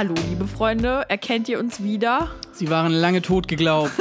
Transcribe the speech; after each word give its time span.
Hallo, 0.00 0.14
liebe 0.30 0.46
Freunde, 0.46 1.04
erkennt 1.10 1.46
ihr 1.50 1.58
uns 1.58 1.82
wieder? 1.82 2.30
Sie 2.52 2.70
waren 2.70 2.90
lange 2.90 3.20
tot 3.20 3.48
geglaubt. 3.48 3.92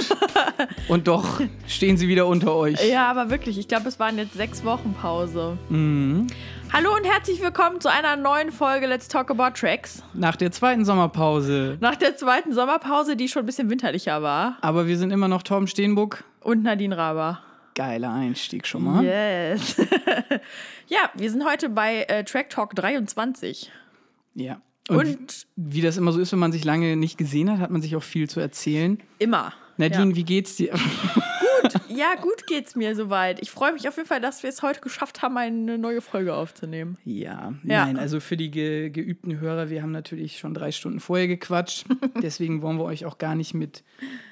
Und 0.88 1.10
doch 1.10 1.42
stehen 1.68 1.98
sie 1.98 2.08
wieder 2.08 2.26
unter 2.26 2.56
euch. 2.56 2.82
Ja, 2.90 3.12
aber 3.12 3.30
wirklich, 3.30 3.58
ich 3.58 3.68
glaube, 3.68 3.90
es 3.90 4.00
waren 4.00 4.18
jetzt 4.18 4.34
sechs 4.34 4.64
Wochen 4.64 4.94
Pause. 4.94 5.58
Mhm. 5.68 6.28
Hallo 6.72 6.96
und 6.96 7.04
herzlich 7.04 7.42
willkommen 7.42 7.82
zu 7.82 7.92
einer 7.92 8.16
neuen 8.16 8.54
Folge 8.54 8.88
Let's 8.88 9.10
Talk 9.10 9.30
About 9.30 9.60
Tracks. 9.60 10.02
Nach 10.14 10.38
der 10.38 10.54
zweiten 10.54 10.86
Sommerpause. 10.86 11.78
Nach 11.82 11.98
der 11.98 12.16
zweiten 12.16 12.54
Sommerpause, 12.54 13.18
die 13.18 13.28
schon 13.28 13.44
ein 13.44 13.46
bisschen 13.46 13.70
winterlicher 13.70 14.22
war. 14.22 14.58
Aber 14.62 14.88
wir 14.88 14.98
sind 14.98 15.12
immer 15.12 15.28
noch 15.28 15.44
Torben 15.44 15.68
Steenbuck. 15.68 16.24
Und 16.40 16.64
Nadine 16.64 16.96
Raber. 16.96 17.42
Geiler 17.76 18.14
Einstieg 18.14 18.66
schon 18.66 18.86
mal. 18.86 19.04
Yes. 19.04 19.76
ja, 20.88 21.10
wir 21.16 21.30
sind 21.30 21.44
heute 21.46 21.68
bei 21.68 22.04
äh, 22.04 22.24
Track 22.24 22.52
Talk 22.52 22.74
23. 22.74 23.70
Ja. 24.36 24.62
Und, 24.90 24.98
und, 24.98 25.48
wie 25.56 25.82
das 25.82 25.98
immer 25.98 26.12
so 26.12 26.20
ist, 26.20 26.32
wenn 26.32 26.40
man 26.40 26.52
sich 26.52 26.66
lange 26.66 26.96
nicht 26.96 27.18
gesehen 27.18 27.52
hat, 27.52 27.60
hat 27.60 27.70
man 27.70 27.82
sich 27.82 27.96
auch 27.96 28.04
viel 28.04 28.30
zu 28.30 28.40
erzählen. 28.40 29.00
Immer. 29.20 29.54
Nadine, 29.78 30.10
ja. 30.10 30.16
wie 30.16 30.24
geht's 30.24 30.56
dir? 30.56 30.72
gut, 30.72 31.74
ja, 31.90 32.16
gut 32.16 32.48
geht's 32.48 32.76
mir 32.76 32.96
soweit. 32.96 33.40
Ich 33.42 33.52
freue 33.52 33.72
mich 33.72 33.88
auf 33.88 33.96
jeden 33.96 34.08
Fall, 34.08 34.20
dass 34.20 34.44
wir 34.44 34.50
es 34.50 34.62
heute 34.62 34.82
geschafft 34.82 35.22
haben, 35.22 35.38
eine 35.38 35.78
neue 35.78 36.02
Folge 36.02 36.34
aufzunehmen. 36.34 36.98
Ja, 37.06 37.54
ja. 37.64 37.86
nein, 37.86 37.98
also 37.98 38.20
für 38.20 38.36
die 38.36 38.52
ge 38.52 38.90
geübten 38.90 39.40
Hörer, 39.40 39.70
wir 39.70 39.82
haben 39.82 39.92
natürlich 39.92 40.40
schon 40.40 40.54
drei 40.54 40.72
Stunden 40.72 41.00
vorher 41.00 41.28
gequatscht. 41.28 41.86
Deswegen 42.22 42.62
wollen 42.62 42.78
wir 42.78 42.86
euch 42.86 43.06
auch 43.06 43.18
gar 43.18 43.36
nicht 43.36 43.54
mit 43.54 43.84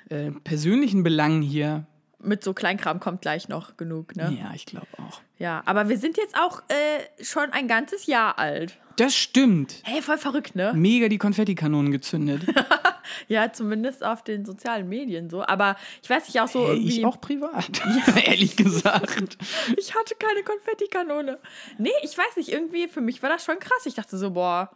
äh, 0.09 0.31
persönlichen 0.31 1.03
Belangen 1.03 1.41
hier 1.41 1.85
mit 2.19 2.43
so 2.43 2.53
Kleinkram 2.53 2.99
kommt 2.99 3.21
gleich 3.21 3.47
noch 3.47 3.77
genug, 3.77 4.15
ne? 4.15 4.35
Ja, 4.41 4.51
ich 4.55 4.65
glaube 4.65 4.87
auch. 4.97 5.21
Ja, 5.37 5.61
aber 5.65 5.87
wir 5.87 5.99
sind 5.99 6.17
jetzt 6.17 6.35
auch 6.35 6.63
äh, 6.67 7.23
schon 7.23 7.51
ein 7.51 7.67
ganzes 7.67 8.07
Jahr 8.07 8.39
alt. 8.39 8.79
Das 8.97 9.15
stimmt. 9.15 9.75
Hey, 9.83 10.01
voll 10.01 10.17
verrückt, 10.17 10.55
ne? 10.55 10.73
Mega 10.75 11.07
die 11.07 11.19
Konfettikanonen 11.19 11.91
gezündet. 11.91 12.41
ja, 13.27 13.53
zumindest 13.53 14.03
auf 14.03 14.23
den 14.23 14.43
sozialen 14.43 14.89
Medien 14.89 15.29
so. 15.29 15.45
Aber 15.45 15.77
ich 16.01 16.09
weiß 16.09 16.27
nicht 16.27 16.41
auch 16.41 16.47
so. 16.47 16.67
Hey, 16.67 16.77
ich 16.77 17.05
auch 17.05 17.21
privat. 17.21 17.69
Ja, 18.07 18.17
ehrlich 18.25 18.55
gesagt. 18.55 19.37
ich 19.77 19.95
hatte 19.95 20.15
keine 20.19 20.43
Konfettikanone. 20.43 21.39
Nee, 21.77 21.89
ich 22.03 22.17
weiß 22.17 22.37
nicht, 22.37 22.49
irgendwie, 22.49 22.87
für 22.87 23.01
mich 23.01 23.21
war 23.21 23.29
das 23.29 23.45
schon 23.45 23.59
krass. 23.59 23.85
Ich 23.85 23.93
dachte 23.93 24.17
so, 24.17 24.31
boah, 24.31 24.71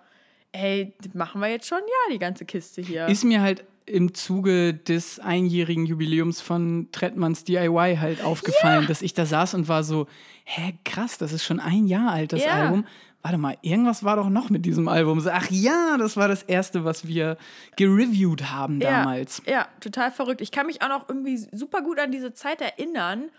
ey, 0.52 0.94
machen 1.14 1.42
wir 1.42 1.50
jetzt 1.50 1.68
schon, 1.68 1.80
ja, 1.80 2.14
die 2.14 2.20
ganze 2.20 2.46
Kiste 2.46 2.82
hier. 2.82 3.08
Ist 3.08 3.24
mir 3.24 3.42
halt 3.42 3.66
im 3.88 4.14
Zuge 4.14 4.74
des 4.74 5.20
einjährigen 5.20 5.86
Jubiläums 5.86 6.42
von 6.42 6.90
Trettmanns 6.92 7.44
DIY 7.44 7.98
halt 8.00 8.24
aufgefallen, 8.24 8.84
ja. 8.84 8.88
dass 8.88 9.02
ich 9.02 9.14
da 9.14 9.26
saß 9.26 9.56
und 9.56 9.68
war 9.68 9.84
so, 9.84 10.08
hä, 10.46 10.74
krass, 10.86 11.18
das 11.18 11.34
ist 11.34 11.44
schon 11.44 11.60
ein 11.60 11.88
Jahr 11.88 12.12
alt, 12.12 12.34
das 12.34 12.44
ja. 12.44 12.54
Album. 12.54 12.86
Warte 13.24 13.38
mal, 13.38 13.58
irgendwas 13.62 14.04
war 14.04 14.16
doch 14.16 14.30
noch 14.30 14.50
mit 14.50 14.66
diesem 14.66 14.88
Album. 14.88 15.20
So, 15.20 15.30
ach 15.30 15.50
ja, 15.50 15.98
das 15.98 16.18
war 16.18 16.28
das 16.28 16.44
erste, 16.44 16.86
was 16.86 17.08
wir 17.08 17.38
gereviewt 17.76 18.52
haben 18.52 18.80
damals. 18.80 19.42
Ja, 19.46 19.52
ja, 19.52 19.68
total 19.80 20.12
verrückt. 20.12 20.42
Ich 20.42 20.52
kann 20.52 20.66
mich 20.66 20.82
auch 20.82 20.90
noch 20.90 21.08
irgendwie 21.08 21.38
super 21.38 21.82
gut 21.82 22.00
an 22.00 22.12
diese 22.12 22.34
Zeit 22.34 22.62
erinnern 22.62 23.30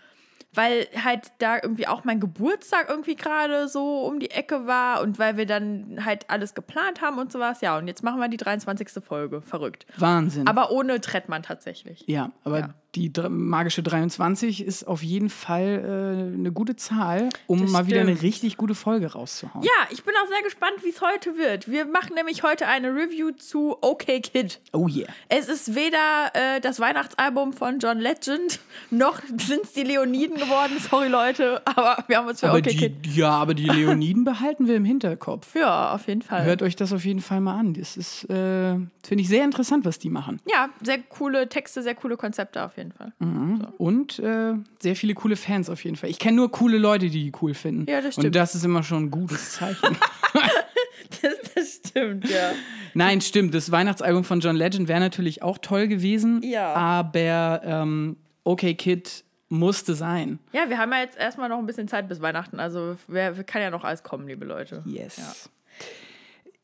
weil 0.55 0.87
halt 1.03 1.31
da 1.39 1.55
irgendwie 1.55 1.87
auch 1.87 2.03
mein 2.03 2.19
Geburtstag 2.19 2.89
irgendwie 2.89 3.15
gerade 3.15 3.67
so 3.67 4.05
um 4.05 4.19
die 4.19 4.29
Ecke 4.31 4.67
war 4.67 5.01
und 5.01 5.19
weil 5.19 5.35
wir 5.37 5.45
dann 5.45 6.05
halt 6.05 6.29
alles 6.29 6.53
geplant 6.53 7.01
haben 7.01 7.17
und 7.17 7.31
sowas. 7.31 7.61
Ja, 7.61 7.77
und 7.77 7.87
jetzt 7.87 8.03
machen 8.03 8.19
wir 8.19 8.27
die 8.27 8.37
23. 8.37 9.03
Folge. 9.03 9.41
Verrückt. 9.41 9.85
Wahnsinn. 9.97 10.47
Aber 10.47 10.71
ohne 10.71 11.01
Trettmann 11.01 11.43
tatsächlich. 11.43 12.03
Ja, 12.07 12.31
aber 12.43 12.59
ja 12.59 12.73
die 12.95 13.11
magische 13.27 13.81
23 13.81 14.63
ist 14.63 14.87
auf 14.87 15.01
jeden 15.01 15.31
Fall 15.31 16.29
äh, 16.31 16.37
eine 16.37 16.51
gute 16.51 16.75
Zahl, 16.75 17.29
um 17.47 17.59
das 17.59 17.71
mal 17.71 17.79
stimmt. 17.79 17.89
wieder 17.89 18.01
eine 18.01 18.21
richtig 18.21 18.55
gute 18.55 18.75
Folge 18.75 19.13
rauszuhauen. 19.13 19.63
Ja, 19.63 19.71
ich 19.89 20.03
bin 20.03 20.13
auch 20.23 20.27
sehr 20.27 20.43
gespannt, 20.43 20.83
wie 20.83 20.89
es 20.89 21.01
heute 21.01 21.35
wird. 21.37 21.67
Wir 21.67 21.85
machen 21.85 22.13
nämlich 22.13 22.43
heute 22.43 22.67
eine 22.67 22.89
Review 22.89 23.31
zu 23.31 23.77
OK 23.81 24.05
Kid. 24.05 24.61
Oh 24.73 24.87
yeah. 24.87 25.07
Es 25.27 25.47
ist 25.49 25.73
weder 25.73 26.31
äh, 26.33 26.61
das 26.61 26.79
Weihnachtsalbum 26.79 27.53
von 27.53 27.79
John 27.79 27.97
Legend, 27.97 28.59
noch 28.91 29.21
sind 29.37 29.63
es 29.63 29.73
die 29.73 29.83
Leoniden 29.83 30.37
geworden. 30.37 30.77
Sorry, 30.79 31.07
Leute, 31.07 31.63
aber 31.65 32.03
wir 32.07 32.17
haben 32.17 32.27
uns 32.27 32.41
für 32.41 32.49
aber 32.49 32.59
OK 32.59 32.67
die, 32.67 32.77
Kid. 32.77 33.07
Ja, 33.07 33.31
aber 33.31 33.55
die 33.55 33.67
Leoniden 33.67 34.23
behalten 34.23 34.67
wir 34.67 34.75
im 34.75 34.85
Hinterkopf. 34.85 35.55
Ja, 35.55 35.93
auf 35.95 36.07
jeden 36.07 36.21
Fall. 36.21 36.43
Hört 36.43 36.61
euch 36.61 36.75
das 36.75 36.93
auf 36.93 37.05
jeden 37.05 37.21
Fall 37.21 37.41
mal 37.41 37.57
an. 37.57 37.73
Das 37.73 37.97
ist, 37.97 38.25
äh, 38.25 38.75
finde 38.75 39.21
ich, 39.21 39.29
sehr 39.29 39.43
interessant, 39.43 39.83
was 39.83 39.97
die 39.97 40.11
machen. 40.11 40.39
Ja, 40.45 40.69
sehr 40.83 40.99
coole 40.99 41.49
Texte, 41.49 41.81
sehr 41.81 41.95
coole 41.95 42.17
Konzepte 42.17 42.63
auf 42.63 42.77
jeden 42.77 42.81
Fall 42.81 42.82
jeden 42.83 42.91
Fall. 42.91 43.13
Mhm. 43.19 43.61
So. 43.61 43.67
Und 43.77 44.19
äh, 44.19 44.53
sehr 44.79 44.95
viele 44.95 45.13
coole 45.13 45.35
Fans 45.35 45.69
auf 45.69 45.83
jeden 45.83 45.95
Fall. 45.95 46.09
Ich 46.09 46.19
kenne 46.19 46.37
nur 46.37 46.51
coole 46.51 46.77
Leute, 46.77 47.09
die 47.09 47.23
die 47.23 47.31
cool 47.41 47.53
finden. 47.53 47.89
Ja, 47.89 48.01
das 48.01 48.13
stimmt. 48.13 48.27
Und 48.27 48.35
das 48.35 48.55
ist 48.55 48.63
immer 48.63 48.83
schon 48.83 49.05
ein 49.05 49.11
gutes 49.11 49.53
Zeichen. 49.53 49.97
das, 51.21 51.53
das, 51.55 51.81
stimmt, 51.87 52.29
ja. 52.29 52.51
Nein, 52.93 53.21
stimmt. 53.21 53.53
Das 53.53 53.71
Weihnachtsalbum 53.71 54.23
von 54.23 54.39
John 54.39 54.55
Legend 54.55 54.87
wäre 54.87 54.99
natürlich 54.99 55.41
auch 55.41 55.57
toll 55.57 55.87
gewesen. 55.87 56.41
Ja. 56.43 56.73
Aber 56.73 57.61
ähm, 57.63 58.17
Okay 58.43 58.75
Kid 58.75 59.23
musste 59.49 59.93
sein. 59.93 60.39
Ja, 60.51 60.69
wir 60.69 60.77
haben 60.77 60.91
ja 60.91 60.99
jetzt 60.99 61.17
erstmal 61.17 61.47
noch 61.49 61.59
ein 61.59 61.65
bisschen 61.65 61.87
Zeit 61.87 62.07
bis 62.09 62.21
Weihnachten. 62.21 62.59
Also 62.59 62.97
wer, 63.07 63.43
kann 63.43 63.61
ja 63.61 63.69
noch 63.69 63.83
alles 63.83 64.03
kommen, 64.03 64.27
liebe 64.27 64.45
Leute. 64.45 64.83
Yes. 64.85 65.17
Ja. 65.17 65.33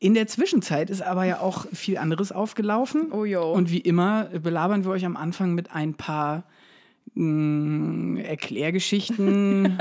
In 0.02 0.14
der 0.14 0.26
Zwischenzeit 0.26 0.88
ist 0.88 1.02
aber 1.02 1.24
ja 1.24 1.40
auch 1.40 1.66
viel 1.74 1.98
anderes 1.98 2.32
aufgelaufen. 2.32 3.12
Oh 3.12 3.26
jo. 3.26 3.52
Und 3.52 3.70
wie 3.70 3.80
immer 3.80 4.24
belabern 4.24 4.84
wir 4.84 4.92
euch 4.92 5.04
am 5.04 5.14
Anfang 5.14 5.54
mit 5.54 5.72
ein 5.72 5.94
paar 5.94 6.44
mh, 7.14 7.24
mm, 7.24 8.16
Erklärgeschichten 8.16 9.78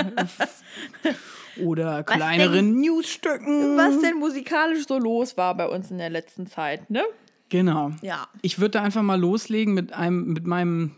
oder 1.63 2.03
kleineren 2.03 2.81
Newsstücken. 2.81 3.77
Was 3.77 4.01
denn 4.01 4.19
musikalisch 4.19 4.85
so 4.87 4.99
los 4.99 5.37
war 5.37 5.55
bei 5.55 5.67
uns 5.67 5.89
in 5.89 5.97
der 5.97 6.09
letzten 6.09 6.47
Zeit, 6.47 6.89
ne? 6.89 7.03
Genau. 7.47 7.91
Ja. 8.01 8.27
Ich 8.41 8.59
würde 8.59 8.71
da 8.71 8.83
einfach 8.83 9.01
mal 9.01 9.19
loslegen 9.19 9.73
mit 9.73 9.93
einem, 9.93 10.33
mit 10.33 10.45
meinem, 10.45 10.91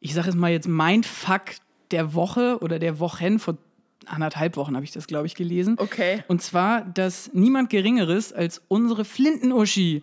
ich 0.00 0.12
sage 0.12 0.28
es 0.28 0.34
mal 0.34 0.52
jetzt, 0.52 0.68
Mindfuck 0.68 1.44
der 1.90 2.12
Woche 2.12 2.58
oder 2.60 2.78
der 2.78 3.00
Wochen 3.00 3.38
vor 3.38 3.56
anderthalb 4.06 4.56
Wochen 4.56 4.74
habe 4.74 4.84
ich 4.84 4.92
das, 4.92 5.06
glaube 5.06 5.26
ich, 5.26 5.34
gelesen. 5.34 5.76
Okay. 5.78 6.24
Und 6.28 6.42
zwar, 6.42 6.82
dass 6.82 7.30
niemand 7.32 7.70
Geringeres 7.70 8.32
als 8.32 8.62
unsere 8.68 9.04
Flinten-Uschi, 9.04 10.02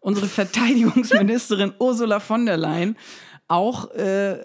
unsere 0.00 0.26
Verteidigungsministerin 0.26 1.72
Ursula 1.78 2.20
von 2.20 2.46
der 2.46 2.56
Leyen, 2.56 2.96
auch 3.48 3.90
äh, 3.92 4.38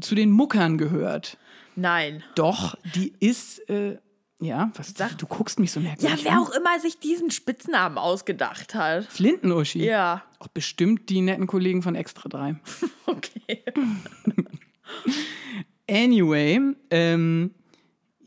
zu 0.00 0.14
den 0.14 0.30
Muckern 0.30 0.78
gehört. 0.78 1.36
Nein. 1.76 2.22
Doch, 2.34 2.76
die 2.94 3.12
ist. 3.20 3.68
Äh, 3.70 3.98
ja, 4.42 4.70
was 4.74 4.94
Sag, 4.96 5.18
du 5.18 5.26
guckst 5.26 5.60
mich 5.60 5.70
so 5.70 5.80
merkwürdig. 5.80 6.24
Ja, 6.24 6.30
wer 6.30 6.40
auch 6.40 6.50
immer 6.50 6.80
sich 6.80 6.98
diesen 6.98 7.30
Spitznamen 7.30 7.98
ausgedacht 7.98 8.74
hat. 8.74 9.04
Flinten-Uschi? 9.04 9.84
Ja. 9.84 10.22
Auch 10.38 10.48
bestimmt 10.48 11.10
die 11.10 11.20
netten 11.20 11.46
Kollegen 11.46 11.82
von 11.82 11.94
Extra 11.94 12.26
3. 12.26 12.56
okay. 13.06 13.62
anyway, 15.90 16.60
ähm, 16.90 17.54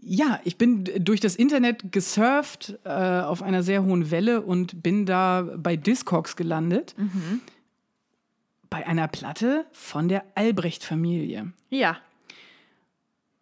ja, 0.06 0.40
ich 0.44 0.58
bin 0.58 0.84
durch 1.00 1.20
das 1.20 1.36
Internet 1.36 1.92
gesurft 1.92 2.78
äh, 2.84 2.90
auf 2.90 3.42
einer 3.42 3.64
sehr 3.64 3.84
hohen 3.84 4.12
Welle 4.12 4.42
und 4.42 4.84
bin 4.84 5.06
da 5.06 5.48
bei 5.58 5.76
Discogs 5.76 6.36
gelandet. 6.36 6.96
Mhm. 6.98 7.42
Bei 8.70 8.86
einer 8.88 9.08
Platte 9.08 9.66
von 9.72 10.08
der 10.08 10.24
Albrecht-Familie. 10.36 11.54
Ja. 11.70 11.98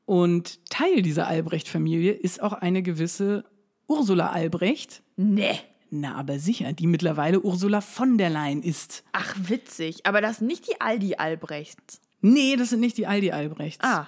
Und 0.06 0.60
Teil 0.70 1.02
dieser 1.02 1.28
Albrecht-Familie 1.28 2.12
ist 2.12 2.42
auch 2.42 2.54
eine 2.54 2.84
gewisse 2.84 3.46
Ursula 3.88 4.32
Albrecht. 4.32 5.02
Nee. 5.16 5.60
Na, 5.90 6.16
aber 6.16 6.40
sicher, 6.40 6.74
die 6.74 6.88
mittlerweile 6.88 7.42
Ursula 7.42 7.82
von 7.82 8.18
der 8.18 8.30
Leyen 8.30 8.64
ist. 8.64 9.04
Ach, 9.12 9.36
witzig. 9.38 10.06
Aber 10.06 10.22
das 10.22 10.38
sind 10.38 10.48
nicht 10.48 10.68
die 10.68 10.80
Aldi 10.80 11.16
Albrechts. 11.16 12.02
Nee, 12.22 12.56
das 12.56 12.70
sind 12.70 12.80
nicht 12.80 12.98
die 12.98 13.08
Aldi 13.08 13.32
Albrechts. 13.32 13.84
Ah. 13.84 14.08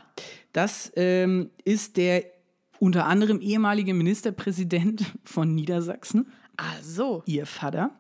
Das 0.53 0.91
ähm, 0.95 1.49
ist 1.65 1.97
der 1.97 2.23
unter 2.83 3.05
anderem 3.05 3.39
ehemalige 3.39 3.93
Ministerpräsident 3.93 5.05
von 5.23 5.55
Niedersachsen. 5.55 6.27
Ach 6.57 6.81
so. 6.81 7.23
Ihr 7.25 7.45
Vater. 7.45 7.91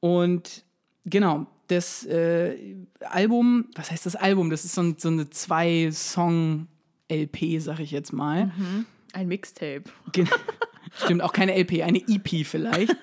Und 0.00 0.64
genau, 1.04 1.46
das 1.66 2.06
äh, 2.06 2.76
Album, 3.00 3.66
was 3.74 3.90
heißt 3.90 4.06
das 4.06 4.16
Album? 4.16 4.48
Das 4.48 4.64
ist 4.64 4.74
so, 4.74 4.94
so 4.96 5.08
eine 5.08 5.28
Zwei-Song-LP, 5.28 7.60
sag 7.60 7.80
ich 7.80 7.90
jetzt 7.90 8.14
mal. 8.14 8.46
Mhm. 8.46 8.86
Ein 9.12 9.28
Mixtape. 9.28 9.84
Genau. 10.12 10.34
Stimmt, 11.04 11.20
auch 11.20 11.34
keine 11.34 11.54
LP, 11.54 11.82
eine 11.82 11.98
EP 11.98 12.46
vielleicht. 12.46 12.96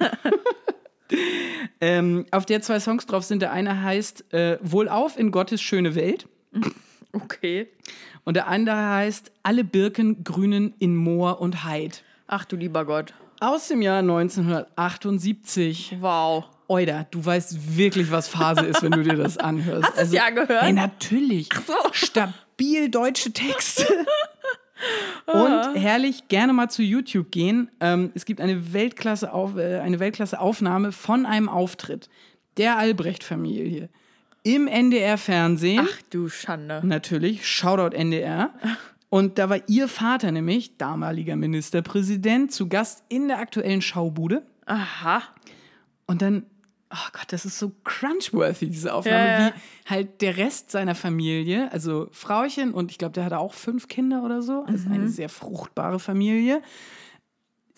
ähm, 1.81 2.25
auf 2.31 2.47
der 2.47 2.63
zwei 2.63 2.79
Songs 2.79 3.05
drauf 3.05 3.25
sind. 3.25 3.43
Der 3.43 3.51
eine 3.51 3.83
heißt 3.83 4.33
äh, 4.33 4.57
Wohlauf 4.63 5.19
in 5.19 5.29
Gottes 5.29 5.61
schöne 5.61 5.93
Welt. 5.93 6.27
Okay. 7.15 7.67
Und 8.23 8.35
der 8.35 8.47
andere 8.47 8.89
heißt 8.89 9.31
Alle 9.43 9.63
Birken 9.63 10.23
grünen 10.23 10.73
in 10.79 10.95
Moor 10.95 11.39
und 11.39 11.63
Heid. 11.63 12.03
Ach 12.27 12.45
du 12.45 12.55
lieber 12.55 12.85
Gott. 12.85 13.13
Aus 13.39 13.67
dem 13.67 13.81
Jahr 13.81 13.99
1978. 13.99 15.97
Wow. 15.99 16.45
Oida, 16.67 17.05
du 17.11 17.23
weißt 17.23 17.77
wirklich, 17.77 18.09
was 18.11 18.27
Phase 18.27 18.65
ist, 18.65 18.81
wenn 18.81 18.91
du 18.91 19.03
dir 19.03 19.15
das 19.15 19.37
anhörst. 19.37 19.83
Hast 19.83 19.95
du 19.95 19.99
also, 19.99 20.15
es 20.15 20.21
ja 20.21 20.29
gehört? 20.31 20.63
Hey, 20.63 20.73
natürlich. 20.73 21.49
Ach 21.53 21.61
so. 21.65 21.75
Stabil 21.91 22.89
deutsche 22.89 23.31
Texte. 23.31 23.85
Und 25.27 25.75
herrlich, 25.75 26.27
gerne 26.27 26.53
mal 26.53 26.69
zu 26.69 26.81
YouTube 26.81 27.31
gehen. 27.31 27.69
Ähm, 27.79 28.11
es 28.13 28.25
gibt 28.25 28.41
eine 28.41 28.73
Weltklasse, 28.73 29.31
auf, 29.31 29.55
äh, 29.57 29.79
eine 29.79 29.99
Weltklasse 29.99 30.39
Aufnahme 30.39 30.91
von 30.91 31.25
einem 31.25 31.49
Auftritt. 31.49 32.09
der 32.57 32.77
Albrecht-Familie 32.77 33.89
im 34.45 34.67
NDR-Fernsehen. 34.67 35.85
Ach 35.89 36.01
du 36.11 36.29
Schande. 36.29 36.79
Natürlich, 36.83 37.45
Shoutout 37.47 37.95
NDR. 37.95 38.51
Und 39.09 39.37
da 39.39 39.49
war 39.49 39.59
ihr 39.67 39.87
Vater 39.87 40.31
nämlich, 40.31 40.77
damaliger 40.77 41.35
Ministerpräsident, 41.35 42.51
zu 42.51 42.67
Gast 42.69 43.03
in 43.09 43.27
der 43.27 43.39
aktuellen 43.39 43.81
Schaubude. 43.81 44.43
Aha. 44.65 45.23
Und 46.05 46.21
dann, 46.21 46.43
oh 46.91 47.07
Gott, 47.13 47.25
das 47.29 47.45
ist 47.45 47.57
so 47.57 47.71
crunchworthy, 47.83 48.69
diese 48.69 48.93
Aufnahme, 48.93 49.17
Ja, 49.25 49.39
ja. 49.39 49.53
wie 49.55 49.89
halt 49.89 50.21
der 50.21 50.37
Rest 50.37 50.69
seiner 50.71 50.95
Familie, 50.95 51.71
also 51.71 52.07
Frauchen 52.11 52.73
und 52.73 52.91
ich 52.91 52.97
glaube, 52.97 53.13
der 53.13 53.25
hatte 53.25 53.39
auch 53.39 53.53
fünf 53.53 53.87
Kinder 53.87 54.23
oder 54.23 54.41
so, 54.41 54.63
also 54.67 54.87
Mhm. 54.87 54.93
eine 54.93 55.09
sehr 55.09 55.29
fruchtbare 55.29 55.99
Familie, 55.99 56.61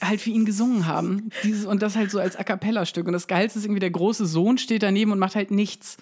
halt 0.01 0.21
für 0.21 0.29
ihn 0.31 0.45
gesungen 0.45 0.85
haben. 0.87 1.29
Dieses, 1.43 1.65
und 1.65 1.81
das 1.81 1.95
halt 1.95 2.11
so 2.11 2.19
als 2.19 2.35
A 2.35 2.43
Cappella-Stück. 2.43 3.07
Und 3.07 3.13
das 3.13 3.27
Geilste 3.27 3.57
ist 3.59 3.65
irgendwie, 3.65 3.79
der 3.79 3.89
große 3.91 4.25
Sohn 4.25 4.57
steht 4.57 4.83
daneben 4.83 5.11
und 5.11 5.19
macht 5.19 5.35
halt 5.35 5.49
nichts, 5.51 5.97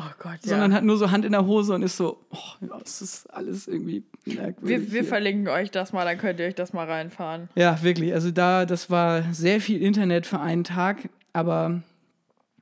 Oh 0.00 0.12
Gott, 0.18 0.38
sondern 0.42 0.70
ja. 0.70 0.78
hat 0.78 0.84
nur 0.84 0.96
so 0.96 1.10
Hand 1.10 1.26
in 1.26 1.32
der 1.32 1.44
Hose 1.44 1.74
und 1.74 1.82
ist 1.82 1.98
so, 1.98 2.24
oh, 2.30 2.66
ja, 2.66 2.78
es 2.82 3.02
ist 3.02 3.26
alles 3.26 3.68
irgendwie 3.68 4.02
merkwürdig. 4.24 4.62
Wir, 4.62 4.92
wir 4.92 5.04
verlinken 5.04 5.48
euch 5.48 5.70
das 5.70 5.92
mal, 5.92 6.04
dann 6.04 6.16
könnt 6.16 6.40
ihr 6.40 6.46
euch 6.46 6.54
das 6.54 6.72
mal 6.72 6.86
reinfahren. 6.86 7.50
Ja, 7.54 7.82
wirklich. 7.82 8.14
Also 8.14 8.30
da, 8.30 8.64
das 8.64 8.88
war 8.88 9.22
sehr 9.32 9.60
viel 9.60 9.82
Internet 9.82 10.26
für 10.26 10.40
einen 10.40 10.64
Tag, 10.64 11.10
aber 11.34 11.82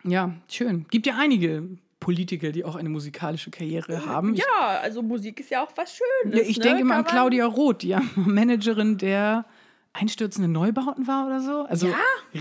ja, 0.05 0.35
schön. 0.49 0.87
Gibt 0.90 1.06
ja 1.06 1.14
einige 1.17 1.69
Politiker, 2.00 2.50
die 2.50 2.64
auch 2.64 2.75
eine 2.75 2.88
musikalische 2.88 3.50
Karriere 3.50 4.06
haben. 4.06 4.35
Ich, 4.35 4.40
Ja, 4.40 4.81
also 4.81 5.02
Musik 5.02 5.40
ist 5.40 5.50
ja 5.50 5.62
auch 5.62 5.70
was 5.76 5.96
Schönes. 5.96 6.40
ja, 6.40 6.44
ich 6.44 6.58
ne? 6.58 6.64
denke 6.64 6.81
immer 6.81 6.96
an 6.96 7.05
Kann 7.05 7.14
Claudia 7.14 7.46
Roth, 7.46 7.82
die 7.82 7.88
ja 7.88 8.02
Managerin 8.17 8.99
der 8.99 9.44
einstürzenden 9.93 10.52
Neubauten 10.52 11.06
war 11.06 11.26
oder 11.26 11.40
so. 11.40 11.62
Also 11.62 11.88
Ja? 11.88 11.96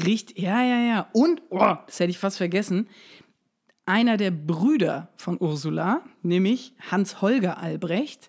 Richtig, 0.05 0.37
ja, 0.37 0.61
ja, 0.63 0.79
ja. 0.79 1.07
Und, 1.13 1.41
oh, 1.49 1.75
das 1.85 1.99
hätte 1.99 2.11
ich 2.11 2.19
fast 2.19 2.37
vergessen, 2.37 2.87
einer 3.87 4.17
der 4.17 4.31
Brüder 4.31 5.09
von 5.15 5.37
Ursula, 5.39 6.01
nämlich 6.21 6.73
Hans-Holger 6.91 7.57
Albrecht, 7.57 8.27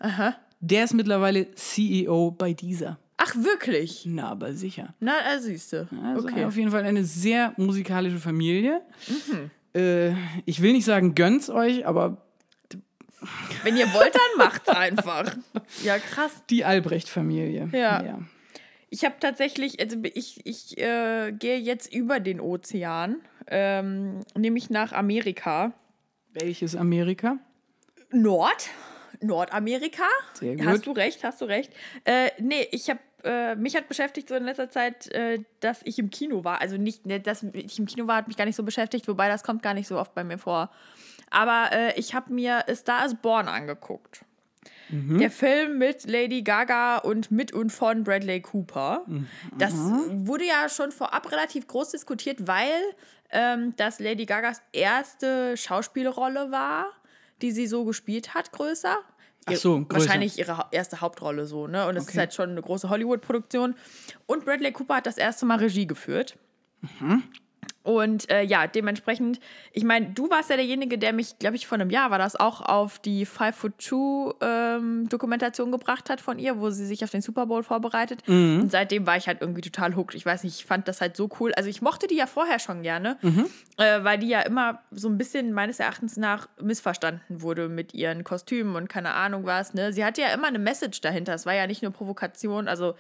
der 0.60 0.84
ist 0.84 0.94
mittlerweile 0.94 1.54
CEO 1.54 2.30
bei 2.30 2.52
dieser. 2.52 2.98
Ach, 3.16 3.34
wirklich? 3.34 4.04
Na, 4.06 4.30
aber 4.30 4.54
sicher. 4.54 4.94
Na, 5.00 5.12
äh, 5.34 5.40
siehste. 5.40 5.88
Also 6.04 6.28
okay. 6.28 6.44
auf 6.44 6.56
jeden 6.56 6.70
Fall 6.70 6.84
eine 6.84 7.04
sehr 7.04 7.52
musikalische 7.56 8.18
Familie. 8.18 8.80
Äh, 9.74 10.12
ich 10.46 10.62
will 10.62 10.72
nicht 10.72 10.86
sagen, 10.86 11.14
gönnt's 11.14 11.50
euch, 11.50 11.86
aber 11.86 12.22
Wenn 13.64 13.76
ihr 13.76 13.92
wollt, 13.92 14.14
dann 14.14 14.38
macht's 14.38 14.68
einfach. 14.68 15.36
Ja, 15.84 15.98
krass. 15.98 16.32
die 16.48 16.64
Albrecht-Familie. 16.64 17.68
Ja. 17.72 18.18
Ich 18.90 19.04
habe 19.04 19.16
tatsächlich, 19.20 19.80
also 19.80 19.98
ich, 20.14 20.40
ich 20.46 20.78
äh, 20.78 21.32
gehe 21.32 21.58
jetzt 21.58 21.92
über 21.92 22.20
den 22.20 22.40
Ozean, 22.40 23.16
ähm, 23.48 24.20
nämlich 24.36 24.70
nach 24.70 24.92
Amerika. 24.92 25.72
Welches 26.32 26.76
Amerika? 26.76 27.38
Nord? 28.10 28.70
Nordamerika? 29.20 30.04
Sehr 30.34 30.56
gut. 30.56 30.66
Hast 30.66 30.86
du 30.86 30.92
recht, 30.92 31.24
hast 31.24 31.40
du 31.40 31.46
recht. 31.46 31.72
Äh, 32.04 32.30
nee, 32.38 32.68
ich 32.70 32.88
habe, 32.90 33.00
äh, 33.24 33.56
mich 33.56 33.74
hat 33.76 33.88
beschäftigt 33.88 34.28
so 34.28 34.34
in 34.34 34.44
letzter 34.44 34.70
Zeit, 34.70 35.08
äh, 35.12 35.40
dass 35.60 35.80
ich 35.84 35.98
im 35.98 36.10
Kino 36.10 36.44
war. 36.44 36.60
Also 36.60 36.76
nicht, 36.76 37.06
ne, 37.06 37.20
dass 37.20 37.42
ich 37.42 37.78
im 37.78 37.86
Kino 37.86 38.06
war, 38.06 38.16
hat 38.16 38.28
mich 38.28 38.36
gar 38.36 38.44
nicht 38.44 38.56
so 38.56 38.62
beschäftigt, 38.62 39.08
wobei 39.08 39.28
das 39.28 39.42
kommt 39.42 39.62
gar 39.62 39.74
nicht 39.74 39.88
so 39.88 39.98
oft 39.98 40.14
bei 40.14 40.24
mir 40.24 40.38
vor. 40.38 40.70
Aber 41.30 41.70
äh, 41.72 41.98
ich 41.98 42.14
habe 42.14 42.32
mir 42.32 42.68
A 42.68 42.74
Star 42.74 43.04
is 43.04 43.14
Born 43.14 43.48
angeguckt. 43.48 44.24
Der 44.90 45.30
Film 45.30 45.78
mit 45.78 46.06
Lady 46.06 46.42
Gaga 46.42 46.98
und 46.98 47.30
mit 47.30 47.52
und 47.52 47.70
von 47.70 48.04
Bradley 48.04 48.40
Cooper. 48.40 49.04
Das 49.58 49.74
wurde 49.74 50.46
ja 50.46 50.68
schon 50.68 50.92
vorab 50.92 51.30
relativ 51.30 51.66
groß 51.66 51.90
diskutiert, 51.90 52.46
weil 52.46 52.70
ähm, 53.30 53.74
das 53.76 54.00
Lady 54.00 54.24
Gagas 54.24 54.62
erste 54.72 55.56
Schauspielrolle 55.56 56.50
war, 56.50 56.86
die 57.42 57.50
sie 57.52 57.66
so 57.66 57.84
gespielt 57.84 58.32
hat, 58.34 58.50
größer. 58.52 58.96
Ach 59.46 59.54
so, 59.54 59.84
größer. 59.84 60.06
Wahrscheinlich 60.06 60.38
ihre 60.38 60.66
erste 60.72 61.00
Hauptrolle 61.00 61.46
so, 61.46 61.66
ne? 61.66 61.86
Und 61.86 61.96
es 61.96 62.04
ist 62.04 62.08
Okay. 62.10 62.18
halt 62.18 62.34
schon 62.34 62.50
eine 62.50 62.62
große 62.62 62.88
Hollywood-Produktion. 62.90 63.74
Und 64.26 64.44
Bradley 64.44 64.72
Cooper 64.72 64.96
hat 64.96 65.06
das 65.06 65.16
erste 65.18 65.46
Mal 65.46 65.58
Regie 65.58 65.86
geführt. 65.86 66.36
Mhm. 67.00 67.22
Und 67.88 68.30
äh, 68.30 68.42
ja, 68.42 68.66
dementsprechend, 68.66 69.40
ich 69.72 69.82
meine, 69.82 70.10
du 70.10 70.28
warst 70.28 70.50
ja 70.50 70.56
derjenige, 70.56 70.98
der 70.98 71.14
mich, 71.14 71.38
glaube 71.38 71.56
ich, 71.56 71.66
vor 71.66 71.76
einem 71.76 71.88
Jahr 71.88 72.10
war 72.10 72.18
das 72.18 72.36
auch 72.36 72.60
auf 72.60 72.98
die 72.98 73.24
Five 73.24 73.56
Foot 73.56 73.78
Two 73.78 74.34
ähm, 74.42 75.08
Dokumentation 75.08 75.72
gebracht 75.72 76.10
hat 76.10 76.20
von 76.20 76.38
ihr, 76.38 76.60
wo 76.60 76.68
sie 76.68 76.84
sich 76.84 77.02
auf 77.02 77.08
den 77.08 77.22
Super 77.22 77.46
Bowl 77.46 77.62
vorbereitet. 77.62 78.22
Mhm. 78.28 78.60
Und 78.60 78.70
seitdem 78.70 79.06
war 79.06 79.16
ich 79.16 79.26
halt 79.26 79.40
irgendwie 79.40 79.62
total 79.62 79.96
hooked. 79.96 80.14
Ich 80.14 80.26
weiß 80.26 80.44
nicht, 80.44 80.60
ich 80.60 80.66
fand 80.66 80.86
das 80.86 81.00
halt 81.00 81.16
so 81.16 81.30
cool. 81.40 81.54
Also 81.54 81.70
ich 81.70 81.80
mochte 81.80 82.06
die 82.08 82.16
ja 82.16 82.26
vorher 82.26 82.58
schon 82.58 82.82
gerne, 82.82 83.16
Mhm. 83.22 83.46
äh, 83.78 84.04
weil 84.04 84.18
die 84.18 84.28
ja 84.28 84.40
immer 84.42 84.82
so 84.90 85.08
ein 85.08 85.16
bisschen 85.16 85.54
meines 85.54 85.80
Erachtens 85.80 86.18
nach 86.18 86.46
missverstanden 86.60 87.40
wurde 87.40 87.70
mit 87.70 87.94
ihren 87.94 88.22
Kostümen 88.22 88.76
und 88.76 88.90
keine 88.90 89.14
Ahnung 89.14 89.46
was. 89.46 89.72
Ne? 89.72 89.94
Sie 89.94 90.04
hatte 90.04 90.20
ja 90.20 90.28
immer 90.34 90.48
eine 90.48 90.58
Message 90.58 91.00
dahinter. 91.00 91.32
Es 91.32 91.46
war 91.46 91.54
ja 91.54 91.66
nicht 91.66 91.82
nur 91.82 91.90
Provokation. 91.92 92.68
Also 92.68 92.96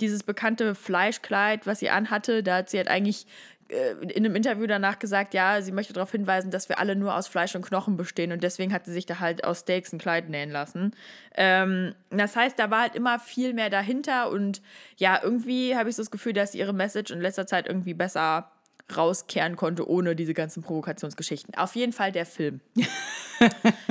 dieses 0.00 0.22
bekannte 0.22 0.76
Fleischkleid, 0.76 1.66
was 1.66 1.80
sie 1.80 1.90
anhatte, 1.90 2.44
da 2.44 2.58
hat 2.58 2.70
sie 2.70 2.76
halt 2.76 2.86
eigentlich 2.86 3.26
in 3.68 4.24
einem 4.24 4.34
Interview 4.34 4.66
danach 4.66 4.98
gesagt, 4.98 5.34
ja, 5.34 5.60
sie 5.60 5.72
möchte 5.72 5.92
darauf 5.92 6.10
hinweisen, 6.10 6.50
dass 6.50 6.70
wir 6.70 6.78
alle 6.78 6.96
nur 6.96 7.14
aus 7.14 7.28
Fleisch 7.28 7.54
und 7.54 7.66
Knochen 7.66 7.98
bestehen 7.98 8.32
und 8.32 8.42
deswegen 8.42 8.72
hat 8.72 8.86
sie 8.86 8.92
sich 8.92 9.04
da 9.04 9.20
halt 9.20 9.44
aus 9.44 9.60
Steaks 9.60 9.92
ein 9.92 9.98
Kleid 9.98 10.30
nähen 10.30 10.50
lassen. 10.50 10.92
Ähm, 11.36 11.94
das 12.10 12.34
heißt, 12.34 12.58
da 12.58 12.70
war 12.70 12.82
halt 12.82 12.94
immer 12.94 13.18
viel 13.18 13.52
mehr 13.52 13.68
dahinter 13.68 14.30
und 14.30 14.62
ja, 14.96 15.20
irgendwie 15.22 15.76
habe 15.76 15.90
ich 15.90 15.96
so 15.96 16.02
das 16.02 16.10
Gefühl, 16.10 16.32
dass 16.32 16.54
ihre 16.54 16.72
Message 16.72 17.10
in 17.10 17.20
letzter 17.20 17.46
Zeit 17.46 17.66
irgendwie 17.66 17.94
besser 17.94 18.50
rauskehren 18.96 19.56
konnte, 19.56 19.88
ohne 19.88 20.16
diese 20.16 20.34
ganzen 20.34 20.62
Provokationsgeschichten. 20.62 21.54
Auf 21.54 21.76
jeden 21.76 21.92
Fall 21.92 22.12
der 22.12 22.26
Film. 22.26 22.60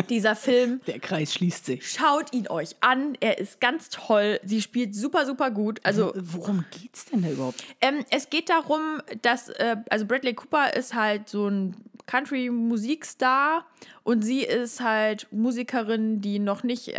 Dieser 0.10 0.36
Film 0.36 0.82
Der 0.88 1.00
Kreis 1.00 1.34
schließt 1.34 1.66
sich. 1.66 1.90
Schaut 1.90 2.34
ihn 2.34 2.48
euch 2.50 2.76
an. 2.82 3.16
Er 3.22 3.38
ist 3.38 3.62
ganz 3.62 3.90
toll. 3.90 4.40
Sie 4.44 4.62
spielt 4.62 4.94
super, 4.96 5.26
super 5.26 5.52
gut. 5.52 5.80
Also, 5.84 6.12
Worum 6.16 6.66
geht's 6.72 7.06
denn 7.06 7.22
da 7.22 7.30
überhaupt? 7.30 7.64
ähm, 7.82 8.04
es 8.10 8.30
geht 8.30 8.50
darum, 8.50 9.02
dass, 9.22 9.50
äh, 9.50 9.78
also 9.90 10.06
Bradley 10.06 10.34
Cooper 10.34 10.74
ist 10.74 10.94
halt 10.94 11.30
so 11.30 11.48
ein 11.48 11.76
Country-Musikstar 12.08 13.66
und 14.04 14.24
sie 14.24 14.42
ist 14.42 14.82
halt 14.82 15.28
Musikerin, 15.32 16.22
die 16.22 16.40
noch 16.40 16.64
nicht 16.64 16.94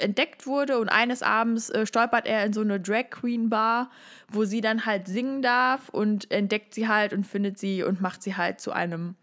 entdeckt 0.00 0.46
wurde. 0.46 0.78
Und 0.78 0.88
eines 0.88 1.22
Abends 1.22 1.70
äh, 1.70 1.86
stolpert 1.86 2.26
er 2.26 2.44
in 2.44 2.52
so 2.52 2.62
eine 2.62 2.80
Drag 2.80 3.10
Queen 3.10 3.50
Bar, 3.50 3.90
wo 4.28 4.44
sie 4.44 4.60
dann 4.60 4.86
halt 4.86 5.06
singen 5.06 5.42
darf 5.42 5.88
und 5.90 6.30
entdeckt 6.30 6.74
sie 6.74 6.88
halt 6.88 7.12
und 7.12 7.26
findet 7.26 7.58
sie 7.58 7.82
und 7.82 8.00
macht 8.00 8.22
sie 8.22 8.36
halt 8.36 8.60
zu 8.60 8.72
einem 8.72 9.14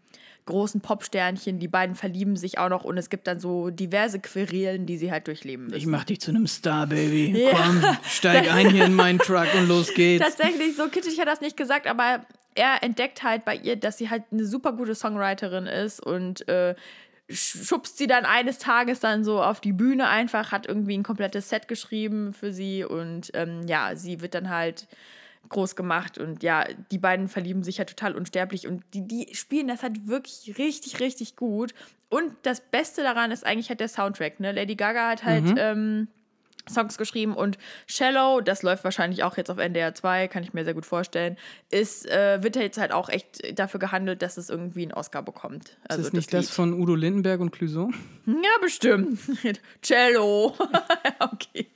großen 0.46 0.80
Popsternchen. 0.80 1.58
Die 1.58 1.68
beiden 1.68 1.94
verlieben 1.94 2.36
sich 2.36 2.58
auch 2.58 2.68
noch 2.68 2.84
und 2.84 2.98
es 2.98 3.10
gibt 3.10 3.26
dann 3.26 3.38
so 3.38 3.70
diverse 3.70 4.18
Querelen, 4.20 4.86
die 4.86 4.96
sie 4.96 5.10
halt 5.10 5.28
durchleben 5.28 5.66
müssen. 5.66 5.76
Ich 5.76 5.86
mach 5.86 6.04
dich 6.04 6.20
zu 6.20 6.30
einem 6.30 6.46
Star, 6.46 6.86
Baby. 6.86 7.44
Ja. 7.44 7.50
Komm, 7.50 7.84
steig 8.08 8.52
ein 8.52 8.70
hier 8.70 8.86
in 8.86 8.94
meinen 8.94 9.18
Truck 9.18 9.46
und 9.56 9.68
los 9.68 9.92
geht's. 9.94 10.24
Tatsächlich, 10.24 10.76
so 10.76 10.88
kitschig 10.88 11.18
hat 11.20 11.26
er 11.26 11.32
das 11.32 11.40
nicht 11.40 11.56
gesagt, 11.56 11.86
aber 11.86 12.24
er 12.54 12.82
entdeckt 12.82 13.22
halt 13.22 13.44
bei 13.44 13.54
ihr, 13.56 13.76
dass 13.76 13.98
sie 13.98 14.10
halt 14.10 14.24
eine 14.32 14.44
super 14.44 14.72
gute 14.72 14.94
Songwriterin 14.94 15.66
ist 15.66 16.00
und 16.04 16.46
äh, 16.48 16.74
sch- 17.30 17.66
schubst 17.66 17.98
sie 17.98 18.06
dann 18.06 18.24
eines 18.24 18.58
Tages 18.58 19.00
dann 19.00 19.24
so 19.24 19.42
auf 19.42 19.60
die 19.60 19.72
Bühne 19.72 20.08
einfach, 20.08 20.52
hat 20.52 20.66
irgendwie 20.66 20.96
ein 20.96 21.02
komplettes 21.02 21.48
Set 21.48 21.68
geschrieben 21.68 22.32
für 22.32 22.52
sie 22.52 22.84
und 22.84 23.30
ähm, 23.34 23.62
ja, 23.66 23.96
sie 23.96 24.20
wird 24.20 24.34
dann 24.34 24.50
halt 24.50 24.86
groß 25.48 25.74
gemacht 25.76 26.18
und 26.18 26.42
ja, 26.42 26.64
die 26.90 26.98
beiden 26.98 27.28
verlieben 27.28 27.62
sich 27.62 27.78
ja 27.78 27.84
total 27.84 28.14
unsterblich 28.14 28.66
und 28.68 28.84
die, 28.94 29.06
die 29.06 29.34
spielen 29.34 29.68
das 29.68 29.82
halt 29.82 30.06
wirklich 30.06 30.56
richtig, 30.56 31.00
richtig 31.00 31.36
gut. 31.36 31.74
Und 32.08 32.32
das 32.42 32.60
Beste 32.60 33.02
daran 33.02 33.30
ist 33.32 33.44
eigentlich 33.44 33.68
halt 33.68 33.80
der 33.80 33.88
Soundtrack. 33.88 34.38
Ne? 34.38 34.52
Lady 34.52 34.76
Gaga 34.76 35.08
hat 35.10 35.24
halt 35.24 35.44
ähm, 35.58 36.08
Songs 36.70 36.96
geschrieben 36.96 37.34
und 37.34 37.58
Shallow, 37.86 38.40
das 38.40 38.62
läuft 38.62 38.84
wahrscheinlich 38.84 39.24
auch 39.24 39.36
jetzt 39.36 39.50
auf 39.50 39.58
NDR 39.58 39.94
2, 39.94 40.28
kann 40.28 40.42
ich 40.42 40.52
mir 40.52 40.64
sehr 40.64 40.74
gut 40.74 40.86
vorstellen, 40.86 41.36
ist, 41.70 42.08
äh, 42.10 42.42
wird 42.42 42.56
jetzt 42.56 42.78
halt 42.78 42.92
auch 42.92 43.08
echt 43.08 43.58
dafür 43.58 43.80
gehandelt, 43.80 44.22
dass 44.22 44.36
es 44.36 44.48
irgendwie 44.48 44.82
einen 44.82 44.92
Oscar 44.92 45.22
bekommt. 45.22 45.76
Also 45.88 46.00
ist 46.02 46.08
das 46.08 46.12
nicht 46.12 46.32
das 46.32 46.46
Lied. 46.46 46.54
von 46.54 46.72
Udo 46.74 46.94
Lindenberg 46.94 47.40
und 47.40 47.50
Clouseau? 47.50 47.90
Ja, 48.26 48.58
bestimmt. 48.60 49.18
Cello. 49.82 50.54
okay. 51.20 51.66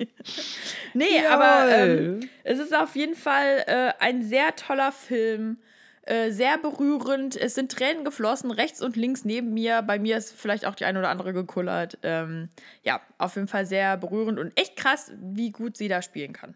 Nee, 0.94 1.04
Jawohl. 1.16 1.32
aber 1.32 1.68
ähm, 1.76 2.20
es 2.44 2.58
ist 2.58 2.74
auf 2.74 2.94
jeden 2.94 3.16
Fall 3.16 3.64
äh, 3.66 3.92
ein 3.98 4.22
sehr 4.22 4.54
toller 4.54 4.92
Film. 4.92 5.58
Äh, 6.06 6.30
sehr 6.30 6.56
berührend. 6.56 7.36
Es 7.36 7.56
sind 7.56 7.72
Tränen 7.72 8.04
geflossen, 8.04 8.52
rechts 8.52 8.80
und 8.80 8.94
links 8.94 9.24
neben 9.24 9.52
mir. 9.52 9.82
Bei 9.82 9.98
mir 9.98 10.16
ist 10.16 10.32
vielleicht 10.32 10.64
auch 10.64 10.76
die 10.76 10.84
eine 10.84 11.00
oder 11.00 11.08
andere 11.08 11.32
gekullert. 11.32 11.98
Ähm, 12.02 12.48
ja, 12.84 13.00
auf 13.18 13.34
jeden 13.34 13.48
Fall 13.48 13.66
sehr 13.66 13.96
berührend 13.96 14.38
und 14.38 14.52
echt 14.58 14.76
krass, 14.76 15.10
wie 15.20 15.50
gut 15.50 15.76
sie 15.76 15.88
da 15.88 16.02
spielen 16.02 16.32
kann. 16.32 16.54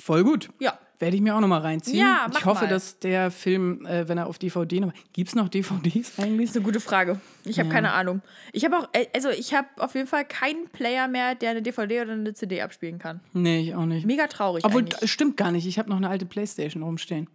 Voll 0.00 0.24
gut. 0.24 0.48
Ja. 0.58 0.78
Werde 1.00 1.14
ich 1.14 1.22
mir 1.22 1.36
auch 1.36 1.40
nochmal 1.40 1.60
reinziehen. 1.60 1.98
Ja, 1.98 2.26
mach 2.28 2.40
ich 2.40 2.44
hoffe, 2.44 2.64
mal. 2.64 2.70
dass 2.70 2.98
der 2.98 3.30
Film, 3.30 3.86
äh, 3.86 4.08
wenn 4.08 4.18
er 4.18 4.26
auf 4.26 4.38
DVD 4.38 4.80
noch. 4.80 4.92
Gibt 5.12 5.28
es 5.28 5.36
noch 5.36 5.48
DVDs 5.48 6.18
eigentlich? 6.18 6.48
Das 6.48 6.50
ist 6.50 6.56
eine 6.56 6.64
gute 6.64 6.80
Frage. 6.80 7.20
Ich 7.44 7.60
habe 7.60 7.68
keine 7.68 7.92
Ahnung. 7.92 8.20
Ich 8.52 8.64
habe 8.64 8.78
auch, 8.78 8.88
äh, 8.92 9.06
also 9.14 9.28
ich 9.28 9.54
habe 9.54 9.68
auf 9.76 9.94
jeden 9.94 10.08
Fall 10.08 10.24
keinen 10.24 10.68
Player 10.70 11.06
mehr, 11.06 11.36
der 11.36 11.50
eine 11.50 11.62
DVD 11.62 12.02
oder 12.02 12.12
eine 12.14 12.34
CD 12.34 12.62
abspielen 12.62 12.98
kann. 12.98 13.20
Nee, 13.32 13.60
ich 13.60 13.74
auch 13.76 13.86
nicht. 13.86 14.06
Mega 14.06 14.26
traurig. 14.26 14.64
Obwohl, 14.64 14.82
eigentlich. 14.82 14.98
das 14.98 15.10
stimmt 15.10 15.36
gar 15.36 15.52
nicht. 15.52 15.68
Ich 15.68 15.78
habe 15.78 15.88
noch 15.88 15.98
eine 15.98 16.08
alte 16.08 16.26
Playstation 16.26 16.82
rumstehen. 16.82 17.28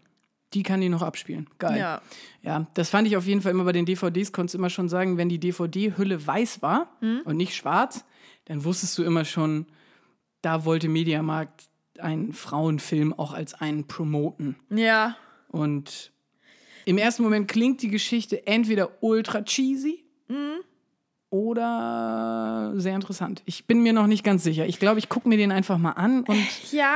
Die 0.54 0.64
kann 0.64 0.82
die 0.82 0.90
noch 0.90 1.02
abspielen. 1.02 1.50
Geil. 1.60 1.78
Ja. 1.80 2.02
Ja, 2.42 2.68
das 2.74 2.90
fand 2.90 3.08
ich 3.08 3.16
auf 3.18 3.26
jeden 3.26 3.42
Fall 3.42 3.52
immer 3.52 3.64
bei 3.64 3.72
den 3.72 3.86
DVDs, 3.86 4.32
konntest 4.32 4.54
du 4.54 4.58
immer 4.60 4.70
schon 4.70 4.90
sagen, 4.90 5.18
wenn 5.18 5.30
die 5.30 5.40
DVD-Hülle 5.40 6.26
weiß 6.28 6.62
war 6.62 6.90
Mhm. 7.02 7.22
und 7.26 7.38
nicht 7.38 7.56
schwarz, 7.56 8.04
dann 8.46 8.64
wusstest 8.66 8.98
du 8.98 9.04
immer 9.04 9.24
schon, 9.26 9.66
da 10.42 10.66
wollte 10.66 10.90
Mediamarkt 10.90 11.70
einen 12.00 12.34
Frauenfilm 12.34 13.14
auch 13.14 13.34
als 13.34 13.54
einen 13.54 13.88
promoten. 13.88 14.56
Ja. 14.70 15.16
Und 15.50 16.12
im 16.86 16.98
ersten 16.98 17.24
Moment 17.24 17.48
klingt 17.48 17.82
die 17.82 17.88
Geschichte 17.90 18.46
entweder 18.48 18.90
ultra 19.02 19.42
cheesy 19.44 20.04
Mhm. 20.28 20.60
oder 21.30 22.74
sehr 22.76 22.96
interessant. 22.96 23.42
Ich 23.46 23.66
bin 23.66 23.82
mir 23.82 23.94
noch 23.94 24.08
nicht 24.08 24.24
ganz 24.24 24.44
sicher. 24.44 24.66
Ich 24.66 24.80
glaube, 24.80 25.00
ich 25.00 25.10
gucke 25.10 25.28
mir 25.30 25.38
den 25.38 25.52
einfach 25.52 25.78
mal 25.78 25.92
an 25.92 26.24
und 26.24 26.72
Ja, 26.72 26.96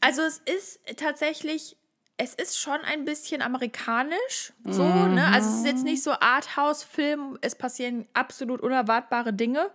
also 0.00 0.22
es 0.22 0.38
ist 0.38 0.80
tatsächlich, 0.96 1.76
es 2.18 2.34
ist 2.34 2.58
schon 2.58 2.80
ein 2.80 3.04
bisschen 3.04 3.42
amerikanisch, 3.42 4.52
so, 4.64 4.84
ne? 4.84 5.26
Also 5.34 5.50
es 5.50 5.56
ist 5.56 5.66
jetzt 5.66 5.84
nicht 5.84 6.02
so 6.02 6.12
Arthouse-Film, 6.12 7.38
es 7.42 7.54
passieren 7.54 8.06
absolut 8.14 8.62
unerwartbare 8.62 9.34
Dinge. 9.34 9.70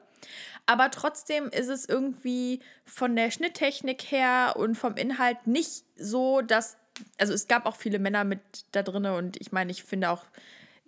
Aber 0.65 0.89
trotzdem 0.91 1.50
ist 1.50 1.67
es 1.67 1.88
irgendwie 1.88 2.62
von 2.86 3.15
der 3.15 3.31
Schnitttechnik 3.31 4.12
her 4.12 4.53
und 4.57 4.75
vom 4.75 4.95
Inhalt 4.95 5.45
nicht 5.45 5.83
so, 5.95 6.41
dass. 6.41 6.77
Also 7.17 7.33
es 7.33 7.48
gab 7.48 7.65
auch 7.65 7.75
viele 7.75 8.00
Männer 8.00 8.24
mit 8.24 8.41
da 8.74 8.83
drin 8.83 9.05
und 9.05 9.39
ich 9.39 9.51
meine, 9.51 9.71
ich 9.71 9.83
finde 9.83 10.10
auch, 10.10 10.24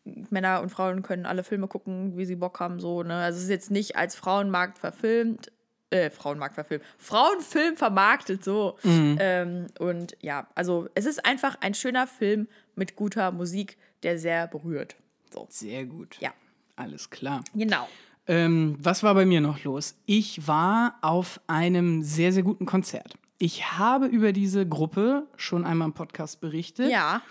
Männer 0.03 0.61
und 0.61 0.69
Frauen 0.69 1.01
können 1.01 1.25
alle 1.25 1.43
Filme 1.43 1.67
gucken, 1.67 2.17
wie 2.17 2.25
sie 2.25 2.35
Bock 2.35 2.59
haben, 2.59 2.79
so, 2.79 3.03
ne? 3.03 3.15
Also 3.15 3.37
es 3.37 3.45
ist 3.45 3.49
jetzt 3.49 3.71
nicht 3.71 3.95
als 3.95 4.15
Frauenmarkt 4.15 4.79
verfilmt, 4.79 5.51
äh, 5.93 6.09
Frauenmarkt 6.09 6.55
verfilmt, 6.55 6.83
Frauenfilm 6.97 7.77
vermarktet, 7.77 8.43
so. 8.43 8.77
Ähm, 8.83 9.67
und 9.79 10.17
ja, 10.21 10.47
also 10.55 10.89
es 10.95 11.05
ist 11.05 11.25
einfach 11.25 11.57
ein 11.61 11.73
schöner 11.73 12.07
Film 12.07 12.47
mit 12.75 12.95
guter 12.95 13.31
Musik, 13.31 13.77
der 14.01 14.17
sehr 14.17 14.47
berührt. 14.47 14.95
So. 15.31 15.47
sehr 15.49 15.85
gut. 15.85 16.17
Ja. 16.19 16.33
Alles 16.75 17.09
klar. 17.09 17.43
Genau. 17.53 17.87
Ähm, 18.25 18.77
was 18.79 19.03
war 19.03 19.13
bei 19.13 19.25
mir 19.25 19.41
noch 19.41 19.63
los? 19.63 19.95
Ich 20.05 20.47
war 20.47 20.95
auf 21.01 21.39
einem 21.47 22.03
sehr, 22.03 22.31
sehr 22.31 22.43
guten 22.43 22.65
Konzert. 22.65 23.15
Ich 23.37 23.73
habe 23.77 24.07
über 24.07 24.31
diese 24.31 24.65
Gruppe 24.67 25.27
schon 25.35 25.65
einmal 25.65 25.89
im 25.89 25.93
Podcast 25.93 26.39
berichtet. 26.39 26.89
Ja. 26.89 27.21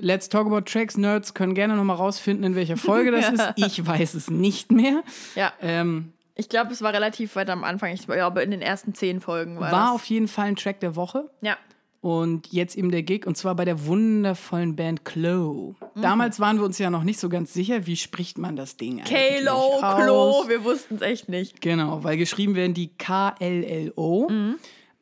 Let's 0.00 0.28
Talk 0.28 0.46
About 0.46 0.62
Tracks. 0.62 0.96
Nerds 0.96 1.34
können 1.34 1.54
gerne 1.54 1.76
noch 1.76 1.84
mal 1.84 1.94
rausfinden, 1.94 2.44
in 2.44 2.54
welcher 2.56 2.76
Folge 2.76 3.12
das 3.12 3.30
ist. 3.32 3.52
Ich 3.56 3.86
weiß 3.86 4.14
es 4.14 4.30
nicht 4.30 4.72
mehr. 4.72 5.02
Ja. 5.34 5.52
Ähm, 5.60 6.12
Ich 6.38 6.50
glaube, 6.50 6.72
es 6.72 6.82
war 6.82 6.92
relativ 6.92 7.34
weit 7.34 7.48
am 7.48 7.64
Anfang. 7.64 7.92
Ich 7.92 8.06
glaube, 8.06 8.42
in 8.42 8.50
den 8.50 8.60
ersten 8.60 8.94
zehn 8.94 9.20
Folgen 9.20 9.58
war, 9.58 9.72
war 9.72 9.86
das. 9.86 9.94
auf 9.94 10.04
jeden 10.04 10.28
Fall 10.28 10.48
ein 10.48 10.56
Track 10.56 10.80
der 10.80 10.94
Woche. 10.94 11.30
Ja. 11.40 11.56
Und 12.02 12.52
jetzt 12.52 12.76
eben 12.76 12.92
der 12.92 13.02
Gig, 13.02 13.26
und 13.26 13.36
zwar 13.36 13.56
bei 13.56 13.64
der 13.64 13.86
wundervollen 13.86 14.76
Band 14.76 15.04
Klo. 15.04 15.74
Damals 15.96 16.38
waren 16.38 16.58
wir 16.58 16.64
uns 16.64 16.78
ja 16.78 16.90
noch 16.90 17.02
nicht 17.02 17.18
so 17.18 17.28
ganz 17.28 17.52
sicher, 17.52 17.86
wie 17.86 17.96
spricht 17.96 18.38
man 18.38 18.54
das 18.54 18.76
Ding 18.76 19.00
eigentlich? 19.00 19.40
Klo, 19.40 20.46
wir 20.46 20.62
wussten 20.62 20.96
es 20.96 21.00
echt 21.00 21.28
nicht. 21.28 21.60
Genau, 21.62 22.04
weil 22.04 22.16
geschrieben 22.16 22.54
werden 22.54 22.74
die 22.74 22.88
K-L-L-O. 22.96 24.28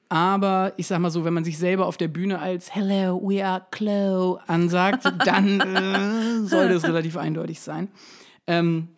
Aber 0.08 0.72
ich 0.76 0.86
sag 0.86 1.00
mal 1.00 1.10
so, 1.10 1.24
wenn 1.24 1.34
man 1.34 1.44
sich 1.44 1.58
selber 1.58 1.86
auf 1.86 1.96
der 1.96 2.08
Bühne 2.08 2.38
als 2.38 2.74
Hello, 2.74 3.20
we 3.20 3.44
are 3.44 3.66
Klo 3.70 4.38
ansagt, 4.46 5.04
dann 5.26 5.60
äh, 6.44 6.46
soll 6.46 6.68
das 6.68 6.84
relativ 6.84 7.16
eindeutig 7.16 7.60
sein. 7.60 7.88
Ähm, 8.46 8.88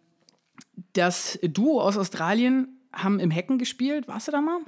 das 0.93 1.39
Duo 1.43 1.81
aus 1.81 1.97
Australien 1.97 2.69
haben 2.93 3.21
im 3.21 3.31
Hecken 3.31 3.59
gespielt. 3.59 4.09
Warst 4.09 4.29
du 4.29 4.33
da 4.33 4.41
mal? 4.41 4.59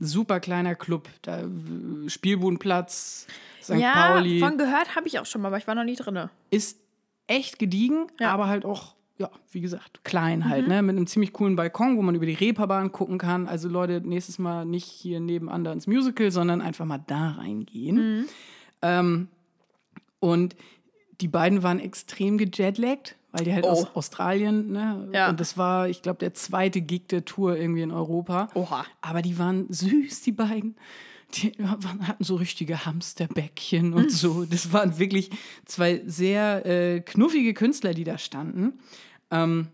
Super 0.00 0.40
kleiner 0.40 0.74
Club. 0.74 1.08
Da, 1.22 1.40
äh, 1.42 2.08
Spielbudenplatz, 2.08 3.26
St. 3.62 3.74
ja, 3.76 4.12
Pauli. 4.14 4.40
von 4.40 4.58
gehört 4.58 4.94
habe 4.94 5.06
ich 5.08 5.18
auch 5.18 5.26
schon 5.26 5.40
mal, 5.42 5.48
aber 5.48 5.58
ich 5.58 5.66
war 5.66 5.74
noch 5.74 5.84
nie 5.84 5.96
drin. 5.96 6.28
Ist 6.50 6.78
echt 7.26 7.58
gediegen, 7.58 8.06
Ja. 8.20 8.30
aber 8.32 8.46
halt 8.48 8.64
auch, 8.64 8.94
ja, 9.16 9.30
wie 9.50 9.60
gesagt, 9.60 10.04
klein 10.04 10.48
halt, 10.48 10.68
ne? 10.68 10.82
Mit 10.82 10.96
einem 10.96 11.06
ziemlich 11.06 11.32
coolen 11.32 11.56
Balkon, 11.56 11.96
wo 11.96 12.02
man 12.02 12.14
über 12.14 12.26
die 12.26 12.34
Reeperbahn 12.34 12.92
gucken 12.92 13.18
kann. 13.18 13.48
Also 13.48 13.68
Leute, 13.68 14.00
nächstes 14.04 14.38
Mal 14.38 14.64
nicht 14.66 14.86
hier 14.86 15.20
nebenan 15.20 15.64
da 15.64 15.72
ins 15.72 15.86
Musical, 15.86 16.30
sondern 16.30 16.60
einfach 16.60 16.84
mal 16.84 17.02
da 17.06 17.30
reingehen. 17.32 18.26
Ähm, 18.82 19.28
und 20.20 20.56
die 21.20 21.28
beiden 21.28 21.62
waren 21.62 21.80
extrem 21.80 22.38
gejetlaggt, 22.38 23.16
weil 23.32 23.44
die 23.44 23.52
halt 23.52 23.64
Oh. 23.64 23.68
aus 23.70 23.86
Australien, 23.94 24.72
ne? 24.72 25.08
Ja. 25.12 25.28
Und 25.30 25.38
das 25.40 25.56
war, 25.56 25.88
ich 25.88 26.02
glaube, 26.02 26.18
der 26.18 26.34
zweite 26.34 26.80
Gig 26.80 27.08
der 27.08 27.24
Tour 27.24 27.56
irgendwie 27.56 27.82
in 27.82 27.90
Europa. 27.92 28.48
Oha. 28.54 28.84
Aber 29.00 29.22
die 29.22 29.38
waren 29.38 29.66
süß, 29.72 30.22
die 30.22 30.32
beiden. 30.32 30.76
Die 31.34 31.52
hatten 31.62 32.24
so 32.24 32.36
richtige 32.36 32.86
Hamsterbäckchen 32.86 33.92
und 33.92 34.10
so. 34.10 34.46
Das 34.46 34.72
waren 34.72 34.98
wirklich 34.98 35.28
zwei 35.66 36.00
sehr 36.06 36.64
äh, 36.64 37.00
knuffige 37.00 37.52
Künstler, 37.52 37.92
die 37.92 38.04
da 38.04 38.16
standen. 38.16 38.78
Ähm, 39.30 39.68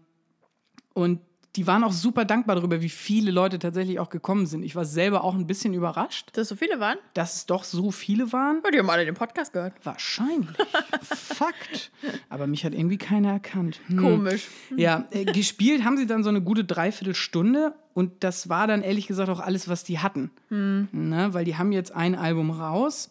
und 0.94 1.20
die 1.56 1.66
waren 1.66 1.84
auch 1.84 1.92
super 1.92 2.24
dankbar 2.24 2.56
darüber, 2.56 2.80
wie 2.82 2.88
viele 2.88 3.30
Leute 3.30 3.58
tatsächlich 3.60 4.00
auch 4.00 4.10
gekommen 4.10 4.46
sind. 4.46 4.64
Ich 4.64 4.74
war 4.74 4.84
selber 4.84 5.22
auch 5.22 5.34
ein 5.34 5.46
bisschen 5.46 5.72
überrascht, 5.72 6.30
Dass 6.32 6.48
so 6.48 6.56
viele 6.56 6.80
waren? 6.80 6.98
dass 7.14 7.36
es 7.36 7.46
doch 7.46 7.62
so 7.64 7.90
viele 7.92 8.32
waren. 8.32 8.60
Ja, 8.64 8.70
die 8.72 8.78
haben 8.80 8.90
alle 8.90 9.04
den 9.04 9.14
Podcast 9.14 9.52
gehört. 9.52 9.74
Wahrscheinlich. 9.84 10.48
Fakt. 11.02 11.92
Aber 12.28 12.46
mich 12.46 12.64
hat 12.64 12.74
irgendwie 12.74 12.98
keiner 12.98 13.30
erkannt. 13.32 13.80
Hm. 13.86 13.98
Komisch. 13.98 14.48
Ja, 14.76 15.06
äh, 15.10 15.24
gespielt 15.24 15.84
haben 15.84 15.96
sie 15.96 16.06
dann 16.06 16.24
so 16.24 16.28
eine 16.28 16.42
gute 16.42 16.64
Dreiviertelstunde 16.64 17.74
und 17.92 18.24
das 18.24 18.48
war 18.48 18.66
dann 18.66 18.82
ehrlich 18.82 19.06
gesagt 19.06 19.28
auch 19.28 19.40
alles, 19.40 19.68
was 19.68 19.84
die 19.84 20.00
hatten. 20.00 20.30
Ne, 20.50 21.28
weil 21.32 21.44
die 21.44 21.56
haben 21.56 21.70
jetzt 21.72 21.92
ein 21.94 22.14
Album 22.16 22.50
raus 22.50 23.10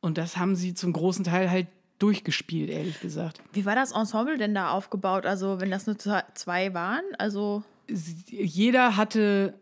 und 0.00 0.16
das 0.16 0.36
haben 0.36 0.56
sie 0.56 0.72
zum 0.74 0.92
großen 0.92 1.24
Teil 1.24 1.50
halt 1.50 1.66
durchgespielt, 1.98 2.70
ehrlich 2.70 3.00
gesagt. 3.00 3.40
Wie 3.52 3.64
war 3.64 3.74
das 3.74 3.92
Ensemble 3.92 4.38
denn 4.38 4.54
da 4.54 4.70
aufgebaut? 4.70 5.26
Also, 5.26 5.60
wenn 5.60 5.70
das 5.70 5.86
nur 5.86 5.96
zwei 5.98 6.74
waren? 6.74 7.02
Also, 7.18 7.62
Jeder 7.88 8.96
hatte 8.96 9.54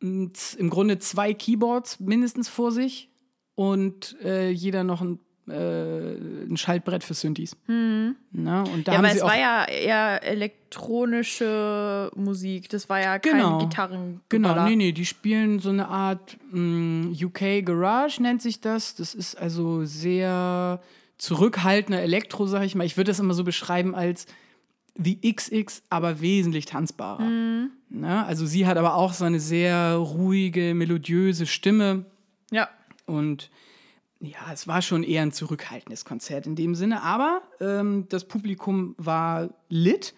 im 0.00 0.32
Grunde 0.70 0.98
zwei 1.00 1.34
Keyboards 1.34 2.00
mindestens 2.00 2.48
vor 2.48 2.70
sich 2.72 3.08
und 3.56 4.16
äh, 4.22 4.48
jeder 4.50 4.84
noch 4.84 5.00
ein, 5.02 5.18
äh, 5.48 6.14
ein 6.44 6.56
Schaltbrett 6.56 7.02
für 7.02 7.14
Synthes. 7.14 7.56
Na, 7.66 8.62
und 8.62 8.86
da 8.86 8.92
ja, 8.92 8.98
haben 8.98 9.04
weil 9.04 9.12
sie 9.12 9.18
es 9.18 9.24
war 9.24 9.36
ja 9.38 9.64
eher 9.64 10.22
elektronische 10.22 12.10
Musik. 12.14 12.68
Das 12.68 12.88
war 12.88 13.00
ja 13.00 13.18
kein 13.18 13.32
Genau. 13.36 13.58
Gitarren. 13.58 14.20
Genau, 14.28 14.64
nee, 14.68 14.76
nee, 14.76 14.92
die 14.92 15.06
spielen 15.06 15.58
so 15.58 15.70
eine 15.70 15.88
Art 15.88 16.36
mh, 16.50 17.16
UK 17.24 17.64
Garage, 17.64 18.22
nennt 18.22 18.42
sich 18.42 18.60
das. 18.60 18.94
Das 18.94 19.14
ist 19.14 19.36
also 19.36 19.84
sehr 19.84 20.80
zurückhaltender 21.18 22.00
Elektro, 22.00 22.46
sag 22.46 22.62
ich 22.62 22.74
mal. 22.74 22.84
Ich 22.84 22.96
würde 22.96 23.10
das 23.10 23.20
immer 23.20 23.34
so 23.34 23.44
beschreiben 23.44 23.94
als 23.94 24.26
wie 24.94 25.20
XX, 25.32 25.82
aber 25.90 26.20
wesentlich 26.20 26.66
tanzbarer. 26.66 27.22
Ne? 27.88 28.24
Also 28.26 28.46
sie 28.46 28.66
hat 28.66 28.76
aber 28.76 28.94
auch 28.94 29.12
so 29.12 29.24
eine 29.24 29.40
sehr 29.40 29.94
ruhige, 29.94 30.74
melodiöse 30.74 31.46
Stimme. 31.46 32.04
Ja. 32.50 32.68
Und 33.06 33.50
ja, 34.20 34.52
es 34.52 34.66
war 34.66 34.82
schon 34.82 35.04
eher 35.04 35.22
ein 35.22 35.32
zurückhaltendes 35.32 36.04
Konzert 36.04 36.46
in 36.46 36.56
dem 36.56 36.74
Sinne, 36.74 37.02
aber 37.02 37.42
ähm, 37.60 38.06
das 38.08 38.26
Publikum 38.26 38.94
war 38.98 39.50
lit. 39.68 40.14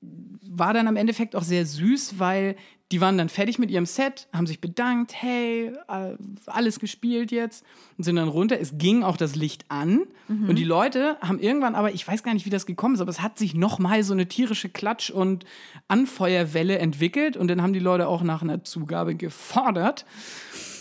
War 0.00 0.74
dann 0.74 0.88
am 0.88 0.96
Endeffekt 0.96 1.36
auch 1.36 1.42
sehr 1.44 1.64
süß, 1.64 2.18
weil 2.18 2.56
die 2.90 3.00
waren 3.00 3.18
dann 3.18 3.28
fertig 3.28 3.58
mit 3.58 3.70
ihrem 3.70 3.84
Set, 3.84 4.28
haben 4.32 4.46
sich 4.46 4.60
bedankt, 4.60 5.12
hey, 5.14 5.72
äh, 5.88 6.16
alles 6.46 6.80
gespielt 6.80 7.30
jetzt 7.30 7.64
und 7.98 8.04
sind 8.04 8.16
dann 8.16 8.28
runter. 8.28 8.58
Es 8.58 8.78
ging 8.78 9.02
auch 9.02 9.16
das 9.16 9.36
Licht 9.36 9.66
an 9.68 10.02
und 10.28 10.56
die 10.56 10.64
Leute 10.64 11.16
haben 11.20 11.38
irgendwann 11.38 11.74
aber, 11.74 11.92
ich 11.92 12.06
weiß 12.06 12.22
gar 12.22 12.34
nicht, 12.34 12.46
wie 12.46 12.50
das 12.50 12.66
gekommen 12.66 12.94
ist, 12.94 13.00
aber 13.00 13.10
es 13.10 13.22
hat 13.22 13.38
sich 13.38 13.54
nochmal 13.54 14.02
so 14.02 14.12
eine 14.12 14.26
tierische 14.26 14.68
Klatsch- 14.68 15.10
und 15.10 15.44
Anfeuerwelle 15.88 16.78
entwickelt 16.78 17.36
und 17.36 17.48
dann 17.48 17.62
haben 17.62 17.72
die 17.72 17.78
Leute 17.78 18.08
auch 18.08 18.22
nach 18.22 18.42
einer 18.42 18.64
Zugabe 18.64 19.14
gefordert. 19.14 20.04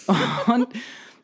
Und 0.47 0.67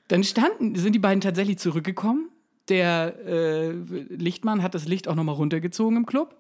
dann 0.10 0.24
standen, 0.26 0.76
sind 0.76 0.94
die 0.94 1.00
beiden 1.00 1.22
tatsächlich 1.22 1.58
zurückgekommen. 1.58 2.30
Der 2.68 3.16
äh, 3.26 3.72
Lichtmann 3.72 4.62
hat 4.62 4.76
das 4.76 4.86
Licht 4.88 5.08
auch 5.08 5.16
nochmal 5.16 5.36
runtergezogen 5.36 5.98
im 5.98 6.06
Club. 6.06 6.36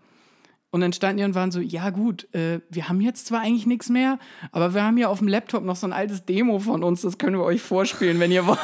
Und 0.74 0.82
dann 0.82 0.92
standen 0.92 1.18
die 1.20 1.24
und 1.24 1.36
waren 1.36 1.52
so, 1.52 1.60
ja 1.60 1.92
gut, 1.92 2.28
äh, 2.34 2.60
wir 2.72 2.90
haben 2.90 3.00
jetzt 3.00 3.28
zwar 3.28 3.42
eigentlich 3.42 3.68
nichts 3.68 3.90
mehr, 3.90 4.18
aber 4.52 4.74
wir 4.74 4.84
haben 4.84 4.98
ja 4.98 5.08
auf 5.08 5.20
dem 5.20 5.28
Laptop 5.28 5.64
noch 5.64 5.76
so 5.76 5.86
ein 5.86 5.94
altes 5.94 6.26
Demo 6.26 6.58
von 6.58 6.84
uns, 6.84 7.02
das 7.02 7.20
können 7.20 7.38
wir 7.38 7.44
euch 7.44 7.62
vorspielen, 7.62 8.20
wenn 8.20 8.32
ihr 8.32 8.48
wollt. 8.48 8.58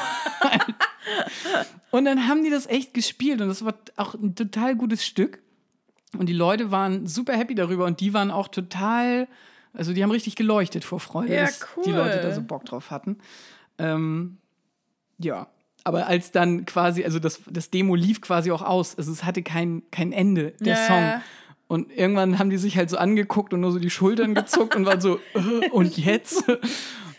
und 1.92 2.06
dann 2.06 2.28
haben 2.28 2.44
die 2.44 2.50
das 2.50 2.66
echt 2.66 2.96
gespielt 2.96 3.42
und 3.42 3.48
das 3.48 3.64
war 3.64 3.76
auch 3.96 4.16
ein 4.16 4.34
total 4.34 4.76
gutes 4.76 5.06
Stück. 5.06 5.44
Und 6.18 6.26
die 6.28 6.34
Leute 6.34 6.72
waren 6.72 7.06
super 7.06 7.34
happy 7.38 7.54
darüber 7.54 7.86
und 7.86 8.00
die 8.00 8.12
waren 8.16 8.32
auch 8.32 8.48
total, 8.48 9.28
also 9.74 9.94
die 9.94 10.02
haben 10.02 10.10
richtig 10.10 10.36
geleuchtet 10.36 10.84
vor 10.84 11.00
Freude, 11.00 11.36
Ja, 11.36 11.42
dass 11.46 11.64
die. 11.86 11.92
Leute 11.92 12.22
da 12.22 12.34
so 12.34 12.42
Bock 12.42 12.66
drauf 12.66 12.90
hatten. 12.90 13.20
Ähm, 13.78 14.38
ja, 15.20 15.46
aber 15.84 16.08
als 16.08 16.32
dann 16.32 16.66
quasi, 16.66 17.04
also 17.04 17.20
das, 17.20 17.42
das 17.48 17.70
Demo 17.70 17.94
lief 17.94 18.20
quasi 18.22 18.52
auch 18.52 18.64
aus, 18.64 18.98
also 18.98 19.12
es 19.12 19.24
hatte 19.24 19.44
kein, 19.44 19.84
kein 19.92 20.12
Ende, 20.12 20.54
der 20.60 20.76
Ja. 20.76 20.88
Song. 20.88 21.22
Und 21.70 21.96
irgendwann 21.96 22.40
haben 22.40 22.50
die 22.50 22.58
sich 22.58 22.76
halt 22.78 22.90
so 22.90 22.98
angeguckt 22.98 23.54
und 23.54 23.62
nur 23.62 23.72
so 23.72 23.78
die 23.80 23.92
Schultern 23.92 24.34
gezuckt 24.34 24.76
und 24.76 24.86
waren 24.86 25.00
so, 25.00 25.20
äh, 25.36 25.70
und 25.70 25.98
jetzt? 25.98 26.44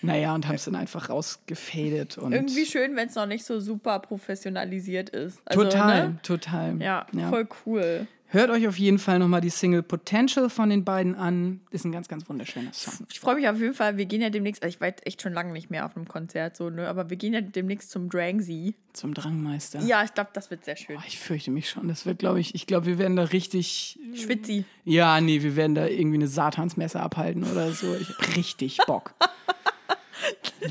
Naja, 0.03 0.35
und 0.35 0.49
haben 0.49 0.55
es 0.55 0.65
dann 0.65 0.77
einfach 0.77 1.11
rausgefadet. 1.11 2.17
Und 2.17 2.33
Irgendwie 2.33 2.65
schön, 2.65 2.97
wenn 2.97 3.09
es 3.09 3.17
noch 3.17 3.27
nicht 3.27 3.45
so 3.45 3.61
super 3.61 3.99
professionalisiert 3.99 5.11
ist. 5.11 5.43
Also, 5.45 5.65
total, 5.65 6.09
Ne? 6.09 6.19
total. 6.23 6.81
Ja, 6.81 7.07
voll 7.29 7.47
cool. 7.67 8.07
Hört 8.33 8.51
euch 8.51 8.69
auf 8.69 8.79
jeden 8.79 9.01
Fall 9.01 9.19
nochmal 9.19 9.41
die 9.41 9.51
Single 9.51 9.83
Potential 9.83 10.49
von 10.51 10.71
den 10.71 10.85
beiden 10.85 11.17
an. 11.17 11.61
Ist 11.73 11.85
ein 11.85 11.91
ganz, 11.91 12.07
ganz 12.07 12.29
wunderschöner 12.29 12.73
Song. 12.73 13.05
Ich 13.11 13.19
freue 13.19 13.35
mich 13.35 13.49
auf 13.49 13.59
jeden 13.59 13.75
Fall. 13.75 13.97
Wir 13.97 14.05
gehen 14.07 14.23
ja 14.23 14.31
demnächst, 14.31 14.63
also 14.63 14.73
ich 14.73 14.81
war 14.81 14.93
echt 15.03 15.21
schon 15.21 15.33
lange 15.33 15.53
nicht 15.53 15.69
mehr 15.69 15.85
auf 15.85 15.97
einem 15.97 16.07
Konzert, 16.07 16.57
so, 16.57 16.71
ne? 16.71 16.87
aber 16.87 17.11
wir 17.11 17.17
gehen 17.17 17.35
ja 17.35 17.41
demnächst 17.41 17.91
zum 17.91 18.09
Drangsy. 18.09 18.77
Zum 18.93 19.15
Drangmeister. 19.15 19.81
Ja, 19.81 20.05
ich 20.05 20.15
glaube, 20.15 20.31
das 20.33 20.49
wird 20.49 20.65
sehr 20.65 20.77
schön. 20.77 20.95
Boah, 20.95 21.05
ich 21.09 21.19
fürchte 21.19 21.51
mich 21.51 21.69
schon. 21.69 21.89
Das 21.89 22.07
wird, 22.07 22.21
glaube 22.21 22.39
ich, 22.39 22.55
ich 22.55 22.69
glaube, 22.69 22.87
wir 22.87 22.99
werden 22.99 23.17
da 23.17 23.25
richtig. 23.25 23.99
Schwitzi. 24.15 24.65
Ja, 24.85 25.21
nee, 25.21 25.43
wir 25.43 25.57
werden 25.57 25.75
da 25.75 25.89
irgendwie 25.89 26.19
eine 26.19 26.29
Satansmesse 26.29 27.01
abhalten 27.01 27.43
oder 27.43 27.73
so. 27.73 27.97
Ich 27.97 28.11
hab 28.11 28.37
richtig 28.37 28.79
Bock. 28.87 29.15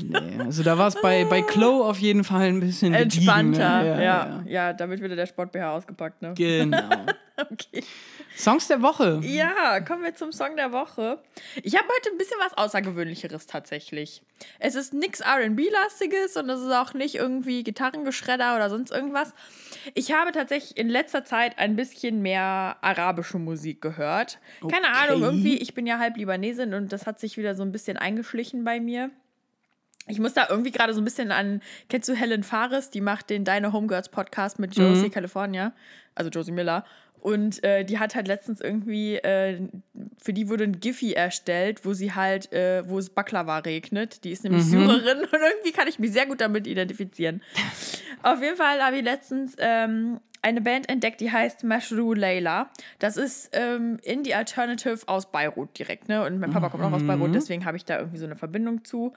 nee, 0.02 0.38
also 0.40 0.62
da 0.62 0.76
war 0.78 0.88
es 0.88 1.00
bei, 1.00 1.24
bei 1.24 1.42
Chloe 1.42 1.84
auf 1.84 1.98
jeden 1.98 2.24
Fall 2.24 2.48
ein 2.48 2.60
bisschen 2.60 2.92
gediegen, 2.92 3.28
Entspannter. 3.28 3.82
ne? 3.82 3.88
Ja, 3.88 4.00
ja, 4.00 4.44
ja, 4.46 4.72
damit 4.72 5.00
wird 5.00 5.16
der 5.16 5.26
Sport 5.26 5.52
BH 5.52 5.72
ausgepackt, 5.72 6.22
ne? 6.22 6.34
Genau. 6.36 6.78
Okay. 7.50 7.82
Songs 8.36 8.68
der 8.68 8.82
Woche. 8.82 9.18
Ja, 9.22 9.80
kommen 9.80 10.02
wir 10.04 10.14
zum 10.14 10.30
Song 10.30 10.56
der 10.56 10.72
Woche. 10.72 11.22
Ich 11.62 11.74
habe 11.74 11.88
heute 11.88 12.10
ein 12.10 12.18
bisschen 12.18 12.36
was 12.38 12.52
Außergewöhnlicheres 12.58 13.46
tatsächlich. 13.46 14.20
Es 14.58 14.74
ist 14.74 14.92
nichts 14.92 15.22
RB-lastiges 15.22 16.36
und 16.36 16.50
es 16.50 16.60
ist 16.60 16.70
auch 16.70 16.92
nicht 16.92 17.14
irgendwie 17.14 17.62
Gitarrengeschredder 17.64 18.56
oder 18.56 18.68
sonst 18.68 18.90
irgendwas. 18.90 19.32
Ich 19.94 20.12
habe 20.12 20.32
tatsächlich 20.32 20.76
in 20.76 20.90
letzter 20.90 21.24
Zeit 21.24 21.58
ein 21.58 21.76
bisschen 21.76 22.20
mehr 22.20 22.76
arabische 22.82 23.38
Musik 23.38 23.80
gehört. 23.80 24.38
Keine 24.60 24.88
Okay. 24.88 25.08
Ahnung, 25.08 25.22
irgendwie, 25.22 25.56
ich 25.56 25.72
bin 25.72 25.86
ja 25.86 25.98
halb 25.98 26.18
Libanesin 26.18 26.74
und 26.74 26.92
das 26.92 27.06
hat 27.06 27.20
sich 27.20 27.38
wieder 27.38 27.54
so 27.54 27.62
ein 27.62 27.72
bisschen 27.72 27.96
eingeschlichen 27.96 28.64
bei 28.64 28.80
mir. 28.80 29.10
Ich 30.10 30.18
muss 30.18 30.34
da 30.34 30.46
irgendwie 30.48 30.72
gerade 30.72 30.92
so 30.92 31.00
ein 31.00 31.04
bisschen 31.04 31.30
an, 31.30 31.62
kennst 31.88 32.08
du 32.08 32.14
Helen 32.14 32.42
Fares? 32.42 32.90
Die 32.90 33.00
macht 33.00 33.30
den 33.30 33.44
Deine 33.44 33.72
Homegirls 33.72 34.08
Podcast 34.08 34.58
mit 34.58 34.76
Josie 34.76 35.08
California, 35.10 35.72
also 36.14 36.30
Josie 36.30 36.52
Miller. 36.52 36.84
Und 37.20 37.62
äh, 37.62 37.84
die 37.84 37.98
hat 37.98 38.14
halt 38.14 38.28
letztens 38.28 38.60
irgendwie, 38.60 39.16
äh, 39.16 39.68
für 40.20 40.32
die 40.32 40.48
wurde 40.48 40.64
ein 40.64 40.80
Giphy 40.80 41.12
erstellt, 41.12 41.84
wo 41.84 41.92
sie 41.92 42.14
halt, 42.14 42.50
äh, 42.52 42.88
wo 42.88 42.98
es 42.98 43.10
Baklava 43.10 43.58
regnet. 43.58 44.24
Die 44.24 44.30
ist 44.30 44.42
nämlich 44.42 44.64
Syrerin 44.64 45.18
und 45.20 45.32
irgendwie 45.32 45.72
kann 45.72 45.86
ich 45.86 45.98
mich 45.98 46.12
sehr 46.12 46.26
gut 46.26 46.40
damit 46.40 46.66
identifizieren. 46.66 47.42
Auf 48.22 48.42
jeden 48.42 48.56
Fall 48.56 48.82
habe 48.82 48.96
ich 48.96 49.04
letztens 49.04 49.54
ähm, 49.58 50.20
eine 50.42 50.62
Band 50.62 50.88
entdeckt, 50.88 51.20
die 51.20 51.30
heißt 51.30 51.64
Mashru 51.64 52.14
Layla. 52.14 52.70
Das 52.98 53.16
ist 53.16 53.50
ähm, 53.52 53.98
Indie 54.02 54.34
Alternative 54.34 55.00
aus 55.06 55.30
Beirut 55.30 55.78
direkt, 55.78 56.08
ne? 56.08 56.24
Und 56.24 56.38
mein 56.38 56.50
Papa 56.50 56.70
kommt 56.70 56.84
auch 56.84 56.92
aus 56.92 57.06
Beirut, 57.06 57.34
deswegen 57.34 57.64
habe 57.66 57.76
ich 57.76 57.84
da 57.84 57.98
irgendwie 57.98 58.18
so 58.18 58.26
eine 58.26 58.36
Verbindung 58.36 58.84
zu. 58.84 59.12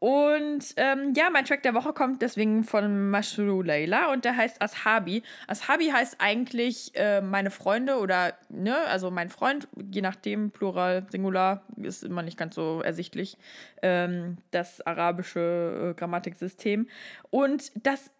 Und 0.00 0.64
ähm, 0.76 1.12
ja, 1.14 1.28
mein 1.30 1.44
Track 1.44 1.62
der 1.62 1.74
Woche 1.74 1.92
kommt 1.92 2.22
deswegen 2.22 2.64
von 2.64 3.10
Mashru 3.10 3.60
Layla 3.60 4.10
und 4.12 4.24
der 4.24 4.34
heißt 4.34 4.60
Ashabi. 4.62 5.22
Ashabi 5.46 5.88
heißt 5.88 6.16
eigentlich 6.18 6.92
äh, 6.94 7.20
meine 7.20 7.50
Freunde 7.50 7.98
oder, 7.98 8.32
ne, 8.48 8.76
also 8.88 9.10
mein 9.10 9.28
Freund, 9.28 9.68
je 9.92 10.00
nachdem, 10.00 10.52
Plural, 10.52 11.06
Singular, 11.10 11.62
ist 11.76 12.02
immer 12.02 12.22
nicht 12.22 12.38
ganz 12.38 12.54
so 12.54 12.80
ersichtlich, 12.82 13.36
ähm, 13.82 14.38
das 14.52 14.80
arabische 14.86 15.90
äh, 15.90 15.98
Grammatiksystem. 15.98 16.88
Und 17.28 17.70
das 17.74 18.10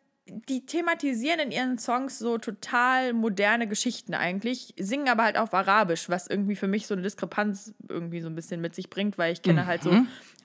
die 0.48 0.66
thematisieren 0.66 1.40
in 1.40 1.50
ihren 1.50 1.78
Songs 1.78 2.18
so 2.18 2.38
total 2.38 3.12
moderne 3.12 3.66
Geschichten 3.66 4.14
eigentlich, 4.14 4.74
singen 4.78 5.08
aber 5.08 5.24
halt 5.24 5.38
auf 5.38 5.52
Arabisch, 5.54 6.08
was 6.08 6.26
irgendwie 6.26 6.56
für 6.56 6.68
mich 6.68 6.86
so 6.86 6.94
eine 6.94 7.02
Diskrepanz 7.02 7.74
irgendwie 7.88 8.20
so 8.20 8.28
ein 8.28 8.34
bisschen 8.34 8.60
mit 8.60 8.74
sich 8.74 8.90
bringt, 8.90 9.18
weil 9.18 9.32
ich 9.32 9.42
kenne 9.42 9.66
halt 9.66 9.82
so 9.82 9.92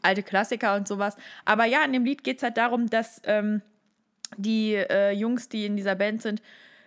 alte 0.02 0.24
Klassiker 0.24 0.76
und 0.76 0.88
sowas. 0.88 1.16
Aber 1.46 1.66
ja, 1.66 1.84
in 1.84 1.94
dem 1.94 2.06
Lied 2.06 2.24
geht 2.24 2.38
es 2.38 2.44
halt 2.44 2.58
darum, 2.58 2.90
dass 2.90 3.22
ähm, 3.26 3.62
die 4.38 4.74
äh, 4.76 5.12
Jungs, 5.12 5.50
die 5.50 5.66
in 5.66 5.76
dieser 5.76 5.96
Band 5.96 6.22
sind, 6.22 6.42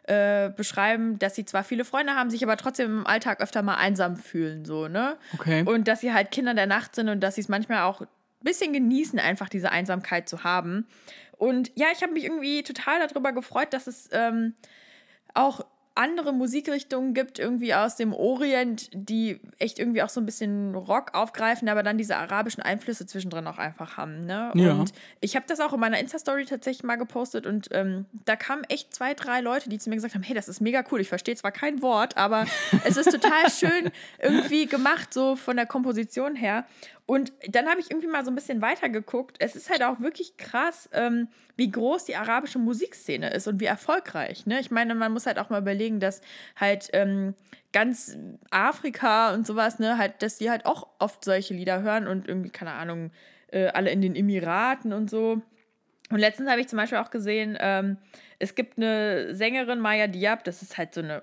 äh, 0.05 0.51
beschreiben, 0.51 1.19
dass 1.19 1.35
sie 1.35 1.45
zwar 1.45 1.65
viele 1.65 1.85
Freunde 1.85 2.15
haben, 2.15 2.31
sich 2.31 2.43
aber 2.43 2.57
trotzdem 2.57 3.01
im 3.01 3.07
Alltag 3.07 3.41
öfter 3.41 3.63
mal 3.63 3.75
einsam 3.75 4.17
fühlen, 4.17 4.65
so, 4.65 4.89
ne? 4.89 5.17
Okay. 5.35 5.65
Und 5.65 5.87
dass 5.87 6.01
sie 6.01 6.15
halt 6.15 6.31
Kinder 6.31 6.55
der 6.55 6.67
Nacht 6.67 6.95
sind 6.95 7.09
und 7.09 7.21
dass 7.21 7.35
sie 7.35 7.43
es 7.43 7.49
manchmal 7.49 7.83
auch 7.83 8.01
ein 8.01 8.09
bisschen 8.41 8.73
genießen, 8.73 9.19
einfach 9.19 9.49
diese 9.49 9.71
Einsamkeit 9.71 10.29
zu 10.29 10.45
haben. 10.45 10.87
Und 11.39 11.71
ja, 11.77 11.87
ich 11.93 12.03
habe 12.03 12.13
mich 12.13 12.25
irgendwie 12.25 12.63
total 12.63 13.07
darüber 13.07 13.33
gefreut, 13.33 13.73
dass 13.73 13.87
es 13.87 14.09
ähm, 14.13 14.55
auch 15.35 15.65
andere 15.99 16.33
Musikrichtungen 16.33 17.13
gibt, 17.13 17.41
irgendwie 17.41 17.75
aus 17.75 17.97
dem 17.97 18.13
Orient, 18.13 18.89
die 18.93 19.41
echt 19.59 19.81
irgendwie 19.81 20.01
auch 20.03 20.09
so 20.09 20.21
ein 20.21 20.27
bisschen 20.27 20.77
Rock 20.77 21.13
aufgreifen, 21.13 21.69
aber 21.69 21.83
dann 21.83 21.99
diese 21.99 22.17
arabischen 22.17 22.63
Einflüsse 22.63 23.05
zwischendrin 23.05 23.49
auch 23.49 23.59
einfach 23.59 23.97
haben. 23.97 24.21
Ne? 24.25 24.53
Ja. 24.55 24.75
Und 24.75 24.93
ich 25.21 25.35
habe 25.35 25.47
das 25.49 25.59
auch 25.59 25.73
in 25.73 25.81
meiner 25.81 25.99
Insta-Story 25.99 26.45
tatsächlich 26.45 26.85
mal 26.85 26.95
gepostet 26.95 27.47
und 27.47 27.69
ähm, 27.73 28.07
da 28.25 28.37
kamen 28.37 28.63
echt 28.69 28.95
zwei, 28.95 29.15
drei 29.15 29.41
Leute, 29.41 29.69
die 29.69 29.79
zu 29.79 29.91
mir 29.91 29.97
gesagt 29.97 30.15
haben, 30.15 30.23
hey, 30.23 30.37
das 30.37 30.49
ist 30.49 30.61
mega 30.61 30.85
cool, 30.93 31.01
ich 31.01 31.09
verstehe 31.09 31.35
zwar 31.35 31.51
kein 31.51 31.83
Wort, 31.83 32.17
aber 32.17 32.47
es 32.85 32.97
ist 32.97 33.11
total 33.11 33.51
schön 33.51 33.91
irgendwie 34.23 34.67
gemacht, 34.67 35.13
so 35.13 35.35
von 35.35 35.57
der 35.57 35.67
Komposition 35.67 36.37
her. 36.37 36.65
Und 37.09 37.33
dann 37.49 37.69
habe 37.69 37.81
ich 37.81 37.91
irgendwie 37.91 38.07
mal 38.07 38.23
so 38.23 38.31
ein 38.31 38.35
bisschen 38.35 38.61
weitergeguckt. 38.61 39.37
Es 39.39 39.57
ist 39.57 39.71
halt 39.71 39.83
auch 39.83 39.99
wirklich 39.99 40.37
krass, 40.37 40.91
ähm, 40.93 41.29
wie 41.57 41.71
groß 41.71 42.05
die 42.05 42.17
arabische 42.17 42.59
Musikszene 42.59 43.31
ist 43.31 43.49
und 43.49 43.61
wie 43.61 43.65
erfolgreich. 43.65 44.45
Ne? 44.45 44.61
Ich 44.61 44.71
meine, 44.71 44.95
man 44.95 45.13
muss 45.13 45.25
halt 45.25 45.39
auch 45.39 45.49
mal 45.49 45.63
überlegen, 45.63 46.01
dass 46.01 46.21
halt 46.55 46.91
ähm, 46.93 47.33
ganz 47.73 48.19
Afrika 48.51 49.33
und 49.33 49.47
sowas, 49.47 49.79
ne, 49.79 49.97
halt, 49.97 50.21
dass 50.23 50.37
die 50.37 50.51
halt 50.51 50.67
auch 50.67 50.87
oft 50.99 51.25
solche 51.25 51.55
Lieder 51.55 51.81
hören 51.81 52.07
und 52.07 52.29
irgendwie, 52.29 52.51
keine 52.51 52.73
Ahnung, 52.73 53.11
äh, 53.53 53.69
alle 53.69 53.91
in 53.91 54.03
den 54.03 54.15
Emiraten 54.15 54.93
und 54.93 55.09
so. 55.09 55.41
Und 56.11 56.19
letztens 56.19 56.51
habe 56.51 56.61
ich 56.61 56.69
zum 56.69 56.77
Beispiel 56.77 56.99
auch 56.99 57.11
gesehen, 57.11 57.57
ähm, 57.59 57.97
es 58.39 58.55
gibt 58.55 58.77
eine 58.77 59.35
Sängerin, 59.35 59.81
Maya 59.81 60.09
Diab, 60.09 60.45
das 60.45 60.61
ist 60.61 60.77
halt 60.77 60.93
so 60.93 61.01
eine 61.01 61.23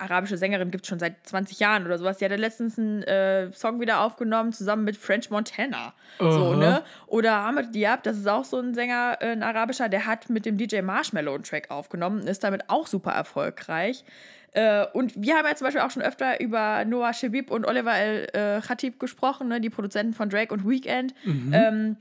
arabische 0.00 0.36
Sängerin, 0.36 0.70
gibt 0.70 0.84
es 0.84 0.88
schon 0.88 0.98
seit 0.98 1.26
20 1.26 1.60
Jahren 1.60 1.84
oder 1.84 1.98
sowas. 1.98 2.18
Die 2.18 2.24
hatte 2.24 2.36
letztens 2.36 2.78
einen 2.78 3.02
äh, 3.02 3.52
Song 3.52 3.80
wieder 3.80 4.00
aufgenommen, 4.00 4.52
zusammen 4.52 4.84
mit 4.84 4.96
French 4.96 5.30
Montana. 5.30 5.94
So, 6.18 6.26
Aha. 6.26 6.56
ne? 6.56 6.82
Oder 7.06 7.34
Ahmed 7.34 7.74
Diab, 7.74 8.02
das 8.02 8.16
ist 8.18 8.28
auch 8.28 8.44
so 8.44 8.58
ein 8.58 8.74
Sänger, 8.74 9.18
äh, 9.20 9.26
ein 9.32 9.42
arabischer, 9.42 9.88
der 9.88 10.06
hat 10.06 10.30
mit 10.30 10.46
dem 10.46 10.56
DJ 10.56 10.80
Marshmallow 10.80 11.34
einen 11.34 11.44
Track 11.44 11.70
aufgenommen, 11.70 12.26
ist 12.26 12.42
damit 12.44 12.68
auch 12.68 12.86
super 12.86 13.12
erfolgreich. 13.12 14.04
Äh, 14.52 14.86
und 14.92 15.12
wir 15.20 15.36
haben 15.36 15.46
ja 15.46 15.54
zum 15.54 15.66
Beispiel 15.66 15.82
auch 15.82 15.90
schon 15.90 16.02
öfter 16.02 16.40
über 16.40 16.84
Noah 16.84 17.12
Shabib 17.12 17.50
und 17.50 17.66
Oliver 17.66 17.94
El 17.94 18.28
äh, 18.32 18.60
Khatib 18.60 18.98
gesprochen, 18.98 19.48
ne? 19.48 19.60
die 19.60 19.70
Produzenten 19.70 20.14
von 20.14 20.28
Drake 20.28 20.52
und 20.52 20.68
Weekend. 20.68 21.14
Ähm, 21.52 21.96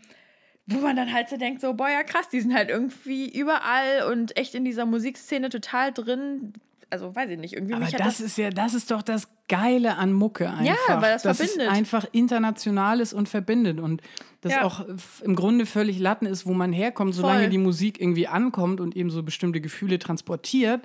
wo 0.72 0.80
man 0.80 0.96
dann 0.96 1.12
halt 1.12 1.30
so 1.30 1.38
denkt, 1.38 1.62
so, 1.62 1.74
boah, 1.74 1.90
ja 1.90 2.04
krass, 2.04 2.30
die 2.30 2.42
sind 2.42 2.54
halt 2.54 2.70
irgendwie 2.70 3.28
überall 3.28 4.04
und 4.12 4.38
echt 4.38 4.54
in 4.54 4.64
dieser 4.64 4.86
Musikszene 4.86 5.50
total 5.50 5.92
drin. 5.92 6.54
Also 6.92 7.16
weiß 7.16 7.30
ich 7.30 7.38
nicht, 7.40 7.54
irgendwie 7.54 7.74
Aber 7.76 7.86
mich 7.86 7.94
hat 7.94 8.02
das 8.02 8.20
ist 8.20 8.38
ja, 8.38 8.50
das 8.50 8.74
ist 8.74 8.90
doch 8.92 9.02
das 9.04 9.28
Geile 9.48 9.98
an 9.98 10.12
Mucke 10.14 10.50
einfach. 10.50 11.02
weil 11.02 11.14
das 11.14 11.22
dass 11.24 11.38
verbindet. 11.38 11.68
es 11.68 11.74
einfach 11.78 12.06
international 12.12 13.00
ist 13.00 13.14
und 13.14 13.30
verbindet 13.30 13.80
und 13.80 14.02
das 14.42 14.54
Ja. 14.54 14.64
auch 14.64 14.86
im 15.24 15.36
Grunde 15.36 15.66
völlig 15.66 16.00
Latten 16.00 16.26
ist, 16.26 16.46
wo 16.46 16.54
man 16.54 16.72
herkommt, 16.74 17.14
solange 17.14 17.42
Voll. 17.42 17.50
die 17.50 17.58
Musik 17.60 18.00
irgendwie 18.02 18.28
ankommt 18.28 18.80
und 18.82 18.96
eben 18.96 19.10
so 19.12 19.22
bestimmte 19.24 19.62
Gefühle 19.62 20.00
transportiert, 20.00 20.82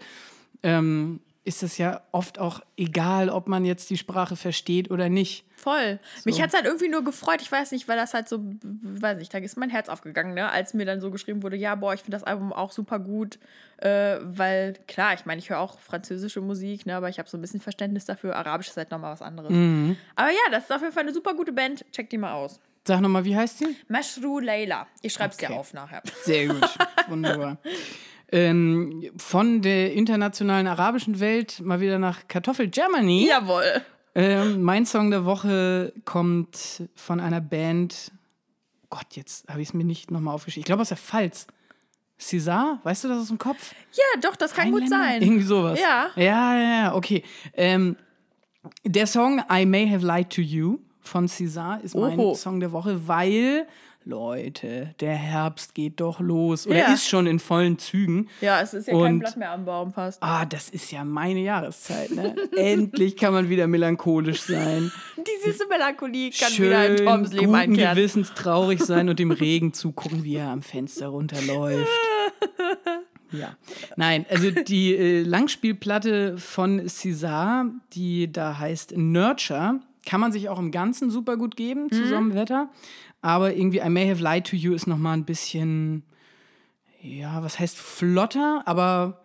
ähm, 0.63 1.21
ist 1.45 1.63
es 1.63 1.77
ja 1.79 2.03
oft 2.11 2.39
auch 2.39 2.61
egal, 2.77 3.29
ob 3.29 3.49
man 3.49 3.65
jetzt 3.65 3.91
die 3.91 3.99
Sprache 3.99 4.35
versteht 4.37 4.91
oder 4.91 5.09
nicht. 5.11 5.45
Voll. 5.57 5.99
Mich 6.25 6.41
hat 6.43 6.49
es 6.49 6.55
halt 6.55 6.65
irgendwie 6.67 6.89
nur 6.89 7.05
gefreut. 7.05 7.41
Ich 7.41 7.51
weiß 7.51 7.73
nicht, 7.73 7.87
weil 7.89 7.97
das 7.97 8.13
halt 8.15 8.29
so, 8.29 8.39
weiß 8.63 9.19
nicht, 9.19 9.33
da 9.33 9.39
ist 9.39 9.57
mein 9.57 9.71
Herz 9.71 9.89
aufgegangen, 9.89 10.35
ne? 10.35 10.51
als 10.51 10.75
mir 10.75 10.85
dann 10.85 11.01
so 11.01 11.11
geschrieben 11.11 11.43
wurde, 11.43 11.57
ja, 11.57 11.75
boah, 11.75 11.95
ich 11.95 12.01
finde 12.01 12.17
das 12.17 12.25
Album 12.25 12.53
auch 12.53 12.73
super 12.73 12.99
gut. 12.99 13.39
Äh, 13.79 14.19
weil, 14.23 14.75
klar, 14.89 15.15
ich 15.15 15.27
meine, 15.27 15.39
ich 15.39 15.51
höre 15.51 15.59
auch 15.61 15.79
französische 15.81 16.41
Musik, 16.41 16.87
ne? 16.87 16.97
aber 16.97 17.09
ich 17.09 17.19
habe 17.19 17.29
so 17.29 17.37
ein 17.39 17.41
bisschen 17.41 17.61
Verständnis 17.61 18.05
dafür. 18.05 18.37
Arabisch 18.37 18.69
ist 18.69 18.77
halt 18.77 18.91
nochmal 18.91 19.13
was 19.13 19.23
anderes. 19.23 19.51
Aber 20.17 20.31
ja, 20.31 20.51
das 20.51 20.65
ist 20.65 20.73
auf 20.73 20.81
jeden 20.81 20.93
Fall 20.93 21.03
eine 21.05 21.13
super 21.15 21.35
gute 21.35 21.53
Band. 21.53 21.85
Check 21.93 22.11
die 22.11 22.19
mal 22.19 22.33
aus. 22.33 22.61
Sag 22.87 23.01
nochmal, 23.01 23.25
wie 23.25 23.35
heißt 23.35 23.59
sie? 23.59 23.77
Mashru 23.89 24.41
Layla. 24.41 24.87
Ich 25.01 25.15
schreib's 25.15 25.37
Okay. 25.37 25.47
dir 25.47 25.59
auf 25.59 25.73
nachher. 25.73 26.03
Sehr 26.25 26.49
gut, 26.49 26.69
wunderbar. 27.09 27.57
Ähm, 28.35 29.11
von 29.17 29.63
der 29.63 29.93
internationalen 29.93 30.67
arabischen 30.67 31.21
Welt 31.21 31.61
mal 31.61 31.81
wieder 31.81 32.01
nach 32.01 32.27
Kartoffel 32.27 32.67
Germany. 32.67 33.29
Jawohl. 33.29 33.83
Ähm, 34.17 34.61
mein 34.63 34.87
Song 34.87 35.13
der 35.13 35.25
Woche 35.25 35.93
kommt 36.05 36.83
von 36.97 37.21
einer 37.21 37.41
Band. 37.41 38.11
Gott, 38.91 39.07
jetzt 39.13 39.49
habe 39.49 39.63
ich 39.63 39.69
es 39.69 39.75
mir 39.75 39.85
nicht 39.85 40.11
nochmal 40.11 40.35
aufgeschrieben. 40.35 40.63
Ich 40.63 40.67
glaube 40.67 40.83
aus 40.83 40.89
der 40.89 40.97
Pfalz. 40.97 41.47
César, 42.21 42.79
weißt 42.83 43.05
du 43.05 43.09
das 43.09 43.23
aus 43.23 43.29
dem 43.29 43.39
Kopf? 43.39 43.73
Ja, 43.93 44.21
doch, 44.21 44.35
das 44.35 44.53
kann 44.53 44.73
gut 44.73 44.89
sein. 44.89 45.23
Irgendwie 45.23 45.45
sowas. 45.45 45.79
Ja. 45.81 46.11
Ja, 46.17 46.57
ja, 46.57 46.83
ja, 46.85 46.95
okay. 46.95 47.23
Ähm, 47.55 47.97
der 48.85 49.07
Song 49.07 49.43
I 49.49 49.65
May 49.65 49.89
Have 49.89 50.05
Lied 50.05 50.31
to 50.31 50.41
You 50.41 50.79
von 51.01 51.29
César 51.29 51.81
ist 51.83 51.95
mein 51.95 52.19
Oho. 52.19 52.35
Song 52.35 52.59
der 52.59 52.73
Woche, 52.73 53.07
weil 53.07 53.69
Leute, 54.07 54.95
der 55.01 55.15
Herbst 55.15 55.75
geht 55.75 56.01
doch 56.01 56.21
los. 56.21 56.67
Oder 56.67 56.79
Ja. 56.79 56.93
ist 56.93 57.09
schon 57.09 57.27
in 57.27 57.39
vollen 57.39 57.79
Zügen. 57.79 58.29
Ja, 58.41 58.61
es 58.61 58.75
ist 58.75 58.87
ja 58.89 58.93
kein 58.95 59.03
Und- 59.15 59.19
Blatt 59.21 59.37
mehr 59.37 59.51
am 59.53 59.65
Baum 59.65 59.93
fast. 59.93 60.23
Ah, 60.23 60.45
das 60.45 60.69
ist 60.69 60.93
ja 60.93 61.05
meine 61.05 61.41
Jahreszeit, 61.41 62.11
ne? 62.11 62.35
Endlich 62.57 63.17
kann 63.17 63.33
man 63.33 63.49
wieder 63.49 63.67
melancholisch 63.67 64.43
sein. 64.43 64.93
Die 65.17 65.51
süße 65.51 65.67
Melancholie 65.69 66.31
kann 66.31 66.51
Schön, 66.53 66.67
wieder 66.67 66.87
in 66.89 66.97
Toms 67.05 67.33
Leben 67.33 67.55
einkehren. 67.55 67.97
Gewissens 67.97 68.33
traurig 68.35 68.81
sein 68.83 69.09
und 69.09 69.19
dem 69.19 69.31
Regen 69.31 69.73
zugucken, 69.73 70.23
wie 70.25 70.37
er 70.37 70.49
am 70.51 70.63
Fenster 70.63 71.09
runterläuft. 71.09 71.89
Ja. 73.33 73.57
Nein, 73.97 74.27
also 74.31 74.51
die 74.51 74.95
äh, 74.95 75.23
Langspielplatte 75.23 76.39
von 76.39 76.81
César, 76.83 77.65
die 77.93 78.31
da 78.31 78.59
heißt 78.59 78.97
Nurture, 78.97 79.81
kann 80.07 80.21
man 80.21 80.31
sich 80.31 80.49
auch 80.49 80.59
im 80.59 80.71
Ganzen 80.71 81.11
super 81.11 81.37
gut 81.37 81.57
geben, 81.57 81.91
zu 81.91 82.07
so 82.07 82.15
einem 82.15 82.35
Wetter. 82.35 82.69
Aber 83.25 83.55
irgendwie 83.55 83.79
I 83.79 83.89
May 83.89 84.07
Have 84.07 84.23
Lied 84.23 84.47
to 84.49 84.55
You 84.55 84.75
ist 84.75 84.87
noch 84.87 84.99
mal 84.99 85.15
ein 85.15 85.25
bisschen, 85.25 86.03
ja, 87.01 87.43
was 87.43 87.59
heißt 87.59 87.79
flotter, 87.79 88.63
aber 88.67 89.23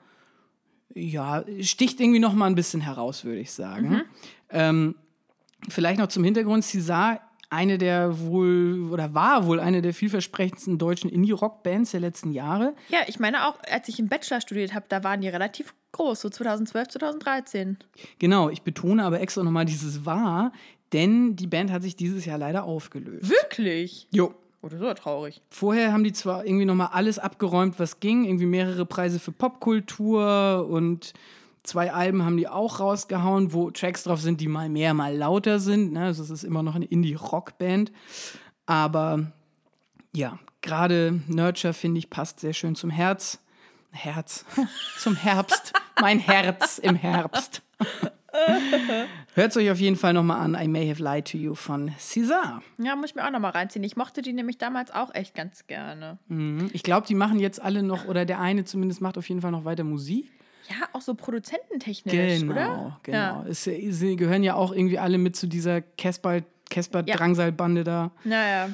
ja, 0.95 1.43
sticht 1.59 1.99
irgendwie 1.99 2.19
noch 2.19 2.33
mal 2.33 2.45
ein 2.45 2.55
bisschen 2.55 2.79
heraus, 2.79 3.25
würde 3.25 3.41
ich 3.41 3.51
sagen. 3.51 4.03
Ähm, 4.51 4.95
vielleicht 5.67 5.99
noch 5.99 6.07
zum 6.07 6.23
Hintergrund, 6.23 6.63
César, 6.63 7.19
eine 7.49 7.77
der 7.77 8.21
wohl, 8.21 8.89
oder 8.89 9.13
war 9.13 9.45
wohl 9.45 9.59
eine 9.59 9.81
der 9.81 9.93
vielversprechendsten 9.93 10.77
deutschen 10.77 11.09
Indie-Rock-Bands 11.09 11.91
der 11.91 11.99
letzten 11.99 12.31
Jahre. 12.31 12.75
Ja, 12.87 12.99
ich 13.07 13.19
meine 13.19 13.49
auch, 13.49 13.57
als 13.69 13.89
ich 13.89 13.99
im 13.99 14.07
Bachelor 14.07 14.39
studiert 14.39 14.73
habe, 14.73 14.85
da 14.87 15.03
waren 15.03 15.19
die 15.19 15.27
relativ 15.27 15.73
groß, 15.91 16.21
so 16.21 16.29
2012, 16.29 16.87
2013. 16.87 17.77
Genau, 18.19 18.49
ich 18.49 18.61
betone 18.61 19.03
aber 19.03 19.19
extra 19.19 19.43
nochmal 19.43 19.65
dieses 19.65 20.05
war, 20.05 20.53
denn 20.93 21.35
die 21.35 21.47
Band 21.47 21.71
hat 21.71 21.81
sich 21.81 21.95
dieses 21.95 22.25
Jahr 22.25 22.37
leider 22.37 22.63
aufgelöst. 22.63 23.29
Wirklich? 23.29 24.07
Jo. 24.11 24.33
Oder 24.61 24.77
so 24.77 24.93
traurig. 24.93 25.41
Vorher 25.49 25.93
haben 25.93 26.03
die 26.03 26.11
zwar 26.11 26.45
irgendwie 26.45 26.65
nochmal 26.65 26.89
alles 26.91 27.17
abgeräumt, 27.17 27.79
was 27.79 28.01
ging, 28.01 28.25
irgendwie 28.25 28.45
mehrere 28.45 28.85
Preise 28.85 29.19
für 29.19 29.31
Popkultur 29.31 30.67
und 30.69 31.13
zwei 31.63 31.93
Alben 31.93 32.25
haben 32.25 32.35
die 32.35 32.47
auch 32.47 32.79
rausgehauen, 32.79 33.53
wo 33.53 33.71
Tracks 33.71 34.03
drauf 34.03 34.21
sind, 34.21 34.41
die 34.41 34.47
mal 34.47 34.67
mehr, 34.67 34.93
mal 34.93 35.15
lauter 35.15 35.59
sind. 35.59 35.93
Ne? 35.93 36.05
Also 36.05 36.23
es 36.23 36.29
ist 36.29 36.43
immer 36.43 36.63
noch 36.63 36.75
eine 36.75 36.85
Indie-Rock-Band. 36.85 37.91
Aber 38.65 39.31
ja, 40.13 40.39
gerade 40.61 41.21
Nurture, 41.27 41.73
finde 41.73 41.99
ich, 41.99 42.09
passt 42.09 42.39
sehr 42.41 42.53
schön 42.53 42.75
zum 42.75 42.89
Herz. 42.89 43.39
Herz. 43.91 44.45
zum 44.97 45.15
Herbst. 45.15 45.73
Mein 46.01 46.19
Herz 46.19 46.79
im 46.79 46.95
Herbst. 46.95 47.61
Hört 49.35 49.51
es 49.51 49.57
euch 49.57 49.69
auf 49.71 49.79
jeden 49.79 49.95
Fall 49.95 50.13
nochmal 50.13 50.39
an. 50.41 50.57
I 50.59 50.67
May 50.67 50.89
Have 50.89 51.03
Lied 51.03 51.31
to 51.31 51.37
You 51.37 51.55
von 51.55 51.91
César. 51.99 52.61
Ja, 52.77 52.95
muss 52.95 53.11
ich 53.11 53.15
mir 53.15 53.25
auch 53.25 53.31
nochmal 53.31 53.51
reinziehen. 53.51 53.83
Ich 53.83 53.95
mochte 53.97 54.21
die 54.21 54.33
nämlich 54.33 54.57
damals 54.57 54.91
auch 54.91 55.13
echt 55.13 55.35
ganz 55.35 55.65
gerne. 55.67 56.17
Mhm. 56.27 56.69
Ich 56.73 56.83
glaube, 56.83 57.07
die 57.07 57.15
machen 57.15 57.39
jetzt 57.39 57.61
alle 57.61 57.83
noch, 57.83 58.05
oder 58.05 58.25
der 58.25 58.39
eine 58.39 58.65
zumindest 58.65 59.01
macht 59.01 59.17
auf 59.17 59.27
jeden 59.29 59.41
Fall 59.41 59.51
noch 59.51 59.65
weiter 59.65 59.83
Musik. 59.83 60.31
Ja, 60.69 60.87
auch 60.93 61.01
so 61.01 61.15
produzententechnisch, 61.15 62.41
Genau, 62.41 62.51
oder? 62.53 62.99
genau. 63.03 63.17
Ja. 63.17 63.45
Es, 63.49 63.63
sie 63.63 64.15
gehören 64.15 64.43
ja 64.43 64.53
auch 64.53 64.71
irgendwie 64.71 64.99
alle 64.99 65.17
mit 65.17 65.35
zu 65.35 65.47
dieser 65.47 65.81
Casper, 65.81 66.41
Casper 66.69 67.03
Ja. 67.07 67.15
Da. 67.83 68.11
Naja. 68.23 68.69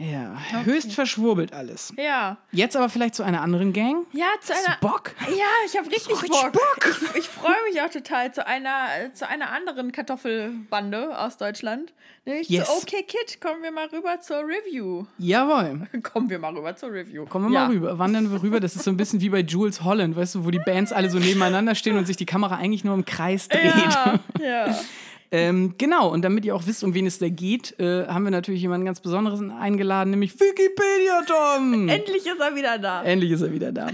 Ja, 0.00 0.34
höchst 0.64 0.94
verschwurbelt 0.94 1.52
alles. 1.52 1.92
Ja. 1.98 2.38
Jetzt 2.52 2.74
aber 2.74 2.88
vielleicht 2.88 3.14
zu 3.14 3.22
einer 3.22 3.42
anderen 3.42 3.74
Gang. 3.74 4.06
Ja, 4.12 4.28
zu 4.40 4.54
Hast 4.54 4.64
du 4.64 4.68
einer. 4.70 4.78
Bock? 4.80 5.12
Ja, 5.28 5.44
ich 5.66 5.76
habe 5.76 5.88
richtig 5.90 6.22
richtig 6.22 6.30
Bock. 6.30 6.52
Bock. 6.52 6.96
Ich, 7.12 7.18
ich 7.18 7.28
freue 7.28 7.52
mich 7.70 7.82
auch 7.82 7.90
total 7.90 8.32
zu 8.32 8.46
einer, 8.46 9.12
zu 9.12 9.28
einer 9.28 9.52
anderen 9.52 9.92
Kartoffelbande 9.92 11.18
aus 11.18 11.36
Deutschland. 11.36 11.92
Nämlich 12.24 12.48
Yes. 12.48 12.66
zu 12.66 12.72
OK 12.78 13.06
Kid. 13.06 13.40
Kommen 13.42 13.62
wir 13.62 13.72
mal 13.72 13.88
rüber 13.88 14.20
zur 14.20 14.38
Review. 14.38 15.04
Jawohl. 15.18 15.86
Kommen 16.02 16.30
wir 16.30 16.38
mal 16.38 16.56
rüber 16.56 16.74
zur 16.76 16.92
Review. 16.92 17.26
Kommen 17.26 17.50
wir 17.50 17.54
ja. 17.54 17.66
mal 17.66 17.74
rüber. 17.74 17.98
Wandern 17.98 18.30
wir 18.30 18.42
rüber. 18.42 18.58
Das 18.58 18.76
ist 18.76 18.84
so 18.84 18.90
ein 18.90 18.96
bisschen 18.96 19.20
wie 19.20 19.28
bei 19.28 19.40
Jules 19.40 19.84
Holland, 19.84 20.16
weißt 20.16 20.34
du, 20.36 20.44
wo 20.46 20.50
die 20.50 20.60
Bands 20.60 20.92
alle 20.92 21.10
so 21.10 21.18
nebeneinander 21.18 21.74
stehen 21.74 21.98
und 21.98 22.06
sich 22.06 22.16
die 22.16 22.26
Kamera 22.26 22.56
eigentlich 22.56 22.84
nur 22.84 22.94
im 22.94 23.04
Kreis 23.04 23.48
dreht. 23.48 23.64
Ja, 23.74 24.18
ja. 24.40 24.78
Ähm, 25.32 25.74
genau, 25.78 26.08
und 26.12 26.22
damit 26.22 26.44
ihr 26.44 26.56
auch 26.56 26.66
wisst, 26.66 26.82
um 26.82 26.92
wen 26.94 27.06
es 27.06 27.18
da 27.18 27.28
geht, 27.28 27.78
äh, 27.78 28.06
haben 28.06 28.24
wir 28.24 28.30
natürlich 28.30 28.62
jemanden 28.62 28.84
ganz 28.84 29.00
Besonderes 29.00 29.40
eingeladen, 29.40 30.10
nämlich 30.10 30.34
Wikipedia 30.34 31.22
Tom. 31.26 31.88
Endlich 31.88 32.26
ist 32.26 32.40
er 32.40 32.54
wieder 32.54 32.78
da. 32.78 33.04
Endlich 33.04 33.30
ist 33.30 33.42
er 33.42 33.52
wieder 33.52 33.70
da. 33.70 33.88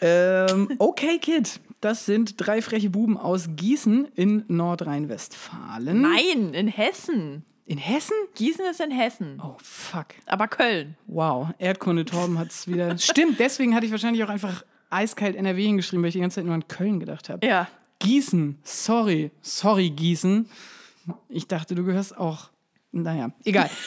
ähm, 0.00 0.68
okay, 0.78 1.18
Kid. 1.18 1.60
Das 1.80 2.06
sind 2.06 2.34
drei 2.38 2.62
freche 2.62 2.90
Buben 2.90 3.16
aus 3.16 3.50
Gießen 3.54 4.08
in 4.16 4.44
Nordrhein-Westfalen. 4.48 6.00
Nein, 6.00 6.54
in 6.54 6.68
Hessen. 6.68 7.44
In 7.66 7.78
Hessen? 7.78 8.14
Gießen 8.34 8.64
ist 8.70 8.80
in 8.80 8.90
Hessen. 8.90 9.40
Oh, 9.44 9.56
fuck. 9.62 10.06
Aber 10.26 10.48
Köln. 10.48 10.96
Wow. 11.06 11.48
Erdkunde 11.58 12.04
Torben 12.04 12.38
hat 12.38 12.50
es 12.50 12.66
wieder. 12.66 12.96
Stimmt, 12.98 13.38
deswegen 13.38 13.74
hatte 13.74 13.86
ich 13.86 13.92
wahrscheinlich 13.92 14.24
auch 14.24 14.28
einfach 14.28 14.64
eiskalt 14.90 15.36
NRW 15.36 15.64
hingeschrieben, 15.64 16.02
weil 16.02 16.08
ich 16.08 16.14
die 16.14 16.20
ganze 16.20 16.36
Zeit 16.36 16.44
nur 16.44 16.54
an 16.54 16.66
Köln 16.68 16.98
gedacht 16.98 17.28
habe. 17.28 17.46
Ja. 17.46 17.68
Gießen. 17.98 18.58
Sorry. 18.62 19.30
Sorry, 19.42 19.90
Gießen. 19.90 20.48
Ich 21.28 21.46
dachte, 21.46 21.74
du 21.74 21.84
gehörst 21.84 22.16
auch. 22.16 22.50
Naja, 22.92 23.30
egal. 23.44 23.70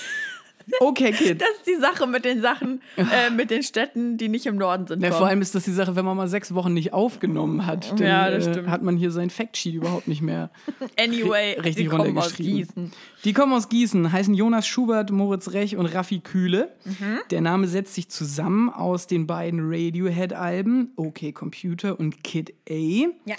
Okay, 0.79 1.11
Kid. 1.11 1.41
Das 1.41 1.49
ist 1.57 1.67
die 1.67 1.79
Sache 1.81 2.05
mit 2.07 2.25
den 2.25 2.41
Sachen, 2.41 2.81
äh, 2.97 3.29
mit 3.29 3.49
den 3.49 3.63
Städten, 3.63 4.17
die 4.17 4.29
nicht 4.29 4.45
im 4.45 4.55
Norden 4.57 4.87
sind. 4.87 5.01
Ja, 5.01 5.11
vor 5.11 5.27
allem 5.27 5.41
ist 5.41 5.55
das 5.55 5.63
die 5.63 5.71
Sache, 5.71 5.95
wenn 5.95 6.05
man 6.05 6.15
mal 6.15 6.27
sechs 6.27 6.53
Wochen 6.53 6.73
nicht 6.73 6.93
aufgenommen 6.93 7.65
hat, 7.65 7.91
dann 7.99 8.07
Ja, 8.07 8.29
das 8.29 8.47
äh, 8.47 8.65
hat 8.67 8.81
man 8.81 8.95
hier 8.95 9.11
sein 9.11 9.29
Factsheet 9.29 9.73
überhaupt 9.73 10.07
nicht 10.07 10.21
mehr 10.21 10.51
anyway, 10.99 11.53
richtig 11.59 11.75
die 11.75 11.85
kommen 11.85 12.17
aus. 12.17 12.35
Gießen. 12.35 12.91
Die 13.23 13.33
kommen 13.33 13.53
aus 13.53 13.69
Gießen, 13.69 14.11
heißen 14.11 14.33
Jonas 14.33 14.67
Schubert, 14.67 15.11
Moritz 15.11 15.51
Rech 15.53 15.75
und 15.75 15.87
Raffi 15.87 16.19
Kühle. 16.19 16.71
Mhm. 16.85 17.19
Der 17.31 17.41
Name 17.41 17.67
setzt 17.67 17.95
sich 17.95 18.09
zusammen 18.09 18.69
aus 18.69 19.07
den 19.07 19.27
beiden 19.27 19.61
Radiohead-Alben, 19.63 20.91
OK 20.95 21.33
Computer 21.33 21.99
und 21.99 22.23
Kid 22.23 22.53
A. 22.69 22.73
Ja. 22.73 23.35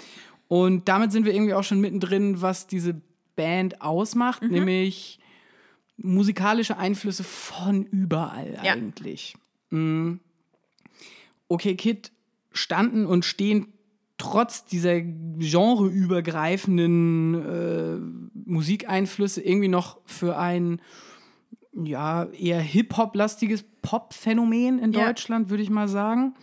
Und 0.51 0.89
damit 0.89 1.13
sind 1.13 1.23
wir 1.25 1.33
irgendwie 1.33 1.53
auch 1.53 1.63
schon 1.63 1.79
mittendrin, 1.79 2.41
was 2.41 2.67
diese 2.67 2.99
Band 3.37 3.81
ausmacht, 3.81 4.41
Mhm. 4.41 4.49
nämlich 4.49 5.17
musikalische 5.95 6.77
Einflüsse 6.77 7.23
von 7.23 7.85
überall 7.85 8.59
Ja. 8.61 8.73
eigentlich. 8.73 9.33
Mm. 9.69 10.15
Okay 11.47 11.75
Kid 11.75 12.11
standen 12.51 13.05
und 13.05 13.23
stehen 13.23 13.67
trotz 14.17 14.65
dieser 14.65 14.99
genreübergreifenden 14.99 17.35
äh, 17.35 17.95
Musikeinflüsse 18.49 19.41
irgendwie 19.41 19.69
noch 19.69 19.99
für 20.05 20.37
ein 20.37 20.81
ja, 21.73 22.25
eher 22.25 22.59
Hip-Hop-lastiges 22.59 23.63
Pop-Phänomen 23.81 24.79
in 24.79 24.91
Ja. 24.91 25.05
Deutschland, 25.07 25.49
würde 25.49 25.63
ich 25.63 25.69
mal 25.69 25.87
sagen. 25.87 26.35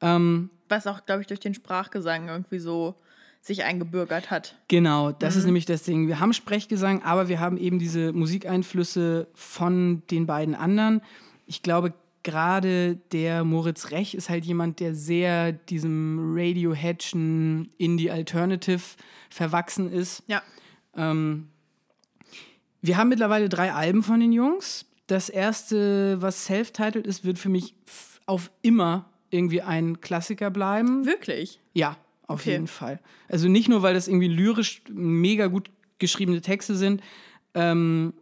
Ähm, 0.00 0.50
Was 0.68 0.88
auch, 0.88 1.06
glaube 1.06 1.20
ich, 1.20 1.28
durch 1.28 1.38
den 1.38 1.54
Sprachgesang 1.54 2.26
irgendwie 2.28 2.58
so 2.58 2.96
sich 3.44 3.62
eingebürgert 3.62 4.30
hat. 4.30 4.56
Genau, 4.68 5.12
das 5.12 5.36
ist 5.36 5.44
nämlich 5.44 5.66
das 5.66 5.82
Ding. 5.82 6.08
Wir 6.08 6.18
haben 6.18 6.32
Sprechgesang, 6.32 7.02
aber 7.02 7.28
wir 7.28 7.40
haben 7.40 7.58
eben 7.58 7.78
diese 7.78 8.14
Musikeinflüsse 8.14 9.28
von 9.34 10.02
den 10.10 10.26
beiden 10.26 10.54
anderen. 10.54 11.02
Ich 11.44 11.62
glaube, 11.62 11.92
gerade 12.22 12.96
der 13.12 13.44
Moritz 13.44 13.90
Rech 13.90 14.14
ist 14.14 14.30
halt 14.30 14.46
jemand, 14.46 14.80
der 14.80 14.94
sehr 14.94 15.52
diesem 15.52 16.32
Radioheadschen 16.34 17.70
Indie-Alternative 17.76 18.80
verwachsen 19.28 19.92
ist. 19.92 20.22
Ja. 20.26 20.42
Ähm, 20.96 21.50
wir 22.80 22.96
haben 22.96 23.10
mittlerweile 23.10 23.50
drei 23.50 23.74
Alben 23.74 24.02
von 24.02 24.20
den 24.20 24.32
Jungs. 24.32 24.86
Das 25.06 25.28
erste, 25.28 26.22
was 26.22 26.46
self-titled 26.46 27.06
ist, 27.06 27.26
wird 27.26 27.38
für 27.38 27.50
mich 27.50 27.74
auf 28.24 28.50
immer 28.62 29.10
irgendwie 29.28 29.60
ein 29.60 30.00
Klassiker 30.00 30.50
bleiben. 30.50 31.04
Wirklich? 31.04 31.60
Ja, 31.74 31.98
auf 32.26 32.40
Okay. 32.40 32.52
jeden 32.52 32.66
Fall. 32.66 33.00
Also 33.28 33.48
nicht 33.48 33.68
nur, 33.68 33.82
weil 33.82 33.94
das 33.94 34.08
irgendwie 34.08 34.28
lyrisch 34.28 34.82
mega 34.90 35.46
gut 35.46 35.70
geschriebene 35.98 36.40
Texte 36.40 36.74
sind, 36.74 37.02
ähm, 37.54 38.14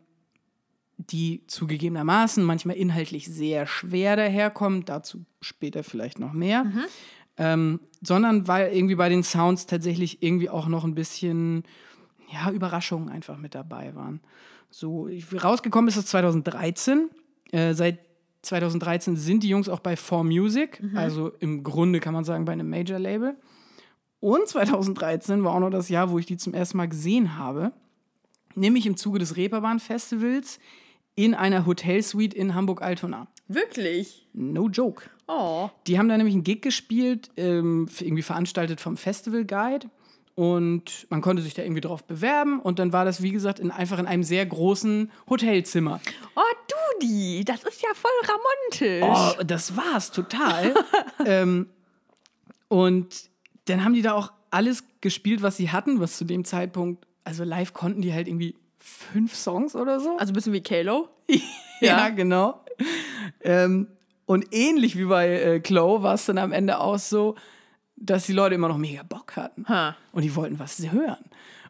die 0.99 1.43
zugegebenermaßen 1.47 2.45
manchmal 2.45 2.77
inhaltlich 2.77 3.27
sehr 3.27 3.67
schwer 3.67 4.17
daherkommen, 4.17 4.85
dazu 4.85 5.25
später 5.41 5.83
vielleicht 5.83 6.19
noch 6.21 6.33
mehr, 6.33 6.67
ähm, 7.39 7.81
sondern 8.03 8.47
weil 8.47 8.73
irgendwie 8.73 8.95
bei 8.95 9.09
den 9.09 9.23
Sounds 9.25 9.67
tatsächlich 9.67 10.23
irgendwie 10.23 10.49
auch 10.51 10.69
noch 10.69 10.85
ein 10.85 10.95
bisschen 10.95 11.65
ja, 12.33 12.51
Überraschungen 12.51 13.09
einfach 13.09 13.37
mit 13.37 13.55
dabei 13.55 13.95
waren. 13.95 14.21
So, 14.71 15.09
rausgekommen 15.43 15.89
ist 15.89 15.97
es 15.97 16.07
2013. 16.07 17.11
Äh, 17.51 17.75
seit 17.75 17.99
2013 18.43 19.17
sind 19.17 19.43
die 19.43 19.49
Jungs 19.49 19.69
auch 19.69 19.81
bei 19.81 19.95
4Music, 19.95 20.81
also 20.97 21.33
im 21.41 21.63
Grunde 21.63 22.01
kann 22.01 22.15
man 22.15 22.25
sagen 22.25 22.45
bei 22.45 22.53
einem 22.53 22.69
Major-Label. 22.71 23.37
Und 24.23 24.47
2013 24.47 25.43
war 25.43 25.53
auch 25.53 25.59
noch 25.59 25.71
das 25.71 25.89
Jahr, 25.89 26.13
wo 26.13 26.19
ich 26.21 26.27
die 26.27 26.37
zum 26.37 26.55
ersten 26.55 26.77
Mal 26.77 26.87
gesehen 26.87 27.39
habe, 27.39 27.73
nämlich 28.55 28.87
im 28.87 28.97
Zuge 28.97 29.19
des 29.19 29.37
Reeperbahn-Festivals 29.37 30.61
in 31.17 31.35
einer 31.35 31.67
Hotelsuite 31.67 32.37
in 32.37 32.55
Hamburg-Altona. 32.55 33.27
Wirklich? 33.49 34.29
No 34.33 34.69
joke. 34.69 35.11
Oh. 35.27 35.71
Die 35.89 35.99
haben 35.99 36.09
da 36.09 36.17
nämlich 36.17 36.37
einen 36.37 36.45
Gig 36.45 36.63
gespielt, 36.63 37.31
ähm, 37.37 37.89
irgendwie 37.99 38.23
veranstaltet 38.23 38.81
vom 38.81 38.97
Festival 38.97 39.45
Guide. 39.45 39.89
Und 40.37 41.09
man 41.11 41.21
konnte 41.21 41.43
sich 41.43 41.55
da 41.55 41.63
irgendwie 41.63 41.81
drauf 41.81 42.05
bewerben. 42.05 42.61
Und 42.61 42.79
dann 42.79 42.93
war 42.93 43.05
das, 43.05 43.23
wie 43.23 43.33
gesagt, 43.33 43.59
in, 43.59 43.73
einfach 43.73 43.99
in 43.99 44.07
einem 44.07 44.23
sehr 44.23 44.47
großen 44.47 45.11
Hotelzimmer. 45.29 46.01
Oh, 46.37 47.01
Dudi, 47.01 47.45
das 47.45 47.65
ist 47.65 47.83
ja 47.83 47.89
voll 47.93 48.11
romantisch. 48.23 49.37
Oh, 49.41 49.43
das 49.43 49.77
war's, 49.77 50.13
total. 50.13 50.75
ähm, 51.27 51.67
und 52.69 53.32
dann 53.67 53.85
haben 53.85 53.95
die 53.95 54.03
da 54.03 54.13
auch 54.13 54.33
alles 54.51 54.85
gespielt, 55.01 55.43
was 55.43 55.57
sie 55.57 55.71
hatten, 55.71 56.01
was 56.01 56.17
zu 56.17 56.25
dem 56.25 56.45
Zeitpunkt, 56.45 57.07
also 57.25 57.45
live 57.45 57.73
konnten 57.73 58.03
die 58.03 58.13
halt 58.13 58.29
irgendwie 58.29 58.57
fünf 58.79 59.35
Songs 59.35 59.77
oder 59.77 60.01
so. 60.01 60.17
Also 60.17 60.33
ein 60.33 60.35
bisschen 60.35 60.53
wie 60.53 60.63
Kalo. 60.63 61.09
ja, 61.29 61.41
ja, 61.81 62.09
genau. 62.09 62.65
Ähm, 63.43 63.89
und 64.27 64.53
ähnlich 64.53 64.97
wie 64.97 65.05
bei 65.05 65.29
äh, 65.29 65.61
Chloe 65.61 66.03
war 66.03 66.15
es 66.15 66.27
dann 66.27 66.39
am 66.39 66.53
Ende 66.53 66.79
auch 66.79 66.99
so, 66.99 67.37
dass 67.97 68.27
die 68.27 68.33
Leute 68.33 68.55
immer 68.57 68.69
noch 68.69 68.79
mega 68.79 69.03
Bock 69.03 69.37
hatten. 69.37 69.69
Ha. 69.69 69.97
Und 70.13 70.23
die 70.23 70.35
wollten 70.35 70.59
was 70.59 70.79
hören. 70.91 71.25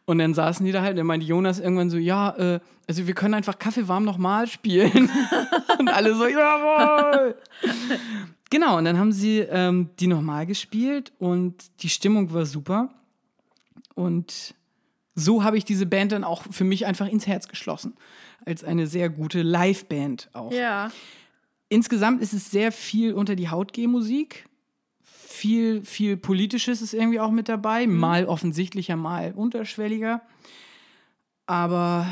Und 0.05 0.17
dann 0.17 0.33
saßen 0.33 0.65
die 0.65 0.71
da 0.71 0.81
halt, 0.81 0.91
und 0.91 0.97
dann 0.97 1.07
meinte 1.07 1.25
Jonas 1.25 1.59
irgendwann 1.59 1.89
so, 1.89 1.97
ja, 1.97 2.31
äh, 2.31 2.59
also 2.87 3.07
wir 3.07 3.13
können 3.13 3.33
einfach 3.35 3.57
Kaffee 3.57 3.87
warm 3.87 4.03
nochmal 4.03 4.47
spielen. 4.47 5.09
und 5.79 5.87
alle 5.87 6.15
so, 6.15 6.27
jawohl. 6.27 7.35
Genau, 8.53 8.77
und 8.77 8.85
dann 8.85 8.97
haben 8.97 9.11
sie 9.11 9.39
ähm, 9.39 9.89
die 9.99 10.07
nochmal 10.07 10.45
gespielt 10.45 11.11
und 11.17 11.55
die 11.81 11.89
Stimmung 11.89 12.31
war 12.31 12.45
super. 12.45 12.89
Und 13.95 14.53
so 15.15 15.43
habe 15.43 15.57
ich 15.57 15.65
diese 15.65 15.85
Band 15.85 16.11
dann 16.11 16.23
auch 16.23 16.43
für 16.49 16.63
mich 16.63 16.85
einfach 16.85 17.07
ins 17.07 17.27
Herz 17.27 17.47
geschlossen. 17.47 17.95
Als 18.45 18.63
eine 18.63 18.87
sehr 18.87 19.09
gute 19.09 19.41
Live-Band 19.41 20.29
auch. 20.33 20.51
Ja. 20.51 20.91
Insgesamt 21.69 22.21
ist 22.21 22.33
es 22.33 22.51
sehr 22.51 22.71
viel 22.71 23.13
unter 23.13 23.35
die 23.35 23.49
Haut 23.49 23.75
Musik 23.77 24.45
viel, 25.01 25.83
viel 25.83 26.15
Politisches 26.15 26.81
ist 26.81 26.93
irgendwie 26.93 27.19
auch 27.19 27.31
mit 27.31 27.49
dabei, 27.49 27.87
mhm. 27.87 27.97
mal 27.97 28.25
offensichtlicher, 28.27 28.95
mal 28.95 29.33
unterschwelliger. 29.33 30.21
Aber 31.47 32.07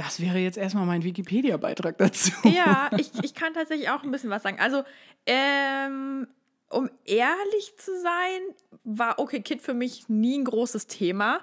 das 0.00 0.18
wäre 0.18 0.38
jetzt 0.38 0.56
erstmal 0.56 0.86
mein 0.86 1.04
Wikipedia-Beitrag 1.04 1.98
dazu. 1.98 2.32
Ja, 2.44 2.90
ich, 2.96 3.10
ich 3.22 3.34
kann 3.34 3.52
tatsächlich 3.52 3.90
auch 3.90 4.02
ein 4.02 4.10
bisschen 4.10 4.30
was 4.30 4.42
sagen. 4.42 4.58
Also, 4.58 4.82
ähm, 5.26 6.26
um 6.70 6.88
ehrlich 7.04 7.76
zu 7.76 7.90
sein, 8.00 8.40
war 8.84 9.18
Okay 9.18 9.40
Kid 9.40 9.60
für 9.60 9.74
mich 9.74 10.08
nie 10.08 10.38
ein 10.38 10.44
großes 10.44 10.86
Thema. 10.86 11.40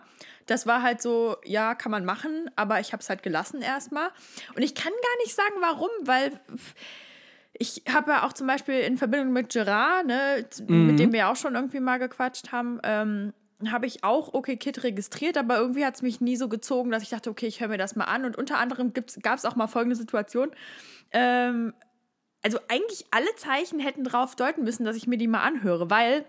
Das 0.48 0.66
war 0.66 0.82
halt 0.82 1.04
so, 1.04 1.36
ja, 1.46 1.76
kann 1.76 1.92
man 1.92 2.04
machen, 2.04 2.50
aber 2.56 2.80
ich 2.80 2.94
habe 2.94 3.02
es 3.02 3.10
halt 3.10 3.22
gelassen 3.22 3.62
erstmal. 3.62 4.10
Und 4.56 4.64
ich 4.64 4.74
kann 4.74 4.92
gar 4.92 5.24
nicht 5.24 5.36
sagen, 5.36 5.56
warum, 5.60 5.90
weil 6.02 6.32
ich 7.54 7.84
habe 7.94 8.12
ja 8.12 8.26
auch 8.26 8.34
zum 8.34 8.48
Beispiel 8.48 8.80
in 8.80 8.98
Verbindung 8.98 9.34
mit 9.34 9.50
Gerard, 9.50 10.08
ne, 10.08 10.46
mhm. 10.66 10.88
mit 10.88 11.00
dem 11.00 11.14
wir 11.14 11.30
auch 11.30 11.36
schon 11.36 11.54
irgendwie 11.54 11.80
mal 11.80 11.98
gequatscht 12.00 12.52
haben, 12.52 12.80
ähm, 12.84 13.34
habe 13.66 13.88
ich 13.88 14.04
auch 14.04 14.34
Okay 14.34 14.58
Kid 14.58 14.84
registriert, 14.84 15.38
aber 15.38 15.58
irgendwie 15.58 15.86
hat 15.86 15.96
es 15.96 16.02
mich 16.02 16.22
nie 16.22 16.36
so 16.36 16.48
gezogen, 16.48 16.92
dass 16.92 17.04
ich 17.04 17.10
dachte, 17.10 17.30
okay, 17.30 17.48
ich 17.48 17.60
höre 17.60 17.70
mir 17.70 17.78
das 17.78 17.96
mal 17.96 18.06
an. 18.06 18.26
Und 18.26 18.38
unter 18.38 18.60
anderem 18.60 18.94
gab 18.94 19.38
es 19.38 19.46
auch 19.46 19.56
mal 19.56 19.68
folgende 19.68 19.96
Situation. 19.96 20.52
Ähm, 21.12 21.74
also 22.44 22.60
eigentlich 22.68 23.06
alle 23.12 23.34
Zeichen 23.36 23.80
hätten 23.80 24.04
darauf 24.04 24.36
deuten 24.36 24.64
müssen, 24.64 24.86
dass 24.86 24.96
ich 24.96 25.08
mir 25.08 25.18
die 25.18 25.28
mal 25.28 25.42
anhöre, 25.42 25.90
weil 25.90 26.26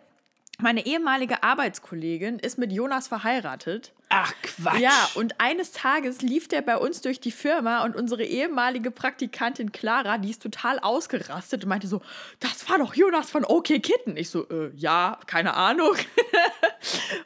meine 0.61 0.87
ehemalige 0.87 1.45
Arbeitskollegin 1.45 2.41
ist 2.41 2.59
mit 2.59 2.73
Jonas 2.73 3.07
verheiratet. 3.07 3.93
Ach 4.09 4.33
Quatsch. 4.43 4.81
Ja, 4.81 5.09
und 5.15 5.41
eines 5.41 5.71
Tages 5.71 6.21
lief 6.21 6.49
der 6.49 6.63
bei 6.63 6.77
uns 6.77 7.01
durch 7.01 7.21
die 7.21 7.31
Firma 7.31 7.85
und 7.85 7.95
unsere 7.95 8.25
ehemalige 8.25 8.91
Praktikantin 8.91 9.71
Clara, 9.71 10.19
die 10.19 10.31
ist 10.31 10.43
total 10.43 10.81
ausgerastet 10.81 11.63
und 11.63 11.69
meinte 11.69 11.87
so, 11.87 12.03
das 12.41 12.69
war 12.69 12.79
doch 12.79 12.95
Jonas 12.95 13.31
von 13.31 13.45
OK 13.45 13.67
Kitten. 13.67 14.17
Ich 14.17 14.31
so, 14.31 14.49
äh, 14.49 14.73
ja, 14.75 15.21
keine 15.27 15.55
Ahnung. 15.55 15.95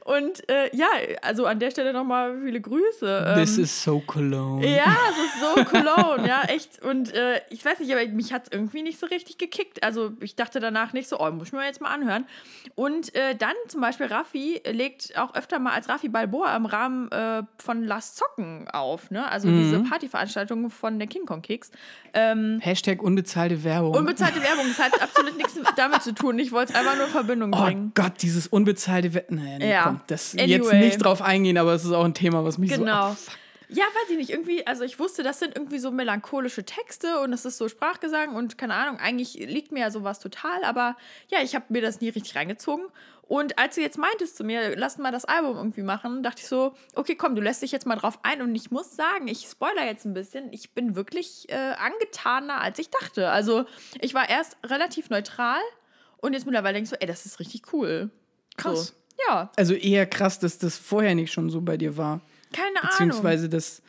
und 0.05 0.49
äh, 0.49 0.75
ja, 0.75 0.89
also 1.23 1.47
an 1.47 1.61
der 1.61 1.71
Stelle 1.71 1.93
nochmal 1.93 2.41
viele 2.45 2.61
Grüße. 2.61 3.35
This 3.37 3.57
ähm, 3.57 3.65
is 3.65 3.85
so 3.85 4.01
cologne. 4.01 4.67
Ja, 4.67 4.97
es 5.11 5.19
ist 5.19 5.41
so 5.41 5.65
cologne, 5.65 6.27
ja, 6.27 6.43
echt. 6.49 6.83
Und 6.83 7.15
äh, 7.15 7.41
ich 7.51 7.65
weiß 7.65 7.79
nicht, 7.79 7.93
aber 7.93 8.05
mich 8.09 8.33
hat 8.33 8.45
es 8.45 8.53
irgendwie 8.53 8.83
nicht 8.83 8.99
so 8.99 9.07
richtig 9.07 9.39
gekickt. 9.39 9.83
Also 9.85 10.13
ich 10.21 10.35
dachte 10.35 10.59
danach 10.59 10.93
nicht 10.93 11.09
so, 11.09 11.21
oh, 11.21 11.31
muss 11.31 11.49
ich 11.49 11.53
mir 11.53 11.65
jetzt 11.65 11.81
mal 11.81 11.91
anhören. 11.91 12.27
Und 12.75 13.15
äh, 13.15 13.37
dann 13.37 13.55
zum 13.69 13.81
Beispiel 13.81 14.07
Raffi 14.07 14.61
legt 14.67 15.17
auch 15.17 15.35
öfter 15.35 15.61
mal 15.61 15.73
als 15.73 15.89
Raffi 15.89 16.09
Balboa 16.09 16.55
am 16.55 16.67
Rahmen 16.67 17.11
äh, 17.13 17.45
von 17.59 17.85
Lass 17.85 18.15
Zocken 18.17 18.69
auf, 18.73 19.11
ne? 19.11 19.31
Also 19.31 19.49
mhm. 19.49 19.59
diese 19.59 19.81
Partyveranstaltung 19.81 20.71
von 20.71 20.99
der 20.99 21.07
King 21.07 21.27
Kong 21.27 21.43
Kicks. 21.43 21.71
Ähm, 22.13 22.59
Hashtag 22.61 23.03
unbezahlte 23.03 23.63
Werbung. 23.63 23.95
Unbezahlte 23.95 24.43
Werbung, 24.43 24.67
das 24.69 24.85
hat 24.85 25.01
absolut 25.03 25.37
nichts 25.37 25.57
damit 25.77 26.03
zu 26.03 26.13
tun. 26.13 26.39
Ich 26.41 26.51
wollte 26.51 26.73
es 26.73 26.79
einfach 26.79 26.97
nur 26.97 27.07
in 27.07 27.13
Verbindung 27.13 27.53
oh 27.55 27.65
bringen. 27.65 27.93
Oh 27.97 28.03
Gott, 28.03 28.15
dieses 28.23 28.49
unbezahlte 28.49 29.15
Werbung. 29.15 29.37
Naja, 29.37 29.59
nee, 29.59 29.71
ja. 29.71 29.92
Das 30.07 30.35
anyway. 30.35 30.51
jetzt 30.51 30.73
nicht 30.73 30.99
drauf 30.99 31.23
eingehen, 31.23 31.59
aber 31.59 31.73
es 31.73 31.85
ist 31.85 31.93
auch 31.93 32.05
ein 32.05 32.15
Thema, 32.15 32.45
was 32.45 32.59
mich 32.59 32.71
genau. 32.71 33.13
so. 33.13 33.17
Genau. 33.17 33.37
Ja, 33.69 33.85
weiß 33.85 34.11
ich 34.11 34.17
nicht. 34.19 34.31
Irgendwie, 34.31 34.67
also 34.67 34.85
ich 34.85 34.99
wusste, 34.99 35.23
das 35.23 35.39
sind 35.39 35.57
irgendwie 35.57 35.79
so 35.79 35.91
melancholische 35.91 36.65
Texte 36.65 37.21
und 37.21 37.33
es 37.33 37.47
ist 37.47 37.57
so 37.57 37.69
Sprachgesang 37.69 38.35
und 38.35 38.59
keine 38.59 38.75
Ahnung, 38.75 38.99
eigentlich 38.99 39.35
liegt 39.35 39.73
mir 39.73 39.81
ja 39.81 39.91
sowas 39.91 40.19
total, 40.19 40.63
aber 40.65 40.97
ja, 41.31 41.39
ich 41.43 41.55
habe 41.55 41.65
mir 41.71 41.81
das 41.81 42.03
nie 42.03 42.11
richtig 42.11 42.37
reingezogen. 42.37 42.85
Und 43.23 43.59
als 43.59 43.77
du 43.77 43.81
jetzt 43.81 43.97
meintest 43.97 44.37
zu 44.37 44.45
mir, 44.45 44.77
lass 44.77 44.99
mal 44.99 45.11
das 45.11 45.25
Album 45.25 45.57
irgendwie 45.57 45.81
machen, 45.81 46.23
dachte 46.23 46.43
ich 46.43 46.49
so, 46.49 46.75
okay, 46.95 47.15
komm, 47.15 47.35
du 47.35 47.41
lässt 47.41 47.63
dich 47.63 47.73
jetzt 47.73 47.87
mal 47.87 47.97
drauf 47.97 48.19
ein. 48.25 48.43
Und 48.43 48.55
ich 48.55 48.71
muss 48.71 48.95
sagen, 48.95 49.27
ich 49.27 49.47
spoiler 49.47 49.87
jetzt 49.87 50.05
ein 50.05 50.13
bisschen, 50.13 50.53
ich 50.53 50.73
bin 50.73 50.97
wirklich 50.97 51.49
äh, 51.49 51.55
angetaner, 51.55 52.61
als 52.61 52.79
ich 52.79 52.91
dachte. 52.91 53.31
Also 53.31 53.65
ich 54.03 54.13
war 54.13 54.29
erst 54.29 54.59
relativ 54.67 55.09
neutral 55.09 55.61
und 56.19 56.35
jetzt 56.35 56.45
mittlerweile 56.45 56.75
denke 56.75 56.85
ich 56.85 56.91
so, 56.91 56.97
ey, 57.01 57.07
das 57.07 57.25
ist 57.25 57.41
richtig 57.41 57.73
cool. 57.73 58.11
Krass. 58.59 58.89
So, 58.89 58.95
ja. 59.29 59.51
Also 59.57 59.75
eher 59.75 60.07
krass, 60.07 60.39
dass 60.39 60.59
das 60.59 60.77
vorher 60.77 61.15
nicht 61.15 61.33
schon 61.33 61.51
so 61.51 61.61
bei 61.61 61.77
dir 61.77 61.97
war. 61.97 62.21
Keine 62.53 62.79
Ahnung. 62.79 62.91
Beziehungsweise 62.91 63.49
das. 63.49 63.83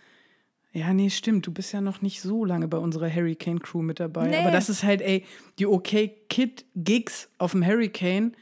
Ja, 0.72 0.92
nee, 0.92 1.12
stimmt. 1.12 1.46
Du 1.46 1.52
bist 1.52 1.72
ja 1.72 1.82
noch 1.82 2.02
nicht 2.02 2.22
so 2.22 2.46
lange 2.46 2.68
bei 2.68 2.78
unserer 2.78 3.14
Hurricane 3.14 3.60
Crew 3.60 3.84
mit 3.84 4.00
dabei. 4.00 4.30
Nee. 4.30 4.38
Aber 4.38 4.50
das 4.52 4.70
ist 4.70 4.84
halt, 4.84 5.02
ey, 5.02 5.24
die 5.60 5.68
OK 5.68 6.10
Kid 6.30 6.66
Gigs 6.76 7.30
auf 7.38 7.52
dem 7.52 7.66
Hurricane 7.66 8.36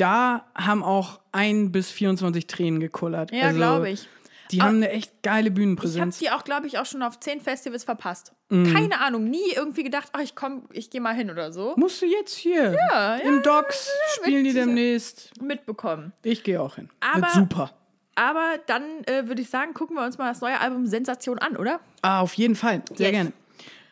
da 0.00 0.46
haben 0.54 0.82
auch 0.82 1.20
ein 1.32 1.72
bis 1.72 1.90
24 1.90 2.46
Tränen 2.46 2.80
gekullert. 2.80 3.32
Ja, 3.32 3.48
also, 3.48 3.56
glaube 3.56 3.90
ich. 3.90 4.08
Die 4.52 4.62
haben 4.62 4.76
eine 4.76 4.90
echt 4.90 5.22
geile 5.22 5.50
Bühnenpräsenz. 5.50 6.20
Ich 6.20 6.28
habe 6.28 6.36
die 6.36 6.40
auch, 6.40 6.44
glaube 6.44 6.66
ich, 6.66 6.78
auch 6.78 6.86
schon 6.86 7.02
auf 7.02 7.20
zehn 7.20 7.40
Festivals 7.40 7.84
verpasst. 7.84 8.32
Mhm. 8.48 8.72
Keine 8.72 9.00
Ahnung, 9.00 9.24
nie 9.24 9.52
irgendwie 9.54 9.82
gedacht, 9.82 10.08
ach, 10.12 10.20
ich 10.20 10.34
komm, 10.34 10.64
ich 10.72 10.90
gehe 10.90 11.00
mal 11.00 11.14
hin 11.14 11.30
oder 11.30 11.52
so. 11.52 11.74
Musst 11.76 12.02
du 12.02 12.06
jetzt 12.06 12.36
hier 12.36 12.72
ja, 12.72 13.16
im 13.16 13.36
ja, 13.36 13.40
Docks 13.42 13.88
ja, 13.88 14.22
spielen 14.22 14.44
die 14.44 14.52
demnächst. 14.52 15.30
Mitbekommen. 15.40 16.12
Ich 16.22 16.42
gehe 16.42 16.60
auch 16.60 16.76
hin. 16.76 16.90
Aber, 17.00 17.22
Wird 17.22 17.32
super. 17.32 17.70
Aber 18.14 18.58
dann 18.66 18.82
äh, 19.04 19.28
würde 19.28 19.40
ich 19.40 19.50
sagen, 19.50 19.72
gucken 19.72 19.96
wir 19.96 20.04
uns 20.04 20.18
mal 20.18 20.28
das 20.28 20.40
neue 20.40 20.60
Album 20.60 20.86
Sensation 20.86 21.38
an, 21.38 21.56
oder? 21.56 21.80
Ah, 22.02 22.20
auf 22.20 22.34
jeden 22.34 22.56
Fall. 22.56 22.82
Sehr 22.94 23.08
yes. 23.08 23.16
gerne. 23.16 23.32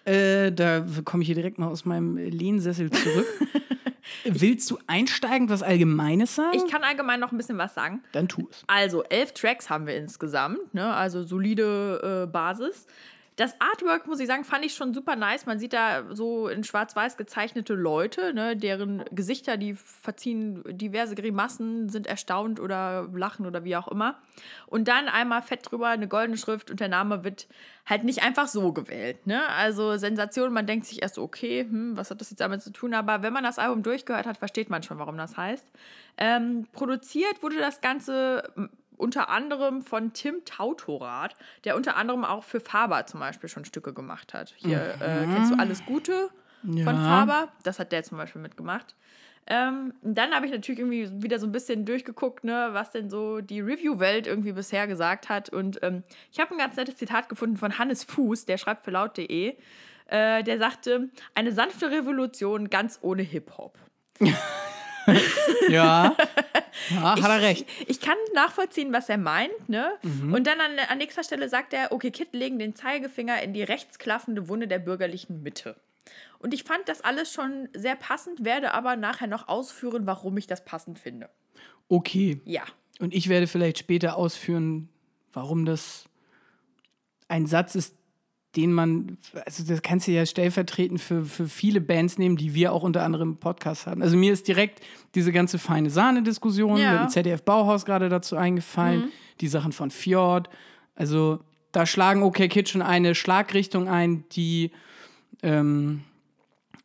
Äh, 0.09 0.53
da 0.53 0.85
komme 1.05 1.23
ich 1.23 1.27
hier 1.27 1.35
direkt 1.35 1.59
mal 1.59 1.69
aus 1.69 1.85
meinem 1.85 2.17
Lehnsessel 2.17 2.91
zurück. 2.91 3.27
Willst 4.25 4.71
du 4.71 4.79
einsteigend 4.87 5.51
was 5.51 5.63
Allgemeines 5.63 6.35
sagen? 6.35 6.57
Ich 6.57 6.71
kann 6.71 6.83
allgemein 6.83 7.21
noch 7.21 7.31
ein 7.31 7.37
bisschen 7.37 7.59
was 7.59 7.75
sagen. 7.75 8.03
Dann 8.13 8.27
tu 8.27 8.49
es. 8.51 8.65
Also, 8.67 9.03
elf 9.05 9.33
Tracks 9.33 9.69
haben 9.69 9.87
wir 9.87 9.97
insgesamt, 9.97 10.73
ne? 10.73 10.93
also 10.95 11.23
solide 11.23 12.25
äh, 12.25 12.31
Basis. 12.31 12.87
Das 13.39 13.55
Artwork, 13.61 14.09
muss 14.09 14.19
ich 14.19 14.27
sagen, 14.27 14.43
fand 14.43 14.65
ich 14.65 14.75
schon 14.75 14.93
super 14.93 15.15
nice. 15.15 15.47
Man 15.47 15.61
sieht 15.61 15.73
da 15.73 16.13
so 16.13 16.49
in 16.49 16.65
schwarz-weiß 16.65 17.17
gezeichnete 17.17 17.73
Leute, 17.75 18.35
ne, 18.35 18.57
deren 18.57 19.05
Gesichter, 19.13 19.57
die 19.57 19.75
verziehen 19.75 20.65
diverse 20.67 21.15
Grimassen, 21.15 21.89
sind 21.89 22.09
erstaunt 22.09 22.59
oder 22.59 23.09
lachen 23.15 23.47
oder 23.47 23.63
wie 23.63 23.77
auch 23.77 23.87
immer. 23.87 24.19
Und 24.67 24.89
dann 24.89 25.07
einmal 25.07 25.41
fett 25.43 25.71
drüber 25.71 25.87
eine 25.87 26.09
goldene 26.09 26.37
Schrift 26.37 26.69
und 26.73 26.81
der 26.81 26.89
Name 26.89 27.23
wird 27.23 27.47
halt 27.87 28.03
nicht 28.03 28.25
einfach 28.25 28.49
so 28.49 28.73
gewählt. 28.73 29.25
Ne? 29.29 29.49
Also 29.51 29.97
Sensation, 29.99 30.53
man 30.53 30.67
denkt 30.67 30.87
sich 30.87 31.01
erst 31.01 31.15
so, 31.15 31.23
okay, 31.23 31.61
hm, 31.61 31.97
was 31.97 32.11
hat 32.11 32.21
das 32.21 32.31
jetzt 32.31 32.41
damit 32.41 32.61
zu 32.61 32.73
tun? 32.73 32.93
Aber 32.93 33.23
wenn 33.23 33.33
man 33.33 33.45
das 33.45 33.61
Album 33.61 33.85
durchgehört 33.85 34.27
hat, 34.27 34.39
versteht 34.39 34.69
man 34.69 34.83
schon, 34.83 34.99
warum 34.99 35.17
das 35.17 35.37
heißt. 35.37 35.71
Ähm, 36.17 36.67
produziert 36.73 37.41
wurde 37.41 37.59
das 37.59 37.81
Ganze 37.81 38.43
unter 38.99 39.29
anderem 39.29 39.83
von 39.83 40.13
Tim 40.13 40.45
Tautorat, 40.45 41.35
der 41.65 41.77
unter 41.77 41.97
anderem 41.97 42.25
auch 42.25 42.45
für 42.45 42.61
Faber 42.61 43.07
zum 43.07 43.21
Beispiel 43.21 43.49
schon 43.49 43.65
Stücke 43.65 43.93
gemacht 43.93 44.35
hat. 44.35 44.55
Hier 44.57 44.97
mhm. 44.97 45.03
äh, 45.03 45.35
kennst 45.35 45.53
du 45.53 45.59
Alles 45.59 45.85
Gute 45.85 46.31
ja. 46.65 46.85
von 46.85 46.97
Faber? 46.97 47.49
Das 47.63 47.79
hat 47.79 47.93
der 47.93 48.03
zum 48.03 48.19
Beispiel 48.19 48.43
mitgemacht. 48.43 48.95
Ähm, 49.51 49.95
dann 50.03 50.35
habe 50.35 50.45
ich 50.45 50.53
natürlich 50.53 50.79
irgendwie 50.79 51.23
wieder 51.23 51.39
so 51.39 51.47
ein 51.47 51.53
bisschen 51.53 51.87
durchgeguckt, 51.87 52.45
ne, 52.45 52.69
was 52.73 52.91
denn 52.91 53.09
so 53.09 53.41
die 53.41 53.61
Review-Welt 53.61 54.27
irgendwie 54.27 54.53
bisher 54.53 54.87
gesagt 54.87 55.31
hat. 55.31 55.49
Und 55.49 55.83
ähm, 55.83 56.03
ich 56.31 56.39
habe 56.39 56.51
ein 56.51 56.59
ganz 56.59 56.77
nettes 56.77 56.97
Zitat 56.97 57.31
gefunden 57.31 57.57
von 57.57 57.79
Hannes 57.79 58.05
Fuß, 58.05 58.45
der 58.45 58.59
schreibt 58.59 58.85
für 58.85 58.91
laut.de. 58.91 59.57
Äh, 60.07 60.43
der 60.43 60.59
sagte: 60.59 61.09
Eine 61.35 61.53
sanfte 61.53 61.91
Revolution 61.91 62.69
ganz 62.69 62.99
ohne 63.01 63.23
Hip-Hop. 63.23 63.79
ja. 65.69 66.17
Ja, 66.91 67.21
hat 67.21 67.31
er 67.31 67.43
recht. 67.43 67.67
Ich, 67.81 67.91
ich, 67.91 68.01
kann 68.01 68.17
nachvollziehen, 68.35 68.93
was 68.93 69.09
er 69.09 69.19
meint, 69.19 69.69
ne? 69.69 69.93
Mhm. 70.03 70.33
Und 70.33 70.47
dann 70.47 70.61
an, 70.61 70.79
an 70.89 70.99
nächster 70.99 71.25
Stelle 71.25 71.49
sagt 71.49 71.73
er, 71.73 71.93
okay, 71.93 72.11
Kid 72.11 72.33
legen 72.33 72.59
den 72.59 72.75
Zeigefinger 72.75 73.43
in 73.43 73.53
die 73.53 73.63
rechtsklaffende 73.63 74.49
Wunde 74.49 74.69
der 74.69 74.79
bürgerlichen 74.79 75.43
Mitte. 75.43 75.77
Und 76.39 76.55
ich 76.55 76.65
fand 76.65 76.89
das 76.89 77.01
alles 77.01 77.33
schon 77.33 77.69
sehr 77.75 77.97
passend, 77.97 78.45
werde 78.45 78.73
aber 78.73 78.97
nachher 78.97 79.27
noch 79.27 79.49
ausführen, 79.49 80.07
warum 80.07 80.37
ich 80.37 80.47
das 80.47 80.65
passend 80.65 80.99
finde. 80.99 81.29
Okay. 81.89 82.41
Ja. 82.45 82.63
Und 83.01 83.15
ich 83.15 83.29
werde 83.29 83.47
vielleicht 83.47 83.79
später 83.79 84.17
ausführen, 84.17 84.89
warum 85.33 85.65
das 85.65 86.05
ein 87.29 87.47
Satz 87.47 87.75
ist, 87.75 87.95
den 88.59 88.73
man, 88.73 89.19
also 89.47 89.63
das 89.65 89.83
kannst 89.83 90.09
du 90.09 90.13
ja 90.13 90.27
stellvertretend 90.27 91.01
für, 91.01 91.25
für 91.25 91.49
viele 91.49 91.81
Bands 91.81 92.19
nehmen, 92.19 92.37
die 92.37 92.55
wir 92.55 92.73
auch 92.73 92.83
unter 92.83 93.03
anderem 93.05 93.31
im 93.31 93.37
Podcast 93.37 93.87
haben. 93.87 94.03
Also 94.03 94.17
mir 94.17 94.33
ist 94.33 94.49
direkt 94.49 94.81
diese 95.15 95.33
ganze 95.33 95.59
feine 95.59 95.91
Sahne-Diskussion 95.91 96.77
ja. 96.79 96.93
mit 96.93 97.01
dem 97.03 97.09
ZDF 97.09 97.43
Bauhaus 97.43 97.85
gerade 97.85 98.09
dazu 98.09 98.37
eingefallen, 98.37 99.03
mhm. 99.03 99.13
die 99.41 99.49
Sachen 99.49 99.73
von 99.73 99.91
Fjord. 99.91 100.51
Also 100.97 101.39
da 101.73 101.87
schlagen 101.87 102.23
OK 102.23 102.37
Kid 102.49 102.69
schon 102.69 102.83
eine 102.83 103.15
Schlagrichtung 103.15 103.89
ein, 103.89 104.25
die 104.33 104.73
ähm, 105.43 106.03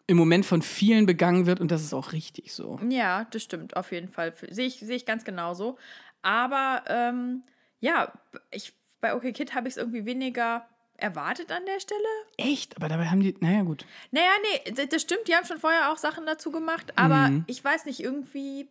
im 0.05 0.17
Moment 0.17 0.45
von 0.45 0.62
vielen 0.62 1.05
begangen 1.05 1.45
wird 1.47 1.59
und 1.59 1.71
das 1.71 1.81
ist 1.81 1.93
auch 1.93 2.12
richtig 2.12 2.53
so. 2.53 2.79
Ja, 2.88 3.25
das 3.31 3.41
stimmt, 3.41 3.75
auf 3.75 3.91
jeden 3.91 4.09
Fall. 4.09 4.33
Sehe 4.49 4.67
ich, 4.67 4.79
seh 4.79 4.93
ich 4.93 5.05
ganz 5.05 5.23
genauso. 5.23 5.77
Aber 6.21 6.83
ähm, 6.88 7.43
ja, 7.79 8.13
ich, 8.51 8.73
bei 9.01 9.15
OK 9.15 9.33
Kid 9.33 9.55
habe 9.55 9.67
ich 9.67 9.73
es 9.73 9.77
irgendwie 9.77 10.05
weniger 10.05 10.67
erwartet 10.97 11.51
an 11.51 11.65
der 11.65 11.79
Stelle. 11.79 12.01
Echt? 12.38 12.77
Aber 12.77 12.88
dabei 12.88 13.08
haben 13.08 13.19
die, 13.19 13.36
naja, 13.39 13.63
gut. 13.63 13.86
Naja, 14.12 14.32
nee, 14.41 14.86
das 14.86 15.01
stimmt, 15.01 15.27
die 15.27 15.36
haben 15.36 15.45
schon 15.45 15.60
vorher 15.60 15.91
auch 15.91 15.97
Sachen 15.97 16.25
dazu 16.25 16.51
gemacht, 16.51 16.93
aber 16.95 17.29
mhm. 17.29 17.43
ich 17.47 17.63
weiß 17.63 17.86
nicht, 17.86 17.99
irgendwie, 17.99 18.67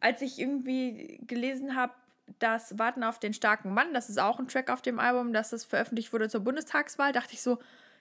als 0.00 0.22
ich 0.22 0.38
irgendwie 0.38 1.20
gelesen 1.26 1.74
habe, 1.76 1.92
dass 2.38 2.78
Warten 2.78 3.02
auf 3.04 3.18
den 3.18 3.32
starken 3.32 3.72
Mann, 3.72 3.94
das 3.94 4.08
ist 4.08 4.18
auch 4.18 4.38
ein 4.38 4.48
Track 4.48 4.70
auf 4.70 4.82
dem 4.82 4.98
Album, 4.98 5.32
dass 5.32 5.50
das 5.50 5.64
veröffentlicht 5.64 6.12
wurde 6.12 6.28
zur 6.28 6.40
Bundestagswahl, 6.40 7.12
dachte 7.12 7.34
ich 7.34 7.42
so, 7.42 7.58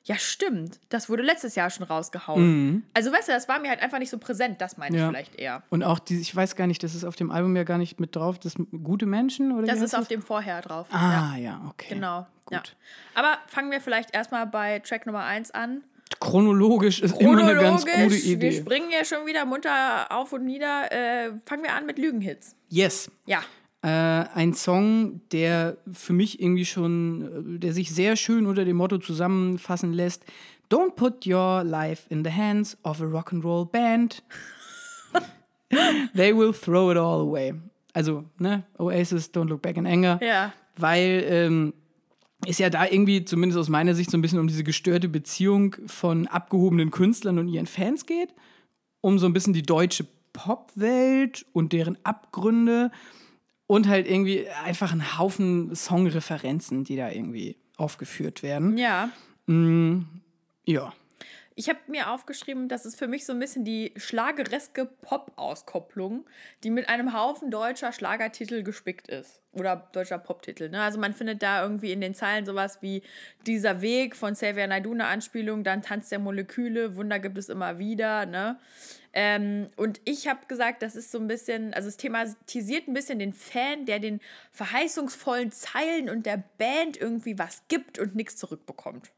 ja, 0.08 0.18
stimmt, 0.18 0.80
das 0.88 1.10
wurde 1.10 1.22
letztes 1.22 1.56
Jahr 1.56 1.70
schon 1.70 1.86
rausgehauen. 1.86 2.42
Mhm. 2.42 2.84
Also, 2.94 3.12
weißt 3.12 3.28
du, 3.28 3.34
das 3.34 3.50
war 3.50 3.60
mir 3.60 3.70
halt 3.70 3.82
einfach 3.82 4.00
nicht 4.00 4.10
so 4.10 4.18
präsent, 4.18 4.62
das 4.62 4.78
meine 4.78 4.96
ich 4.96 5.02
ja. 5.02 5.10
vielleicht 5.10 5.36
eher. 5.36 5.64
Und 5.70 5.84
auch 5.84 6.00
die, 6.00 6.22
ich 6.22 6.34
weiß 6.34 6.56
gar 6.56 6.66
nicht, 6.66 6.82
das 6.82 6.96
ist 6.96 7.04
auf 7.04 7.18
dem 7.18 7.30
Album 7.30 7.58
ja 7.58 7.66
gar 7.66 7.78
nicht 7.78 8.00
mit 8.00 8.16
drauf, 8.16 8.40
das 8.40 8.54
gute 8.84 9.06
Menschen 9.06 9.52
oder 9.52 9.68
Das 9.68 9.82
ist 9.82 9.94
auf 9.96 10.08
dem 10.08 10.22
Vorher 10.22 10.62
drauf. 10.62 10.88
Ah, 10.92 11.36
ja, 11.36 11.38
ja 11.38 11.62
okay. 11.70 11.96
Genau. 11.96 12.26
Gut. 12.46 12.54
Ja. 12.54 12.62
Aber 13.16 13.38
fangen 13.48 13.70
wir 13.70 13.82
vielleicht 13.82 14.16
erstmal 14.16 14.48
bei 14.48 14.80
Track 14.80 15.08
Nummer 15.08 15.26
1 15.26 15.52
an. 15.52 15.84
Chronologisch 16.22 17.02
ist 17.02 17.18
Chronologisch, 17.18 17.52
immer 17.52 17.60
eine 17.60 17.62
ganz 17.62 17.86
gute 17.86 18.16
Idee. 18.16 18.40
Wir 18.40 18.62
springen 18.62 18.90
ja 18.90 19.04
schon 19.04 19.26
wieder 19.26 19.46
munter 19.46 20.10
auf 20.10 20.32
und 20.32 20.46
nieder. 20.46 20.90
Äh, 20.90 21.32
fangen 21.46 21.64
wir 21.64 21.74
an 21.74 21.86
mit 21.86 22.00
Lügenhits. 22.00 22.56
Yes. 22.70 23.12
Ja. 23.26 23.42
Äh, 23.84 23.90
ein 23.90 24.54
Song, 24.54 25.22
der 25.32 25.78
für 25.92 26.14
mich 26.14 26.42
irgendwie 26.42 26.66
schon, 26.66 27.56
äh, 27.56 27.60
der 27.60 27.74
sich 27.74 27.94
sehr 27.94 28.16
schön 28.16 28.48
unter 28.48 28.66
dem 28.66 28.78
Motto 28.78 28.98
zusammenfassen 28.98 29.94
lässt: 29.94 30.26
Don't 30.72 30.96
put 30.96 31.28
your 31.28 31.64
life 31.64 32.04
in 32.10 32.24
the 32.24 32.32
hands 32.32 32.78
of 32.84 33.02
a 33.02 33.06
rock'n'roll 33.06 33.66
band. 33.70 34.24
They 36.16 36.36
will 36.36 36.54
throw 36.54 36.92
it 36.92 36.98
all 36.98 37.22
away. 37.22 37.54
Also, 37.94 38.26
ne, 38.40 38.64
Oasis, 38.78 39.34
Don't 39.34 39.48
Look 39.48 39.62
Back 39.62 39.78
in 39.78 39.86
Anger. 39.86 40.20
Ja. 40.22 40.54
Weil 40.76 41.24
ähm, 41.28 41.74
es 42.46 42.58
ja 42.60 42.70
da 42.70 42.86
irgendwie, 42.86 43.26
zumindest 43.26 43.60
aus 43.60 43.70
meiner 43.70 43.96
Sicht, 43.96 44.12
so 44.12 44.18
ein 44.18 44.22
bisschen 44.22 44.40
um 44.40 44.48
diese 44.48 44.64
gestörte 44.64 45.10
Beziehung 45.10 45.76
von 45.86 46.28
abgehobenen 46.28 46.92
Künstlern 46.92 47.40
und 47.40 47.48
ihren 47.48 47.68
Fans 47.68 48.06
geht. 48.06 48.34
Um 49.02 49.20
so 49.20 49.26
ein 49.26 49.34
bisschen 49.34 49.54
die 49.54 49.64
deutsche 49.64 50.06
Popwelt 50.34 51.46
und 51.54 51.74
deren 51.74 51.98
Abgründe 52.04 52.92
und 53.68 53.88
halt 53.88 54.08
irgendwie 54.08 54.48
einfach 54.66 54.94
ein 54.94 55.18
Haufen 55.18 55.76
Songreferenzen, 55.76 56.84
die 56.84 56.96
da 56.96 57.10
irgendwie 57.10 57.58
aufgeführt 57.76 58.42
werden. 58.42 58.78
Ja. 58.78 59.10
Mm, 59.46 60.04
ja. 60.66 60.94
Ich 61.60 61.70
habe 61.70 61.80
mir 61.88 62.12
aufgeschrieben, 62.12 62.70
das 62.70 62.86
ist 62.86 63.00
für 63.00 63.08
mich 63.08 63.26
so 63.26 63.34
ein 63.34 63.40
bisschen 63.40 63.66
die 63.66 63.92
schlagereske 63.96 64.86
Pop-Auskopplung, 64.86 66.28
die 66.64 66.70
mit 66.70 66.88
einem 66.88 67.14
Haufen 67.14 67.50
deutscher 67.50 67.92
Schlagertitel 67.92 68.62
gespickt 68.62 69.08
ist. 69.08 69.42
Oder 69.54 69.90
deutscher 69.92 70.20
Poptitel. 70.20 70.70
Ne? 70.70 70.80
Also 70.80 71.00
man 71.00 71.14
findet 71.14 71.42
da 71.42 71.64
irgendwie 71.64 71.92
in 71.92 72.00
den 72.00 72.14
Zeilen 72.14 72.46
sowas 72.46 72.84
wie 72.84 73.02
Dieser 73.48 73.82
Weg 73.82 74.16
von 74.16 74.36
Xavier 74.36 74.68
Naidoo 74.68 74.94
eine 74.94 75.08
Anspielung, 75.08 75.64
dann 75.64 75.82
Tanz 75.82 76.10
der 76.10 76.20
Moleküle, 76.20 76.96
Wunder 76.96 77.18
gibt 77.18 77.40
es 77.40 77.50
immer 77.50 77.80
wieder. 77.80 78.28
Ne? 78.28 78.60
Ähm, 79.20 79.70
und 79.78 80.00
ich 80.06 80.28
habe 80.28 80.42
gesagt, 80.48 80.84
das 80.84 80.96
ist 80.96 81.10
so 81.10 81.18
ein 81.18 81.28
bisschen, 81.28 81.74
also 81.74 81.90
es 81.90 81.98
thematisiert 81.98 82.88
ein 82.88 82.94
bisschen 82.94 83.18
den 83.18 83.34
Fan, 83.34 83.88
der 83.88 83.98
den 83.98 84.20
verheißungsvollen 84.52 85.52
Zeilen 85.52 86.12
und 86.12 86.28
der 86.28 86.44
Band 86.60 86.98
irgendwie 86.98 87.40
was 87.40 87.64
gibt 87.68 87.98
und 87.98 88.14
nichts 88.14 88.36
zurückbekommt. 88.36 89.12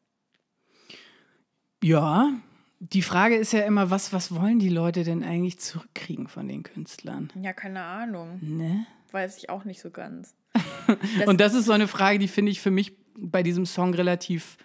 Ja, 1.84 2.32
die 2.80 3.02
Frage 3.02 3.36
ist 3.36 3.52
ja 3.52 3.66
immer, 3.66 3.90
was, 3.90 4.14
was 4.14 4.34
wollen 4.34 4.60
die 4.60 4.70
Leute 4.70 5.04
denn 5.04 5.22
eigentlich 5.22 5.60
zurückkriegen 5.60 6.30
von 6.30 6.48
den 6.48 6.64
Künstlern? 6.64 7.30
Ja, 7.36 7.52
keine 7.52 7.84
Ahnung. 7.84 8.40
Ne? 8.42 8.86
Weiß 9.12 9.36
ich 9.38 9.50
auch 9.50 9.66
nicht 9.66 9.82
so 9.82 9.92
ganz. 9.92 10.34
das 10.54 11.28
und 11.28 11.42
das 11.42 11.54
ist 11.54 11.66
so 11.66 11.74
eine 11.74 11.90
Frage, 11.90 12.20
die 12.20 12.30
finde 12.30 12.54
ich 12.54 12.62
für 12.62 12.72
mich 12.72 12.94
bei 13.18 13.44
diesem 13.44 13.66
Song 13.66 13.94
relativ 13.94 14.56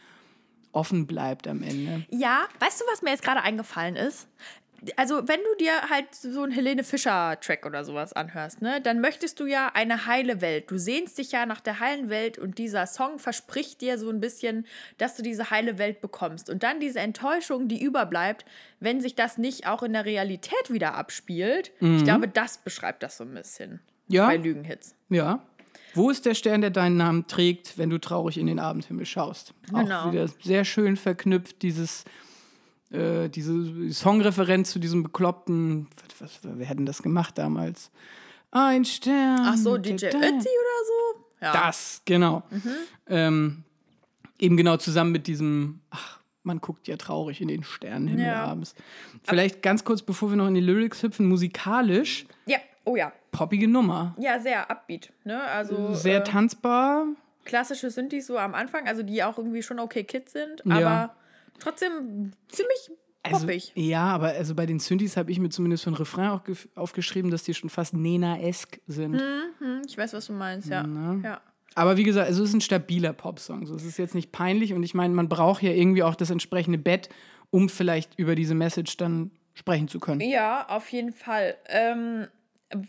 offen 0.70 1.08
bleibt 1.08 1.48
am 1.48 1.64
Ende. 1.64 2.04
Ja, 2.10 2.46
weißt 2.60 2.80
du, 2.80 2.84
was 2.92 3.02
mir 3.02 3.10
jetzt 3.10 3.24
gerade 3.24 3.42
eingefallen 3.42 3.96
ist? 3.96 4.28
Also 4.96 5.26
wenn 5.28 5.40
du 5.40 5.64
dir 5.64 5.90
halt 5.90 6.14
so 6.14 6.42
einen 6.42 6.52
Helene 6.52 6.84
Fischer-Track 6.84 7.66
oder 7.66 7.84
sowas 7.84 8.12
anhörst, 8.12 8.62
ne, 8.62 8.80
dann 8.80 9.00
möchtest 9.00 9.40
du 9.40 9.46
ja 9.46 9.70
eine 9.74 10.06
heile 10.06 10.40
Welt. 10.40 10.70
Du 10.70 10.78
sehnst 10.78 11.18
dich 11.18 11.32
ja 11.32 11.46
nach 11.46 11.60
der 11.60 11.80
heilen 11.80 12.08
Welt 12.08 12.38
und 12.38 12.58
dieser 12.58 12.86
Song 12.86 13.18
verspricht 13.18 13.80
dir 13.80 13.98
so 13.98 14.10
ein 14.10 14.20
bisschen, 14.20 14.66
dass 14.98 15.16
du 15.16 15.22
diese 15.22 15.50
heile 15.50 15.78
Welt 15.78 16.00
bekommst. 16.00 16.50
Und 16.50 16.62
dann 16.62 16.80
diese 16.80 17.00
Enttäuschung, 17.00 17.68
die 17.68 17.82
überbleibt, 17.82 18.44
wenn 18.80 19.00
sich 19.00 19.14
das 19.14 19.38
nicht 19.38 19.66
auch 19.66 19.82
in 19.82 19.92
der 19.92 20.04
Realität 20.04 20.70
wieder 20.70 20.94
abspielt. 20.94 21.72
Mhm. 21.80 21.98
Ich 21.98 22.04
glaube, 22.04 22.28
das 22.28 22.58
beschreibt 22.58 23.02
das 23.02 23.16
so 23.16 23.24
ein 23.24 23.34
bisschen 23.34 23.80
ja. 24.08 24.26
bei 24.26 24.36
Lügenhits. 24.36 24.94
Ja. 25.08 25.42
Wo 25.94 26.10
ist 26.10 26.26
der 26.26 26.34
Stern, 26.34 26.60
der 26.60 26.70
deinen 26.70 26.96
Namen 26.96 27.26
trägt, 27.28 27.78
wenn 27.78 27.88
du 27.88 27.98
traurig 27.98 28.36
in 28.36 28.46
den 28.46 28.58
Abendhimmel 28.58 29.06
schaust? 29.06 29.54
Genau. 29.70 30.02
Auch 30.02 30.12
wieder 30.12 30.26
sehr 30.28 30.64
schön 30.64 30.96
verknüpft, 30.96 31.62
dieses 31.62 32.04
äh, 32.94 33.28
diese 33.28 33.92
Songreferenz 33.92 34.70
zu 34.70 34.78
diesem 34.78 35.02
bekloppten, 35.02 35.88
was, 36.18 36.40
was, 36.42 36.56
wer 36.58 36.68
hat 36.68 36.78
denn 36.78 36.86
das 36.86 37.02
gemacht 37.02 37.36
damals? 37.36 37.90
Ein 38.50 38.84
Stern. 38.84 39.40
Ach 39.42 39.56
so, 39.56 39.76
DJ 39.76 40.06
Ötzi 40.06 40.20
oder 40.20 40.38
so? 40.38 41.24
Ja. 41.40 41.52
Das, 41.52 42.02
genau. 42.04 42.44
Mhm. 42.50 42.70
Ähm, 43.08 43.64
eben 44.38 44.56
genau 44.56 44.76
zusammen 44.76 45.10
mit 45.10 45.26
diesem, 45.26 45.80
ach, 45.90 46.20
man 46.44 46.60
guckt 46.60 46.86
ja 46.86 46.96
traurig 46.96 47.40
in 47.40 47.48
den 47.48 47.64
Sternenhimmel 47.64 48.26
ja. 48.26 48.44
abends. 48.44 48.74
Vielleicht 49.24 49.60
ganz 49.60 49.84
kurz, 49.84 50.02
bevor 50.02 50.30
wir 50.30 50.36
noch 50.36 50.46
in 50.46 50.54
die 50.54 50.60
Lyrics 50.60 51.02
hüpfen, 51.02 51.26
musikalisch. 51.26 52.26
Ja, 52.46 52.58
oh 52.84 52.94
ja. 52.96 53.12
Poppige 53.32 53.66
Nummer. 53.66 54.14
Ja, 54.18 54.38
sehr 54.38 54.70
upbeat, 54.70 55.12
ne? 55.24 55.42
Also. 55.42 55.92
Sehr 55.94 56.20
äh, 56.20 56.24
tanzbar. 56.24 57.06
Klassische 57.44 57.90
sind 57.90 58.12
die 58.12 58.20
so 58.20 58.38
am 58.38 58.54
Anfang, 58.54 58.86
also 58.86 59.02
die 59.02 59.22
auch 59.24 59.36
irgendwie 59.36 59.62
schon 59.62 59.80
okay 59.80 60.04
Kids 60.04 60.32
sind, 60.32 60.64
aber 60.64 60.80
ja 60.80 61.14
trotzdem 61.58 62.32
ziemlich 62.48 62.90
poppig. 63.22 63.72
Also, 63.74 63.80
ja, 63.80 64.04
aber 64.04 64.28
also 64.28 64.54
bei 64.54 64.66
den 64.66 64.78
Synthes 64.78 65.16
habe 65.16 65.30
ich 65.30 65.38
mir 65.38 65.48
zumindest 65.48 65.84
für 65.84 65.90
ein 65.90 65.94
Refrain 65.94 66.28
auch 66.28 66.42
aufgeschrieben, 66.74 67.30
dass 67.30 67.42
die 67.42 67.54
schon 67.54 67.70
fast 67.70 67.94
Nena-esk 67.94 68.80
sind. 68.86 69.12
Mhm, 69.12 69.82
ich 69.86 69.96
weiß, 69.96 70.12
was 70.12 70.26
du 70.26 70.32
meinst, 70.32 70.68
ja. 70.68 70.86
ja. 71.22 71.40
Aber 71.74 71.96
wie 71.96 72.04
gesagt, 72.04 72.28
also 72.28 72.42
es 72.42 72.50
ist 72.50 72.54
ein 72.54 72.60
stabiler 72.60 73.12
Popsong. 73.12 73.66
So, 73.66 73.74
es 73.74 73.84
ist 73.84 73.98
jetzt 73.98 74.14
nicht 74.14 74.30
peinlich 74.32 74.74
und 74.74 74.82
ich 74.82 74.94
meine, 74.94 75.14
man 75.14 75.28
braucht 75.28 75.62
ja 75.62 75.70
irgendwie 75.70 76.02
auch 76.02 76.14
das 76.14 76.30
entsprechende 76.30 76.78
Bett, 76.78 77.08
um 77.50 77.68
vielleicht 77.68 78.18
über 78.18 78.34
diese 78.34 78.54
Message 78.54 78.96
dann 78.96 79.30
sprechen 79.54 79.88
zu 79.88 80.00
können. 80.00 80.20
Ja, 80.20 80.66
auf 80.68 80.88
jeden 80.90 81.12
Fall. 81.12 81.56
Ähm, 81.68 82.26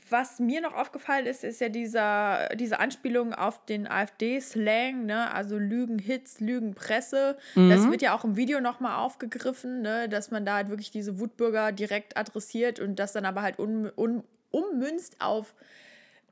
was 0.10 0.40
mir 0.40 0.62
noch 0.62 0.74
aufgefallen 0.74 1.26
ist, 1.26 1.44
ist 1.44 1.62
ja 1.62 1.70
dieser, 1.70 2.50
diese 2.56 2.80
Anspielung 2.80 3.34
auf 3.34 3.66
den 3.66 3.88
AfD-Slang, 3.88 5.06
ne? 5.06 5.32
also 5.34 5.58
Lügenhits, 5.58 6.40
Lügenpresse. 6.40 7.38
Mhm. 7.56 7.70
Das 7.70 7.90
wird 7.90 8.02
ja 8.02 8.16
auch 8.16 8.24
im 8.24 8.36
Video 8.36 8.60
nochmal 8.62 8.98
aufgegriffen, 8.98 9.82
ne? 9.82 10.10
dass 10.10 10.32
man 10.32 10.46
da 10.46 10.56
halt 10.56 10.70
wirklich 10.70 10.92
diese 10.92 11.20
Wutbürger 11.20 11.72
direkt 11.72 12.18
adressiert 12.18 12.80
und 12.80 12.98
das 12.98 13.14
dann 13.14 13.26
aber 13.26 13.42
halt 13.42 13.60
un, 13.60 13.92
un, 13.96 14.24
ummünzt 14.52 15.18
auf 15.20 15.54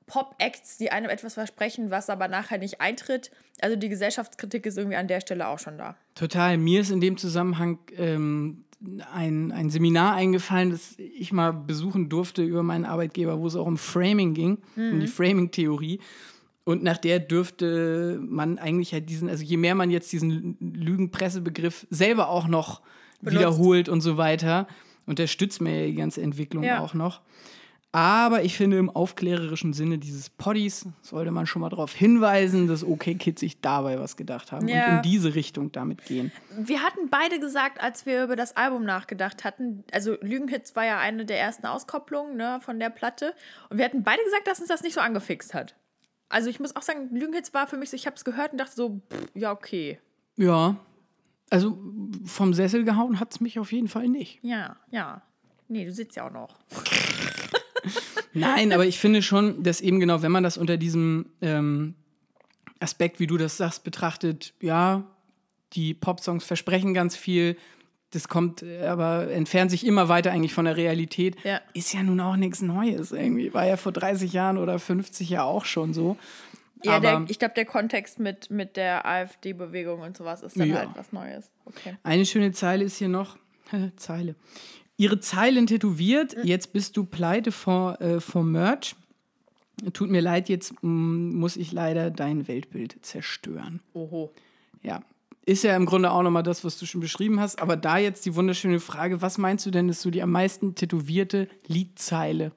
Pop-Acts, 0.06 0.78
die 0.78 0.92
einem 0.92 1.10
etwas 1.10 1.36
versprechen, 1.36 1.92
was 1.92 2.10
aber 2.10 2.28
nachher 2.28 2.58
nicht 2.58 2.82
eintritt. 2.82 3.32
Also 3.62 3.76
die 3.76 3.90
Gesellschaftskritik 3.90 4.66
ist 4.66 4.78
irgendwie 4.78 4.98
an 4.98 5.08
der 5.08 5.22
Stelle 5.22 5.48
auch 5.48 5.60
schon 5.60 5.78
da. 5.78 5.96
Total. 6.16 6.58
Mir 6.58 6.82
ist 6.82 6.92
in 6.92 7.02
dem 7.02 7.18
Zusammenhang 7.18 7.80
ähm, 7.98 8.66
ein, 9.14 9.52
ein 9.52 9.70
Seminar 9.70 10.16
eingefallen, 10.16 10.72
das 10.72 10.96
ich 10.98 11.32
mal 11.32 11.54
besuchen 11.54 12.10
durfte 12.10 12.44
über 12.44 12.64
meinen 12.64 12.86
Arbeitgeber, 12.86 13.40
wo 13.40 13.48
es 13.48 13.56
auch 13.56 13.66
um 13.66 13.78
Framing 13.78 14.34
ging, 14.34 14.58
mhm. 14.76 14.92
um 14.94 15.00
die 15.00 15.08
mhm. 15.08 15.12
Framing-Theorie. 15.12 16.00
Und 16.66 16.84
nach 16.84 16.98
der 16.98 17.20
dürfte 17.20 18.20
man 18.22 18.58
eigentlich 18.58 18.94
halt 18.94 19.10
diesen, 19.10 19.30
also 19.30 19.44
je 19.44 19.58
mehr 19.58 19.76
man 19.76 19.92
jetzt 19.92 20.12
diesen 20.12 20.58
Lügenpressebegriff 20.60 21.86
selber 21.90 22.30
auch 22.30 22.48
noch 22.48 22.82
Benutzt. 23.20 23.40
wiederholt 23.40 23.90
und 23.90 24.02
so 24.02 24.18
weiter, 24.18 24.68
unterstützt 25.06 25.62
mir 25.62 25.82
ja 25.82 25.88
die 25.88 25.96
ganze 25.96 26.22
Entwicklung 26.22 26.64
ja. 26.64 26.80
auch 26.80 26.94
noch. 26.94 27.22
Aber 27.96 28.42
ich 28.44 28.58
finde, 28.58 28.78
im 28.80 28.90
aufklärerischen 28.90 29.72
Sinne 29.72 30.00
dieses 30.00 30.32
Poddies 30.32 30.88
sollte 31.04 31.30
man 31.30 31.46
schon 31.46 31.62
mal 31.62 31.70
darauf 31.70 31.94
hinweisen, 31.94 32.68
dass 32.68 32.84
OK 32.84 33.04
Kids 33.20 33.40
sich 33.42 33.62
dabei 33.62 34.00
was 34.00 34.18
gedacht 34.18 34.52
haben 34.52 34.68
Ja. 34.68 34.88
und 34.90 34.96
in 34.98 35.02
diese 35.04 35.36
Richtung 35.36 35.72
damit 35.72 36.04
gehen. 36.06 36.32
Wir 36.58 36.82
hatten 36.82 37.10
beide 37.12 37.40
gesagt, 37.40 37.80
als 37.80 38.08
wir 38.08 38.24
über 38.24 38.36
das 38.36 38.58
Album 38.58 38.84
nachgedacht 38.84 39.44
hatten, 39.44 39.84
also 39.92 40.18
Lügenhits 40.22 40.76
war 40.76 40.84
ja 40.86 40.98
eine 40.98 41.24
der 41.24 41.40
ersten 41.40 41.68
Auskopplungen 41.68 42.36
ne, 42.36 42.60
von 42.62 42.80
der 42.80 42.90
Platte. 42.90 43.36
Und 43.70 43.78
wir 43.78 43.86
hatten 43.86 44.02
beide 44.02 44.24
gesagt, 44.24 44.48
dass 44.48 44.60
uns 44.60 44.70
das 44.70 44.82
nicht 44.82 44.96
so 44.96 45.02
angefixt 45.02 45.54
hat. 45.54 45.76
Also 46.30 46.50
ich 46.50 46.60
muss 46.60 46.76
auch 46.76 46.82
sagen, 46.82 47.10
Lügenhits 47.16 47.54
war 47.54 47.68
für 47.68 47.78
mich 47.78 47.92
so, 47.92 47.96
ich 47.96 48.08
habe 48.08 48.16
es 48.16 48.26
gehört 48.26 48.54
und 48.54 48.58
dachte 48.58 48.76
so, 48.76 49.02
pff, 49.14 49.28
ja, 49.36 49.52
okay. 49.52 50.00
Ja. 50.36 50.78
Also 51.52 51.78
vom 52.26 52.56
Sessel 52.56 52.86
gehauen 52.86 53.20
hat 53.20 53.32
es 53.34 53.40
mich 53.40 53.60
auf 53.60 53.72
jeden 53.72 53.88
Fall 53.88 54.08
nicht. 54.08 54.40
Ja, 54.42 54.78
ja. 54.90 55.22
Nee, 55.68 55.86
du 55.86 55.92
sitzt 55.92 56.16
ja 56.16 56.26
auch 56.28 56.32
noch. 56.32 56.58
Nein, 58.34 58.72
aber 58.74 58.86
ich 58.86 59.00
finde 59.00 59.22
schon, 59.22 59.64
dass 59.64 59.82
eben 59.82 60.00
genau, 60.00 60.22
wenn 60.22 60.32
man 60.32 60.44
das 60.44 60.58
unter 60.58 60.78
diesem 60.78 61.28
ähm, 61.42 61.96
Aspekt, 62.80 63.20
wie 63.20 63.28
du 63.28 63.38
das 63.38 63.58
sagst, 63.58 63.84
betrachtet, 63.84 64.54
ja, 64.62 65.04
die 65.74 65.94
Popsongs 65.94 66.44
versprechen 66.44 66.94
ganz 66.94 67.16
viel, 67.16 67.58
das 68.12 68.28
kommt, 68.28 68.62
äh, 68.62 68.86
aber 68.86 69.32
entfernt 69.32 69.72
sich 69.72 69.86
immer 69.86 70.08
weiter 70.10 70.32
eigentlich 70.32 70.54
von 70.54 70.66
der 70.66 70.78
Realität, 70.78 71.36
Ja. 71.44 71.62
ist 71.74 71.94
ja 71.94 72.04
nun 72.04 72.20
auch 72.20 72.36
nichts 72.36 72.62
Neues 72.62 73.12
irgendwie. 73.12 73.54
War 73.54 73.66
ja 73.66 73.78
vor 73.78 73.92
30 73.92 74.34
Jahren 74.34 74.58
oder 74.58 74.78
50 74.80 75.30
ja 75.30 75.44
auch 75.44 75.66
schon 75.66 75.94
so. 75.94 76.18
Ja, 76.84 77.00
der, 77.00 77.24
ich 77.30 77.40
glaube, 77.40 77.54
der 77.56 77.64
Kontext 77.66 78.20
mit, 78.20 78.52
mit 78.52 78.76
der 78.76 79.06
AfD-Bewegung 79.06 80.02
und 80.02 80.18
sowas 80.18 80.42
ist 80.44 80.60
dann 80.60 80.70
Ja. 80.70 80.76
halt 80.80 80.90
was 80.96 81.14
Neues. 81.14 81.50
Okay. 81.66 81.96
eine 82.04 82.26
schöne 82.26 82.52
Zeile 82.52 82.84
ist 82.84 82.98
hier 82.98 83.08
noch, 83.08 83.38
Zeile. 83.96 84.36
Ihre 84.98 85.20
Zeilen 85.20 85.68
tätowiert, 85.68 86.36
jetzt 86.44 86.74
bist 86.74 86.98
du 86.98 87.04
pleite 87.04 87.52
vor, 87.52 88.00
äh, 88.00 88.20
vor 88.20 88.44
Merch. 88.44 88.96
Tut 89.94 90.10
mir 90.10 90.22
leid, 90.22 90.50
jetzt 90.50 90.74
mm, 90.82 91.36
muss 91.36 91.58
ich 91.58 91.72
leider 91.72 92.12
dein 92.12 92.48
Weltbild 92.48 92.98
zerstören. 93.02 93.80
Oho. 93.94 94.32
Ja. 94.84 95.02
Ist 95.46 95.64
ja 95.64 95.76
im 95.76 95.86
Grunde 95.86 96.12
auch 96.12 96.22
nochmal 96.22 96.44
das, 96.44 96.64
was 96.64 96.78
du 96.78 96.86
schon 96.86 97.02
beschrieben 97.02 97.40
hast. 97.40 97.62
Aber 97.62 97.76
da 97.76 97.98
jetzt 97.98 98.26
die 98.26 98.36
wunderschöne 98.36 98.80
Frage: 98.80 99.22
Was 99.22 99.38
meinst 99.38 99.66
du 99.66 99.72
denn, 99.72 99.90
ist 99.90 100.02
so 100.02 100.10
die 100.10 100.22
am 100.22 100.32
meisten 100.32 100.76
tätowierte 100.76 101.50
Liedzeile 101.68 102.52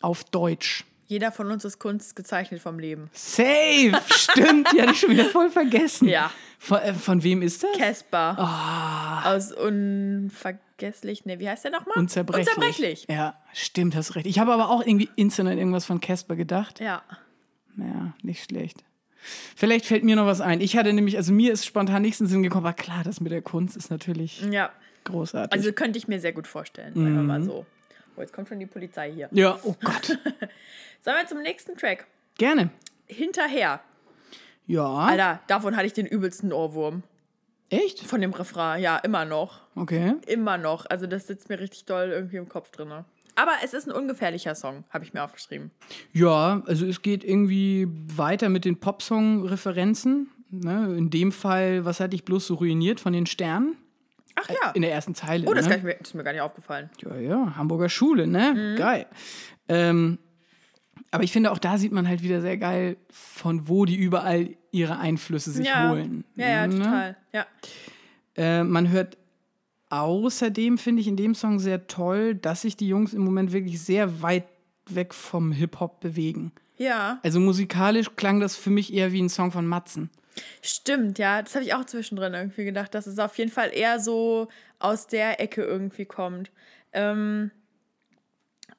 auf 0.00 0.22
Deutsch? 0.24 0.84
Jeder 1.06 1.30
von 1.32 1.50
uns 1.50 1.64
ist 1.64 1.78
Kunst 1.78 2.16
gezeichnet 2.16 2.60
vom 2.60 2.78
Leben. 2.78 3.10
Safe! 3.12 3.92
Stimmt, 4.10 4.68
die 4.72 4.80
hatte 4.80 4.92
ich 4.92 5.00
schon 5.00 5.10
wieder 5.10 5.26
voll 5.26 5.50
vergessen. 5.50 6.08
Ja. 6.08 6.30
Von, 6.58 6.78
äh, 6.78 6.94
von 6.94 7.22
wem 7.22 7.42
ist 7.42 7.62
das? 7.62 7.76
Casper. 7.76 8.36
Ah. 8.38 9.34
Aus 9.34 9.52
Unvergesslich. 9.52 11.24
Ne, 11.26 11.38
wie 11.38 11.48
heißt 11.48 11.64
der 11.64 11.70
nochmal? 11.72 11.96
Unzerbrechlich. 11.96 12.48
Unzerbrechlich. 12.48 13.06
Ja, 13.08 13.36
stimmt, 13.52 13.94
hast 13.96 14.14
recht. 14.16 14.26
Ich 14.26 14.38
habe 14.38 14.52
aber 14.52 14.70
auch 14.70 14.80
irgendwie 14.84 15.10
instant 15.16 15.48
an 15.48 15.58
irgendwas 15.58 15.84
von 15.84 16.00
Casper 16.00 16.36
gedacht. 16.36 16.80
Ja. 16.80 17.02
Ja, 17.76 18.12
nicht 18.22 18.44
schlecht. 18.44 18.84
Vielleicht 19.56 19.86
fällt 19.86 20.04
mir 20.04 20.16
noch 20.16 20.26
was 20.26 20.40
ein. 20.40 20.60
Ich 20.60 20.76
hatte 20.76 20.92
nämlich, 20.92 21.16
also 21.16 21.32
mir 21.32 21.52
ist 21.52 21.64
spontan 21.64 22.02
nichts 22.02 22.20
in 22.20 22.26
den 22.26 22.30
Sinn 22.30 22.42
gekommen, 22.42 22.66
aber 22.66 22.74
klar, 22.74 23.02
das 23.04 23.20
mit 23.20 23.32
der 23.32 23.42
Kunst 23.42 23.76
ist 23.76 23.90
natürlich 23.90 24.42
Ja. 24.50 24.70
großartig. 25.04 25.52
Also 25.58 25.72
könnte 25.72 25.98
ich 25.98 26.06
mir 26.08 26.20
sehr 26.20 26.32
gut 26.32 26.46
vorstellen, 26.46 26.94
sagen 26.94 27.14
wir 27.16 27.22
mal 27.22 27.40
Mhm. 27.40 27.44
so. 27.44 27.66
Oh, 28.16 28.20
jetzt 28.20 28.32
kommt 28.32 28.48
schon 28.48 28.60
die 28.60 28.66
Polizei 28.66 29.12
hier. 29.12 29.28
ja, 29.32 29.58
oh 29.62 29.74
Gott. 29.82 30.06
Sollen 31.00 31.16
wir 31.16 31.26
zum 31.26 31.42
nächsten 31.42 31.76
Track? 31.76 32.06
Gerne. 32.38 32.70
Hinterher. 33.06 33.80
Ja. 34.66 34.86
Alter, 34.86 35.40
davon 35.46 35.76
hatte 35.76 35.86
ich 35.86 35.92
den 35.92 36.06
übelsten 36.06 36.52
Ohrwurm. 36.52 37.02
Echt? 37.70 38.00
Von 38.00 38.20
dem 38.20 38.32
Refrain. 38.32 38.80
Ja, 38.80 38.98
immer 38.98 39.24
noch. 39.24 39.60
Okay. 39.74 40.14
Immer 40.26 40.58
noch. 40.58 40.86
Also 40.86 41.06
das 41.06 41.26
sitzt 41.26 41.48
mir 41.48 41.58
richtig 41.58 41.84
doll 41.86 42.10
irgendwie 42.10 42.36
im 42.36 42.48
Kopf 42.48 42.70
drin. 42.70 43.04
Aber 43.36 43.52
es 43.64 43.74
ist 43.74 43.88
ein 43.88 43.92
ungefährlicher 43.92 44.54
Song, 44.54 44.84
habe 44.90 45.04
ich 45.04 45.12
mir 45.12 45.24
aufgeschrieben. 45.24 45.72
Ja, 46.12 46.62
also 46.66 46.86
es 46.86 47.02
geht 47.02 47.24
irgendwie 47.24 47.88
weiter 47.90 48.48
mit 48.48 48.64
den 48.64 48.78
Popsong-Referenzen. 48.78 50.30
Ne? 50.50 50.94
In 50.96 51.10
dem 51.10 51.32
Fall, 51.32 51.84
was 51.84 51.98
hatte 51.98 52.14
ich 52.14 52.24
bloß 52.24 52.46
so 52.46 52.54
ruiniert 52.54 53.00
von 53.00 53.12
den 53.12 53.26
Sternen? 53.26 53.76
Ach 54.44 54.50
ja. 54.50 54.70
In 54.72 54.82
der 54.82 54.92
ersten 54.92 55.14
Zeile. 55.14 55.46
oh, 55.48 55.54
das, 55.54 55.68
ne? 55.68 55.78
mir, 55.82 55.92
ist 56.00 56.14
mir 56.14 56.24
gar 56.24 56.32
nicht 56.32 56.40
aufgefallen. 56.42 56.90
Ja, 57.02 57.16
ja, 57.16 57.56
Hamburger 57.56 57.88
Schule, 57.88 58.26
ne? 58.26 58.54
Mhm. 58.54 58.78
Geil. 58.78 59.06
Ähm, 59.68 60.18
aber 61.10 61.24
ich 61.24 61.32
finde, 61.32 61.52
auch 61.52 61.58
da 61.58 61.78
sieht 61.78 61.92
man 61.92 62.08
halt 62.08 62.22
wieder 62.22 62.40
sehr 62.40 62.56
geil, 62.56 62.96
von 63.10 63.68
wo 63.68 63.84
die 63.84 63.96
überall 63.96 64.50
ihre 64.70 64.98
Einflüsse 64.98 65.50
sich 65.52 65.66
ja. 65.66 65.90
holen. 65.90 66.24
Ja, 66.34 66.48
ja, 66.48 66.66
Ne? 66.66 66.76
total. 66.78 67.16
Ja. 67.32 67.46
Äh, 68.36 68.64
man 68.64 68.90
hört 68.90 69.16
außerdem, 69.90 70.78
finde 70.78 71.00
ich 71.02 71.08
in 71.08 71.16
dem 71.16 71.34
Song 71.34 71.58
sehr 71.60 71.86
toll, 71.86 72.34
dass 72.34 72.62
sich 72.62 72.76
die 72.76 72.88
Jungs 72.88 73.14
im 73.14 73.22
Moment 73.22 73.52
wirklich 73.52 73.80
sehr 73.80 74.22
weit 74.22 74.44
weg 74.86 75.14
vom 75.14 75.52
Hip-Hop 75.52 76.00
bewegen. 76.00 76.52
Ja, 76.76 77.20
Also 77.22 77.38
musikalisch 77.38 78.10
klang 78.16 78.40
das 78.40 78.56
für 78.56 78.70
mich 78.70 78.92
eher 78.92 79.12
wie 79.12 79.22
ein 79.22 79.28
Song 79.28 79.52
von 79.52 79.66
Matzen. 79.66 80.10
Stimmt, 80.62 81.18
ja. 81.18 81.42
Das 81.42 81.54
habe 81.54 81.64
ich 81.64 81.74
auch 81.74 81.84
zwischendrin 81.84 82.34
irgendwie 82.34 82.64
gedacht, 82.64 82.94
dass 82.94 83.06
es 83.06 83.18
auf 83.18 83.36
jeden 83.38 83.50
Fall 83.50 83.70
eher 83.72 84.00
so 84.00 84.48
aus 84.78 85.06
der 85.06 85.40
Ecke 85.40 85.62
irgendwie 85.62 86.04
kommt. 86.04 86.50
Ähm, 86.92 87.50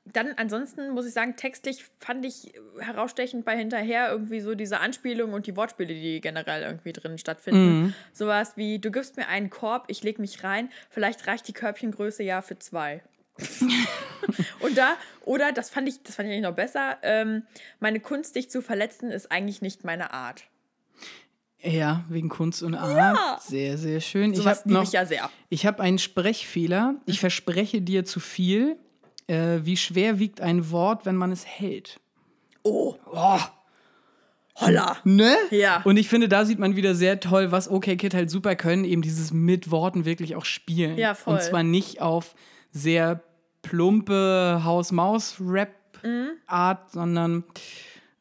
dann 0.06 0.34
ansonsten 0.38 0.91
muss 0.91 1.08
ich 1.08 1.14
sagen, 1.14 1.36
textlich 1.36 1.84
fand 1.99 2.26
ich 2.26 2.53
herausstechend 2.80 3.43
bei 3.43 3.58
hinterher 3.58 4.12
irgendwie 4.12 4.39
so 4.39 4.53
diese 4.53 4.80
Anspielungen 4.80 5.34
und 5.34 5.47
die 5.47 5.56
Wortspiele, 5.56 5.93
die 5.93 6.22
generell 6.22 6.62
irgendwie 6.62 6.93
drin 6.93 7.18
stattfinden. 7.18 7.95
Sowas 8.14 8.56
wie, 8.56 8.80
du 8.80 8.91
gibst 8.91 9.18
mir 9.18 9.28
einen 9.28 9.49
Korb, 9.49 9.86
ich 9.88 10.03
leg 10.03 10.20
mich 10.20 10.43
rein, 10.43 10.70
vielleicht 10.89 11.26
reicht 11.28 11.47
die 11.47 11.53
Körbchengröße 11.53 12.24
ja 12.24 12.41
für 12.41 12.58
zwei. 12.60 13.01
und 14.62 14.78
da, 14.78 14.95
oder 15.26 15.51
das 15.51 15.70
fand 15.70 15.89
ich, 15.89 16.01
das 16.03 16.16
fand 16.16 16.28
ich 16.28 16.34
eigentlich 16.34 16.49
noch 16.49 16.56
besser, 16.56 16.97
ähm, 17.01 17.43
meine 17.80 17.99
Kunst, 17.99 18.36
dich 18.36 18.49
zu 18.49 18.62
verletzen, 18.62 19.12
ist 19.12 19.32
eigentlich 19.32 19.62
nicht 19.62 19.84
meine 19.84 20.14
Art. 20.14 20.45
Ja, 21.66 22.03
wegen 22.09 22.30
Kunst 22.30 22.61
und 22.63 22.76
Art. 22.76 23.41
Sehr, 23.41 23.78
sehr 23.78 23.99
schön. 23.99 24.32
ich 24.34 24.38
Sowas 24.39 24.59
habe 24.59 24.72
noch 24.74 24.84
ich 24.84 24.91
ja 24.91 25.05
sehr. 25.05 25.30
Ich 25.49 25.66
habe 25.66 25.82
einen 25.82 25.97
Sprechfehler. 25.97 26.95
Ich 27.05 27.20
verspreche 27.20 27.82
dir 27.82 28.05
zu 28.05 28.20
viel. 28.20 28.78
Äh, 29.28 29.61
wie 29.63 29.76
schwer 29.76 30.20
wiegt 30.20 30.39
ein 30.41 30.70
Wort, 30.70 31.05
wenn 31.07 31.16
man 31.16 31.32
es 31.32 31.43
hält? 31.45 31.99
Oh, 32.63 32.93
Oh, 33.11 33.39
holla. 34.55 34.97
ne? 35.03 35.36
Ja. 35.49 35.82
Und 35.84 35.97
ich 35.97 36.07
finde, 36.07 36.30
da 36.30 36.45
sieht 36.45 36.59
man 36.59 36.76
wieder 36.76 36.93
sehr 36.93 37.20
toll, 37.20 37.51
was 37.51 37.68
OK 37.70 37.86
Kid 37.97 38.13
halt 38.13 38.30
super 38.30 38.55
können, 38.55 38.86
eben 38.86 39.01
dieses 39.01 39.34
mit 39.34 39.72
Worten 39.72 40.05
wirklich 40.05 40.36
auch 40.36 40.45
spielen. 40.45 40.95
Ja, 40.97 41.16
voll. 41.16 41.34
Und 41.34 41.41
zwar 41.41 41.63
nicht 41.63 42.01
auf 42.01 42.36
sehr 42.72 43.24
plumpe 43.63 44.61
Haus-Maus-Rap-Art, 44.63 46.91
sondern 46.91 47.43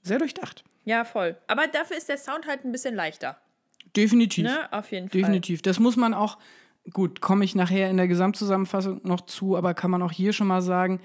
sehr 0.02 0.18
durchdacht. 0.18 0.64
Ja, 0.84 1.04
voll. 1.04 1.36
Aber 1.46 1.66
dafür 1.66 1.96
ist 1.96 2.08
der 2.08 2.18
Sound 2.18 2.46
halt 2.46 2.64
ein 2.64 2.72
bisschen 2.72 2.94
leichter. 2.94 3.38
Definitiv. 3.96 4.44
Ne? 4.44 4.72
Auf 4.72 4.90
jeden 4.90 5.08
Fall. 5.08 5.20
Definitiv. 5.20 5.62
Das 5.62 5.78
muss 5.78 5.96
man 5.96 6.14
auch, 6.14 6.38
gut, 6.92 7.20
komme 7.20 7.44
ich 7.44 7.54
nachher 7.54 7.90
in 7.90 7.96
der 7.96 8.08
Gesamtzusammenfassung 8.08 9.00
noch 9.04 9.22
zu, 9.22 9.56
aber 9.56 9.74
kann 9.74 9.90
man 9.90 10.02
auch 10.02 10.12
hier 10.12 10.32
schon 10.32 10.46
mal 10.46 10.62
sagen, 10.62 11.00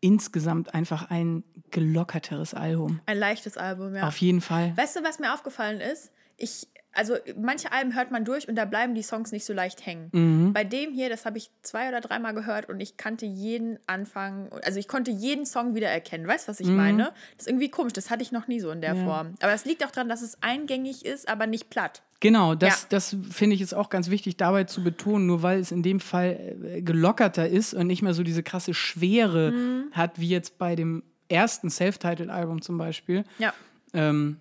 insgesamt 0.00 0.74
einfach 0.74 1.10
ein 1.10 1.44
gelockerteres 1.70 2.54
Album. 2.54 3.00
Ein 3.06 3.18
leichtes 3.18 3.56
Album, 3.56 3.94
ja. 3.94 4.06
Auf 4.06 4.18
jeden 4.18 4.40
Fall. 4.40 4.76
Weißt 4.76 4.96
du, 4.96 5.02
was 5.02 5.18
mir 5.18 5.32
aufgefallen 5.32 5.80
ist? 5.80 6.12
Ich, 6.36 6.68
also 6.96 7.14
manche 7.40 7.70
Alben 7.72 7.94
hört 7.94 8.10
man 8.10 8.24
durch 8.24 8.48
und 8.48 8.56
da 8.56 8.64
bleiben 8.64 8.94
die 8.94 9.02
Songs 9.02 9.30
nicht 9.32 9.44
so 9.44 9.52
leicht 9.52 9.84
hängen. 9.86 10.08
Mhm. 10.12 10.52
Bei 10.52 10.64
dem 10.64 10.92
hier, 10.92 11.08
das 11.08 11.24
habe 11.26 11.38
ich 11.38 11.50
zwei 11.62 11.88
oder 11.88 12.00
dreimal 12.00 12.34
gehört 12.34 12.68
und 12.68 12.80
ich 12.80 12.96
kannte 12.96 13.26
jeden 13.26 13.78
Anfang, 13.86 14.50
also 14.64 14.78
ich 14.78 14.88
konnte 14.88 15.10
jeden 15.10 15.46
Song 15.46 15.74
wiedererkennen. 15.74 16.26
Weißt 16.26 16.48
du, 16.48 16.50
was 16.50 16.60
ich 16.60 16.68
meine? 16.68 17.12
Das 17.36 17.46
ist 17.46 17.48
irgendwie 17.48 17.68
komisch, 17.68 17.92
das 17.92 18.10
hatte 18.10 18.22
ich 18.22 18.32
noch 18.32 18.48
nie 18.48 18.60
so 18.60 18.70
in 18.70 18.80
der 18.80 18.94
Mhm. 18.94 19.00
Ja. 19.00 19.04
Form. 19.04 19.34
Aber 19.40 19.52
es 19.52 19.64
liegt 19.64 19.84
auch 19.84 19.90
daran, 19.90 20.08
dass 20.08 20.22
es 20.22 20.42
eingängig 20.42 21.04
ist, 21.04 21.28
aber 21.28 21.46
nicht 21.46 21.70
platt. 21.70 22.02
Genau, 22.20 22.54
das, 22.54 22.82
Ja. 22.82 22.86
das 22.90 23.16
finde 23.30 23.54
ich 23.56 23.60
ist 23.60 23.74
auch 23.74 23.90
ganz 23.90 24.08
wichtig 24.08 24.38
dabei 24.38 24.64
zu 24.64 24.82
betonen, 24.82 25.26
nur 25.26 25.42
weil 25.42 25.60
es 25.60 25.70
in 25.70 25.82
dem 25.82 26.00
Fall 26.00 26.56
äh, 26.64 26.80
gelockerter 26.80 27.46
ist 27.46 27.74
und 27.74 27.86
nicht 27.88 28.00
mehr 28.00 28.14
so 28.14 28.22
diese 28.22 28.42
krasse 28.42 28.72
Schwere 28.72 29.52
Mhm. 29.52 29.84
hat, 29.92 30.18
wie 30.18 30.28
jetzt 30.30 30.56
bei 30.56 30.74
dem 30.76 31.02
ersten 31.28 31.68
Self-Titled-Album 31.68 32.62
zum 32.62 32.78
Beispiel. 32.78 33.24
Ja. 33.38 33.52
Ähm, 33.92 34.38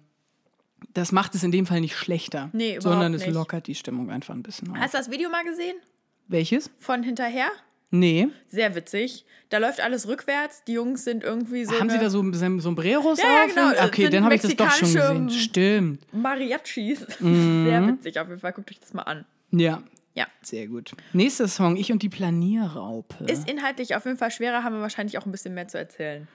das 0.94 1.12
macht 1.12 1.36
es 1.36 1.44
in 1.44 1.52
dem 1.52 1.66
Fall 1.66 1.82
nicht 1.82 1.96
schlechter, 1.96 2.50
Nee, 2.54 2.80
sondern 2.80 3.14
es 3.14 3.26
nicht. 3.26 3.34
lockert 3.34 3.68
die 3.68 3.76
Stimmung 3.76 4.10
einfach 4.12 4.34
ein 4.34 4.44
bisschen 4.44 4.70
auf. 4.72 4.78
Hast 4.78 4.94
du 4.94 4.98
das 4.98 5.12
Video 5.12 5.30
mal 5.30 5.44
gesehen? 5.44 5.76
Welches? 6.28 6.70
Von 6.80 7.04
hinterher? 7.04 7.48
Nee. 7.92 8.28
Sehr 8.50 8.76
witzig. 8.76 9.26
Da 9.50 9.60
läuft 9.60 9.80
alles 9.80 10.08
rückwärts. 10.08 10.64
Die 10.66 10.74
Jungs 10.74 11.04
sind 11.06 11.24
irgendwie 11.24 11.66
so. 11.66 11.80
Haben 11.80 11.90
Sie 11.90 12.00
da 12.00 12.10
so 12.10 12.24
Sombreros 12.60 13.20
Ja, 13.20 13.26
ja, 13.26 13.44
auf? 13.46 13.54
genau. 13.56 13.86
Okay, 13.88 14.10
dann 14.10 14.24
habe 14.26 14.36
ich 14.36 14.42
das 14.42 14.56
doch 14.56 14.72
schon 14.72 14.92
gesehen. 14.94 15.30
Stimmt. 15.30 16.14
Mariachis. 16.14 17.06
Mhm. 17.20 17.66
Sehr 17.66 17.88
witzig 17.88 18.20
auf 18.20 18.28
jeden 18.28 18.40
Fall. 18.40 18.54
Guckt 18.54 18.72
euch 18.72 18.80
das 18.80 18.94
mal 18.94 19.04
an. 19.04 19.24
Ja, 19.52 19.84
Ja. 20.16 20.26
sehr 20.42 20.68
gut. 20.68 20.92
Nächster 21.14 21.48
Song, 21.48 21.78
Ich 21.78 21.92
und 21.92 22.02
die 22.02 22.10
Planierraupe. 22.10 23.24
Ist 23.26 23.50
inhaltlich 23.50 23.96
auf 23.96 24.04
jeden 24.06 24.18
Fall 24.18 24.32
schwerer, 24.32 24.64
haben 24.64 24.76
wir 24.76 24.82
wahrscheinlich 24.82 25.18
auch 25.18 25.26
ein 25.26 25.32
bisschen 25.32 25.54
mehr 25.54 25.68
zu 25.68 25.78
erzählen. 25.78 26.28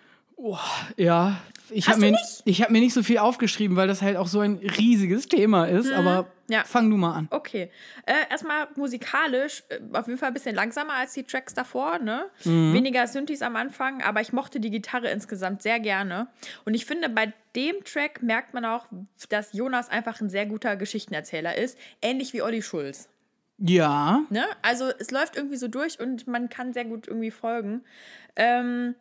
Ja, 0.97 1.41
ich 1.71 1.89
habe 1.89 2.01
mir, 2.01 2.19
ich 2.45 2.63
hab 2.63 2.71
mir 2.71 2.81
nicht 2.81 2.95
so 2.95 3.03
viel 3.03 3.19
aufgeschrieben, 3.19 3.77
weil 3.77 3.89
das 3.89 4.03
halt 4.03 4.17
auch 4.17 4.27
so 4.27 4.41
ein 4.41 4.57
riesiges 4.57 5.29
Thema 5.29 5.67
ist. 5.67 5.87
Mhm. 5.87 5.95
Aber 5.95 6.29
ja. 6.49 6.65
fang 6.65 6.91
du 6.91 6.97
mal 6.97 7.15
an. 7.15 7.29
Okay. 7.31 7.71
Äh, 8.07 8.15
erstmal 8.31 8.69
musikalisch, 8.77 9.63
äh, 9.69 9.79
auf 9.93 10.07
jeden 10.07 10.19
Fall 10.19 10.29
ein 10.29 10.35
bisschen 10.35 10.55
langsamer 10.55 10.95
als 10.95 11.15
die 11.15 11.23
Tracks 11.23 11.55
davor. 11.55 11.99
Ne? 11.99 12.27
Mhm. 12.45 12.75
Weniger 12.75 13.07
Synthes 13.07 13.43
am 13.43 13.57
Anfang, 13.57 14.03
aber 14.03 14.21
ich 14.21 14.33
mochte 14.33 14.61
die 14.61 14.71
Gitarre 14.71 15.11
insgesamt 15.11 15.63
sehr 15.63 15.81
gerne. 15.81 16.29
Und 16.65 16.75
ich 16.75 16.87
finde, 16.87 17.09
bei 17.09 17.33
dem 17.55 17.85
Track 17.85 18.23
merkt 18.23 18.55
man 18.55 18.65
auch, 18.65 18.87
dass 19.29 19.53
Jonas 19.53 19.89
einfach 19.89 20.21
ein 20.21 20.31
sehr 20.31 20.47
guter 20.47 20.77
Geschichtenerzähler 20.77 21.57
ist. 21.57 21.79
Ähnlich 22.03 22.33
wie 22.33 22.43
Olli 22.43 22.63
Schulz. 22.63 23.09
Ja. 23.59 24.23
Ne? 24.31 24.45
Also 24.63 24.91
es 24.99 25.11
läuft 25.11 25.37
irgendwie 25.37 25.57
so 25.57 25.69
durch 25.69 26.01
und 26.01 26.27
man 26.27 26.49
kann 26.49 26.73
sehr 26.73 26.85
gut 26.85 27.07
irgendwie 27.07 27.31
folgen. 27.31 27.83
Ähm, 28.37 28.95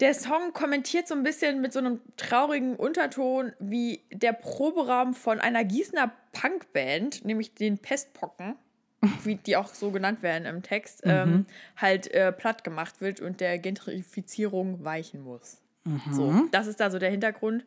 der 0.00 0.14
Song 0.14 0.52
kommentiert 0.52 1.08
so 1.08 1.14
ein 1.14 1.22
bisschen 1.22 1.60
mit 1.60 1.72
so 1.72 1.80
einem 1.80 2.00
traurigen 2.16 2.76
Unterton, 2.76 3.52
wie 3.58 4.00
der 4.12 4.32
Proberaum 4.32 5.14
von 5.14 5.40
einer 5.40 5.64
Gießener 5.64 6.12
Punkband, 6.32 7.24
nämlich 7.24 7.54
den 7.54 7.78
Pestpocken, 7.78 8.56
wie 9.24 9.36
die 9.36 9.56
auch 9.56 9.68
so 9.68 9.90
genannt 9.90 10.22
werden 10.22 10.46
im 10.46 10.62
Text, 10.62 11.04
mhm. 11.04 11.10
ähm, 11.10 11.46
halt 11.76 12.12
äh, 12.12 12.32
platt 12.32 12.64
gemacht 12.64 13.00
wird 13.00 13.20
und 13.20 13.40
der 13.40 13.58
Gentrifizierung 13.58 14.84
weichen 14.84 15.22
muss. 15.22 15.60
Mhm. 15.84 16.12
So, 16.12 16.48
das 16.52 16.66
ist 16.66 16.80
da 16.80 16.90
so 16.90 16.98
der 16.98 17.10
Hintergrund. 17.10 17.64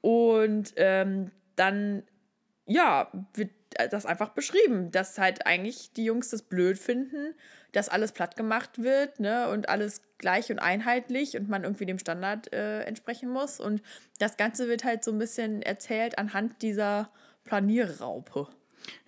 Und 0.00 0.74
ähm, 0.76 1.30
dann, 1.56 2.02
ja, 2.66 3.10
wird 3.32 3.50
das 3.90 4.06
einfach 4.06 4.30
beschrieben, 4.30 4.90
dass 4.90 5.18
halt 5.18 5.46
eigentlich 5.46 5.92
die 5.92 6.04
Jungs 6.04 6.30
das 6.30 6.42
blöd 6.42 6.78
finden, 6.78 7.34
dass 7.72 7.88
alles 7.88 8.12
platt 8.12 8.36
gemacht 8.36 8.82
wird 8.82 9.20
ne, 9.20 9.48
und 9.50 9.68
alles 9.68 10.02
gleich 10.18 10.50
und 10.50 10.58
einheitlich 10.58 11.36
und 11.36 11.48
man 11.48 11.64
irgendwie 11.64 11.86
dem 11.86 11.98
Standard 11.98 12.52
äh, 12.52 12.82
entsprechen 12.82 13.30
muss. 13.30 13.60
Und 13.60 13.82
das 14.18 14.36
Ganze 14.36 14.68
wird 14.68 14.84
halt 14.84 15.04
so 15.04 15.12
ein 15.12 15.18
bisschen 15.18 15.62
erzählt 15.62 16.18
anhand 16.18 16.62
dieser 16.62 17.10
Planierraupe. 17.44 18.48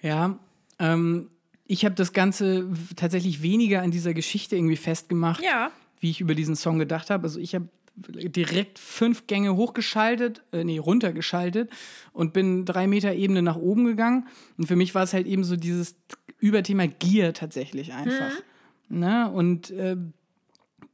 Ja, 0.00 0.38
ähm, 0.78 1.30
ich 1.66 1.84
habe 1.84 1.94
das 1.94 2.12
Ganze 2.12 2.68
tatsächlich 2.96 3.42
weniger 3.42 3.82
an 3.82 3.90
dieser 3.90 4.14
Geschichte 4.14 4.56
irgendwie 4.56 4.76
festgemacht, 4.76 5.42
ja. 5.42 5.70
wie 6.00 6.10
ich 6.10 6.20
über 6.20 6.34
diesen 6.34 6.56
Song 6.56 6.78
gedacht 6.78 7.10
habe. 7.10 7.24
Also 7.24 7.40
ich 7.40 7.54
habe 7.54 7.68
direkt 7.96 8.78
fünf 8.78 9.26
Gänge 9.26 9.56
hochgeschaltet, 9.56 10.42
äh, 10.52 10.64
nee, 10.64 10.78
runtergeschaltet 10.78 11.70
und 12.12 12.32
bin 12.32 12.64
drei 12.64 12.86
Meter 12.86 13.14
Ebene 13.14 13.42
nach 13.42 13.56
oben 13.56 13.86
gegangen. 13.86 14.28
Und 14.58 14.66
für 14.66 14.76
mich 14.76 14.94
war 14.94 15.02
es 15.02 15.14
halt 15.14 15.26
eben 15.26 15.44
so 15.44 15.56
dieses 15.56 15.96
Überthema 16.38 16.86
Gier 16.86 17.32
tatsächlich 17.32 17.94
einfach. 17.94 18.32
Mhm. 18.88 18.98
Ne? 18.98 19.30
Und 19.30 19.70
äh, 19.70 19.96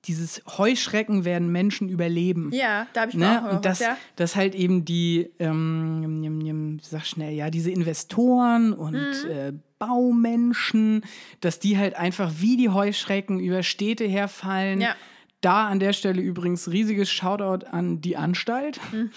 dieses 0.04 0.42
Heuschrecken 0.46 1.24
werden 1.24 1.50
Menschen 1.50 1.88
überleben. 1.88 2.50
Ja, 2.52 2.86
da 2.92 3.02
habe 3.02 3.10
ich 3.10 3.16
ne? 3.16 3.44
auch 3.44 3.52
Und 3.54 3.64
das, 3.64 3.80
ja. 3.80 3.96
das 4.16 4.36
halt 4.36 4.54
eben 4.54 4.84
die, 4.84 5.30
ähm, 5.38 6.78
sag 6.82 7.06
schnell, 7.06 7.34
ja, 7.34 7.50
diese 7.50 7.70
Investoren 7.70 8.72
und 8.72 8.94
mhm. 8.94 9.30
äh, 9.30 9.52
Baumenschen, 9.78 11.04
dass 11.40 11.58
die 11.58 11.78
halt 11.78 11.94
einfach 11.96 12.32
wie 12.38 12.56
die 12.56 12.68
Heuschrecken 12.68 13.40
über 13.40 13.64
Städte 13.64 14.04
herfallen. 14.04 14.80
Ja 14.80 14.94
da 15.42 15.68
an 15.68 15.78
der 15.78 15.92
Stelle 15.92 16.22
übrigens 16.22 16.70
riesiges 16.70 17.10
Shoutout 17.10 17.66
an 17.66 18.00
die 18.00 18.16
Anstalt. 18.16 18.80
Mhm. 18.92 19.10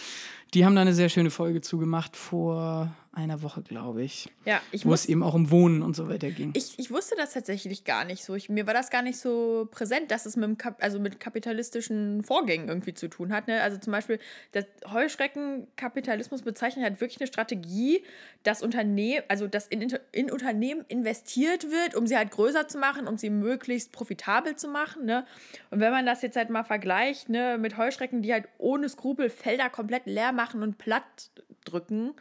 Die 0.54 0.66
haben 0.66 0.76
da 0.76 0.82
eine 0.82 0.94
sehr 0.94 1.10
schöne 1.10 1.32
Folge 1.32 1.62
zugemacht 1.62 2.16
vor 2.16 2.94
einer 3.16 3.42
Woche, 3.42 3.62
glaube 3.62 4.04
ich. 4.04 4.30
Ja, 4.46 4.62
ich 4.72 4.86
Wo 4.86 4.94
es 4.94 5.06
eben 5.06 5.24
auch 5.24 5.34
um 5.34 5.50
Wohnen 5.52 5.82
und 5.82 5.96
so 5.96 6.08
weiter 6.10 6.30
ging. 6.32 6.52
Ich, 6.56 6.78
ich 6.78 6.92
wusste 6.92 7.16
das 7.16 7.34
tatsächlich 7.34 7.84
gar 7.84 8.06
nicht 8.06 8.24
so. 8.24 8.36
Ich, 8.36 8.50
mir 8.50 8.68
war 8.68 8.74
das 8.74 8.90
gar 8.90 9.02
nicht 9.02 9.18
so 9.18 9.68
präsent, 9.72 10.12
dass 10.12 10.26
es 10.26 10.36
mit, 10.36 10.60
Kap 10.60 10.84
also 10.84 11.00
mit 11.00 11.20
kapitalistischen 11.20 12.24
Vorgängen 12.24 12.68
irgendwie 12.68 12.94
zu 12.94 13.08
tun 13.08 13.32
hat. 13.32 13.48
Ne? 13.48 13.62
Also 13.62 13.78
zum 13.78 13.92
Beispiel, 13.92 14.20
der 14.54 14.66
Heuschreckenkapitalismus 14.92 16.42
bezeichnet 16.42 16.84
halt 16.84 17.02
wirklich 17.02 17.20
eine 17.20 17.28
Strategie, 17.28 18.04
dass 18.44 18.62
Unternehmen, 18.62 19.24
also 19.28 19.48
dass 19.48 19.68
in, 19.68 19.94
in 20.12 20.32
Unternehmen 20.32 20.86
investiert 20.88 21.72
wird, 21.72 21.96
um 21.96 22.08
sie 22.08 22.18
halt 22.18 22.32
größer 22.32 22.68
zu 22.68 22.78
machen, 22.78 23.08
um 23.08 23.18
sie 23.18 23.30
möglichst 23.30 23.92
profitabel 23.92 24.56
zu 24.56 24.68
machen. 24.68 25.06
Ne? 25.06 25.26
Und 25.72 25.80
wenn 25.80 25.92
man 25.92 26.06
das 26.06 26.22
jetzt 26.22 26.36
halt 26.36 26.50
mal 26.50 26.64
vergleicht 26.64 27.30
ne, 27.30 27.58
mit 27.58 27.78
Heuschrecken, 27.78 28.22
die 28.22 28.34
halt 28.34 28.48
ohne 28.58 28.90
Skrupel 28.90 29.30
Felder 29.30 29.70
komplett 29.70 30.06
leer 30.06 30.32
machen 30.32 30.62
und 30.62 30.78
platt 30.78 31.32
drücken, 31.64 32.14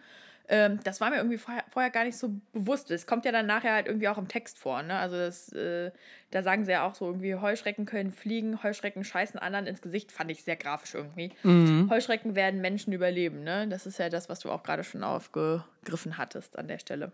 ähm, 0.49 0.79
das 0.85 1.01
war 1.01 1.11
mir 1.11 1.17
irgendwie 1.17 1.39
vorher, 1.39 1.65
vorher, 1.71 1.91
gar 1.91 2.05
nicht 2.05 2.19
so 2.19 2.35
bewusst. 2.53 2.91
Es 2.91 3.07
kommt 3.07 3.25
ja 3.25 3.33
dann 3.33 3.47
nachher 3.47 3.73
halt 3.73 3.87
irgendwie 3.87 4.09
auch 4.09 4.19
im 4.19 4.29
Text 4.29 4.59
vor. 4.59 4.83
Ne? 4.83 4.95
Also 4.95 5.17
das, 5.17 5.51
äh, 5.53 5.91
da 6.33 6.43
sagen 6.43 6.67
sie 6.67 6.73
ja 6.73 6.87
auch 6.87 6.95
so 6.95 7.07
irgendwie, 7.07 7.35
Heuschrecken 7.35 7.87
können 7.87 8.13
fliegen, 8.13 8.63
Heuschrecken 8.63 9.05
scheißen 9.05 9.41
anderen 9.41 9.67
ins 9.67 9.81
Gesicht. 9.81 10.13
Fand 10.13 10.31
ich 10.31 10.45
sehr 10.45 10.57
grafisch 10.57 10.95
irgendwie. 10.95 11.33
Mhm. 11.45 11.89
Heuschrecken 11.89 12.35
werden 12.35 12.61
Menschen 12.61 12.93
überleben. 12.93 13.43
Ne? 13.43 13.69
Das 13.69 13.87
ist 13.87 13.99
ja 13.99 14.11
das, 14.11 14.29
was 14.29 14.41
du 14.41 14.51
auch 14.51 14.63
gerade 14.63 14.85
schon 14.85 15.03
aufgegriffen 15.03 16.19
hattest 16.19 16.59
an 16.59 16.69
der 16.69 16.79
Stelle. 16.79 17.13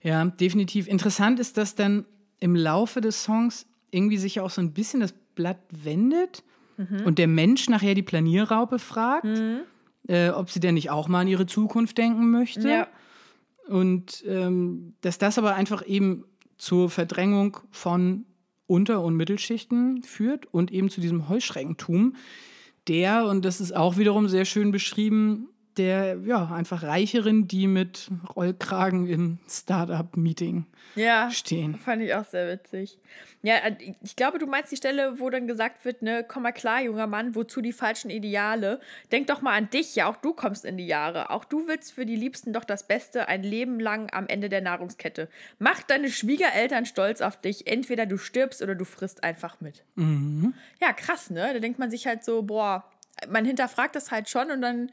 Ja, 0.00 0.24
definitiv. 0.24 0.88
Interessant 0.88 1.40
ist, 1.40 1.58
dass 1.58 1.74
dann 1.74 2.06
im 2.40 2.56
Laufe 2.56 3.02
des 3.02 3.22
Songs 3.22 3.66
irgendwie 3.90 4.18
sich 4.18 4.36
ja 4.36 4.44
auch 4.44 4.50
so 4.50 4.62
ein 4.62 4.72
bisschen 4.72 5.00
das 5.00 5.12
Blatt 5.34 5.58
wendet 5.70 6.42
mhm. 6.78 7.02
und 7.04 7.18
der 7.18 7.28
Mensch 7.28 7.68
nachher 7.68 7.94
die 7.94 8.02
Planierraupe 8.02 8.78
fragt. 8.78 9.24
Mhm 9.24 9.60
äh, 10.08 10.30
ob 10.30 10.50
sie 10.50 10.60
denn 10.60 10.74
nicht 10.74 10.90
auch 10.90 11.08
mal 11.08 11.20
an 11.20 11.28
ihre 11.28 11.46
Zukunft 11.46 11.98
denken 11.98 12.30
möchte. 12.30 12.68
Ja. 12.68 12.88
Und 13.68 14.24
ähm, 14.26 14.94
dass 15.00 15.18
das 15.18 15.38
aber 15.38 15.54
einfach 15.54 15.86
eben 15.86 16.24
zur 16.58 16.90
Verdrängung 16.90 17.58
von 17.70 18.26
Unter- 18.66 19.02
und 19.02 19.16
Mittelschichten 19.16 20.02
führt 20.02 20.46
und 20.52 20.70
eben 20.70 20.90
zu 20.90 21.00
diesem 21.00 21.28
Heuschreckentum, 21.28 22.16
der, 22.88 23.26
und 23.26 23.44
das 23.44 23.60
ist 23.60 23.74
auch 23.74 23.96
wiederum 23.96 24.28
sehr 24.28 24.44
schön 24.44 24.70
beschrieben, 24.70 25.48
der 25.78 26.18
ja 26.24 26.50
einfach 26.52 26.82
Reicheren, 26.82 27.48
die 27.48 27.66
mit 27.66 28.10
Rollkragen 28.34 29.06
im 29.06 29.38
Startup-Meeting 29.48 30.66
ja, 30.96 31.30
stehen. 31.30 31.76
Fand 31.76 32.02
ich 32.02 32.14
auch 32.14 32.24
sehr 32.24 32.48
witzig. 32.48 32.98
Ja, 33.42 33.56
äh, 33.56 33.76
ich 34.02 34.16
glaube, 34.16 34.38
du 34.38 34.46
meinst 34.46 34.72
die 34.72 34.76
Stelle, 34.76 35.18
wo 35.18 35.28
dann 35.30 35.46
gesagt 35.46 35.84
wird, 35.84 36.02
ne, 36.02 36.24
komm 36.26 36.44
mal 36.44 36.52
klar, 36.52 36.82
junger 36.82 37.06
Mann, 37.06 37.34
wozu 37.34 37.60
die 37.60 37.72
falschen 37.72 38.10
Ideale? 38.10 38.80
Denk 39.12 39.26
doch 39.26 39.42
mal 39.42 39.52
an 39.52 39.70
dich, 39.70 39.96
ja, 39.96 40.08
auch 40.08 40.16
du 40.16 40.32
kommst 40.32 40.64
in 40.64 40.76
die 40.76 40.86
Jahre. 40.86 41.30
Auch 41.30 41.44
du 41.44 41.66
willst 41.66 41.92
für 41.92 42.06
die 42.06 42.16
Liebsten 42.16 42.52
doch 42.52 42.64
das 42.64 42.86
Beste 42.86 43.28
ein 43.28 43.42
Leben 43.42 43.80
lang 43.80 44.12
am 44.12 44.26
Ende 44.26 44.48
der 44.48 44.60
Nahrungskette. 44.60 45.28
Mach 45.58 45.82
deine 45.82 46.10
Schwiegereltern 46.10 46.86
stolz 46.86 47.20
auf 47.20 47.40
dich. 47.40 47.66
Entweder 47.66 48.06
du 48.06 48.16
stirbst 48.16 48.62
oder 48.62 48.74
du 48.74 48.84
frisst 48.84 49.24
einfach 49.24 49.60
mit. 49.60 49.84
Mhm. 49.96 50.54
Ja, 50.80 50.92
krass, 50.92 51.30
ne? 51.30 51.52
Da 51.52 51.58
denkt 51.58 51.78
man 51.78 51.90
sich 51.90 52.06
halt 52.06 52.24
so, 52.24 52.42
boah, 52.42 52.84
man 53.28 53.44
hinterfragt 53.44 53.96
das 53.96 54.10
halt 54.10 54.28
schon 54.28 54.50
und 54.50 54.60
dann 54.60 54.90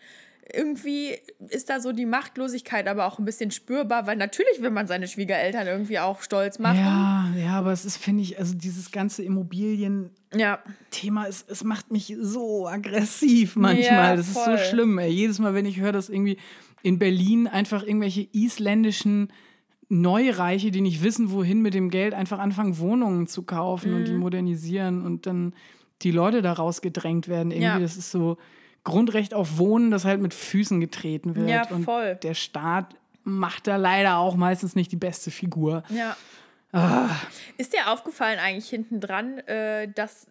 irgendwie 0.54 1.18
ist 1.50 1.70
da 1.70 1.80
so 1.80 1.92
die 1.92 2.06
Machtlosigkeit 2.06 2.88
aber 2.88 3.06
auch 3.06 3.20
ein 3.20 3.26
bisschen 3.26 3.52
spürbar, 3.52 4.08
weil 4.08 4.18
natürlich 4.18 4.62
will 4.62 4.72
man 4.72 4.88
seine 4.88 5.08
Schwiegereltern 5.08 5.68
irgendwie 5.68 6.00
auch 6.00 6.22
stolz 6.22 6.60
machen. 6.60 6.80
Ja, 6.80 7.30
ja, 7.38 7.54
aber 7.54 7.72
es 7.72 7.86
ist, 7.86 7.98
finde 7.98 8.24
ich, 8.24 8.39
also 8.39 8.56
dieses 8.56 8.92
ganze 8.92 9.24
Immobilien-Thema, 9.24 11.24
ja. 11.24 11.30
es, 11.30 11.46
es 11.48 11.64
macht 11.64 11.92
mich 11.92 12.16
so 12.20 12.68
aggressiv 12.68 13.56
manchmal. 13.56 13.86
Ja, 13.86 14.16
das 14.16 14.28
ist 14.28 14.44
so 14.44 14.58
schlimm. 14.58 14.98
Ey. 14.98 15.12
Jedes 15.12 15.39
Mal, 15.39 15.54
wenn 15.54 15.66
ich 15.66 15.80
höre, 15.80 15.92
dass 15.92 16.10
irgendwie 16.10 16.38
in 16.84 17.00
Berlin 17.00 17.48
einfach 17.48 17.84
irgendwelche 17.84 18.28
isländischen 18.32 19.32
Neureiche, 19.89 20.72
die 20.72 20.82
nicht 20.82 21.04
wissen, 21.04 21.32
wohin 21.32 21.62
mit 21.62 21.74
dem 21.74 21.89
Geld, 21.89 22.14
einfach 22.14 22.39
anfangen, 22.39 22.78
Wohnungen 22.78 23.28
zu 23.28 23.44
kaufen 23.44 23.92
mhm. 23.92 23.98
und 23.98 24.08
die 24.08 24.14
mhm. 24.14 24.20
modernisieren 24.20 25.06
und 25.06 25.26
dann 25.26 25.54
die 26.02 26.12
Leute 26.12 26.42
daraus 26.42 26.82
gedrängt 26.82 27.28
werden. 27.28 27.52
Irgendwie, 27.52 27.66
ja. 27.66 27.80
das 27.80 27.98
ist 27.98 28.10
so 28.10 28.38
Grundrecht 28.84 29.34
auf 29.34 29.57
Wohnen, 29.57 29.91
das 29.91 30.05
halt 30.05 30.21
mit 30.21 30.34
Füßen 30.34 30.79
getreten 30.79 31.36
wird. 31.36 31.49
Ja, 31.49 31.65
voll. 31.65 32.11
Und 32.13 32.23
der 32.23 32.34
Staat 32.34 32.95
macht 33.23 33.67
da 33.67 33.75
leider 33.75 34.17
auch 34.17 34.36
meistens 34.36 34.75
nicht 34.75 34.91
die 34.91 34.97
beste 34.97 35.32
Figur. 35.32 35.84
Ja. 35.89 36.15
Ah. 36.71 37.09
Ist 37.57 37.73
dir 37.73 37.91
aufgefallen 37.91 38.39
eigentlich 38.39 38.69
hinten 38.69 39.01
dran, 39.01 39.39
äh, 39.39 39.89
dass 39.89 40.27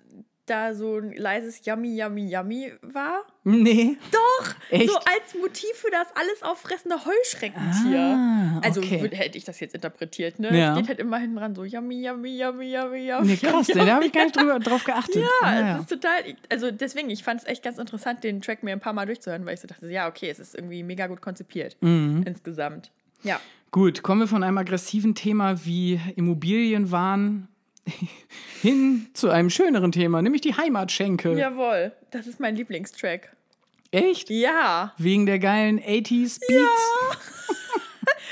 da 0.51 0.75
so 0.75 0.99
ein 0.99 1.13
leises 1.13 1.65
Yummy, 1.65 1.97
Yummy, 1.97 2.31
Yummy 2.31 2.73
war? 2.83 3.25
Nee. 3.45 3.97
Doch! 4.11 4.55
Echt? 4.71 4.91
So 4.91 4.97
als 4.97 5.35
Motiv 5.41 5.71
für 5.75 5.91
das 5.91 6.09
alles 6.15 6.43
auffressende 6.43 6.97
Heuschreckentier. 6.97 7.99
Ah, 7.99 8.61
also 8.63 8.81
okay. 8.81 9.09
hätte 9.13 9.39
ich 9.39 9.45
das 9.45 9.61
jetzt 9.61 9.75
interpretiert, 9.75 10.39
ne? 10.39 10.57
Ja. 10.57 10.73
Es 10.73 10.79
geht 10.79 10.89
halt 10.89 10.99
immer 10.99 11.19
hinten 11.19 11.37
dran 11.37 11.55
so 11.55 11.65
Yummy, 11.65 12.05
Yummy, 12.05 12.39
Yummy, 12.39 12.75
Yummy, 12.75 13.09
Yummy. 13.09 13.27
Nee, 13.27 13.37
krass, 13.37 13.69
yummy, 13.69 13.87
da 13.87 13.95
habe 13.95 14.07
ich 14.07 14.13
gar 14.13 14.25
nicht 14.25 14.37
drüber, 14.37 14.59
drauf 14.59 14.85
geachtet. 14.85 15.17
Ja, 15.17 15.29
ah, 15.43 15.61
ja, 15.61 15.75
es 15.77 15.81
ist 15.83 15.91
total. 15.91 16.13
Also 16.51 16.71
deswegen, 16.71 17.09
ich 17.11 17.23
fand 17.23 17.41
es 17.41 17.47
echt 17.47 17.63
ganz 17.63 17.79
interessant, 17.79 18.25
den 18.25 18.43
Track 18.43 18.63
mir 18.63 18.73
ein 18.73 18.81
paar 18.81 18.93
Mal 18.93 19.07
durchzuhören, 19.07 19.47
weil 19.47 19.55
ich 19.55 19.61
so 19.61 19.69
dachte, 19.69 19.89
ja, 19.89 20.09
okay, 20.09 20.29
es 20.29 20.39
ist 20.39 20.55
irgendwie 20.55 20.83
mega 20.83 21.07
gut 21.07 21.21
konzipiert 21.21 21.77
mhm. 21.81 22.25
insgesamt. 22.27 22.91
Ja. 23.23 23.41
Gut, 23.71 24.03
kommen 24.03 24.21
wir 24.21 24.27
von 24.27 24.43
einem 24.43 24.59
aggressiven 24.59 25.15
Thema 25.15 25.65
wie 25.65 26.01
Immobilienwahn 26.17 27.47
hin 28.63 29.09
zu 29.15 29.31
einem 29.31 29.51
schöneren 29.51 29.93
Thema, 29.93 30.23
nämlich 30.23 30.43
die 30.43 30.55
Heimatschenke. 30.55 31.33
Jawohl, 31.37 31.93
das 32.11 32.27
ist 32.27 32.41
mein 32.41 32.57
Lieblingstrack. 32.57 33.35
Echt? 33.91 34.31
Ja. 34.31 34.95
Wegen 34.99 35.27
der 35.27 35.39
geilen 35.39 35.81
80s 35.81 36.41
Beats? 36.41 36.49
Ja. 36.49 36.61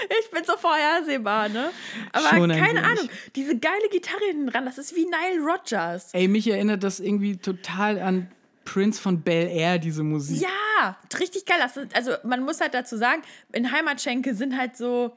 ich 0.20 0.30
bin 0.30 0.44
so 0.44 0.56
vorhersehbar, 0.56 1.48
ne? 1.48 1.70
Aber 2.12 2.28
Schon 2.28 2.50
keine 2.50 2.84
Ahnung, 2.84 3.09
diese 3.34 3.59
geile 3.59 3.88
Gitarre 3.90 4.24
hinten 4.28 4.46
dran, 4.46 4.64
das 4.64 4.78
ist 4.78 4.94
wie 4.94 5.04
Nile 5.04 5.42
Rodgers. 5.44 6.11
Ey, 6.12 6.28
mich 6.28 6.48
erinnert 6.48 6.84
das 6.84 7.00
irgendwie 7.00 7.36
total 7.36 7.98
an 7.98 8.30
Prince 8.64 9.00
von 9.00 9.22
Bel 9.22 9.48
Air, 9.48 9.78
diese 9.78 10.02
Musik. 10.02 10.42
Ja, 10.42 10.96
richtig 11.18 11.46
geil. 11.46 11.59
also 11.94 12.12
man 12.22 12.44
muss 12.44 12.61
halt 12.61 12.74
dazu 12.74 12.96
sagen, 12.96 13.22
in 13.52 13.72
Heimatschenke 13.72 14.34
sind 14.34 14.56
halt 14.56 14.76
so 14.76 15.16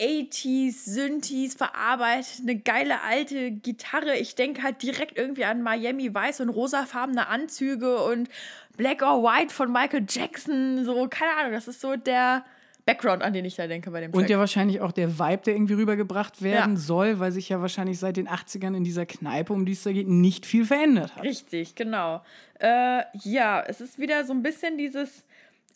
80s, 0.00 0.84
Synthes 0.84 1.54
verarbeitet, 1.54 2.40
eine 2.42 2.58
geile 2.58 3.02
alte 3.02 3.50
Gitarre. 3.50 4.16
Ich 4.16 4.34
denke 4.34 4.62
halt 4.62 4.82
direkt 4.82 5.18
irgendwie 5.18 5.44
an 5.44 5.62
Miami 5.62 6.12
Weiß 6.12 6.40
und 6.40 6.48
rosafarbene 6.48 7.28
Anzüge 7.28 8.02
und 8.02 8.28
Black 8.76 9.02
or 9.02 9.22
White 9.22 9.52
von 9.52 9.70
Michael 9.70 10.06
Jackson. 10.08 10.84
So, 10.84 11.06
keine 11.08 11.36
Ahnung, 11.36 11.52
das 11.52 11.68
ist 11.68 11.80
so 11.80 11.96
der 11.96 12.44
Background, 12.86 13.22
an 13.22 13.32
den 13.32 13.44
ich 13.44 13.56
da 13.56 13.66
denke 13.66 13.90
bei 13.90 14.00
dem 14.00 14.10
Track. 14.10 14.22
Und 14.22 14.30
ja 14.30 14.38
wahrscheinlich 14.38 14.80
auch 14.80 14.92
der 14.92 15.18
Vibe, 15.18 15.42
der 15.44 15.54
irgendwie 15.54 15.74
rübergebracht 15.74 16.42
werden 16.42 16.74
ja. 16.74 16.80
soll, 16.80 17.18
weil 17.18 17.32
sich 17.32 17.48
ja 17.48 17.60
wahrscheinlich 17.60 17.98
seit 17.98 18.16
den 18.16 18.28
80ern 18.28 18.76
in 18.76 18.84
dieser 18.84 19.06
Kneipe, 19.06 19.52
um 19.52 19.66
die 19.66 19.72
es 19.72 19.82
da 19.82 19.92
geht, 19.92 20.08
nicht 20.08 20.46
viel 20.46 20.64
verändert 20.64 21.14
hat. 21.14 21.22
Richtig, 21.22 21.74
genau. 21.74 22.22
Äh, 22.58 23.02
ja, 23.22 23.62
es 23.66 23.80
ist 23.80 23.98
wieder 23.98 24.24
so 24.24 24.32
ein 24.32 24.42
bisschen 24.42 24.78
dieses 24.78 25.24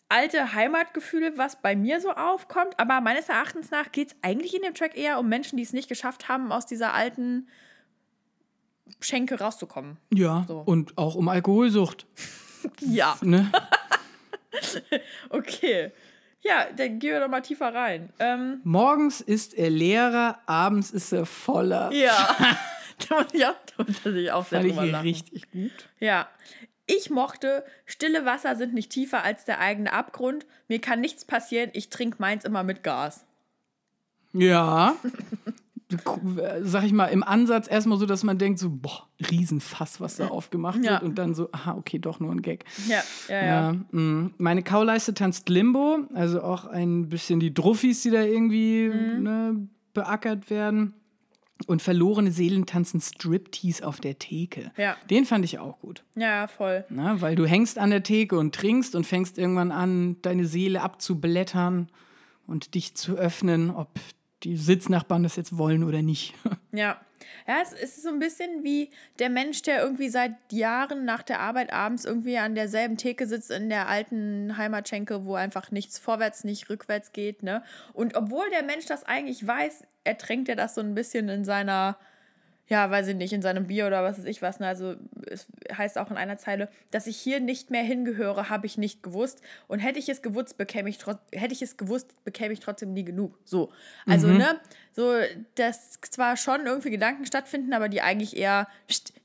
alte 0.09 0.53
Heimatgefühl, 0.53 1.37
was 1.37 1.61
bei 1.61 1.75
mir 1.75 1.99
so 1.99 2.11
aufkommt. 2.11 2.79
Aber 2.79 3.01
meines 3.01 3.29
Erachtens 3.29 3.71
nach 3.71 3.91
geht 3.91 4.09
es 4.09 4.15
eigentlich 4.21 4.55
in 4.55 4.61
dem 4.61 4.73
Track 4.73 4.97
eher 4.97 5.19
um 5.19 5.27
Menschen, 5.27 5.57
die 5.57 5.63
es 5.63 5.73
nicht 5.73 5.89
geschafft 5.89 6.29
haben, 6.29 6.51
aus 6.51 6.65
dieser 6.65 6.93
alten 6.93 7.47
Schenke 8.99 9.39
rauszukommen. 9.39 9.97
Ja, 10.13 10.45
so. 10.47 10.59
und 10.59 10.97
auch 10.97 11.15
um 11.15 11.27
Alkoholsucht. 11.27 12.05
ja. 12.81 13.17
Ne? 13.21 13.51
okay. 15.29 15.91
Ja, 16.41 16.67
dann 16.75 16.99
gehen 16.99 17.13
wir 17.13 17.19
doch 17.19 17.27
mal 17.27 17.41
tiefer 17.41 17.73
rein. 17.73 18.13
Ähm, 18.19 18.61
Morgens 18.63 19.19
ist 19.19 19.55
er 19.55 19.71
leerer, 19.71 20.39
abends 20.45 20.91
ist 20.91 21.11
er 21.11 21.25
voller. 21.25 21.91
Ja. 21.91 22.35
da 23.09 23.17
muss 23.17 23.33
ich 23.33 23.45
auch, 23.45 23.55
da 23.75 23.83
muss 23.83 24.05
ich 24.05 24.31
auch 24.31 24.45
sehr 24.45 24.61
Fand 24.61 24.87
ich 24.87 25.03
richtig 25.03 25.51
gut. 25.51 25.89
Ja. 25.99 26.29
Ich 26.87 27.09
mochte, 27.09 27.63
stille 27.85 28.25
Wasser 28.25 28.55
sind 28.55 28.73
nicht 28.73 28.91
tiefer 28.91 29.23
als 29.23 29.45
der 29.45 29.59
eigene 29.59 29.91
Abgrund. 29.91 30.45
Mir 30.67 30.79
kann 30.79 31.01
nichts 31.01 31.25
passieren, 31.25 31.71
ich 31.73 31.89
trinke 31.89 32.17
meins 32.19 32.45
immer 32.45 32.63
mit 32.63 32.83
Gas. 32.83 33.25
Ja. 34.33 34.95
Sag 36.61 36.83
ich 36.83 36.93
mal, 36.93 37.07
im 37.07 37.23
Ansatz 37.23 37.67
erstmal 37.69 37.97
so, 37.97 38.05
dass 38.05 38.23
man 38.23 38.37
denkt, 38.37 38.59
so, 38.59 38.69
boah, 38.69 39.07
Riesenfass, 39.29 40.01
was 40.01 40.17
da 40.17 40.27
aufgemacht 40.27 40.83
ja. 40.83 40.93
wird. 40.93 41.03
Und 41.03 41.15
dann 41.15 41.35
so, 41.35 41.49
aha, 41.51 41.75
okay, 41.75 41.99
doch 41.99 42.19
nur 42.19 42.31
ein 42.31 42.41
Gag. 42.41 42.65
Ja, 42.87 43.03
ja, 43.29 43.35
ja. 43.35 43.45
ja 43.45 43.73
mm. 43.73 44.33
meine 44.37 44.63
Kauleiste 44.63 45.13
tanzt 45.13 45.47
Limbo, 45.49 45.99
also 46.13 46.41
auch 46.41 46.65
ein 46.65 47.09
bisschen 47.09 47.39
die 47.39 47.53
Druffis, 47.53 48.01
die 48.01 48.09
da 48.09 48.23
irgendwie 48.23 48.89
mhm. 48.89 49.23
ne, 49.23 49.67
beackert 49.93 50.49
werden. 50.49 50.93
Und 51.67 51.81
verlorene 51.81 52.31
Seelen 52.31 52.65
tanzen 52.65 52.99
Striptease 52.99 53.87
auf 53.87 54.01
der 54.01 54.19
Theke. 54.19 54.71
Ja. 54.77 54.97
Den 55.09 55.25
fand 55.25 55.45
ich 55.45 55.57
auch 55.57 55.79
gut. 55.79 56.03
Ja, 56.15 56.47
voll. 56.47 56.83
Na, 56.89 57.21
weil 57.21 57.35
du 57.35 57.45
hängst 57.45 57.77
an 57.79 57.91
der 57.91 58.03
Theke 58.03 58.37
und 58.37 58.53
trinkst 58.53 58.93
und 58.93 59.07
fängst 59.07 59.37
irgendwann 59.37 59.71
an, 59.71 60.17
deine 60.21 60.45
Seele 60.45 60.81
abzublättern 60.81 61.89
und 62.45 62.75
dich 62.75 62.95
zu 62.95 63.15
öffnen, 63.15 63.71
ob 63.71 63.89
die 64.45 64.57
Sitznachbarn 64.57 65.23
das 65.23 65.35
jetzt 65.35 65.57
wollen 65.57 65.83
oder 65.83 66.01
nicht. 66.01 66.33
Ja. 66.71 66.99
Ja, 67.47 67.59
es 67.61 67.71
ist 67.71 68.03
so 68.03 68.09
ein 68.09 68.19
bisschen 68.19 68.65
wie 68.65 68.89
der 69.19 69.29
Mensch, 69.29 69.61
der 69.61 69.81
irgendwie 69.81 70.09
seit 70.09 70.33
Jahren 70.51 71.05
nach 71.05 71.23
der 71.23 71.39
Arbeit 71.39 71.71
abends 71.71 72.03
irgendwie 72.03 72.37
an 72.37 72.53
derselben 72.53 72.97
Theke 72.97 73.27
sitzt 73.27 73.49
in 73.49 73.69
der 73.69 73.87
alten 73.87 74.57
Heimatschenke, 74.57 75.25
wo 75.25 75.35
einfach 75.35 75.71
nichts 75.71 75.97
vorwärts, 75.97 76.43
nicht 76.43 76.69
rückwärts 76.69 77.13
geht, 77.13 77.43
ne? 77.43 77.63
Und 77.93 78.15
obwohl 78.17 78.49
der 78.49 78.63
Mensch 78.63 78.87
das 78.87 79.05
eigentlich 79.05 79.47
weiß, 79.47 79.85
ertränkt 80.03 80.49
er 80.49 80.57
das 80.57 80.75
so 80.75 80.81
ein 80.81 80.95
bisschen 80.95 81.29
in 81.29 81.45
seiner 81.45 81.97
ja, 82.67 82.89
weiß 82.89 83.07
ich 83.07 83.15
nicht, 83.15 83.31
in 83.31 83.41
seinem 83.41 83.67
Bier 83.67 83.85
oder 83.85 84.03
was 84.03 84.17
weiß 84.17 84.25
ich 84.25 84.41
was. 84.41 84.59
Ne? 84.59 84.67
Also 84.67 84.95
es 85.27 85.47
heißt 85.71 85.97
auch 85.97 86.09
in 86.09 86.17
einer 86.17 86.37
Zeile, 86.37 86.69
dass 86.89 87.05
ich 87.05 87.17
hier 87.17 87.39
nicht 87.39 87.69
mehr 87.69 87.83
hingehöre, 87.83 88.49
habe 88.49 88.65
ich 88.65 88.77
nicht 88.77 89.03
gewusst. 89.03 89.41
Und 89.67 89.79
hätte 89.79 89.99
ich 89.99 90.09
es 90.09 90.21
gewusst, 90.23 90.57
bekäme 90.57 90.89
ich 90.89 90.99
hätte 91.31 91.53
ich 91.53 91.61
es 91.61 91.77
gewusst, 91.77 92.23
bekäme 92.23 92.53
ich 92.53 92.59
trotzdem 92.59 92.93
nie 92.93 93.05
genug. 93.05 93.37
So. 93.43 93.71
Also, 94.07 94.27
mhm. 94.27 94.37
ne, 94.37 94.59
so, 94.93 95.13
dass 95.55 95.99
zwar 96.01 96.37
schon 96.37 96.65
irgendwie 96.65 96.89
Gedanken 96.89 97.25
stattfinden, 97.25 97.73
aber 97.73 97.87
die 97.87 98.01
eigentlich 98.01 98.35
eher 98.35 98.67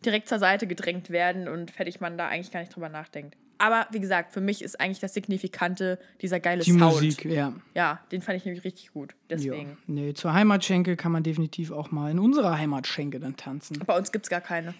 direkt 0.04 0.28
zur 0.28 0.38
Seite 0.38 0.66
gedrängt 0.66 1.10
werden 1.10 1.48
und 1.48 1.70
fertig 1.70 2.00
man 2.00 2.18
da 2.18 2.28
eigentlich 2.28 2.50
gar 2.50 2.60
nicht 2.60 2.74
drüber 2.74 2.90
nachdenkt. 2.90 3.36
Aber 3.60 3.86
wie 3.90 4.00
gesagt, 4.00 4.32
für 4.32 4.40
mich 4.40 4.62
ist 4.62 4.80
eigentlich 4.80 5.00
das 5.00 5.12
Signifikante 5.12 5.98
dieser 6.22 6.40
geile 6.40 6.62
Die 6.62 6.70
Sound. 6.70 6.94
Musik, 6.94 7.26
ja. 7.26 7.52
Ja, 7.74 8.00
den 8.10 8.22
fand 8.22 8.38
ich 8.38 8.46
nämlich 8.46 8.64
richtig 8.64 8.92
gut. 8.92 9.14
Deswegen. 9.28 9.70
Ja. 9.70 9.76
Nee, 9.86 10.14
zur 10.14 10.32
Heimatschenke 10.32 10.96
kann 10.96 11.12
man 11.12 11.22
definitiv 11.22 11.70
auch 11.70 11.90
mal 11.90 12.10
in 12.10 12.18
unserer 12.18 12.56
Heimatschenke 12.56 13.20
dann 13.20 13.36
tanzen. 13.36 13.78
Bei 13.84 13.96
uns 13.96 14.12
gibt 14.12 14.24
es 14.24 14.30
gar 14.30 14.40
keine. 14.40 14.74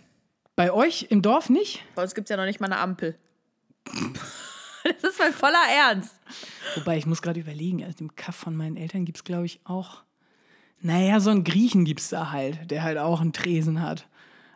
Bei 0.57 0.73
euch 0.73 1.09
im 1.11 1.21
Dorf 1.21 1.51
nicht? 1.51 1.85
Bei 1.95 2.03
uns 2.03 2.15
gibt 2.15 2.27
es 2.27 2.31
ja 2.31 2.39
noch 2.39 2.47
nicht 2.47 2.59
mal 2.59 2.67
eine 2.67 2.79
Ampel. 2.79 3.17
das 4.85 5.13
ist 5.13 5.19
mein 5.19 5.33
voller 5.35 5.63
Ernst. 5.71 6.15
Wobei, 6.77 6.97
ich 6.97 7.05
muss 7.05 7.21
gerade 7.21 7.39
überlegen, 7.39 7.85
also 7.85 7.99
im 8.01 8.17
Kaff 8.17 8.37
von 8.37 8.57
meinen 8.57 8.79
Eltern 8.79 9.05
gibt 9.05 9.19
es, 9.19 9.25
glaube 9.25 9.45
ich, 9.45 9.61
auch. 9.65 10.03
Naja, 10.81 11.21
so 11.21 11.29
einen 11.29 11.45
Griechen 11.45 11.85
gibt 11.85 12.01
es 12.01 12.09
da 12.09 12.31
halt, 12.31 12.71
der 12.71 12.83
halt 12.83 12.97
auch 12.97 13.21
einen 13.21 13.35
Tresen 13.35 13.83
hat. 13.83 14.07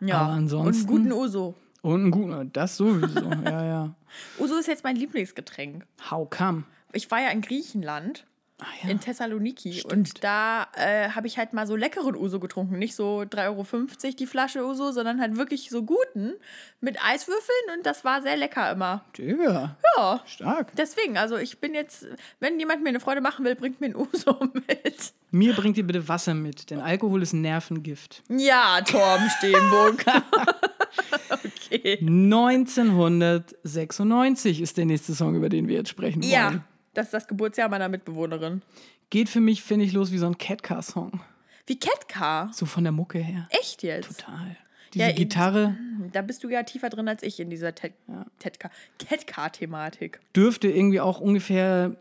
Ja, 0.01 0.33
und 0.33 0.51
einen 0.51 0.87
guten 0.87 1.11
Uso. 1.11 1.55
Und 1.85 2.05
ein 2.05 2.11
guter, 2.11 2.45
das 2.45 2.77
sowieso, 2.77 3.29
ja, 3.45 3.63
ja. 3.63 3.95
Uso 4.39 4.55
ist 4.57 4.67
jetzt 4.67 4.83
mein 4.83 4.95
Lieblingsgetränk. 4.95 5.85
How 6.09 6.27
come? 6.27 6.63
Ich 6.93 7.11
war 7.11 7.21
ja 7.21 7.29
in 7.29 7.41
Griechenland. 7.41 8.25
Ah, 8.59 8.65
ja. 8.81 8.89
In 8.89 8.99
Thessaloniki. 8.99 9.73
Stimmt. 9.73 9.93
Und 9.93 10.23
da 10.23 10.67
äh, 10.77 11.09
habe 11.09 11.27
ich 11.27 11.37
halt 11.37 11.53
mal 11.53 11.67
so 11.67 11.75
leckeren 11.75 12.15
Uso 12.15 12.39
getrunken. 12.39 12.79
Nicht 12.79 12.95
so 12.95 13.19
3,50 13.19 13.49
Euro 13.49 14.15
die 14.17 14.25
Flasche 14.25 14.65
Uso, 14.65 14.93
sondern 14.93 15.21
halt 15.21 15.37
wirklich 15.37 15.69
so 15.69 15.83
guten 15.83 16.33
mit 16.81 16.97
Eiswürfeln. 17.03 17.77
Und 17.77 17.85
das 17.85 18.03
war 18.03 18.23
sehr 18.23 18.37
lecker 18.37 18.71
immer. 18.71 19.05
Digga. 19.15 19.77
Ja. 19.95 20.23
Stark. 20.25 20.75
Deswegen, 20.77 21.17
also 21.19 21.37
ich 21.37 21.59
bin 21.59 21.75
jetzt, 21.75 22.07
wenn 22.39 22.57
jemand 22.57 22.81
mir 22.81 22.89
eine 22.89 22.99
Freude 22.99 23.21
machen 23.21 23.45
will, 23.45 23.55
bringt 23.55 23.79
mir 23.79 23.87
ein 23.87 23.95
Uso 23.95 24.39
mit. 24.53 25.13
Mir 25.29 25.53
bringt 25.53 25.77
ihr 25.77 25.85
bitte 25.85 26.07
Wasser 26.07 26.33
mit, 26.33 26.71
denn 26.71 26.79
Alkohol 26.79 27.21
ist 27.21 27.33
Nervengift. 27.33 28.23
Ja, 28.29 28.81
Torben 28.81 29.29
Steenburg. 29.37 30.03
okay. 31.29 31.97
1996 32.01 34.61
ist 34.61 34.77
der 34.77 34.85
nächste 34.85 35.15
Song, 35.15 35.35
über 35.35 35.49
den 35.49 35.67
wir 35.67 35.75
jetzt 35.75 35.89
sprechen 35.89 36.21
wollen. 36.21 36.31
Ja, 36.31 36.63
das 36.93 37.07
ist 37.07 37.13
das 37.13 37.27
Geburtsjahr 37.27 37.67
meiner 37.69 37.89
Mitbewohnerin. 37.89 38.61
Geht 39.09 39.29
für 39.29 39.41
mich, 39.41 39.63
finde 39.63 39.85
ich, 39.85 39.93
los 39.93 40.11
wie 40.11 40.17
so 40.17 40.25
ein 40.27 40.37
Catcar-Song. 40.37 41.21
Wie 41.67 41.79
Catcar? 41.79 42.51
So 42.53 42.65
von 42.65 42.83
der 42.83 42.91
Mucke 42.91 43.19
her. 43.19 43.47
Echt 43.49 43.83
jetzt? 43.83 44.19
Total. 44.19 44.57
Diese 44.93 45.05
ja, 45.05 45.11
Gitarre. 45.11 45.75
Da 46.13 46.21
bist 46.21 46.43
du 46.43 46.49
ja 46.49 46.61
tiefer 46.63 46.89
drin 46.89 47.07
als 47.07 47.23
ich 47.23 47.39
in 47.39 47.49
dieser 47.49 47.71
Catcar-Thematik. 47.71 50.19
Dürfte 50.35 50.67
irgendwie 50.69 50.99
auch 51.01 51.19
ungefähr 51.19 51.95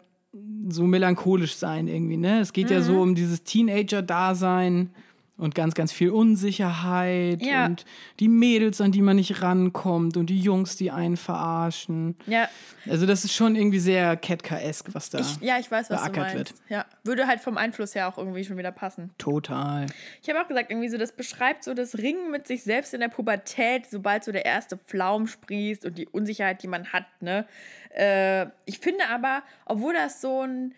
so 0.68 0.82
melancholisch 0.84 1.56
sein 1.56 1.88
irgendwie, 1.88 2.16
ne? 2.16 2.40
Es 2.40 2.52
geht 2.52 2.66
mhm. 2.66 2.72
ja 2.72 2.82
so 2.82 3.00
um 3.00 3.14
dieses 3.14 3.44
Teenager-Dasein 3.44 4.90
und 5.36 5.54
ganz, 5.54 5.74
ganz 5.74 5.92
viel 5.92 6.10
Unsicherheit 6.10 7.42
ja. 7.42 7.66
und 7.66 7.84
die 8.20 8.28
Mädels, 8.28 8.80
an 8.80 8.92
die 8.92 9.02
man 9.02 9.16
nicht 9.16 9.42
rankommt 9.42 10.16
und 10.16 10.26
die 10.26 10.38
Jungs, 10.38 10.76
die 10.76 10.92
einen 10.92 11.16
verarschen. 11.16 12.16
Ja. 12.26 12.48
Also 12.88 13.04
das 13.04 13.24
ist 13.24 13.32
schon 13.32 13.56
irgendwie 13.56 13.80
sehr 13.80 14.16
Ketka-esk, 14.16 14.94
was 14.94 15.10
da 15.10 15.18
ich, 15.18 15.40
Ja, 15.40 15.58
ich 15.58 15.70
weiß, 15.70 15.90
was 15.90 16.04
du 16.04 16.20
meinst. 16.20 16.36
Wird. 16.36 16.54
Ja, 16.68 16.86
würde 17.02 17.26
halt 17.26 17.40
vom 17.40 17.58
Einfluss 17.58 17.94
her 17.96 18.08
auch 18.08 18.16
irgendwie 18.16 18.44
schon 18.44 18.56
wieder 18.58 18.70
passen. 18.70 19.10
Total. 19.18 19.86
Ich 20.22 20.28
habe 20.28 20.40
auch 20.40 20.46
gesagt, 20.46 20.70
irgendwie 20.70 20.88
so, 20.88 20.98
das 20.98 21.12
beschreibt 21.12 21.64
so 21.64 21.74
das 21.74 21.98
Ringen 21.98 22.30
mit 22.30 22.46
sich 22.46 22.62
selbst 22.62 22.94
in 22.94 23.00
der 23.00 23.08
Pubertät, 23.08 23.86
sobald 23.90 24.22
so 24.22 24.30
der 24.30 24.44
erste 24.44 24.76
Pflaum 24.76 25.26
sprießt 25.26 25.84
und 25.84 25.98
die 25.98 26.06
Unsicherheit, 26.06 26.62
die 26.62 26.68
man 26.68 26.92
hat, 26.92 27.06
ne? 27.20 27.46
Äh, 27.90 28.46
ich 28.66 28.78
finde 28.78 29.08
aber, 29.08 29.42
obwohl 29.66 29.94
das 29.94 30.20
so 30.20 30.42
ein 30.42 30.74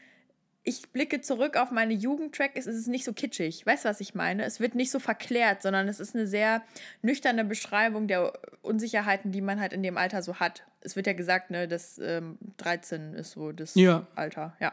ich 0.69 0.89
blicke 0.91 1.21
zurück 1.21 1.57
auf 1.57 1.71
meine 1.71 1.95
Jugendtrack, 1.95 2.57
ist, 2.57 2.67
ist 2.67 2.75
es 2.77 2.87
nicht 2.89 3.05
so 3.05 3.13
kitschig. 3.13 3.65
Weißt 3.65 3.85
du, 3.85 3.89
was 3.89 4.01
ich 4.01 4.17
meine? 4.17 4.45
Es 4.45 4.59
wird 4.59 4.75
nicht 4.75 4.91
so 4.91 4.99
verklärt, 4.99 5.63
sondern 5.63 5.87
es 5.87 6.01
ist 6.01 6.17
eine 6.17 6.27
sehr 6.27 6.61
nüchterne 7.03 7.45
Beschreibung 7.45 8.09
der 8.09 8.33
Unsicherheiten, 8.63 9.31
die 9.31 9.41
man 9.41 9.61
halt 9.61 9.73
in 9.73 9.85
dem 9.85 9.97
Alter 9.97 10.23
so 10.23 10.41
hat. 10.41 10.65
Es 10.81 10.97
wird 10.97 11.07
ja 11.07 11.13
gesagt, 11.13 11.51
ne, 11.51 11.69
dass 11.69 11.99
ähm, 11.99 12.37
13 12.57 13.15
ist 13.15 13.31
so 13.31 13.53
das 13.53 13.77
ja. 13.77 14.09
Alter. 14.17 14.57
Ja. 14.59 14.73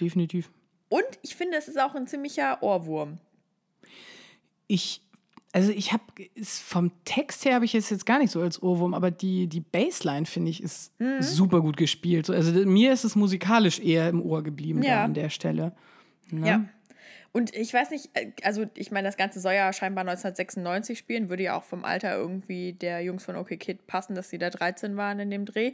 Definitiv. 0.00 0.50
Und 0.88 1.04
ich 1.22 1.34
finde, 1.34 1.58
es 1.58 1.66
ist 1.66 1.80
auch 1.80 1.96
ein 1.96 2.06
ziemlicher 2.06 2.62
Ohrwurm. 2.62 3.18
Ich 4.68 5.02
also 5.52 5.72
ich 5.72 5.92
habe 5.92 6.02
vom 6.42 6.92
Text 7.04 7.44
her 7.44 7.54
habe 7.54 7.64
ich 7.64 7.74
es 7.74 7.88
jetzt 7.90 8.04
gar 8.04 8.18
nicht 8.18 8.30
so 8.30 8.40
als 8.40 8.62
Ohrwurm, 8.62 8.92
aber 8.92 9.10
die, 9.10 9.46
die 9.46 9.60
Bassline 9.60 10.26
finde 10.26 10.50
ich 10.50 10.62
ist 10.62 10.92
mhm. 11.00 11.22
super 11.22 11.60
gut 11.60 11.76
gespielt. 11.76 12.28
Also 12.28 12.52
mir 12.66 12.92
ist 12.92 13.04
es 13.04 13.16
musikalisch 13.16 13.80
eher 13.80 14.08
im 14.08 14.20
Ohr 14.20 14.42
geblieben 14.42 14.82
ja. 14.82 15.04
an 15.04 15.14
der 15.14 15.30
Stelle. 15.30 15.72
Ne? 16.30 16.48
Ja. 16.48 16.64
Und 17.32 17.54
ich 17.54 17.72
weiß 17.72 17.90
nicht, 17.90 18.10
äh, 18.14 18.32
also 18.42 18.66
ich 18.74 18.90
meine, 18.90 19.08
das 19.08 19.16
Ganze 19.16 19.40
soll 19.40 19.54
ja 19.54 19.72
scheinbar 19.72 20.02
1996 20.02 20.98
spielen, 20.98 21.28
würde 21.28 21.44
ja 21.44 21.56
auch 21.56 21.64
vom 21.64 21.84
Alter 21.84 22.16
irgendwie 22.16 22.72
der 22.72 23.02
Jungs 23.02 23.24
von 23.24 23.36
OK 23.36 23.58
Kid 23.58 23.86
passen, 23.86 24.14
dass 24.14 24.30
sie 24.30 24.38
da 24.38 24.50
13 24.50 24.96
waren 24.96 25.20
in 25.20 25.30
dem 25.30 25.44
Dreh. 25.44 25.72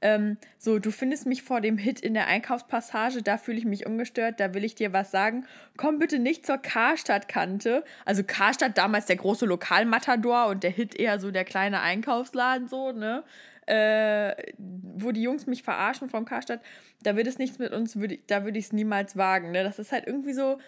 Ähm, 0.00 0.36
so, 0.58 0.78
du 0.78 0.90
findest 0.90 1.26
mich 1.26 1.42
vor 1.42 1.60
dem 1.60 1.78
Hit 1.78 2.00
in 2.00 2.14
der 2.14 2.26
Einkaufspassage, 2.26 3.22
da 3.22 3.38
fühle 3.38 3.58
ich 3.58 3.64
mich 3.64 3.86
ungestört, 3.86 4.38
da 4.38 4.52
will 4.52 4.64
ich 4.64 4.74
dir 4.74 4.92
was 4.92 5.10
sagen. 5.10 5.46
Komm 5.76 5.98
bitte 5.98 6.18
nicht 6.18 6.44
zur 6.44 6.58
Karstadt-Kante. 6.58 7.84
Also 8.04 8.22
Karstadt 8.22 8.76
damals 8.76 9.06
der 9.06 9.16
große 9.16 9.46
Lokalmatador 9.46 10.48
und 10.48 10.62
der 10.62 10.72
Hit 10.72 10.94
eher 10.94 11.18
so 11.18 11.30
der 11.30 11.44
kleine 11.44 11.80
Einkaufsladen, 11.80 12.68
so, 12.68 12.92
ne? 12.92 13.24
Äh, 13.66 14.34
wo 14.58 15.12
die 15.12 15.22
Jungs 15.22 15.46
mich 15.46 15.62
verarschen 15.62 16.08
vom 16.08 16.24
Karstadt, 16.24 16.60
da 17.02 17.16
wird 17.16 17.26
es 17.26 17.38
nichts 17.38 17.58
mit 17.58 17.72
uns, 17.72 17.96
würd, 17.96 18.18
da 18.28 18.44
würde 18.44 18.58
ich 18.58 18.66
es 18.66 18.72
niemals 18.72 19.16
wagen. 19.16 19.50
Ne? 19.50 19.62
Das 19.62 19.78
ist 19.78 19.92
halt 19.92 20.06
irgendwie 20.06 20.32
so, 20.32 20.58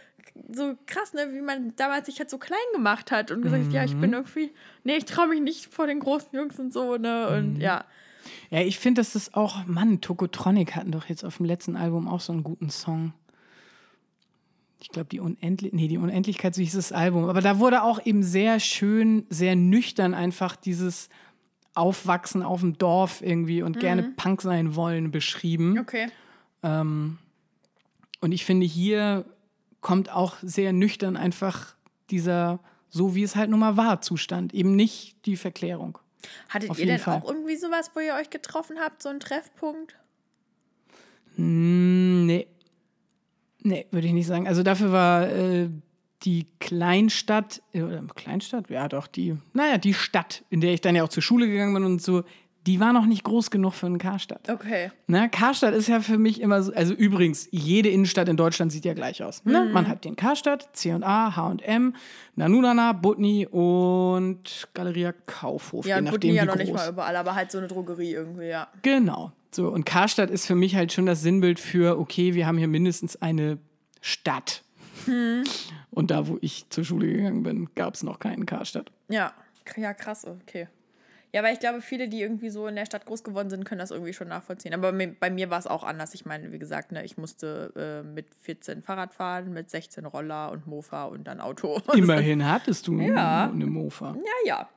so 0.53 0.77
krass, 0.87 1.13
ne? 1.13 1.33
wie 1.33 1.41
man 1.41 1.75
damals 1.77 2.07
sich 2.07 2.19
halt 2.19 2.31
so 2.31 2.39
klein 2.39 2.59
gemacht 2.73 3.11
hat 3.11 3.31
und 3.31 3.43
gesagt, 3.43 3.65
mhm. 3.65 3.71
ja, 3.71 3.85
ich 3.85 3.97
bin 3.97 4.13
irgendwie, 4.13 4.53
nee, 4.85 4.97
ich 4.97 5.05
traue 5.05 5.29
mich 5.29 5.41
nicht 5.41 5.73
vor 5.73 5.87
den 5.87 6.01
großen 6.01 6.31
Jungs 6.33 6.59
und 6.59 6.73
so, 6.73 6.97
ne? 6.97 7.29
Und 7.29 7.55
mhm. 7.55 7.61
ja. 7.61 7.85
Ja, 8.51 8.61
ich 8.61 8.79
finde, 8.79 9.01
dass 9.01 9.13
das 9.13 9.35
auch, 9.35 9.67
Mann, 9.67 10.01
Tokotronic 10.01 10.75
hatten 10.75 10.93
doch 10.93 11.07
jetzt 11.07 11.25
auf 11.25 11.37
dem 11.37 11.47
letzten 11.47 11.77
Album 11.77 12.09
auch 12.09 12.21
so 12.21 12.33
einen 12.33 12.43
guten 12.43 12.71
Song. 12.71 13.13
Ich 14.81 14.91
glaube, 14.91 15.09
die 15.09 15.21
Unendlich 15.21 15.73
nee, 15.73 15.89
die 15.89 15.99
Unendlichkeit, 15.99 16.55
so 16.55 16.61
hieß 16.61 16.75
das 16.75 16.93
Album. 16.93 17.29
Aber 17.29 17.41
da 17.41 17.59
wurde 17.59 17.83
auch 17.83 18.05
eben 18.05 18.23
sehr 18.23 18.61
schön, 18.61 19.27
sehr 19.31 19.57
nüchtern 19.57 20.15
einfach 20.15 20.55
dieses 20.55 21.09
Aufwachsen 21.77 22.43
auf 22.43 22.61
dem 22.61 22.79
Dorf 22.79 23.23
irgendwie 23.23 23.63
und 23.63 23.77
mhm. 23.77 23.81
gerne 23.81 24.03
Punk 24.17 24.43
sein 24.43 24.75
wollen 24.75 25.11
beschrieben. 25.11 25.79
Okay. 25.79 26.09
Ähm, 26.63 27.19
und 28.21 28.33
ich 28.33 28.45
finde, 28.45 28.67
hier 28.67 29.25
kommt 29.81 30.11
auch 30.11 30.37
sehr 30.43 30.73
nüchtern 30.73 31.17
einfach 31.17 31.77
dieser, 32.11 32.61
so 32.89 33.15
wie 33.15 33.23
es 33.23 33.37
halt 33.37 33.51
nun 33.51 33.61
mal 33.61 33.77
war, 33.77 34.01
Zustand. 34.01 34.55
Eben 34.55 34.75
nicht 34.75 35.17
die 35.27 35.37
Verklärung. 35.37 35.99
Hattet 36.49 36.71
Auf 36.71 36.79
ihr 36.79 36.87
denn 36.87 36.99
Fall. 36.99 37.21
auch 37.21 37.29
irgendwie 37.29 37.57
sowas, 37.57 37.91
wo 37.95 38.01
ihr 38.01 38.15
euch 38.15 38.31
getroffen 38.31 38.79
habt, 38.81 39.03
so 39.03 39.09
einen 39.09 39.21
Treffpunkt? 39.21 39.97
Mm, 41.37 42.27
nee. 42.27 42.49
Nee, 43.63 43.87
würde 43.91 44.07
ich 44.07 44.13
nicht 44.13 44.27
sagen. 44.27 44.47
Also 44.47 44.63
dafür 44.63 44.93
war 44.93 45.29
äh, 45.29 45.69
die 46.27 46.47
Kleinstadt, 46.59 47.63
äh, 47.73 47.83
oder 47.83 48.03
Kleinstadt? 48.15 48.69
Ja, 48.69 48.89
doch, 48.89 49.07
die, 49.07 49.37
naja, 49.55 49.79
die 49.79 49.95
Stadt, 49.95 50.45
in 50.51 50.61
der 50.61 50.75
ich 50.75 50.81
dann 50.81 50.95
ja 50.95 51.05
auch 51.05 51.09
zur 51.09 51.23
Schule 51.23 51.47
gegangen 51.47 51.73
bin 51.73 51.85
und 51.85 52.03
so, 52.03 52.25
die 52.67 52.81
war 52.81 52.93
noch 52.93 53.07
nicht 53.07 53.23
groß 53.23 53.53
genug 53.53 53.75
für 53.75 53.87
einen 53.87 53.99
Karstadt. 53.99 54.51
Okay. 54.51 54.91
Na, 55.07 55.29
Karstadt 55.29 55.73
ist 55.73 55.87
ja 55.87 56.01
für 56.01 56.19
mich 56.19 56.41
immer 56.41 56.63
so, 56.65 56.73
also 56.75 56.95
übrigens, 56.95 57.47
jede 57.53 57.89
Innenstadt 57.89 58.29
in 58.29 58.37
Deutschland 58.37 58.73
sieht 58.73 58.85
ja 58.85 58.93
gleich 58.93 59.23
aus. 59.23 59.45
Ne? 59.45 59.67
Mhm. 59.67 59.73
Man 59.73 59.87
hat 59.87 60.05
den 60.05 60.17
Karstadt, 60.17 60.69
C&A, 60.73 61.37
H&M, 61.37 61.95
Nanunana, 62.35 62.93
Butni 62.93 63.47
und 63.47 64.69
Galeria 64.75 65.13
Kaufhof. 65.13 65.87
Ja, 65.87 65.97
je 65.97 66.03
nachdem, 66.03 66.21
Butni 66.21 66.35
ja 66.35 66.45
noch 66.45 66.55
groß. 66.55 66.63
nicht 66.65 66.75
mal 66.75 66.89
überall, 66.89 67.15
aber 67.15 67.37
halt 67.37 67.53
so 67.53 67.59
eine 67.59 67.69
Drogerie 67.69 68.13
irgendwie, 68.13 68.49
ja. 68.49 68.67
Genau. 68.83 69.31
So, 69.53 69.69
und 69.69 69.87
Karstadt 69.87 70.31
ist 70.31 70.47
für 70.47 70.57
mich 70.57 70.75
halt 70.75 70.93
schon 70.93 71.07
das 71.07 71.23
Sinnbild 71.23 71.61
für, 71.61 71.99
okay, 72.01 72.35
wir 72.35 72.49
haben 72.49 72.59
hier 72.59 72.69
mindestens 72.69 73.15
eine 73.23 73.59
Stadt. 74.01 74.65
Hm. 75.07 75.45
Und 75.91 76.11
da, 76.11 76.29
wo 76.29 76.39
ich 76.41 76.69
zur 76.71 76.85
Schule 76.85 77.07
gegangen 77.07 77.43
bin, 77.43 77.69
gab 77.75 77.95
es 77.95 78.03
noch 78.03 78.19
keinen 78.19 78.47
Karstadt. 78.47 78.91
Ja, 79.09 79.33
ja, 79.77 79.95
krass, 79.95 80.27
okay. 80.27 80.69
Ja, 81.33 81.43
weil 81.43 81.53
ich 81.53 81.61
glaube, 81.61 81.83
viele, 81.83 82.09
die 82.09 82.23
irgendwie 82.23 82.49
so 82.51 82.67
in 82.67 82.77
der 82.77 82.87
Stadt 82.87 83.05
groß 83.05 83.23
geworden 83.23 83.51
sind, 83.51 83.65
können 83.65 83.79
das 83.79 83.91
irgendwie 83.91 84.15
schon 84.15 84.29
nachvollziehen. 84.29 84.73
Aber 84.73 84.93
bei 84.93 85.31
mir 85.31 85.51
war 85.51 85.59
es 85.59 85.67
auch 85.67 85.85
anders. 85.85 86.15
Ich 86.15 86.25
meine, 86.25 86.51
wie 86.53 86.59
gesagt, 86.59 86.93
ne, 86.93 87.05
ich 87.05 87.19
musste 87.19 87.73
äh, 87.77 88.09
mit 88.09 88.27
14 88.43 88.83
Fahrrad 88.83 89.13
fahren, 89.13 89.53
mit 89.53 89.69
16 89.69 90.07
Roller 90.07 90.51
und 90.51 90.67
Mofa 90.67 91.05
und 91.05 91.27
dann 91.27 91.41
Auto. 91.41 91.83
Immerhin 91.95 92.49
hattest 92.49 92.87
du 92.87 92.99
ja. 93.01 93.51
eine 93.51 93.67
Mofa. 93.67 94.15
Ja, 94.15 94.47
ja. 94.47 94.69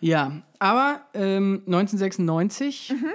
Ja, 0.00 0.42
aber 0.58 1.02
ähm, 1.14 1.62
1996, 1.66 2.92
mhm. 2.92 3.10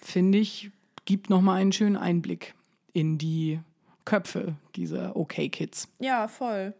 finde 0.00 0.38
ich, 0.38 0.70
gibt 1.04 1.30
nochmal 1.30 1.60
einen 1.60 1.72
schönen 1.72 1.96
Einblick 1.96 2.54
in 2.92 3.18
die 3.18 3.60
Köpfe 4.06 4.54
dieser 4.74 5.14
OK-Kids. 5.14 5.88
Ja, 5.98 6.28
voll. 6.28 6.72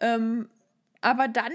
Ähm, 0.00 0.48
aber 1.00 1.28
dann 1.28 1.52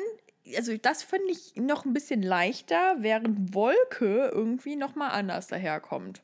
also 0.57 0.75
das 0.77 1.03
finde 1.03 1.31
ich 1.31 1.55
noch 1.55 1.85
ein 1.85 1.93
bisschen 1.93 2.21
leichter, 2.21 2.97
während 2.99 3.53
Wolke 3.53 4.29
irgendwie 4.33 4.75
noch 4.75 4.95
mal 4.95 5.09
anders 5.09 5.47
daherkommt. 5.47 6.21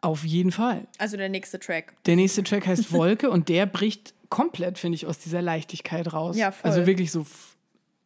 Auf 0.00 0.24
jeden 0.24 0.50
Fall. 0.50 0.86
Also 0.98 1.16
der 1.16 1.28
nächste 1.28 1.58
Track. 1.58 1.94
Der 2.06 2.16
nächste 2.16 2.42
Track 2.42 2.66
heißt 2.66 2.92
Wolke 2.92 3.30
und 3.30 3.48
der 3.48 3.66
bricht 3.66 4.14
komplett, 4.28 4.78
finde 4.78 4.96
ich, 4.96 5.06
aus 5.06 5.18
dieser 5.18 5.42
Leichtigkeit 5.42 6.12
raus. 6.12 6.36
Ja, 6.36 6.50
voll. 6.50 6.70
Also 6.70 6.86
wirklich 6.86 7.12
so 7.12 7.24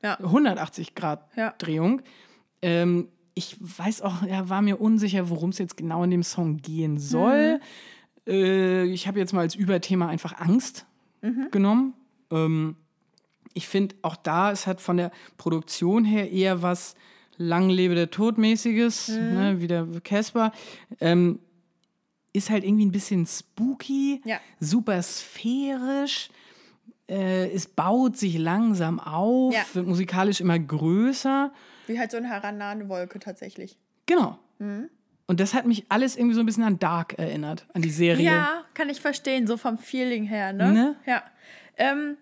ja. 0.02 0.18
180 0.20 0.94
Grad 0.94 1.26
ja. 1.36 1.54
Drehung. 1.58 2.02
Ähm, 2.60 3.08
ich 3.34 3.56
weiß 3.60 4.02
auch, 4.02 4.22
er 4.22 4.48
war 4.48 4.62
mir 4.62 4.80
unsicher, 4.80 5.30
worum 5.30 5.50
es 5.50 5.58
jetzt 5.58 5.76
genau 5.76 6.04
in 6.04 6.10
dem 6.10 6.22
Song 6.22 6.58
gehen 6.58 6.98
soll. 6.98 7.54
Mhm. 7.54 7.60
Äh, 8.26 8.84
ich 8.84 9.06
habe 9.06 9.18
jetzt 9.18 9.32
mal 9.32 9.40
als 9.40 9.54
Überthema 9.54 10.08
einfach 10.08 10.38
Angst 10.38 10.86
mhm. 11.22 11.48
genommen. 11.50 11.94
Ähm, 12.30 12.76
ich 13.54 13.68
finde 13.68 13.94
auch 14.02 14.16
da, 14.16 14.52
es 14.52 14.66
hat 14.66 14.80
von 14.80 14.96
der 14.96 15.10
Produktion 15.38 16.04
her 16.04 16.30
eher 16.30 16.62
was 16.62 16.94
Lang 17.38 17.68
lebe 17.68 17.94
der 17.94 18.10
Todmäßiges, 18.10 19.08
mhm. 19.08 19.34
ne, 19.34 19.60
wie 19.60 19.66
der 19.66 19.86
Casper. 20.02 20.52
Ähm, 21.00 21.38
ist 22.32 22.50
halt 22.50 22.64
irgendwie 22.64 22.86
ein 22.86 22.92
bisschen 22.92 23.26
spooky, 23.26 24.20
ja. 24.24 24.40
super 24.60 25.02
sphärisch. 25.02 26.30
Äh, 27.08 27.50
es 27.50 27.66
baut 27.66 28.16
sich 28.16 28.36
langsam 28.36 29.00
auf, 29.00 29.54
ja. 29.54 29.62
wird 29.72 29.86
musikalisch 29.86 30.40
immer 30.40 30.58
größer. 30.58 31.52
Wie 31.86 31.98
halt 31.98 32.10
so 32.10 32.16
eine 32.16 32.28
herannahende 32.28 32.88
Wolke 32.88 33.18
tatsächlich. 33.18 33.78
Genau. 34.06 34.38
Mhm. 34.58 34.88
Und 35.26 35.40
das 35.40 35.54
hat 35.54 35.66
mich 35.66 35.86
alles 35.88 36.16
irgendwie 36.16 36.34
so 36.34 36.40
ein 36.40 36.46
bisschen 36.46 36.62
an 36.62 36.78
Dark 36.78 37.18
erinnert, 37.18 37.66
an 37.74 37.82
die 37.82 37.90
Serie. 37.90 38.24
Ja, 38.24 38.64
kann 38.74 38.88
ich 38.88 39.00
verstehen, 39.00 39.46
so 39.46 39.56
vom 39.56 39.76
Feeling 39.76 40.24
her, 40.24 40.52
ne? 40.52 40.72
ne? 40.72 40.96
Ja. 41.04 41.24
Ähm, 41.76 42.16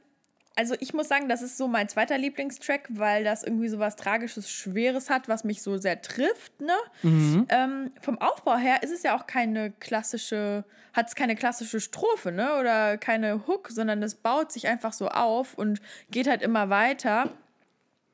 also 0.56 0.74
ich 0.78 0.94
muss 0.94 1.08
sagen, 1.08 1.28
das 1.28 1.42
ist 1.42 1.56
so 1.56 1.66
mein 1.66 1.88
zweiter 1.88 2.16
Lieblingstrack, 2.16 2.86
weil 2.90 3.24
das 3.24 3.42
irgendwie 3.42 3.68
so 3.68 3.78
was 3.78 3.96
Tragisches, 3.96 4.50
Schweres 4.50 5.10
hat, 5.10 5.28
was 5.28 5.44
mich 5.44 5.62
so 5.62 5.76
sehr 5.76 6.00
trifft. 6.00 6.60
Ne? 6.60 6.76
Mhm. 7.02 7.46
Ähm, 7.48 7.90
vom 8.00 8.18
Aufbau 8.20 8.56
her 8.56 8.82
ist 8.82 8.92
es 8.92 9.02
ja 9.02 9.16
auch 9.16 9.26
keine 9.26 9.72
klassische, 9.72 10.64
hat 10.92 11.08
es 11.08 11.16
keine 11.16 11.34
klassische 11.34 11.80
Strophe, 11.80 12.30
ne? 12.30 12.56
Oder 12.60 12.98
keine 12.98 13.46
Hook, 13.48 13.68
sondern 13.70 14.02
es 14.02 14.14
baut 14.14 14.52
sich 14.52 14.68
einfach 14.68 14.92
so 14.92 15.08
auf 15.08 15.54
und 15.54 15.82
geht 16.10 16.28
halt 16.28 16.40
immer 16.40 16.70
weiter. 16.70 17.30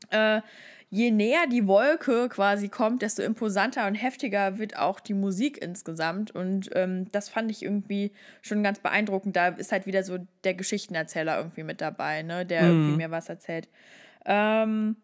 Äh, 0.09 0.41
je 0.91 1.13
näher 1.13 1.47
die 1.47 1.67
Wolke 1.69 2.29
quasi 2.29 2.69
kommt, 2.69 3.03
desto 3.03 3.23
imposanter 3.23 3.87
und 3.87 3.95
heftiger 3.95 4.59
wird 4.59 4.77
auch 4.77 4.99
die 4.99 5.15
Musik 5.15 5.63
insgesamt. 5.63 6.33
Und 6.33 6.69
ähm, 6.75 7.11
das 7.13 7.29
fand 7.29 7.51
ich 7.51 7.63
irgendwie 7.63 8.13
schon 8.43 8.65
ganz 8.65 8.81
beeindruckend. 8.81 9.37
Da 9.37 9.49
ist 9.49 9.71
halt 9.71 9.87
wieder 9.87 10.03
so 10.03 10.19
der 10.43 10.55
Geschichtenerzähler 10.55 11.39
irgendwie 11.39 11.63
mit 11.63 11.81
dabei, 11.81 12.23
ne? 12.23 12.45
der 12.45 12.63
mhm. 12.63 12.69
irgendwie 12.69 12.97
mir 12.97 13.11
was 13.13 13.29
erzählt. 13.29 13.69
Ähm, 14.27 14.97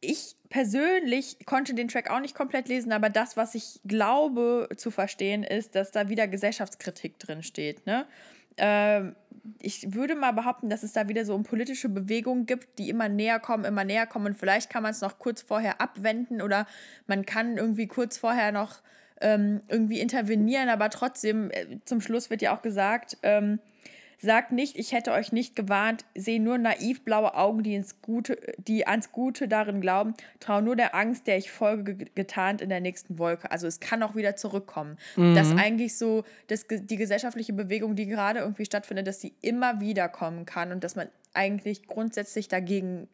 ich 0.00 0.34
persönlich 0.48 1.44
konnte 1.44 1.74
den 1.74 1.88
Track 1.88 2.10
auch 2.10 2.20
nicht 2.20 2.34
komplett 2.34 2.68
lesen, 2.68 2.90
aber 2.90 3.10
das, 3.10 3.36
was 3.36 3.54
ich 3.54 3.80
glaube 3.86 4.68
zu 4.76 4.90
verstehen, 4.90 5.44
ist, 5.44 5.74
dass 5.74 5.92
da 5.92 6.08
wieder 6.08 6.26
Gesellschaftskritik 6.26 7.18
drin 7.18 7.42
steht. 7.42 7.86
Ne? 7.86 8.06
Ähm, 8.56 9.14
ich 9.58 9.94
würde 9.94 10.14
mal 10.14 10.32
behaupten, 10.32 10.68
dass 10.68 10.82
es 10.82 10.92
da 10.92 11.08
wieder 11.08 11.24
so 11.24 11.34
um 11.34 11.42
politische 11.42 11.88
Bewegungen 11.88 12.46
gibt, 12.46 12.78
die 12.78 12.88
immer 12.88 13.08
näher 13.08 13.40
kommen, 13.40 13.64
immer 13.64 13.84
näher 13.84 14.06
kommen. 14.06 14.26
Und 14.26 14.36
vielleicht 14.36 14.70
kann 14.70 14.82
man 14.82 14.92
es 14.92 15.00
noch 15.00 15.18
kurz 15.18 15.42
vorher 15.42 15.80
abwenden 15.80 16.40
oder 16.40 16.66
man 17.06 17.26
kann 17.26 17.56
irgendwie 17.56 17.88
kurz 17.88 18.18
vorher 18.18 18.52
noch 18.52 18.82
ähm, 19.20 19.62
irgendwie 19.68 20.00
intervenieren, 20.00 20.68
aber 20.68 20.90
trotzdem, 20.90 21.50
äh, 21.50 21.78
zum 21.84 22.00
Schluss 22.00 22.30
wird 22.30 22.42
ja 22.42 22.54
auch 22.56 22.62
gesagt, 22.62 23.18
ähm, 23.22 23.60
Sagt 24.24 24.52
nicht, 24.52 24.78
ich 24.78 24.92
hätte 24.92 25.10
euch 25.10 25.32
nicht 25.32 25.56
gewarnt, 25.56 26.04
sehe 26.14 26.40
nur 26.40 26.56
naiv 26.56 27.04
blaue 27.04 27.34
Augen, 27.34 27.64
die, 27.64 27.74
ins 27.74 28.00
Gute, 28.02 28.38
die 28.56 28.86
ans 28.86 29.10
Gute 29.10 29.48
darin 29.48 29.80
glauben, 29.80 30.14
trau 30.38 30.60
nur 30.60 30.76
der 30.76 30.94
Angst, 30.94 31.26
der 31.26 31.38
ich 31.38 31.50
folge, 31.50 31.96
getarnt 31.96 32.60
in 32.60 32.68
der 32.68 32.80
nächsten 32.80 33.18
Wolke. 33.18 33.50
Also 33.50 33.66
es 33.66 33.80
kann 33.80 34.00
auch 34.04 34.14
wieder 34.14 34.36
zurückkommen. 34.36 34.96
Mhm. 35.16 35.34
Dass 35.34 35.50
eigentlich 35.50 35.98
so 35.98 36.22
dass 36.46 36.66
die 36.68 36.96
gesellschaftliche 36.96 37.52
Bewegung, 37.52 37.96
die 37.96 38.06
gerade 38.06 38.38
irgendwie 38.38 38.64
stattfindet, 38.64 39.08
dass 39.08 39.20
sie 39.20 39.34
immer 39.42 39.80
wieder 39.80 40.08
kommen 40.08 40.46
kann 40.46 40.70
und 40.70 40.84
dass 40.84 40.94
man 40.94 41.08
eigentlich 41.34 41.88
grundsätzlich 41.88 42.46
dagegen 42.46 43.08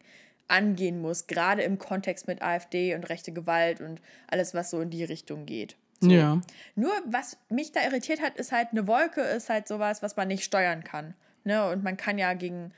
angehen 0.47 1.01
muss, 1.01 1.25
gerade 1.25 1.63
im 1.63 1.79
Kontext 1.79 2.27
mit 2.27 2.43
AfD 2.43 2.93
und 2.93 3.09
rechte 3.09 3.31
Gewalt 3.31 3.81
und 3.81 3.99
alles, 4.27 4.53
was 4.53 4.69
so 4.69 4.79
in 4.79 4.91
die 4.91 5.03
Richtung 5.03 5.47
geht. 5.47 5.75
So. 6.01 6.09
Ja. 6.09 6.41
Nur 6.75 6.91
was 7.05 7.37
mich 7.49 7.71
da 7.71 7.83
irritiert 7.83 8.21
hat, 8.21 8.37
ist 8.37 8.51
halt, 8.51 8.69
eine 8.71 8.87
Wolke 8.87 9.21
ist 9.21 9.49
halt 9.49 9.67
sowas, 9.67 10.01
was 10.01 10.15
man 10.15 10.27
nicht 10.27 10.43
steuern 10.43 10.83
kann. 10.83 11.13
Ne? 11.43 11.69
Und 11.69 11.83
man 11.83 11.97
kann 11.97 12.17
ja 12.17 12.33
gegen 12.33 12.71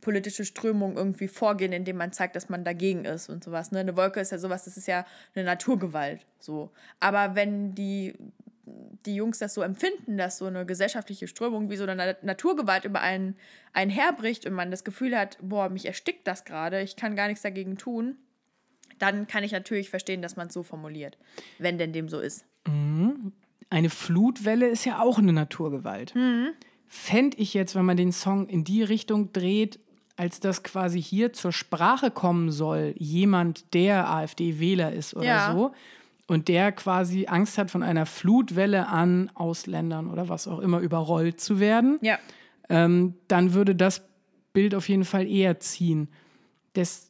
politische 0.00 0.44
Strömungen 0.44 0.96
irgendwie 0.96 1.28
vorgehen, 1.28 1.72
indem 1.72 1.96
man 1.96 2.12
zeigt, 2.12 2.36
dass 2.36 2.48
man 2.48 2.64
dagegen 2.64 3.04
ist 3.04 3.28
und 3.28 3.44
sowas. 3.44 3.72
Ne? 3.72 3.80
Eine 3.80 3.96
Wolke 3.96 4.20
ist 4.20 4.32
ja 4.32 4.38
sowas, 4.38 4.64
das 4.64 4.76
ist 4.76 4.88
ja 4.88 5.06
eine 5.34 5.44
Naturgewalt. 5.44 6.26
So. 6.38 6.70
Aber 7.00 7.34
wenn 7.34 7.74
die, 7.74 8.14
die 9.06 9.14
Jungs 9.14 9.38
das 9.38 9.54
so 9.54 9.62
empfinden, 9.62 10.16
dass 10.16 10.38
so 10.38 10.46
eine 10.46 10.66
gesellschaftliche 10.66 11.28
Strömung 11.28 11.70
wie 11.70 11.76
so 11.76 11.84
eine 11.86 12.16
Naturgewalt 12.22 12.84
über 12.84 13.00
einen, 13.00 13.36
einen 13.72 13.90
herbricht 13.90 14.46
und 14.46 14.52
man 14.52 14.70
das 14.70 14.84
Gefühl 14.84 15.16
hat, 15.16 15.38
boah, 15.40 15.68
mich 15.68 15.86
erstickt 15.86 16.26
das 16.26 16.44
gerade, 16.44 16.80
ich 16.82 16.96
kann 16.96 17.16
gar 17.16 17.28
nichts 17.28 17.42
dagegen 17.42 17.76
tun, 17.76 18.16
dann 18.98 19.26
kann 19.26 19.44
ich 19.44 19.52
natürlich 19.52 19.90
verstehen, 19.90 20.22
dass 20.22 20.36
man 20.36 20.48
es 20.48 20.54
so 20.54 20.62
formuliert, 20.62 21.18
wenn 21.58 21.78
denn 21.78 21.92
dem 21.92 22.08
so 22.08 22.20
ist. 22.20 22.44
Mhm. 22.66 23.32
Eine 23.68 23.90
Flutwelle 23.90 24.68
ist 24.68 24.84
ja 24.84 25.00
auch 25.00 25.18
eine 25.18 25.32
Naturgewalt. 25.32 26.14
Mhm. 26.14 26.48
Fände 26.88 27.36
ich 27.38 27.54
jetzt, 27.54 27.74
wenn 27.76 27.84
man 27.84 27.96
den 27.96 28.12
Song 28.12 28.48
in 28.48 28.64
die 28.64 28.82
Richtung 28.82 29.32
dreht, 29.32 29.78
als 30.16 30.40
dass 30.40 30.62
quasi 30.62 31.00
hier 31.00 31.32
zur 31.32 31.52
Sprache 31.52 32.10
kommen 32.10 32.50
soll, 32.50 32.94
jemand, 32.98 33.72
der 33.74 34.10
AfD-Wähler 34.10 34.92
ist 34.92 35.14
oder 35.14 35.24
Ja. 35.24 35.52
so, 35.52 35.72
und 36.26 36.48
der 36.48 36.72
quasi 36.72 37.26
Angst 37.26 37.58
hat, 37.58 37.70
von 37.70 37.82
einer 37.82 38.06
Flutwelle 38.06 38.88
an 38.88 39.30
Ausländern 39.34 40.08
oder 40.10 40.28
was 40.28 40.46
auch 40.46 40.58
immer 40.58 40.80
überrollt 40.80 41.40
zu 41.40 41.58
werden, 41.60 41.98
Ja. 42.02 42.18
ähm, 42.68 43.14
dann 43.28 43.54
würde 43.54 43.74
das 43.74 44.02
Bild 44.52 44.74
auf 44.74 44.88
jeden 44.88 45.04
Fall 45.04 45.26
eher 45.28 45.58
ziehen. 45.60 46.08
Das, 46.74 47.09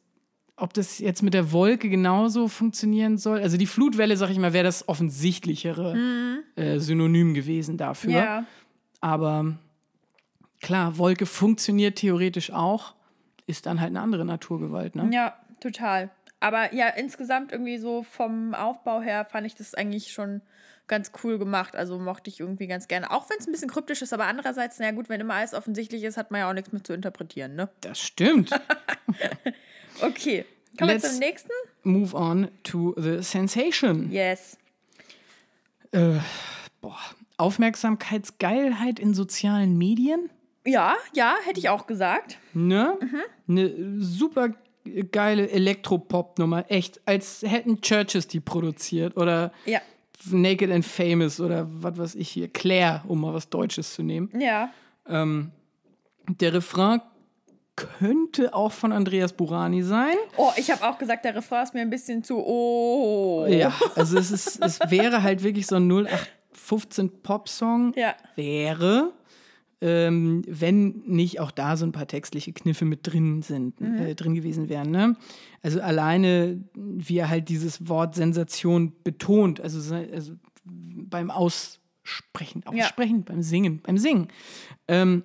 ob 0.61 0.73
das 0.73 0.99
jetzt 0.99 1.23
mit 1.23 1.33
der 1.33 1.51
Wolke 1.51 1.89
genauso 1.89 2.47
funktionieren 2.47 3.17
soll, 3.17 3.41
also 3.41 3.57
die 3.57 3.65
Flutwelle, 3.65 4.15
sag 4.15 4.29
ich 4.29 4.37
mal, 4.37 4.53
wäre 4.53 4.63
das 4.63 4.87
offensichtlichere 4.87 6.39
äh, 6.55 6.77
Synonym 6.77 7.33
gewesen 7.33 7.77
dafür. 7.77 8.09
Mhm. 8.09 8.15
Ja. 8.15 8.45
Aber 9.01 9.57
klar, 10.61 10.97
Wolke 10.97 11.25
funktioniert 11.25 11.97
theoretisch 11.97 12.51
auch, 12.51 12.93
ist 13.47 13.65
dann 13.65 13.81
halt 13.81 13.89
eine 13.89 14.01
andere 14.01 14.23
Naturgewalt. 14.23 14.95
Ne? 14.95 15.09
Ja, 15.11 15.35
total. 15.59 16.11
Aber 16.39 16.73
ja, 16.73 16.89
insgesamt 16.89 17.51
irgendwie 17.51 17.77
so 17.79 18.03
vom 18.03 18.53
Aufbau 18.53 19.01
her 19.01 19.25
fand 19.25 19.47
ich 19.47 19.55
das 19.55 19.73
eigentlich 19.73 20.11
schon 20.11 20.41
ganz 20.87 21.11
cool 21.23 21.39
gemacht. 21.39 21.75
Also 21.75 21.97
mochte 21.97 22.29
ich 22.29 22.39
irgendwie 22.39 22.67
ganz 22.67 22.87
gerne. 22.87 23.09
Auch 23.09 23.29
wenn 23.29 23.37
es 23.39 23.47
ein 23.47 23.51
bisschen 23.51 23.69
kryptisch 23.69 24.01
ist, 24.01 24.13
aber 24.13 24.25
andererseits, 24.25 24.77
na 24.77 24.85
ja 24.85 24.91
gut, 24.91 25.09
wenn 25.09 25.21
immer 25.21 25.35
alles 25.35 25.53
offensichtlich 25.53 26.03
ist, 26.03 26.17
hat 26.17 26.29
man 26.29 26.41
ja 26.41 26.49
auch 26.49 26.53
nichts 26.53 26.71
mehr 26.71 26.83
zu 26.83 26.93
interpretieren, 26.93 27.55
ne? 27.55 27.69
Das 27.81 27.99
stimmt. 27.99 28.51
Okay. 30.01 30.45
Kommen 30.77 30.89
wir 30.89 30.95
Let's- 30.97 31.09
zum 31.11 31.19
nächsten? 31.19 31.51
Move 31.83 32.15
on 32.15 32.47
to 32.63 32.93
the 32.97 33.21
sensation. 33.23 34.11
Yes. 34.11 34.57
Boah. 36.81 36.97
Aufmerksamkeitsgeilheit 37.37 38.99
in 38.99 39.13
sozialen 39.13 39.77
Medien. 39.77 40.29
Ja, 40.65 40.95
ja, 41.15 41.35
hätte 41.43 41.59
ich 41.59 41.69
auch 41.69 41.87
gesagt. 41.87 42.37
Ne? 42.53 42.97
Mhm. 43.01 43.21
Eine 43.47 43.99
super 44.01 44.49
geile 45.11 45.49
Elektropop-Nummer. 45.49 46.65
Echt, 46.69 47.01
als 47.05 47.41
hätten 47.43 47.81
Churches 47.81 48.27
die 48.27 48.39
produziert 48.39 49.17
oder 49.17 49.51
Ja. 49.65 49.79
Naked 50.29 50.69
and 50.69 50.85
Famous 50.85 51.39
oder 51.39 51.67
was 51.69 51.97
weiß 51.97 52.15
ich 52.15 52.29
hier. 52.29 52.47
Claire, 52.47 53.03
um 53.07 53.21
mal 53.21 53.33
was 53.33 53.49
Deutsches 53.49 53.93
zu 53.95 54.03
nehmen. 54.03 54.29
Ja. 54.39 54.71
Ähm, 55.07 55.51
der 56.39 56.53
Refrain 56.53 57.01
könnte 57.99 58.53
auch 58.53 58.71
von 58.71 58.91
Andreas 58.91 59.33
Burani 59.33 59.83
sein. 59.83 60.15
Oh, 60.37 60.51
ich 60.55 60.71
habe 60.71 60.83
auch 60.87 60.97
gesagt, 60.97 61.25
der 61.25 61.35
Refrain 61.35 61.63
ist 61.63 61.73
mir 61.73 61.81
ein 61.81 61.89
bisschen 61.89 62.23
zu. 62.23 62.37
Oh. 62.37 63.45
Ja, 63.47 63.73
also 63.95 64.17
es, 64.17 64.31
ist, 64.31 64.63
es 64.63 64.79
wäre 64.89 65.23
halt 65.23 65.43
wirklich 65.43 65.67
so 65.67 65.75
ein 65.75 65.89
0815 65.89 67.21
Pop-Song. 67.21 67.93
Ja. 67.95 68.15
Wäre, 68.35 69.13
ähm, 69.81 70.43
wenn 70.47 71.03
nicht 71.05 71.39
auch 71.39 71.51
da 71.51 71.75
so 71.75 71.85
ein 71.85 71.91
paar 71.91 72.07
textliche 72.07 72.53
Kniffe 72.53 72.85
mit 72.85 72.99
drin 73.03 73.41
sind, 73.41 73.81
äh, 73.81 74.15
drin 74.15 74.35
gewesen 74.35 74.69
wären. 74.69 74.91
Ne? 74.91 75.15
Also 75.61 75.81
alleine, 75.81 76.63
wie 76.75 77.17
er 77.17 77.29
halt 77.29 77.49
dieses 77.49 77.87
Wort 77.87 78.15
Sensation 78.15 78.93
betont, 79.03 79.59
also, 79.59 79.95
also 79.95 80.33
beim 80.63 81.31
Aussprechen, 81.31 82.63
Aussprechen, 82.65 83.23
beim 83.23 83.41
Singen, 83.41 83.79
beim 83.81 83.97
Singen. 83.97 84.27
Ähm, 84.87 85.23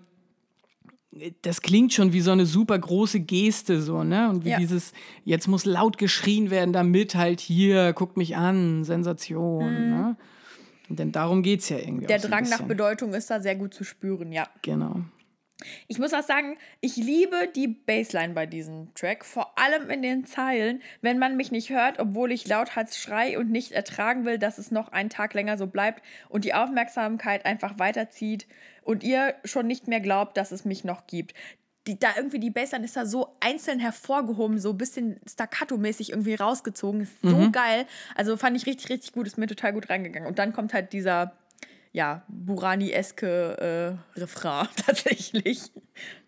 das 1.42 1.62
klingt 1.62 1.92
schon 1.92 2.12
wie 2.12 2.20
so 2.20 2.30
eine 2.30 2.46
super 2.46 2.78
große 2.78 3.20
Geste, 3.20 3.80
so, 3.80 4.04
ne? 4.04 4.28
Und 4.30 4.44
wie 4.44 4.50
Ja. 4.50 4.58
dieses, 4.58 4.92
jetzt 5.24 5.48
muss 5.48 5.64
laut 5.64 5.98
geschrien 5.98 6.50
werden, 6.50 6.72
damit 6.72 7.14
halt 7.14 7.40
hier, 7.40 7.92
guckt 7.92 8.16
mich 8.16 8.36
an, 8.36 8.84
Sensation, 8.84 9.90
ne? 9.90 10.16
Denn 10.88 11.10
darum 11.12 11.42
geht 11.42 11.60
es 11.60 11.68
ja 11.68 11.78
irgendwie. 11.78 12.04
Mhm. 12.04 12.06
Der 12.06 12.16
auch 12.18 12.22
so 12.22 12.28
Drang 12.28 12.48
nach. 12.48 12.62
Bedeutung 12.62 13.12
ist 13.14 13.28
da 13.30 13.40
sehr 13.40 13.56
gut 13.56 13.74
zu 13.74 13.82
spüren, 13.84 14.32
ja. 14.32 14.46
Genau. 14.62 15.00
Ich 15.88 15.98
muss 15.98 16.12
auch 16.12 16.22
sagen, 16.22 16.58
ich 16.80 16.96
liebe 16.96 17.48
die 17.54 17.68
Bassline 17.68 18.34
bei 18.34 18.44
diesem 18.44 18.92
Track, 18.94 19.24
vor 19.24 19.58
allem 19.58 19.88
in 19.88 20.02
den 20.02 20.26
Zeilen, 20.26 20.82
wenn 21.00 21.18
man 21.18 21.36
mich 21.36 21.50
nicht 21.50 21.70
hört, 21.70 21.98
obwohl 21.98 22.30
ich 22.30 22.46
lauthals 22.46 22.98
schrei 22.98 23.38
und 23.38 23.50
nicht 23.50 23.72
ertragen 23.72 24.26
will, 24.26 24.38
dass 24.38 24.58
es 24.58 24.70
noch 24.70 24.92
einen 24.92 25.08
Tag 25.08 25.32
länger 25.32 25.56
so 25.56 25.66
bleibt 25.66 26.02
und 26.28 26.44
die 26.44 26.52
Aufmerksamkeit 26.52 27.46
einfach 27.46 27.78
weiterzieht 27.78 28.46
und 28.82 29.02
ihr 29.02 29.34
schon 29.44 29.66
nicht 29.66 29.88
mehr 29.88 30.00
glaubt, 30.00 30.36
dass 30.36 30.52
es 30.52 30.66
mich 30.66 30.84
noch 30.84 31.06
gibt. 31.06 31.34
Die, 31.86 31.98
da 31.98 32.08
irgendwie 32.16 32.40
die 32.40 32.50
Bassline 32.50 32.84
ist 32.84 32.96
da 32.96 33.06
so 33.06 33.36
einzeln 33.40 33.78
hervorgehoben, 33.78 34.58
so 34.58 34.70
ein 34.70 34.78
bisschen 34.78 35.20
staccato-mäßig 35.24 36.10
irgendwie 36.10 36.34
rausgezogen. 36.34 37.02
Ist 37.02 37.12
so 37.22 37.50
geil. 37.52 37.86
Also 38.16 38.36
fand 38.36 38.56
ich 38.56 38.66
richtig, 38.66 38.90
richtig 38.90 39.12
gut, 39.12 39.26
ist 39.26 39.38
mir 39.38 39.46
total 39.46 39.72
gut 39.72 39.88
reingegangen. 39.88 40.28
Und 40.28 40.40
dann 40.40 40.52
kommt 40.52 40.74
halt 40.74 40.92
dieser 40.92 41.32
ja, 41.96 42.22
Burani-eske 42.28 43.96
äh, 44.14 44.20
Refrain 44.20 44.68
tatsächlich. 44.86 45.72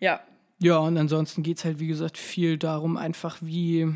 Ja. 0.01 0.21
Ja, 0.61 0.79
und 0.79 0.97
ansonsten 0.97 1.43
geht 1.43 1.59
es 1.59 1.65
halt, 1.67 1.79
wie 1.79 1.87
gesagt, 1.87 2.17
viel 2.17 2.57
darum, 2.57 2.97
einfach 2.97 3.37
wie 3.43 3.87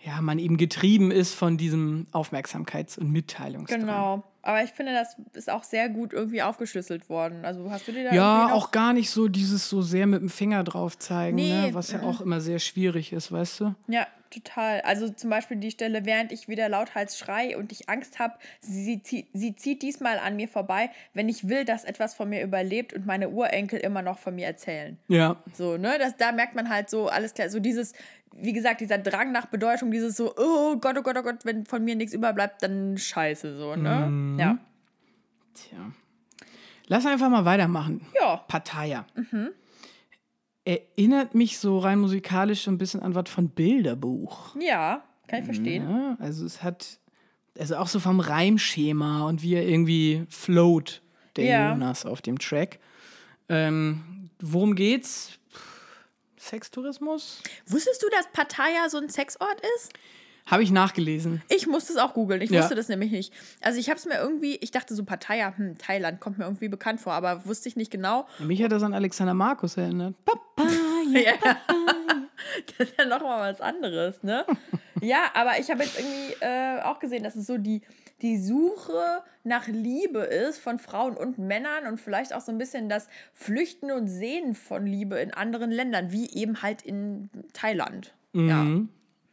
ja, 0.00 0.20
man 0.22 0.38
eben 0.38 0.56
getrieben 0.56 1.10
ist 1.10 1.34
von 1.34 1.58
diesem 1.58 2.06
Aufmerksamkeits- 2.12 2.98
und 2.98 3.12
Mitteilungsdrang. 3.12 3.80
Genau. 3.80 4.24
Aber 4.40 4.64
ich 4.64 4.70
finde, 4.70 4.92
das 4.94 5.16
ist 5.34 5.50
auch 5.50 5.62
sehr 5.62 5.90
gut 5.90 6.14
irgendwie 6.14 6.42
aufgeschlüsselt 6.42 7.10
worden. 7.10 7.44
Also 7.44 7.70
hast 7.70 7.86
du 7.86 7.92
dir 7.92 8.04
da 8.04 8.14
Ja, 8.14 8.52
auch 8.52 8.70
gar 8.70 8.94
nicht 8.94 9.10
so 9.10 9.28
dieses 9.28 9.68
so 9.68 9.82
sehr 9.82 10.06
mit 10.06 10.22
dem 10.22 10.30
Finger 10.30 10.64
drauf 10.64 10.98
zeigen, 10.98 11.36
Nee, 11.36 11.66
ne? 11.66 11.74
was 11.74 11.92
ja 11.92 12.02
auch 12.02 12.22
immer 12.22 12.40
sehr 12.40 12.58
schwierig 12.58 13.12
ist, 13.12 13.30
weißt 13.30 13.60
du? 13.60 13.74
Ja, 13.88 14.06
total. 14.32 14.80
Also 14.82 15.08
zum 15.08 15.30
Beispiel 15.30 15.56
die 15.58 15.70
Stelle, 15.70 16.04
während 16.04 16.32
ich 16.32 16.48
wieder 16.48 16.68
lauthals 16.68 17.18
schrei 17.18 17.56
und 17.56 17.70
ich 17.72 17.88
Angst 17.88 18.18
habe, 18.18 18.34
sie, 18.60 19.00
zie- 19.02 19.26
sie 19.32 19.54
zieht 19.54 19.82
diesmal 19.82 20.18
an 20.18 20.36
mir 20.36 20.48
vorbei, 20.48 20.90
wenn 21.14 21.28
ich 21.28 21.48
will, 21.48 21.64
dass 21.64 21.84
etwas 21.84 22.14
von 22.14 22.28
mir 22.28 22.42
überlebt 22.42 22.92
und 22.92 23.06
meine 23.06 23.28
Urenkel 23.28 23.78
immer 23.80 24.02
noch 24.02 24.18
von 24.18 24.34
mir 24.34 24.46
erzählen. 24.46 24.98
Ja. 25.08 25.36
So, 25.52 25.76
ne? 25.76 25.96
Das, 25.98 26.16
da 26.16 26.32
merkt 26.32 26.54
man 26.54 26.68
halt 26.68 26.90
so, 26.90 27.08
alles 27.08 27.34
klar, 27.34 27.48
so 27.48 27.60
dieses, 27.60 27.92
wie 28.34 28.52
gesagt, 28.52 28.80
dieser 28.80 28.98
Drang 28.98 29.30
nach 29.32 29.46
Bedeutung, 29.46 29.90
dieses 29.90 30.16
so, 30.16 30.34
oh 30.36 30.76
Gott, 30.76 30.96
oh 30.98 31.02
Gott, 31.02 31.16
oh 31.18 31.22
Gott, 31.22 31.44
wenn 31.44 31.66
von 31.66 31.84
mir 31.84 31.94
nichts 31.96 32.14
überbleibt, 32.14 32.62
dann 32.62 32.96
scheiße, 32.98 33.56
so, 33.56 33.76
ne? 33.76 34.06
Mhm. 34.08 34.38
Ja. 34.38 34.58
Tja. 35.54 35.78
Lass 36.86 37.06
einfach 37.06 37.28
mal 37.28 37.44
weitermachen. 37.44 38.04
Ja. 38.20 38.36
Parteier. 38.48 39.06
Mhm. 39.14 39.50
Erinnert 40.64 41.34
mich 41.34 41.58
so 41.58 41.78
rein 41.78 41.98
musikalisch 41.98 42.62
so 42.62 42.70
ein 42.70 42.78
bisschen 42.78 43.00
an 43.02 43.14
was 43.14 43.28
von 43.28 43.48
Bilderbuch. 43.48 44.54
Ja, 44.60 45.02
kann 45.26 45.40
ich 45.40 45.44
verstehen. 45.44 45.88
Ja, 45.90 46.16
also 46.20 46.44
es 46.46 46.62
hat, 46.62 46.98
also 47.58 47.76
auch 47.76 47.88
so 47.88 47.98
vom 47.98 48.20
Reimschema 48.20 49.26
und 49.26 49.42
wie 49.42 49.54
er 49.54 49.66
irgendwie 49.66 50.24
float, 50.28 51.02
der 51.36 51.44
Ja. 51.44 51.72
Jonas 51.72 52.06
auf 52.06 52.22
dem 52.22 52.38
Track. 52.38 52.78
Ähm, 53.48 54.30
worum 54.40 54.74
geht's? 54.76 55.32
Sextourismus? 56.38 57.42
Wusstest 57.66 58.02
du, 58.02 58.08
dass 58.10 58.30
Pattaya 58.32 58.88
so 58.88 58.98
ein 58.98 59.08
Sexort 59.08 59.60
ist? 59.76 59.92
Habe 60.46 60.62
ich 60.62 60.70
nachgelesen. 60.72 61.40
Ich 61.48 61.66
musste 61.66 61.92
es 61.92 61.98
auch 61.98 62.14
googeln. 62.14 62.42
Ich 62.42 62.50
Ja. 62.50 62.60
wusste 62.60 62.74
das 62.74 62.88
nämlich 62.88 63.10
nicht. 63.12 63.32
Also 63.60 63.78
ich 63.78 63.88
habe 63.88 63.98
es 63.98 64.06
mir 64.06 64.18
irgendwie, 64.18 64.56
ich 64.56 64.70
dachte 64.70 64.94
so 64.94 65.04
Pattaya, 65.04 65.56
hm, 65.56 65.78
Thailand 65.78 66.20
kommt 66.20 66.38
mir 66.38 66.44
irgendwie 66.44 66.68
bekannt 66.68 67.00
vor, 67.00 67.12
aber 67.12 67.46
wusste 67.46 67.68
ich 67.68 67.76
nicht 67.76 67.90
genau. 67.90 68.26
Mich 68.40 68.62
hat 68.62 68.72
das 68.72 68.82
an 68.82 68.92
Alexander 68.94 69.34
Markus 69.34 69.76
erinnert. 69.76 70.14
Papaya. 70.24 70.70
Ja. 71.12 71.56
Das 72.78 72.88
ist 72.88 72.98
ja 72.98 73.04
nochmal 73.06 73.52
was 73.52 73.60
anderes, 73.60 74.22
ne? 74.24 74.44
ja, 75.00 75.30
aber 75.34 75.60
ich 75.60 75.70
habe 75.70 75.84
jetzt 75.84 75.96
irgendwie 75.98 76.34
äh, 76.40 76.80
auch 76.82 76.98
gesehen, 76.98 77.22
dass 77.22 77.36
es 77.36 77.46
so 77.46 77.56
die, 77.56 77.82
die 78.20 78.36
Suche 78.36 79.00
nach 79.44 79.68
Liebe 79.68 80.18
ist 80.20 80.58
von 80.58 80.78
Frauen 80.80 81.16
und 81.16 81.38
Männern 81.38 81.86
und 81.86 82.00
vielleicht 82.00 82.34
auch 82.34 82.40
so 82.40 82.50
ein 82.50 82.58
bisschen 82.58 82.88
das 82.88 83.06
Flüchten 83.32 83.92
und 83.92 84.08
Sehen 84.08 84.54
von 84.56 84.84
Liebe 84.86 85.16
in 85.20 85.32
anderen 85.32 85.70
Ländern, 85.70 86.10
wie 86.10 86.30
eben 86.34 86.62
halt 86.62 86.82
in 86.82 87.30
Thailand. 87.52 88.12
Ja. 88.32 88.66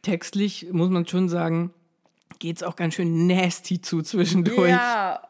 Mhm. 0.00 0.10
Textlich 0.10 0.66
muss 0.72 0.90
man 0.90 1.06
schon 1.06 1.28
sagen, 1.28 1.72
geht's 2.38 2.62
auch 2.62 2.76
ganz 2.76 2.94
schön 2.94 3.26
nasty 3.26 3.80
zu 3.80 4.02
zwischendurch. 4.02 4.70
Ja, 4.70 5.20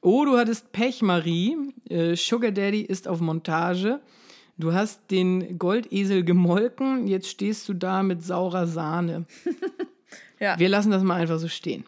Oh, 0.00 0.24
du 0.24 0.38
hattest 0.38 0.72
Pech, 0.72 1.02
Marie. 1.02 1.56
Äh, 1.90 2.14
Sugar 2.14 2.52
Daddy 2.52 2.82
ist 2.82 3.08
auf 3.08 3.20
Montage. 3.20 4.00
Du 4.56 4.72
hast 4.72 5.10
den 5.10 5.58
Goldesel 5.58 6.24
gemolken, 6.24 7.06
jetzt 7.06 7.28
stehst 7.28 7.68
du 7.68 7.74
da 7.74 8.02
mit 8.02 8.24
saurer 8.24 8.66
Sahne. 8.66 9.26
ja. 10.40 10.58
Wir 10.58 10.68
lassen 10.68 10.90
das 10.90 11.02
mal 11.02 11.16
einfach 11.16 11.38
so 11.38 11.48
stehen. 11.48 11.84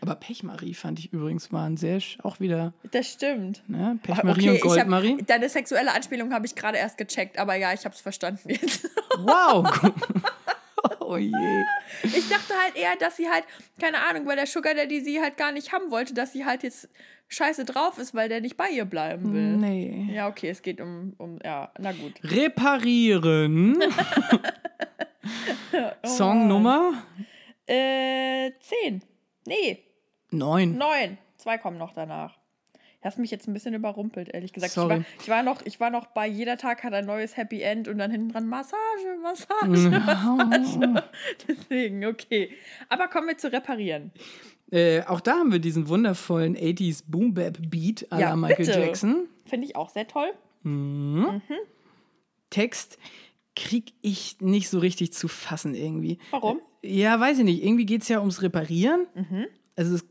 Aber 0.00 0.14
Pechmarie 0.16 0.74
fand 0.74 0.98
ich 0.98 1.12
übrigens 1.12 1.52
waren 1.52 1.76
sehr 1.76 2.00
sch- 2.00 2.20
auch 2.24 2.40
wieder 2.40 2.72
das 2.90 3.12
stimmt. 3.12 3.62
ne? 3.68 3.98
Pechmarie 4.02 4.48
und 4.48 4.54
ich 4.56 4.62
hab, 4.62 4.68
Goldmarie. 4.68 5.16
deine 5.26 5.48
sexuelle 5.48 5.92
Anspielung 5.94 6.32
habe 6.32 6.46
ich 6.46 6.54
gerade 6.54 6.78
erst 6.78 6.98
gecheckt, 6.98 7.38
aber 7.38 7.54
ja, 7.54 7.72
ich 7.72 7.84
habe 7.84 7.94
es 7.94 8.00
verstanden 8.00 8.48
jetzt. 8.50 8.88
Wow. 9.18 9.66
oh 11.00 11.16
je. 11.16 11.32
Ich 12.02 12.28
dachte 12.28 12.52
halt 12.62 12.76
eher, 12.76 12.94
dass 12.98 13.16
sie 13.16 13.26
halt, 13.30 13.44
keine 13.80 13.96
Ahnung, 14.06 14.26
weil 14.26 14.36
der 14.36 14.46
Sugar 14.46 14.74
Daddy 14.74 15.00
sie 15.00 15.22
halt 15.22 15.38
gar 15.38 15.52
nicht 15.52 15.72
haben 15.72 15.90
wollte, 15.90 16.12
dass 16.12 16.34
sie 16.34 16.44
halt 16.44 16.62
jetzt 16.62 16.90
scheiße 17.28 17.64
drauf 17.64 17.96
ist, 17.96 18.14
weil 18.14 18.28
der 18.28 18.42
nicht 18.42 18.58
bei 18.58 18.68
ihr 18.68 18.84
bleiben 18.84 19.32
will. 19.32 19.56
Nee. 19.56 20.10
Ja, 20.12 20.28
okay, 20.28 20.50
es 20.50 20.60
geht 20.60 20.82
um, 20.82 21.14
um 21.16 21.38
ja, 21.42 21.72
na 21.78 21.92
gut. 21.92 22.12
Reparieren. 22.22 23.82
Songnummer 26.04 27.02
Äh, 27.66 28.52
zehn. 28.60 29.02
Nee, 29.46 29.82
neun. 30.30 30.76
neun. 30.76 31.18
Zwei 31.36 31.58
kommen 31.58 31.78
noch 31.78 31.92
danach. 31.92 32.38
Hast 33.02 33.18
mich 33.18 33.30
jetzt 33.30 33.46
ein 33.46 33.52
bisschen 33.52 33.74
überrumpelt, 33.74 34.34
ehrlich 34.34 34.52
gesagt. 34.52 34.72
Ich 34.72 34.76
war, 34.76 35.04
ich 35.20 35.28
war, 35.28 35.42
noch, 35.44 35.62
ich 35.64 35.78
war 35.78 35.90
noch 35.90 36.06
bei 36.06 36.26
jeder 36.26 36.56
Tag 36.56 36.82
hat 36.82 36.92
ein 36.92 37.06
neues 37.06 37.36
Happy 37.36 37.62
End 37.62 37.86
und 37.86 37.98
dann 37.98 38.10
hinten 38.10 38.30
dran 38.32 38.48
Massage, 38.48 38.76
Massage, 39.22 39.90
Massage. 39.90 41.04
Deswegen, 41.48 42.04
okay. 42.04 42.50
Aber 42.88 43.06
kommen 43.06 43.28
wir 43.28 43.38
zu 43.38 43.52
reparieren. 43.52 44.10
Äh, 44.72 45.02
auch 45.02 45.20
da 45.20 45.34
haben 45.34 45.52
wir 45.52 45.60
diesen 45.60 45.88
wundervollen 45.88 46.56
80s 46.56 47.04
Boom 47.06 47.34
Bap 47.34 47.58
Beat 47.70 48.10
à 48.10 48.18
ja, 48.18 48.30
la 48.30 48.36
Michael 48.36 48.66
bitte. 48.66 48.80
Jackson. 48.80 49.28
Finde 49.44 49.66
ich 49.66 49.76
auch 49.76 49.90
sehr 49.90 50.08
toll. 50.08 50.32
Mhm. 50.64 51.42
Mhm. 51.48 51.56
Text 52.50 52.98
krieg 53.54 53.92
ich 54.02 54.40
nicht 54.40 54.68
so 54.68 54.80
richtig 54.80 55.12
zu 55.12 55.28
fassen 55.28 55.74
irgendwie. 55.74 56.18
Warum? 56.30 56.60
Ja, 56.86 57.18
weiß 57.18 57.38
ich 57.38 57.44
nicht. 57.44 57.64
Irgendwie 57.64 57.86
geht 57.86 58.02
es 58.02 58.08
ja 58.08 58.20
ums 58.20 58.42
Reparieren. 58.42 59.06
Mhm. 59.14 59.46
Also, 59.76 59.96
es, 59.96 60.04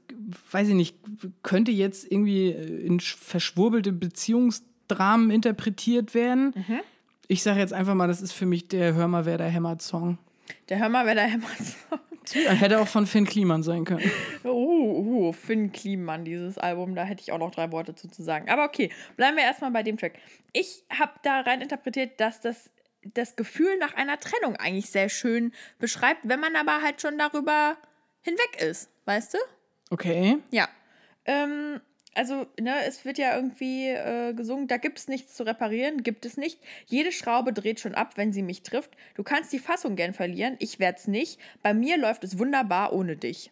weiß 0.51 0.69
ich 0.69 0.75
nicht, 0.75 0.97
könnte 1.43 1.71
jetzt 1.71 2.11
irgendwie 2.11 2.49
äh, 2.49 2.85
in 2.85 2.99
verschwurbelte 2.99 3.91
Beziehungsdramen 3.91 5.31
interpretiert 5.31 6.13
werden. 6.13 6.53
Mhm. 6.55 6.79
Ich 7.27 7.41
sage 7.41 7.59
jetzt 7.59 7.73
einfach 7.73 7.95
mal, 7.95 8.07
das 8.07 8.21
ist 8.21 8.33
für 8.33 8.45
mich 8.45 8.67
der 8.67 8.93
Hör 8.93 9.07
mal, 9.07 9.25
wer 9.25 9.37
da 9.37 9.45
hämmert 9.45 9.81
Song. 9.81 10.17
Der 10.69 10.79
Hör 10.79 10.89
mal, 10.89 11.05
wer 11.05 11.15
da 11.15 11.21
hämmert 11.21 11.57
Song. 11.57 11.99
Hätte 12.33 12.79
auch 12.79 12.87
von 12.87 13.05
Finn 13.05 13.25
Kliman 13.25 13.63
sein 13.63 13.85
können. 13.85 14.09
Oh, 14.43 15.27
uh, 15.29 15.31
Finn 15.31 15.71
Kliman, 15.71 16.25
dieses 16.25 16.57
Album, 16.57 16.95
da 16.95 17.03
hätte 17.03 17.21
ich 17.21 17.31
auch 17.31 17.37
noch 17.37 17.51
drei 17.51 17.71
Worte 17.71 17.95
zu, 17.95 18.07
zu 18.09 18.23
sagen. 18.23 18.49
Aber 18.49 18.65
okay, 18.65 18.89
bleiben 19.15 19.37
wir 19.37 19.43
erstmal 19.43 19.71
bei 19.71 19.83
dem 19.83 19.97
Track. 19.97 20.19
Ich 20.53 20.83
habe 20.89 21.11
da 21.23 21.41
rein 21.41 21.61
interpretiert, 21.61 22.19
dass 22.19 22.41
das 22.41 22.69
das 23.13 23.35
Gefühl 23.35 23.77
nach 23.77 23.93
einer 23.93 24.19
Trennung 24.19 24.55
eigentlich 24.55 24.89
sehr 24.89 25.09
schön 25.09 25.53
beschreibt, 25.79 26.21
wenn 26.23 26.39
man 26.39 26.55
aber 26.55 26.81
halt 26.81 27.01
schon 27.01 27.17
darüber 27.17 27.77
hinweg 28.21 28.61
ist, 28.61 28.89
weißt 29.05 29.35
du? 29.35 29.37
Okay. 29.91 30.37
Ja. 30.51 30.67
Ähm, 31.25 31.79
also, 32.15 32.47
ne, 32.59 32.83
es 32.85 33.03
wird 33.03 33.17
ja 33.17 33.35
irgendwie 33.35 33.89
äh, 33.89 34.33
gesungen, 34.33 34.67
da 34.67 34.77
gibt 34.77 34.97
es 34.99 35.07
nichts 35.07 35.35
zu 35.35 35.43
reparieren, 35.43 36.01
gibt 36.01 36.25
es 36.25 36.37
nicht. 36.37 36.59
Jede 36.85 37.11
Schraube 37.11 37.51
dreht 37.51 37.79
schon 37.79 37.93
ab, 37.93 38.13
wenn 38.15 38.31
sie 38.31 38.41
mich 38.41 38.63
trifft. 38.63 38.91
Du 39.15 39.23
kannst 39.23 39.51
die 39.51 39.59
Fassung 39.59 39.95
gern 39.95 40.13
verlieren, 40.13 40.55
ich 40.59 40.79
werd's 40.79 41.07
nicht. 41.07 41.39
Bei 41.61 41.73
mir 41.73 41.97
läuft 41.97 42.23
es 42.23 42.39
wunderbar 42.39 42.93
ohne 42.93 43.17
dich. 43.17 43.51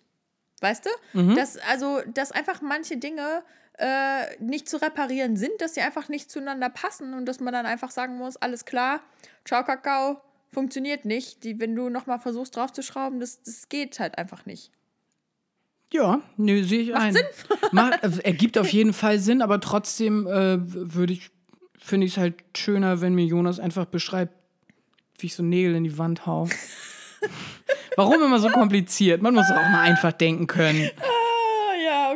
Weißt 0.62 0.86
du? 0.86 0.90
Mhm. 1.22 1.36
Dass, 1.36 1.58
also, 1.58 2.02
dass 2.14 2.32
einfach 2.32 2.62
manche 2.62 2.96
Dinge 2.96 3.44
äh, 3.78 4.36
nicht 4.40 4.70
zu 4.70 4.82
reparieren 4.82 5.36
sind, 5.36 5.60
dass 5.60 5.74
sie 5.74 5.82
einfach 5.82 6.10
nicht 6.10 6.30
zueinander 6.30 6.70
passen 6.70 7.14
und 7.14 7.26
dass 7.26 7.40
man 7.40 7.54
dann 7.54 7.66
einfach 7.66 7.92
sagen 7.92 8.18
muss, 8.18 8.38
alles 8.38 8.66
klar, 8.66 9.02
ciao 9.46 9.64
Kakao, 9.64 10.22
funktioniert 10.52 11.06
nicht. 11.06 11.44
Die, 11.44 11.60
wenn 11.60 11.76
du 11.76 11.90
nochmal 11.90 12.20
versuchst 12.20 12.56
draufzuschrauben, 12.56 13.20
das, 13.20 13.42
das 13.42 13.70
geht 13.70 14.00
halt 14.00 14.18
einfach 14.18 14.46
nicht. 14.46 14.72
Ja, 15.92 16.22
nö, 16.38 16.64
sehe 16.64 16.82
ich 16.82 16.92
Macht 16.92 17.02
ein. 17.02 17.14
Sinn? 17.14 17.26
Macht, 17.72 18.04
also, 18.04 18.22
ergibt 18.22 18.58
auf 18.58 18.70
jeden 18.70 18.94
Fall 18.94 19.20
Sinn, 19.20 19.42
aber 19.42 19.60
trotzdem 19.60 20.28
äh, 20.28 20.58
würde 20.60 21.14
ich, 21.14 21.30
finde 21.78 22.08
ich 22.08 22.14
es 22.14 22.18
halt 22.18 22.36
schöner, 22.56 23.02
wenn 23.02 23.14
mir 23.14 23.26
Jonas 23.26 23.60
einfach 23.60 23.86
beschreibt, 23.86 24.34
wie 25.20 25.28
ich 25.28 25.36
so 25.36 25.44
Nägel 25.44 25.76
in 25.76 25.84
die 25.84 25.98
Wand 25.98 26.26
hau. 26.26 26.48
Warum 27.96 28.24
immer 28.24 28.40
so 28.40 28.50
kompliziert? 28.50 29.22
Man 29.22 29.36
muss 29.36 29.50
auch 29.52 29.70
mal 29.70 29.82
einfach 29.82 30.12
denken 30.12 30.48
können. 30.48 30.90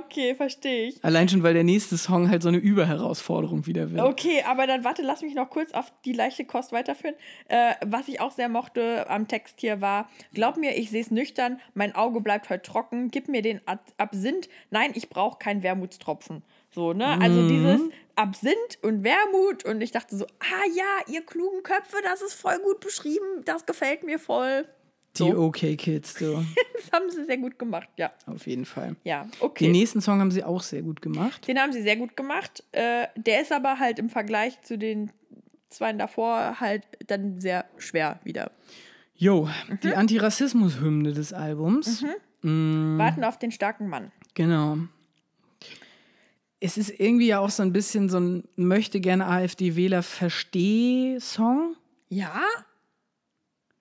Okay, 0.09 0.35
verstehe 0.35 0.87
ich. 0.87 1.03
Allein 1.03 1.27
schon, 1.27 1.43
weil 1.43 1.53
der 1.53 1.65
nächste 1.65 1.97
Song 1.97 2.29
halt 2.29 2.41
so 2.41 2.47
eine 2.47 2.57
Überherausforderung 2.57 3.65
wieder 3.65 3.91
wird. 3.91 4.01
Okay, 4.01 4.41
aber 4.47 4.65
dann 4.65 4.85
warte, 4.85 5.01
lass 5.01 5.21
mich 5.21 5.35
noch 5.35 5.49
kurz 5.49 5.73
auf 5.73 5.91
die 6.05 6.13
leichte 6.13 6.45
Kost 6.45 6.71
weiterführen. 6.71 7.15
Äh, 7.49 7.73
was 7.85 8.07
ich 8.07 8.21
auch 8.21 8.31
sehr 8.31 8.47
mochte 8.47 9.09
am 9.09 9.27
Text 9.27 9.59
hier 9.59 9.81
war, 9.81 10.09
glaub 10.33 10.55
mir, 10.55 10.77
ich 10.77 10.89
sehe 10.91 11.01
es 11.01 11.11
nüchtern, 11.11 11.59
mein 11.73 11.93
Auge 11.93 12.21
bleibt 12.21 12.49
heute 12.49 12.61
trocken, 12.61 13.11
gib 13.11 13.27
mir 13.27 13.41
den 13.41 13.59
Absinth, 13.97 14.47
nein, 14.71 14.91
ich 14.93 15.09
brauche 15.09 15.37
keinen 15.37 15.61
Wermutstropfen. 15.61 16.41
So, 16.69 16.93
ne? 16.93 17.19
Also 17.21 17.41
mhm. 17.41 17.49
dieses 17.49 17.81
Absinth 18.15 18.79
und 18.81 19.03
Wermut 19.03 19.65
und 19.65 19.81
ich 19.81 19.91
dachte 19.91 20.15
so, 20.15 20.25
ah 20.25 20.67
ja, 20.73 21.13
ihr 21.13 21.25
klugen 21.25 21.63
Köpfe, 21.63 21.97
das 22.03 22.21
ist 22.21 22.33
voll 22.33 22.59
gut 22.59 22.79
beschrieben, 22.79 23.43
das 23.45 23.65
gefällt 23.65 24.03
mir 24.03 24.19
voll. 24.19 24.65
Die 25.17 25.31
so. 25.31 25.37
OK 25.37 25.77
Kids, 25.77 26.17
so. 26.17 26.35
das 26.73 26.91
haben 26.91 27.09
sie 27.09 27.25
sehr 27.25 27.37
gut 27.37 27.59
gemacht, 27.59 27.89
ja. 27.97 28.11
Auf 28.25 28.47
jeden 28.47 28.65
Fall. 28.65 28.95
Ja, 29.03 29.27
okay. 29.39 29.65
Den 29.65 29.73
nächsten 29.73 30.01
Song 30.01 30.19
haben 30.19 30.31
sie 30.31 30.43
auch 30.43 30.63
sehr 30.63 30.81
gut 30.81 31.01
gemacht. 31.01 31.47
Den 31.47 31.59
haben 31.59 31.73
sie 31.73 31.81
sehr 31.81 31.95
gut 31.95 32.17
gemacht. 32.17 32.63
Äh, 32.71 33.07
der 33.15 33.41
ist 33.41 33.51
aber 33.51 33.79
halt 33.79 33.99
im 33.99 34.09
Vergleich 34.09 34.61
zu 34.61 34.77
den 34.77 35.11
zwei 35.69 35.93
davor 35.93 36.59
halt 36.59 36.83
dann 37.07 37.39
sehr 37.39 37.65
schwer 37.77 38.19
wieder. 38.23 38.51
Jo, 39.15 39.47
mhm. 39.67 39.79
die 39.83 39.95
Antirassismus-Hymne 39.95 41.13
des 41.13 41.33
Albums. 41.33 42.01
Mhm. 42.01 42.09
Mm. 42.41 42.97
Warten 42.99 43.23
auf 43.23 43.39
den 43.39 43.51
starken 43.51 43.87
Mann. 43.87 44.11
Genau. 44.35 44.77
Es 46.59 46.77
ist 46.77 46.99
irgendwie 46.99 47.27
ja 47.27 47.39
auch 47.39 47.49
so 47.49 47.63
ein 47.63 47.73
bisschen 47.73 48.09
so 48.09 48.19
ein 48.19 48.43
möchte 48.55 48.99
gerne 48.99 49.25
AfD-Wähler-Versteh-Song. 49.27 51.75
Ja? 52.09 52.41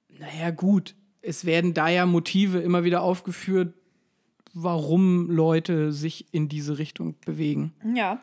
Naja, 0.09 0.51
gut 0.51 0.95
es 1.27 1.45
werden 1.45 1.75
da 1.75 1.89
ja 1.89 2.07
Motive 2.07 2.61
immer 2.61 2.85
wieder 2.85 3.03
aufgeführt, 3.03 3.75
warum 4.55 5.31
Leute 5.31 5.93
sich 5.93 6.33
in 6.33 6.49
diese 6.49 6.79
Richtung 6.79 7.15
bewegen. 7.25 7.75
Ja. 7.95 8.21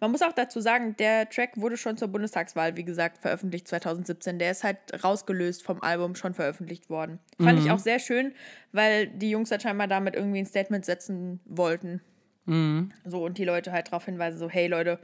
Man 0.00 0.10
muss 0.10 0.22
auch 0.22 0.32
dazu 0.32 0.60
sagen, 0.60 0.96
der 0.98 1.28
Track 1.28 1.52
wurde 1.56 1.76
schon 1.76 1.96
zur 1.96 2.08
Bundestagswahl, 2.08 2.76
wie 2.76 2.84
gesagt, 2.84 3.18
veröffentlicht 3.18 3.68
2017. 3.68 4.38
Der 4.40 4.50
ist 4.50 4.64
halt 4.64 4.78
rausgelöst 5.04 5.62
vom 5.62 5.80
Album 5.80 6.16
schon 6.16 6.34
veröffentlicht 6.34 6.90
worden. 6.90 7.20
Fand 7.40 7.60
mhm. 7.60 7.64
ich 7.64 7.70
auch 7.70 7.78
sehr 7.78 8.00
schön, 8.00 8.32
weil 8.72 9.06
die 9.06 9.30
Jungs 9.30 9.52
halt 9.52 9.62
scheinbar 9.62 9.86
damit 9.86 10.16
irgendwie 10.16 10.40
ein 10.40 10.46
Statement 10.46 10.84
setzen 10.84 11.40
wollten. 11.44 12.00
Mhm. 12.46 12.90
So, 13.04 13.24
und 13.24 13.38
die 13.38 13.44
Leute 13.44 13.70
halt 13.70 13.88
darauf 13.88 14.04
hinweisen, 14.04 14.38
so, 14.38 14.48
hey 14.48 14.66
Leute, 14.66 14.98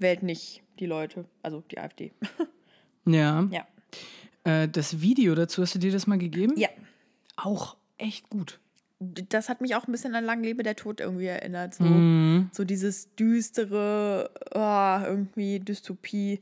wählt 0.00 0.24
nicht 0.24 0.62
die 0.80 0.86
Leute, 0.86 1.26
also 1.42 1.62
die 1.70 1.78
AfD. 1.78 2.12
ja. 3.04 3.48
Ja. 3.52 3.66
Äh, 4.44 4.68
das 4.68 5.00
Video 5.00 5.34
dazu, 5.34 5.62
hast 5.62 5.74
du 5.74 5.78
dir 5.78 5.92
das 5.92 6.06
mal 6.06 6.18
gegeben? 6.18 6.54
Ja. 6.56 6.68
Auch 7.42 7.76
echt 7.98 8.28
gut. 8.30 8.60
Das 8.98 9.48
hat 9.48 9.60
mich 9.60 9.74
auch 9.74 9.86
ein 9.86 9.92
bisschen 9.92 10.14
an 10.14 10.24
Lang 10.24 10.42
lebe 10.42 10.62
der 10.62 10.76
Tod 10.76 11.00
irgendwie 11.00 11.26
erinnert. 11.26 11.74
So, 11.74 11.84
mhm. 11.84 12.50
so 12.52 12.64
dieses 12.64 13.14
düstere, 13.14 14.30
oh, 14.54 15.06
irgendwie 15.06 15.60
Dystopie. 15.60 16.40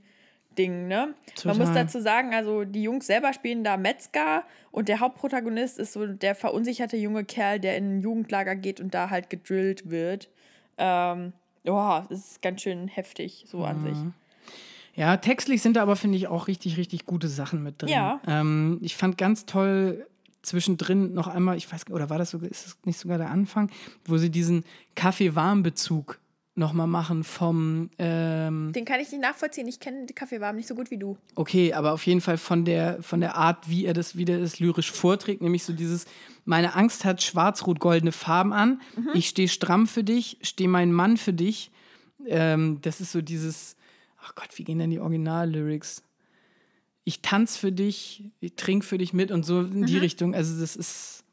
Ding, 0.59 0.89
ne? 0.89 1.15
Total. 1.37 1.57
Man 1.57 1.67
muss 1.67 1.75
dazu 1.75 2.01
sagen, 2.01 2.35
also 2.35 2.65
die 2.65 2.83
Jungs 2.83 3.07
selber 3.07 3.33
spielen 3.33 3.63
da 3.63 3.77
Metzger 3.77 4.43
und 4.73 4.89
der 4.89 4.99
Hauptprotagonist 5.01 5.79
ist 5.79 5.93
so 5.93 6.07
der 6.07 6.35
verunsicherte 6.35 6.97
junge 6.97 7.25
Kerl, 7.25 7.61
der 7.61 7.77
in 7.77 7.99
ein 7.99 8.01
Jugendlager 8.01 8.57
geht 8.57 8.81
und 8.81 8.93
da 8.93 9.09
halt 9.09 9.31
gedrillt 9.31 9.89
wird. 9.89 10.29
Ähm, 10.77 11.33
oh, 11.65 12.01
das 12.09 12.31
ist 12.31 12.43
ganz 12.43 12.63
schön 12.63 12.89
heftig, 12.89 13.45
so 13.49 13.65
an 13.65 13.85
sich. 13.85 13.97
Mhm. 13.97 14.15
Ja, 14.95 15.17
textlich 15.17 15.63
sind 15.63 15.77
da 15.77 15.83
aber, 15.83 15.95
finde 15.95 16.19
ich, 16.19 16.27
auch 16.27 16.49
richtig, 16.49 16.77
richtig 16.77 17.07
gute 17.07 17.29
Sachen 17.29 17.63
mit 17.63 17.81
drin. 17.81 17.91
Ja. 17.91 18.21
Ähm, 18.27 18.79
ich 18.83 18.97
fand 18.97 19.17
ganz 19.17 19.47
toll 19.47 20.09
zwischendrin 20.49 21.15
noch 21.15 21.27
einmal, 21.27 21.57
ich 21.57 21.71
weiß, 21.71 21.91
oder 21.91 22.11
war 22.11 22.19
das 22.19 22.31
sogar, 22.31 22.51
ist 22.51 22.67
das 22.67 22.77
nicht 22.85 22.99
sogar 22.99 23.19
der 23.19 23.31
Anfang, 23.31 23.71
wo 24.05 24.17
sie 24.17 24.31
diesen 24.31 24.65
Kaffee-Warm-Bezug 24.95 26.19
nochmal 26.55 26.89
machen 26.89 27.23
vom. 27.23 27.89
Ähm 27.99 28.73
Den 28.73 28.85
kann 28.85 29.01
ich 29.01 29.13
nicht 29.13 29.23
nachvollziehen. 29.23 29.69
Ich 29.69 29.79
kenne 29.79 30.07
Kaffee 30.07 30.41
warm 30.41 30.57
nicht 30.57 30.67
so 30.67 30.75
gut 30.75 30.91
wie 30.91 30.99
du. 30.99 31.17
Okay, 31.37 31.73
aber 31.73 31.93
auf 31.93 32.05
jeden 32.05 32.21
Fall 32.21 32.37
von 32.37 32.65
der, 32.65 33.01
von 33.01 33.21
der 33.21 33.37
Art, 33.37 33.69
wie 33.71 33.87
er 33.87 33.95
das 33.95 34.17
wieder 34.17 34.41
das 34.41 34.59
lyrisch 34.59 34.91
vorträgt, 34.91 35.41
nämlich 35.41 35.63
so 35.63 35.73
dieses: 35.73 36.07
Meine 36.45 36.75
Angst 36.75 37.05
hat 37.05 37.23
schwarz-rot-goldene 37.23 38.11
Farben 38.11 38.53
an. 38.53 38.81
Mhm. 38.97 39.11
Ich 39.15 39.29
stehe 39.29 39.49
stramm 39.49 39.87
für 39.87 40.03
dich, 40.03 40.39
stehe 40.43 40.69
mein 40.69 40.93
Mann 40.93 41.17
für 41.17 41.33
dich. 41.33 41.71
Ähm, 42.27 42.81
das 42.83 43.01
ist 43.01 43.13
so 43.13 43.23
dieses 43.23 43.77
ach 44.29 44.35
Gott, 44.35 44.49
wie 44.57 44.65
gehen 44.65 44.79
denn 44.79 44.91
die 44.91 45.01
Original-Lyrics? 45.01 46.03
Ich 47.05 47.23
tanze 47.23 47.59
für 47.59 47.73
dich, 47.73 48.25
ich 48.41 48.55
trinke 48.57 48.85
für 48.85 48.99
dich 48.99 49.13
mit 49.13 49.31
und 49.31 49.45
so 49.45 49.61
in 49.61 49.87
die 49.87 49.95
mhm. 49.95 50.01
Richtung. 50.01 50.35
Also 50.35 50.61
das 50.61 50.77
ist. 50.77 51.25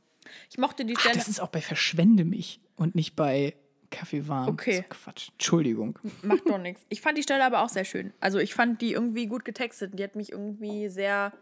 Ich 0.49 0.57
mochte 0.57 0.85
die 0.85 0.95
Stelle. 0.95 1.13
Ach, 1.13 1.17
das 1.17 1.27
ist 1.27 1.39
auch 1.39 1.49
bei 1.49 1.61
Verschwende 1.61 2.23
mich 2.23 2.59
und 2.75 2.95
nicht 2.95 3.15
bei 3.15 3.55
Kaffee 3.89 4.27
warm. 4.27 4.49
Okay. 4.49 4.85
Quatsch. 4.89 5.29
Entschuldigung. 5.33 5.99
Macht 6.21 6.47
doch 6.47 6.57
nichts. 6.57 6.85
Ich 6.89 7.01
fand 7.01 7.17
die 7.17 7.23
Stelle 7.23 7.45
aber 7.45 7.61
auch 7.61 7.69
sehr 7.69 7.85
schön. 7.85 8.13
Also 8.19 8.39
ich 8.39 8.53
fand 8.53 8.81
die 8.81 8.93
irgendwie 8.93 9.27
gut 9.27 9.45
getextet. 9.45 9.97
Die 9.97 10.03
hat 10.03 10.15
mich 10.15 10.31
irgendwie 10.31 10.89
sehr 10.89 11.33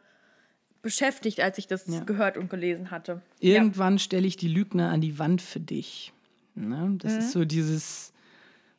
beschäftigt, 0.81 1.39
als 1.39 1.57
ich 1.57 1.67
das 1.67 1.87
ja. 1.87 2.01
gehört 2.01 2.37
und 2.37 2.49
gelesen 2.49 2.91
hatte. 2.91 3.21
Irgendwann 3.39 3.93
ja. 3.93 3.99
stelle 3.99 4.27
ich 4.27 4.37
die 4.37 4.49
Lügner 4.49 4.89
an 4.89 5.01
die 5.01 5.17
Wand 5.17 5.41
für 5.41 5.59
dich. 5.59 6.13
Ne? 6.55 6.95
Das 6.99 7.13
mhm. 7.13 7.19
ist 7.19 7.31
so 7.31 7.45
dieses. 7.45 8.13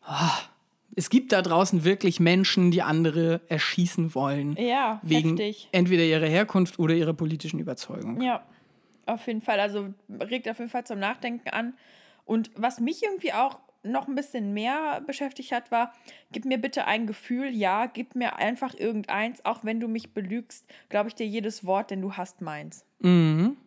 Oh, 0.06 0.30
es 0.96 1.10
gibt 1.10 1.32
da 1.32 1.42
draußen 1.42 1.84
wirklich 1.84 2.20
Menschen, 2.20 2.70
die 2.70 2.82
andere 2.82 3.40
erschießen 3.48 4.14
wollen. 4.14 4.56
Ja, 4.56 5.00
wegen 5.02 5.30
heftig. 5.30 5.68
entweder 5.72 6.04
ihrer 6.04 6.26
Herkunft 6.26 6.78
oder 6.78 6.94
ihrer 6.94 7.14
politischen 7.14 7.58
Überzeugung. 7.58 8.20
Ja, 8.20 8.44
auf 9.06 9.26
jeden 9.26 9.42
Fall. 9.42 9.60
Also 9.60 9.92
regt 10.08 10.48
auf 10.48 10.58
jeden 10.58 10.70
Fall 10.70 10.84
zum 10.84 10.98
Nachdenken 10.98 11.48
an. 11.50 11.74
Und 12.24 12.50
was 12.56 12.80
mich 12.80 13.02
irgendwie 13.02 13.32
auch 13.32 13.58
noch 13.82 14.08
ein 14.08 14.14
bisschen 14.14 14.54
mehr 14.54 15.02
beschäftigt 15.06 15.52
hat, 15.52 15.70
war, 15.70 15.92
gib 16.32 16.46
mir 16.46 16.58
bitte 16.58 16.86
ein 16.86 17.06
Gefühl, 17.06 17.50
ja, 17.50 17.86
gib 17.86 18.14
mir 18.14 18.36
einfach 18.36 18.74
irgendeins, 18.74 19.44
auch 19.44 19.62
wenn 19.62 19.78
du 19.78 19.88
mich 19.88 20.14
belügst, 20.14 20.64
glaube 20.88 21.08
ich 21.10 21.14
dir 21.14 21.26
jedes 21.26 21.66
Wort, 21.66 21.90
denn 21.90 22.00
du 22.00 22.14
hast 22.14 22.40
meins. 22.40 22.86
Mhm. 23.00 23.58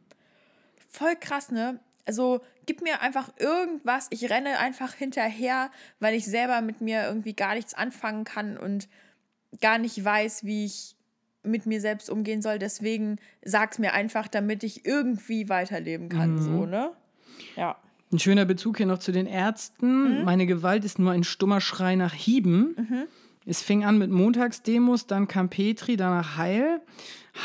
Voll 0.89 1.15
krass, 1.19 1.51
ne? 1.51 1.79
Also 2.07 2.41
gib 2.65 2.81
mir 2.81 3.01
einfach 3.01 3.29
irgendwas. 3.37 4.07
Ich 4.09 4.29
renne 4.29 4.59
einfach 4.59 4.93
hinterher, 4.93 5.69
weil 5.99 6.15
ich 6.15 6.25
selber 6.25 6.61
mit 6.61 6.81
mir 6.81 7.05
irgendwie 7.05 7.33
gar 7.33 7.53
nichts 7.53 7.73
anfangen 7.73 8.23
kann 8.23 8.57
und 8.57 8.87
gar 9.61 9.77
nicht 9.77 10.03
weiß, 10.03 10.43
wie 10.45 10.65
ich 10.65 10.95
mit 11.43 11.65
mir 11.65 11.81
selbst 11.81 12.09
umgehen 12.09 12.41
soll. 12.41 12.59
Deswegen 12.59 13.17
sag's 13.43 13.79
mir 13.79 13.93
einfach, 13.93 14.27
damit 14.27 14.63
ich 14.63 14.85
irgendwie 14.85 15.49
weiterleben 15.49 16.09
kann. 16.09 16.35
Mhm. 16.35 16.41
So, 16.41 16.65
ne? 16.65 16.91
Ja. 17.55 17.77
Ein 18.11 18.19
schöner 18.19 18.45
Bezug 18.45 18.77
hier 18.77 18.85
noch 18.85 18.99
zu 18.99 19.11
den 19.11 19.27
Ärzten. 19.27 20.19
Mhm. 20.19 20.23
Meine 20.23 20.45
Gewalt 20.45 20.85
ist 20.85 20.99
nur 20.99 21.11
ein 21.11 21.23
stummer 21.23 21.61
Schrei 21.61 21.95
nach 21.95 22.13
Hieben. 22.13 22.75
Mhm. 22.77 23.03
Es 23.45 23.61
fing 23.61 23.85
an 23.85 23.97
mit 23.97 24.11
Montagsdemos, 24.11 25.07
dann 25.07 25.27
kam 25.29 25.49
Petri, 25.49 25.95
danach 25.95 26.35
Heil. 26.35 26.81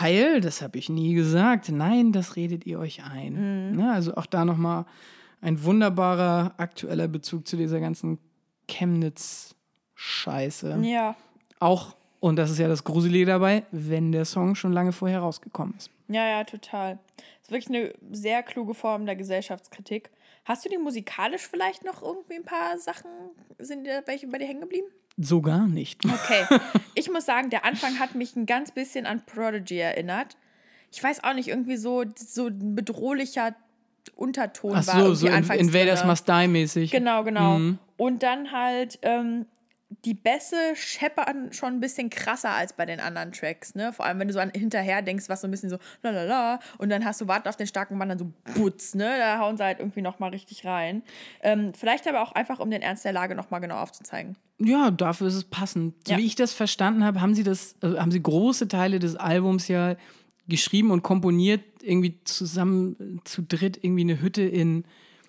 Heil, 0.00 0.40
das 0.40 0.62
habe 0.62 0.78
ich 0.78 0.88
nie 0.88 1.14
gesagt. 1.14 1.70
Nein, 1.70 2.12
das 2.12 2.36
redet 2.36 2.64
ihr 2.66 2.78
euch 2.78 3.02
ein. 3.04 3.72
Mhm. 3.72 3.76
Ne, 3.76 3.92
also 3.92 4.14
auch 4.14 4.26
da 4.26 4.44
nochmal 4.44 4.86
ein 5.40 5.64
wunderbarer 5.64 6.54
aktueller 6.56 7.08
Bezug 7.08 7.48
zu 7.48 7.56
dieser 7.56 7.80
ganzen 7.80 8.18
Chemnitz-Scheiße. 8.68 10.78
Ja. 10.82 11.16
Auch 11.58 11.96
und 12.22 12.36
das 12.36 12.52
ist 12.52 12.58
ja 12.58 12.68
das 12.68 12.84
Gruselige 12.84 13.26
dabei, 13.26 13.64
wenn 13.72 14.12
der 14.12 14.24
Song 14.24 14.54
schon 14.54 14.72
lange 14.72 14.92
vorher 14.92 15.18
rausgekommen 15.18 15.74
ist. 15.76 15.90
Ja, 16.06 16.24
ja, 16.24 16.44
total. 16.44 17.00
Das 17.16 17.24
ist 17.42 17.50
wirklich 17.50 17.68
eine 17.68 17.94
sehr 18.12 18.44
kluge 18.44 18.74
Form 18.74 19.06
der 19.06 19.16
Gesellschaftskritik. 19.16 20.08
Hast 20.44 20.64
du 20.64 20.68
die 20.68 20.78
musikalisch 20.78 21.48
vielleicht 21.48 21.84
noch 21.84 22.00
irgendwie 22.00 22.36
ein 22.36 22.44
paar 22.44 22.78
Sachen, 22.78 23.10
sind 23.58 23.88
da 23.88 24.02
welche 24.06 24.28
bei 24.28 24.38
dir 24.38 24.46
hängen 24.46 24.60
geblieben? 24.60 24.86
So 25.16 25.40
gar 25.42 25.66
nicht. 25.66 26.02
Okay. 26.12 26.46
Ich 26.94 27.10
muss 27.10 27.24
sagen, 27.24 27.50
der 27.50 27.64
Anfang 27.64 27.98
hat 27.98 28.14
mich 28.14 28.36
ein 28.36 28.46
ganz 28.46 28.70
bisschen 28.70 29.06
an 29.06 29.22
Prodigy 29.24 29.78
erinnert. 29.78 30.36
Ich 30.90 31.02
weiß 31.02 31.24
auch 31.24 31.34
nicht, 31.34 31.48
irgendwie 31.48 31.76
so, 31.76 32.04
so 32.16 32.48
ein 32.48 32.74
bedrohlicher 32.74 33.54
Unterton 34.14 34.74
Ach 34.76 34.82
so, 34.82 34.92
war. 34.92 35.14
So 35.14 35.26
in, 35.26 35.34
Invaders 35.34 36.04
Must 36.04 36.28
Die 36.28 36.48
mäßig. 36.48 36.90
Genau, 36.90 37.24
genau. 37.24 37.58
Mhm. 37.58 37.78
Und 37.96 38.22
dann 38.22 38.52
halt 38.52 38.98
ähm, 39.02 39.46
die 40.04 40.14
Bässe 40.14 40.56
scheppern 40.74 41.52
schon 41.52 41.74
ein 41.74 41.80
bisschen 41.80 42.10
krasser 42.10 42.50
als 42.50 42.72
bei 42.72 42.86
den 42.86 43.00
anderen 43.00 43.32
Tracks, 43.32 43.74
ne? 43.74 43.92
Vor 43.92 44.04
allem, 44.04 44.18
wenn 44.18 44.28
du 44.28 44.34
so 44.34 44.40
an 44.40 44.50
hinterher 44.54 45.02
denkst, 45.02 45.28
was 45.28 45.40
so 45.40 45.48
ein 45.48 45.50
bisschen 45.50 45.70
so 45.70 45.78
la 46.02 46.10
la 46.10 46.24
la 46.24 46.60
und 46.78 46.88
dann 46.88 47.04
hast 47.04 47.20
du 47.20 47.28
Warten 47.28 47.48
auf 47.48 47.56
den 47.56 47.66
starken 47.66 47.98
Mann, 47.98 48.08
dann 48.08 48.18
so 48.18 48.32
Butz, 48.54 48.94
ne? 48.94 49.16
Da 49.18 49.38
hauen 49.38 49.56
sie 49.56 49.64
halt 49.64 49.78
irgendwie 49.80 50.02
nochmal 50.02 50.30
richtig 50.30 50.64
rein. 50.64 51.02
Ähm, 51.42 51.72
vielleicht 51.74 52.06
aber 52.08 52.22
auch 52.22 52.32
einfach, 52.32 52.60
um 52.60 52.70
den 52.70 52.82
Ernst 52.82 53.04
der 53.04 53.12
Lage 53.12 53.34
nochmal 53.34 53.60
genau 53.60 53.76
aufzuzeigen. 53.76 54.36
Ja, 54.58 54.90
dafür 54.90 55.28
ist 55.28 55.34
es 55.34 55.44
passend. 55.44 55.94
So 56.06 56.12
ja. 56.12 56.18
wie 56.18 56.26
ich 56.26 56.36
das 56.36 56.52
verstanden 56.52 57.04
habe, 57.04 57.20
haben 57.20 57.34
sie 57.34 57.42
das, 57.42 57.76
also 57.80 57.98
haben 57.98 58.12
sie 58.12 58.22
große 58.22 58.68
Teile 58.68 58.98
des 58.98 59.16
Albums 59.16 59.68
ja 59.68 59.96
geschrieben 60.48 60.90
und 60.90 61.02
komponiert, 61.02 61.62
irgendwie 61.82 62.18
zusammen 62.24 63.20
zu 63.24 63.42
dritt 63.42 63.78
irgendwie 63.82 64.02
eine 64.02 64.20
Hütte 64.20 64.42
in 64.42 64.84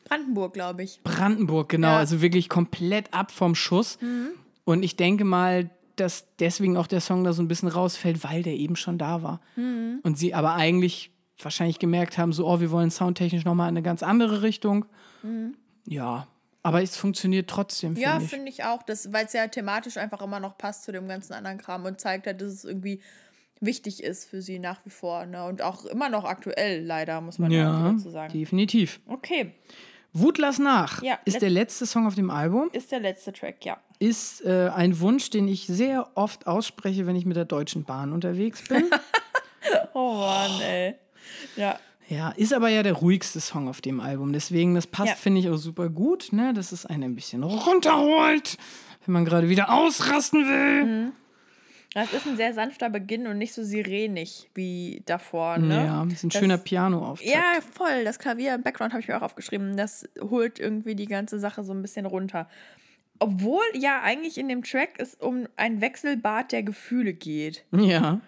Brandenburg, 0.05 0.53
glaube 0.53 0.84
ich. 0.84 0.99
Brandenburg, 1.03 1.70
genau. 1.70 1.89
Ja. 1.89 1.97
Also 1.97 2.22
wirklich 2.22 2.49
komplett 2.49 3.14
ab 3.14 3.32
vom 3.32 3.55
Schuss. 3.55 3.97
Mhm. 4.01 4.32
Und 4.66 4.84
ich 4.84 4.95
denke 4.95 5.26
mal, 5.26 5.70
dass 5.95 6.26
deswegen 6.39 6.78
auch 6.78 6.88
der 6.88 7.01
Song 7.01 7.24
da 7.24 7.34
so 7.34 7.41
ein 7.41 7.47
bisschen 7.47 7.70
rausfällt, 7.70 8.24
weil 8.24 8.43
der 8.43 8.53
eben 8.53 8.76
schon 8.76 8.97
da 8.97 9.22
war. 9.22 9.41
Mhm. 9.55 9.99
Und 10.03 10.18
sie 10.18 10.34
aber 10.34 10.55
eigentlich 10.55 11.11
wahrscheinlich 11.41 11.80
gemerkt 11.80 12.18
haben, 12.18 12.34
so, 12.34 12.47
oh, 12.47 12.59
wir 12.59 12.72
wollen 12.72 12.91
soundtechnisch 12.91 13.45
nochmal 13.45 13.70
in 13.70 13.76
eine 13.76 13.84
ganz 13.84 14.03
andere 14.03 14.41
Richtung. 14.41 14.86
Mhm. 15.22 15.55
Ja, 15.86 16.28
aber 16.64 16.82
es 16.82 16.95
funktioniert 16.95 17.49
trotzdem. 17.49 17.95
Ja, 17.95 18.14
finde 18.14 18.24
ich. 18.24 18.30
Find 18.30 18.49
ich 18.49 18.64
auch, 18.64 18.82
weil 19.09 19.26
es 19.26 19.34
ja 19.34 19.47
thematisch 19.47 19.97
einfach 19.97 20.22
immer 20.22 20.39
noch 20.39 20.57
passt 20.57 20.86
zu 20.86 20.91
dem 20.91 21.07
ganzen 21.07 21.34
anderen 21.34 21.57
Kram 21.57 21.84
und 21.84 21.99
zeigt 21.99 22.26
halt, 22.26 22.41
dass 22.41 22.51
es 22.53 22.64
irgendwie 22.64 23.01
wichtig 23.59 24.01
ist 24.01 24.30
für 24.30 24.41
sie 24.41 24.59
nach 24.59 24.80
wie 24.86 24.89
vor. 24.89 25.26
Ne? 25.26 25.43
Und 25.45 25.61
auch 25.61 25.86
immer 25.86 26.09
noch 26.09 26.24
aktuell, 26.24 26.84
leider, 26.84 27.20
muss 27.22 27.38
man 27.38 27.51
ja 27.51 27.91
dazu 27.91 28.09
sagen. 28.09 28.32
Definitiv. 28.32 29.01
Okay. 29.07 29.53
Wut 30.14 30.38
lass 30.38 30.59
nach 30.59 31.01
ja, 31.01 31.18
ist 31.26 31.41
der 31.41 31.49
letzte 31.49 31.86
Song 31.86 32.05
auf 32.05 32.16
dem 32.16 32.30
Album. 32.30 32.70
Ist 32.72 32.91
der 32.91 32.99
letzte 32.99 33.34
Track, 33.34 33.66
ja. 33.66 33.82
Ist 34.04 34.43
äh, 34.43 34.70
ein 34.76 34.99
Wunsch, 34.99 35.30
den 35.30 35.47
ich 35.47 35.66
sehr 35.66 36.10
oft 36.16 36.45
ausspreche, 36.45 37.08
wenn 37.08 37.16
ich 37.16 37.26
mit 37.26 37.38
der 37.38 37.45
Deutschen 37.45 37.86
Bahn 37.86 38.12
unterwegs 38.12 38.62
bin. 38.68 38.84
oh 39.93 40.16
Mann, 40.16 40.60
ey. 40.62 40.95
Ja. 41.56 41.80
Ja, 42.10 42.32
ist 42.32 42.54
aber 42.54 42.68
ja 42.68 42.84
der 42.84 42.93
ruhigste 42.93 43.39
Song 43.39 43.70
auf 43.70 43.80
dem 43.80 44.01
Album. 44.01 44.34
Deswegen, 44.34 44.76
das 44.76 44.88
passt, 44.88 45.12
ja. 45.12 45.16
finde 45.16 45.39
ich, 45.39 45.49
auch 45.49 45.56
super 45.56 45.88
gut. 45.88 46.34
Ne? 46.34 46.54
Dass 46.54 46.74
es 46.74 46.86
einen 46.86 47.04
ein 47.04 47.16
bisschen 47.16 47.43
runterholt, 47.43 48.58
wenn 49.06 49.14
man 49.14 49.24
gerade 49.24 49.47
wieder 49.47 49.72
ausrasten 49.72 50.47
will. 50.47 50.84
Mhm. 50.84 51.12
Das 51.93 52.12
ist 52.12 52.28
ein 52.28 52.36
sehr 52.36 52.54
sanfter 52.54 52.89
Beginn 52.89 53.26
und 53.28 53.38
nicht 53.38 53.54
so 53.54 53.64
sirenig 53.64 54.49
wie 54.54 55.01
davor. 55.06 55.60
Ne? 55.60 55.86
Ja, 55.86 56.04
ist 56.12 56.24
ein 56.24 56.30
das, 56.30 56.39
schöner 56.39 56.58
piano 56.58 57.08
auf. 57.08 57.24
Ja, 57.24 57.41
voll. 57.74 58.04
Das 58.04 58.20
Klavier 58.20 58.56
im 58.56 58.64
Background 58.64 58.91
habe 58.91 59.01
ich 59.01 59.08
mir 59.08 59.16
auch 59.16 59.22
aufgeschrieben. 59.22 59.78
Das 59.78 60.10
holt 60.20 60.60
irgendwie 60.60 60.95
die 60.95 61.06
ganze 61.06 61.39
Sache 61.39 61.64
so 61.64 61.72
ein 61.72 61.82
bisschen 61.82 62.06
runter. 62.06 62.49
Obwohl 63.20 63.64
ja 63.74 64.01
eigentlich 64.01 64.38
in 64.38 64.49
dem 64.49 64.64
Track 64.64 64.95
es 64.97 65.16
um 65.16 65.47
ein 65.55 65.82
Wechselbad 65.82 66.51
der 66.51 66.64
Gefühle 66.64 67.14
geht. 67.14 67.66
Ja. 67.72 68.22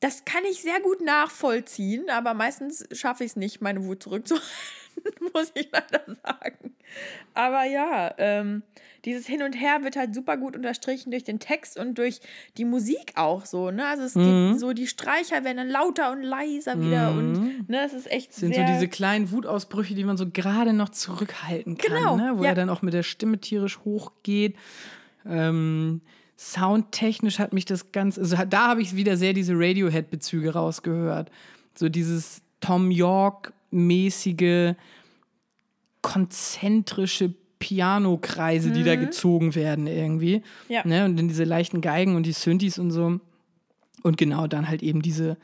Das 0.00 0.24
kann 0.24 0.42
ich 0.50 0.62
sehr 0.62 0.80
gut 0.80 1.02
nachvollziehen, 1.02 2.08
aber 2.10 2.34
meistens 2.34 2.86
schaffe 2.92 3.24
ich 3.24 3.32
es 3.32 3.36
nicht, 3.36 3.60
meine 3.60 3.84
Wut 3.84 4.02
zurückzuhalten, 4.02 4.48
muss 5.34 5.52
ich 5.54 5.68
leider 5.70 6.02
sagen. 6.22 6.74
Aber 7.34 7.64
ja, 7.64 8.14
ähm, 8.18 8.62
dieses 9.04 9.26
Hin 9.26 9.42
und 9.42 9.52
Her 9.52 9.82
wird 9.82 9.96
halt 9.96 10.14
super 10.14 10.36
gut 10.36 10.56
unterstrichen 10.56 11.10
durch 11.10 11.24
den 11.24 11.38
Text 11.38 11.78
und 11.78 11.96
durch 11.98 12.20
die 12.56 12.64
Musik 12.64 13.12
auch 13.16 13.46
so. 13.46 13.70
Ne? 13.70 13.86
Also 13.86 14.04
es 14.04 14.14
mhm. 14.14 14.48
gibt 14.48 14.60
so, 14.60 14.72
die 14.72 14.86
Streicher 14.86 15.44
werden 15.44 15.56
dann 15.58 15.68
lauter 15.68 16.12
und 16.12 16.22
leiser 16.22 16.80
wieder 16.80 17.10
mhm. 17.10 17.18
und 17.18 17.68
ne, 17.68 17.84
es 17.84 17.92
ist 17.92 18.10
echt 18.10 18.30
das 18.30 18.36
sind 18.36 18.54
so 18.54 18.62
diese 18.62 18.88
kleinen 18.88 19.30
Wutausbrüche, 19.30 19.94
die 19.94 20.04
man 20.04 20.16
so 20.16 20.28
gerade 20.28 20.72
noch 20.72 20.90
zurückhalten 20.90 21.78
kann, 21.78 21.96
genau, 21.96 22.16
ne? 22.16 22.32
wo 22.36 22.42
ja. 22.42 22.50
er 22.50 22.54
dann 22.54 22.70
auch 22.70 22.82
mit 22.82 22.94
der 22.94 23.02
Stimme 23.02 23.38
tierisch 23.38 23.80
hochgeht. 23.84 24.56
Ähm, 25.26 26.00
soundtechnisch 26.40 27.38
hat 27.38 27.52
mich 27.52 27.66
das 27.66 27.92
ganz, 27.92 28.18
also 28.18 28.34
da 28.48 28.68
habe 28.68 28.80
ich 28.80 28.96
wieder 28.96 29.18
sehr 29.18 29.34
diese 29.34 29.52
Radiohead-Bezüge 29.54 30.54
rausgehört. 30.54 31.30
So 31.74 31.90
dieses 31.90 32.40
Tom 32.60 32.90
York-mäßige, 32.90 34.74
konzentrische 36.00 37.34
Piano-Kreise, 37.58 38.70
mhm. 38.70 38.74
die 38.74 38.84
da 38.84 38.96
mhm. 38.96 39.00
gezogen 39.00 39.54
werden 39.54 39.86
irgendwie. 39.86 40.42
Ja. 40.70 40.80
Ne? 40.86 41.04
Und 41.04 41.18
dann 41.18 41.28
diese 41.28 41.44
leichten 41.44 41.82
Geigen 41.82 42.16
und 42.16 42.24
die 42.24 42.32
Synthes 42.32 42.78
und 42.78 42.90
so. 42.90 43.20
Und 44.02 44.16
genau 44.16 44.46
dann 44.46 44.66
halt 44.66 44.82
eben 44.82 45.02
diese 45.02 45.36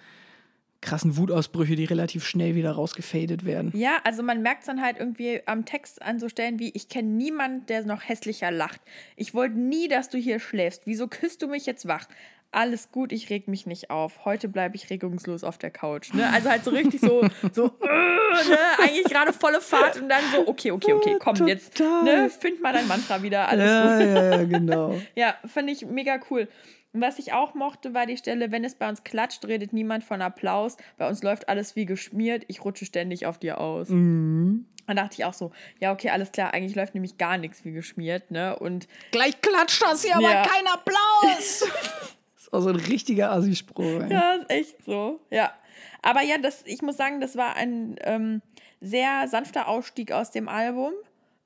krassen 0.87 1.17
Wutausbrüche, 1.17 1.77
die 1.77 1.85
relativ 1.85 2.25
schnell 2.25 2.55
wieder 2.55 2.73
rausgefadet 2.73 3.45
werden. 3.45 3.73
Ja, 3.75 3.99
also 4.05 4.23
man 4.23 4.41
merkt 4.41 4.61
es 4.61 4.67
dann 4.67 4.81
halt 4.81 4.99
irgendwie 4.99 5.43
am 5.47 5.65
Text 5.67 6.01
an 6.01 6.19
so 6.19 6.29
Stellen 6.29 6.59
wie, 6.59 6.71
ich 6.71 6.89
kenne 6.89 7.09
niemanden, 7.09 7.67
der 7.67 7.85
noch 7.85 8.09
hässlicher 8.09 8.51
lacht. 8.51 8.81
Ich 9.17 9.35
wollte 9.35 9.59
nie, 9.59 9.89
dass 9.89 10.09
du 10.09 10.17
hier 10.17 10.41
schläfst. 10.41 10.83
Wieso 10.87 11.09
küsst 11.09 11.43
du 11.43 11.49
mich 11.49 11.67
jetzt 11.67 11.87
wach? 11.87 12.07
alles 12.53 12.91
gut, 12.91 13.13
ich 13.13 13.29
reg 13.29 13.49
mich 13.49 13.67
nicht 13.67 13.91
auf. 13.91 14.25
Heute 14.25 14.49
bleibe 14.49 14.77
ich 14.77 14.89
regungslos 14.89 15.45
auf 15.45 15.59
der 15.59 15.71
Couch. 15.71 16.15
Ne? 16.15 16.27
Also 16.33 16.49
halt 16.49 16.65
so 16.65 16.71
richtig 16.71 17.01
so, 17.01 17.29
so 17.53 17.67
äh, 17.83 18.49
ne? 18.49 18.59
eigentlich 18.79 19.05
gerade 19.05 19.33
volle 19.33 19.61
Fahrt 19.61 20.01
und 20.01 20.09
dann 20.09 20.23
so, 20.33 20.49
okay, 20.49 20.71
okay, 20.71 20.95
okay, 20.95 21.17
komm 21.19 21.35
Total. 21.35 21.49
jetzt, 21.49 21.79
ne? 21.79 22.31
find 22.31 22.63
mal 22.63 22.73
dein 22.73 22.89
Mantra 22.89 23.23
wieder, 23.23 23.49
alles 23.49 23.67
ja, 23.67 23.83
gut. 23.83 24.07
Ja, 24.07 24.31
ja, 24.31 24.45
genau. 24.45 24.95
ja, 25.15 25.35
fand 25.47 25.71
ich 25.71 25.85
mega 25.85 26.19
cool. 26.31 26.49
Und 26.97 27.03
was 27.03 27.19
ich 27.19 27.35
auch 27.35 27.53
mochte, 27.53 27.93
war 27.93 28.07
die 28.07 28.17
Stelle, 28.17 28.51
wenn 28.53 28.65
es 28.65 28.75
bei 28.75 28.89
uns 28.89 29.05
klatscht, 29.05 29.45
redet 29.45 29.75
niemand 29.75 30.03
von 30.03 30.23
Applaus. 30.23 30.79
Bei 30.97 31.07
uns 31.07 31.23
läuft 31.23 31.51
alles 31.51 31.77
wie 31.77 31.85
geschmiert. 31.85 32.45
Ich 32.49 32.65
rutsche 32.65 32.87
ständig 32.87 33.27
auf 33.27 33.37
dir 33.37 33.61
aus. 33.61 33.91
Mhm. 33.91 34.65
Dann 34.87 34.97
dachte 34.97 35.17
ich 35.19 35.27
auch 35.27 35.35
so, 35.35 35.53
ja, 35.79 35.93
okay, 35.93 36.09
alles 36.09 36.33
klar, 36.33 36.55
eigentlich 36.55 36.75
läuft 36.75 36.95
nämlich 36.95 37.19
gar 37.19 37.37
nichts 37.37 37.67
wie 37.67 37.73
geschmiert, 37.73 38.31
ne? 38.31 38.59
Und 38.59 38.89
gleich 39.11 39.39
klatscht 39.43 39.83
das 39.83 40.05
hier, 40.05 40.19
ja. 40.19 40.41
aber 40.41 40.49
kein 40.49 40.67
Applaus. 40.69 41.65
ist 42.39 42.55
auch 42.55 42.61
so 42.61 42.71
ein 42.71 42.77
richtiger 42.77 43.31
Assi-Spruch. 43.33 44.09
Ja, 44.09 44.37
ist 44.37 44.51
echt 44.51 44.85
so. 44.87 45.21
Ja. 45.29 45.53
Aber 46.01 46.23
ja, 46.23 46.39
das, 46.39 46.63
ich 46.65 46.81
muss 46.81 46.97
sagen, 46.97 47.21
das 47.21 47.37
war 47.37 47.57
ein 47.57 47.97
ähm, 48.05 48.41
sehr 48.81 49.29
sanfter 49.29 49.69
Ausstieg 49.69 50.13
aus 50.13 50.31
dem 50.31 50.49
Album. 50.49 50.95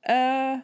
Äh, 0.03 0.59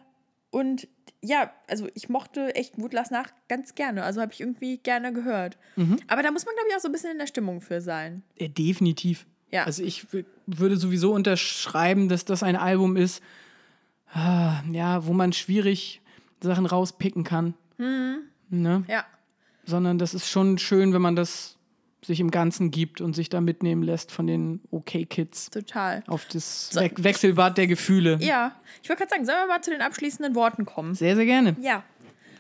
und 0.53 0.87
ja, 1.27 1.53
also 1.68 1.89
ich 1.95 2.09
mochte 2.09 2.55
echt 2.55 2.78
Wut 2.78 2.93
lass 2.93 3.11
nach 3.11 3.31
ganz 3.48 3.74
gerne. 3.74 4.05
Also 4.05 4.20
habe 4.20 4.32
ich 4.32 4.40
irgendwie 4.40 4.78
gerne 4.78 5.12
gehört. 5.12 5.59
Mhm. 5.77 5.98
Aber 6.09 6.23
da 6.23 6.31
muss 6.31 6.47
man, 6.47 6.55
glaube 6.55 6.69
ich, 6.70 6.77
auch 6.77 6.81
so 6.81 6.89
ein 6.89 6.93
bisschen 6.93 7.12
in 7.12 7.19
der 7.19 7.27
Stimmung 7.27 7.61
für 7.61 7.81
sein. 7.81 8.23
Ja, 8.39 8.48
definitiv. 8.48 9.27
Ja. 9.51 9.65
Also 9.65 9.82
ich 9.82 10.07
würde 10.47 10.77
sowieso 10.77 11.12
unterschreiben, 11.12 12.09
dass 12.09 12.24
das 12.24 12.43
ein 12.43 12.57
Album 12.57 12.97
ist, 12.97 13.23
ah, 14.12 14.62
ja, 14.70 15.07
wo 15.07 15.12
man 15.12 15.32
schwierig 15.32 16.01
Sachen 16.40 16.66
rauspicken 16.66 17.24
kann. 17.24 17.55
Mhm. 17.78 18.23
Ne? 18.48 18.85
Ja 18.89 19.05
sondern 19.66 19.98
das 19.98 20.15
ist 20.15 20.31
schon 20.31 20.59
schön, 20.59 20.94
wenn 20.94 21.03
man 21.03 21.16
das 21.16 21.56
sich 22.07 22.20
im 22.20 22.31
Ganzen 22.31 22.70
gibt 22.70 23.01
und 23.01 23.15
sich 23.15 23.28
da 23.28 23.41
mitnehmen 23.41 23.83
lässt 23.83 24.12
von 24.12 24.27
den 24.27 24.61
OK-Kids. 24.70 25.51
Total. 25.51 26.03
Auf 26.07 26.24
das 26.27 26.70
so. 26.70 26.81
We 26.81 26.91
Wechselbad 26.99 27.59
der 27.59 27.66
Gefühle. 27.66 28.19
Ja. 28.20 28.55
Ich 28.83 28.89
wollte 28.89 29.01
gerade 29.01 29.11
sagen, 29.11 29.27
sollen 29.27 29.39
wir 29.39 29.47
mal 29.49 29.62
zu 29.62 29.70
den 29.70 29.83
abschließenden 29.83 30.35
Worten 30.35 30.65
kommen? 30.65 30.95
Sehr, 30.95 31.16
sehr 31.16 31.27
gerne. 31.27 31.57
Ja. 31.61 31.83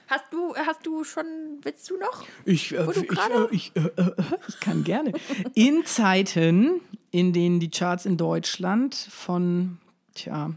Hast 0.08 0.24
du, 0.30 0.54
hast 0.54 0.86
du 0.86 1.02
schon, 1.02 1.26
willst 1.62 1.90
du 1.90 1.98
noch? 1.98 2.24
Ich, 2.44 2.72
äh, 2.72 2.86
ich, 2.92 3.10
äh, 3.10 3.46
ich, 3.50 3.72
äh, 3.74 3.80
äh, 3.80 4.12
ich 4.46 4.60
kann 4.60 4.84
gerne. 4.84 5.12
in 5.54 5.84
Zeiten, 5.84 6.80
in 7.10 7.32
denen 7.32 7.58
die 7.58 7.70
Charts 7.70 8.06
in 8.06 8.16
Deutschland 8.16 8.94
von 8.94 9.78
tja, 10.14 10.52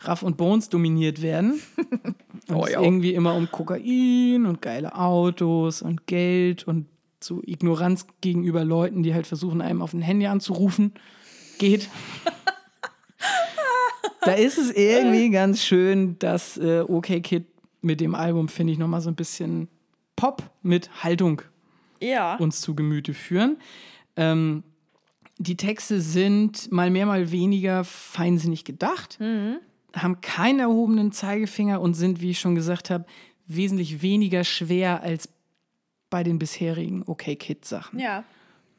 Raff 0.00 0.22
und 0.22 0.38
Bones 0.38 0.70
dominiert 0.70 1.20
werden. 1.20 1.60
und 2.48 2.54
Oh, 2.54 2.64
es 2.64 2.72
irgendwie 2.72 3.12
immer 3.12 3.34
um 3.34 3.50
Kokain 3.50 4.46
und 4.46 4.62
geile 4.62 4.94
Autos 4.94 5.82
und 5.82 6.06
Geld 6.06 6.66
und 6.66 6.86
so 7.22 7.40
Ignoranz 7.44 8.06
gegenüber 8.20 8.64
Leuten, 8.64 9.02
die 9.02 9.14
halt 9.14 9.26
versuchen, 9.26 9.60
einem 9.60 9.82
auf 9.82 9.92
ein 9.92 10.02
Handy 10.02 10.26
anzurufen, 10.26 10.94
geht. 11.58 11.88
da 14.22 14.32
ist 14.32 14.58
es 14.58 14.70
irgendwie 14.70 15.30
ganz 15.30 15.62
schön, 15.62 16.18
dass 16.18 16.56
äh, 16.56 16.80
OK 16.86 17.06
Kid 17.22 17.46
mit 17.82 18.00
dem 18.00 18.14
Album, 18.14 18.48
finde 18.48 18.72
ich, 18.72 18.78
nochmal 18.78 19.00
so 19.00 19.08
ein 19.10 19.14
bisschen 19.16 19.68
Pop 20.16 20.42
mit 20.62 21.02
Haltung 21.02 21.42
Ja. 22.00 22.36
uns 22.36 22.60
zu 22.60 22.74
Gemüte 22.74 23.14
führen. 23.14 23.56
Ähm, 24.16 24.62
die 25.38 25.56
Texte 25.56 26.02
sind 26.02 26.70
mal 26.70 26.90
mehr, 26.90 27.06
mal 27.06 27.30
weniger 27.30 27.84
feinsinnig 27.84 28.64
gedacht, 28.66 29.18
haben 29.94 30.20
keinen 30.20 30.60
erhobenen 30.60 31.12
Zeigefinger 31.12 31.80
und 31.80 31.94
sind, 31.94 32.20
wie 32.20 32.30
ich 32.32 32.40
schon 32.40 32.54
gesagt 32.54 32.90
habe, 32.90 33.06
wesentlich 33.46 34.02
weniger 34.02 34.44
schwer 34.44 35.02
als 35.02 35.30
bei 36.10 36.22
den 36.22 36.38
bisherigen 36.38 37.02
OK 37.06 37.22
Kid 37.38 37.64
Sachen. 37.64 37.98
ja. 37.98 38.24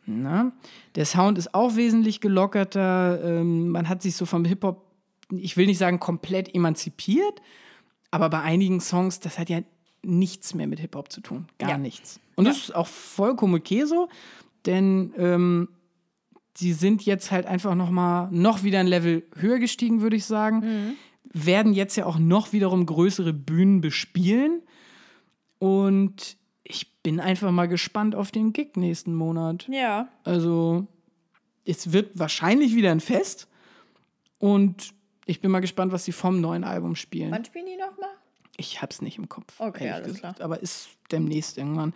Na? 0.07 0.51
Der 0.95 1.05
Sound 1.05 1.37
ist 1.37 1.53
auch 1.53 1.75
wesentlich 1.75 2.21
gelockerter. 2.21 3.23
Ähm, 3.23 3.69
man 3.69 3.87
hat 3.87 4.01
sich 4.01 4.15
so 4.15 4.25
vom 4.25 4.43
Hip-Hop, 4.45 4.83
ich 5.31 5.57
will 5.57 5.67
nicht 5.67 5.77
sagen 5.77 5.99
komplett 5.99 6.53
emanzipiert, 6.55 7.39
aber 8.09 8.27
bei 8.29 8.41
einigen 8.41 8.81
Songs, 8.81 9.19
das 9.19 9.37
hat 9.37 9.49
ja 9.49 9.59
nichts 10.03 10.55
mehr 10.55 10.65
mit 10.65 10.79
Hip-Hop 10.79 11.11
zu 11.11 11.21
tun. 11.21 11.45
Gar 11.59 11.69
Ja. 11.69 11.77
nichts. 11.77 12.19
Und 12.35 12.45
das 12.45 12.57
ist 12.57 12.75
auch 12.75 12.87
vollkommen 12.87 13.53
okay 13.53 13.85
so, 13.85 14.09
denn 14.65 15.13
ähm, 15.17 15.69
die 16.57 16.73
sind 16.73 17.05
jetzt 17.05 17.29
halt 17.31 17.45
einfach 17.45 17.75
noch 17.75 17.91
mal 17.91 18.27
noch 18.31 18.63
wieder 18.63 18.79
ein 18.79 18.87
Level 18.87 19.23
höher 19.37 19.59
gestiegen, 19.59 20.01
würde 20.01 20.15
ich 20.15 20.25
sagen. 20.25 20.97
Werden 21.31 21.73
jetzt 21.73 21.95
ja 21.95 22.07
auch 22.07 22.17
noch 22.17 22.53
wiederum 22.53 22.87
größere 22.87 23.33
Bühnen 23.33 23.81
bespielen. 23.81 24.63
Und 25.59 26.37
ich 26.71 26.87
bin 27.03 27.19
einfach 27.19 27.51
mal 27.51 27.67
gespannt 27.67 28.15
auf 28.15 28.31
den 28.31 28.53
Gig 28.53 28.77
nächsten 28.77 29.13
Monat. 29.13 29.67
Ja. 29.69 30.07
Also, 30.23 30.87
es 31.65 31.91
wird 31.91 32.17
wahrscheinlich 32.17 32.75
wieder 32.75 32.91
ein 32.91 33.01
Fest. 33.01 33.49
Und 34.37 34.93
ich 35.25 35.41
bin 35.41 35.51
mal 35.51 35.59
gespannt, 35.59 35.91
was 35.91 36.05
sie 36.05 36.13
vom 36.13 36.39
neuen 36.39 36.63
Album 36.63 36.95
spielen. 36.95 37.31
Wann 37.31 37.43
spielen 37.43 37.65
die 37.65 37.75
nochmal? 37.75 38.09
Ich 38.55 38.81
hab's 38.81 39.01
nicht 39.01 39.17
im 39.17 39.27
Kopf. 39.27 39.59
Okay, 39.59 39.89
alles 39.89 40.15
gesagt, 40.15 40.37
klar. 40.37 40.45
Aber 40.45 40.61
ist 40.61 40.89
demnächst 41.11 41.57
irgendwann. 41.57 41.93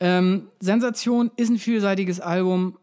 Ähm, 0.00 0.48
Sensation 0.60 1.30
ist 1.36 1.50
ein 1.50 1.58
vielseitiges 1.58 2.20
Album. 2.20 2.78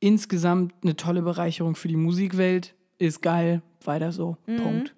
Insgesamt 0.00 0.72
eine 0.82 0.96
tolle 0.96 1.20
Bereicherung 1.20 1.74
für 1.74 1.88
die 1.88 1.96
Musikwelt. 1.96 2.74
Ist 2.98 3.20
geil. 3.20 3.60
Weiter 3.84 4.12
so. 4.12 4.38
Mhm. 4.46 4.56
Punkt. 4.56 4.94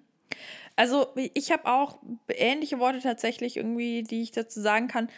Also, 0.75 1.07
ich 1.33 1.51
habe 1.51 1.65
auch 1.65 1.99
ähnliche 2.29 2.79
Worte 2.79 2.99
tatsächlich 2.99 3.57
irgendwie, 3.57 4.03
die 4.03 4.21
ich 4.21 4.31
dazu 4.31 4.61
sagen 4.61 4.87
kann. 4.87 5.09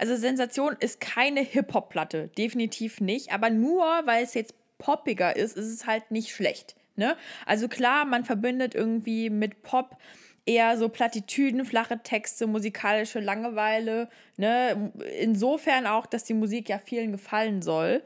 Also, 0.00 0.16
Sensation 0.16 0.76
ist 0.80 0.98
keine 0.98 1.42
Hip-Hop-Platte. 1.42 2.28
Definitiv 2.38 3.02
nicht. 3.02 3.32
Aber 3.32 3.50
nur 3.50 3.84
weil 4.06 4.24
es 4.24 4.32
jetzt 4.32 4.54
poppiger 4.78 5.36
ist, 5.36 5.58
ist 5.58 5.66
es 5.66 5.86
halt 5.86 6.10
nicht 6.10 6.30
schlecht. 6.30 6.74
Ne? 6.96 7.18
Also, 7.44 7.68
klar, 7.68 8.06
man 8.06 8.24
verbindet 8.24 8.74
irgendwie 8.74 9.28
mit 9.28 9.62
Pop 9.62 9.98
eher 10.46 10.78
so 10.78 10.88
Plattitüden, 10.88 11.66
flache 11.66 12.02
Texte, 12.02 12.46
musikalische 12.46 13.20
Langeweile. 13.20 14.08
Ne? 14.38 14.90
Insofern 15.20 15.86
auch, 15.86 16.06
dass 16.06 16.24
die 16.24 16.32
Musik 16.32 16.70
ja 16.70 16.78
vielen 16.78 17.12
gefallen 17.12 17.60
soll. 17.60 18.02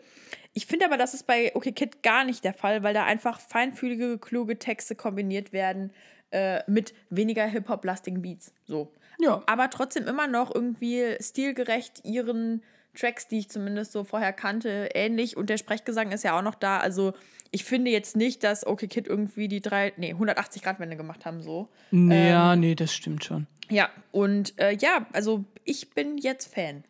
Ich 0.53 0.67
finde 0.67 0.87
aber, 0.87 0.97
das 0.97 1.15
ist 1.15 1.29
bei 1.29 1.55
OK 1.55 1.75
Kid 1.77 2.03
gar 2.03 2.25
nicht 2.25 2.43
der 2.43 2.55
Fall, 2.55 2.83
weil 2.83 2.93
da 2.93 3.05
einfach 3.05 3.39
feinfühlige, 3.39 4.19
kluge 4.19 4.59
Texte 4.59 4.97
kombiniert 4.97 5.53
werden 5.53 5.93
äh, 6.33 6.61
mit 6.67 6.93
weniger 7.09 7.47
Hip-Hop-lastigen 7.47 8.21
Beats. 8.21 8.53
So. 8.65 8.93
Ja. 9.19 9.43
Aber 9.47 9.71
trotzdem 9.71 10.07
immer 10.07 10.27
noch 10.27 10.55
irgendwie 10.55 11.17
stilgerecht 11.21 12.05
ihren 12.05 12.63
Tracks, 12.97 13.27
die 13.29 13.39
ich 13.41 13.49
zumindest 13.49 13.93
so 13.93 14.05
vorher 14.05 14.33
kannte, 14.33 14.89
ähnlich. 14.95 15.37
Und 15.37 15.51
der 15.51 15.59
Sprechgesang 15.59 16.13
ist 16.13 16.23
ja 16.25 16.39
auch 16.39 16.43
noch 16.43 16.55
da. 16.55 16.79
Also 16.79 17.13
ich 17.51 17.65
finde 17.65 17.91
jetzt 17.91 18.17
nicht, 18.17 18.45
dass 18.45 18.67
OK 18.67 18.89
Kid 18.89 19.07
irgendwie 19.09 19.49
die 19.49 19.61
drei, 19.61 19.93
nee, 19.97 20.13
180-Grad-Wende 20.15 20.97
gemacht 20.97 21.25
haben, 21.27 21.43
so. 21.43 21.69
Ja, 21.91 22.55
nee, 22.57 22.75
das 22.75 22.93
stimmt 22.95 23.25
schon. 23.25 23.47
Ja, 23.71 23.89
und 24.13 24.59
äh, 24.61 24.77
ja, 24.77 25.07
also 25.13 25.45
ich 25.65 25.91
bin 25.91 26.19
jetzt 26.19 26.53
Fan. 26.55 26.85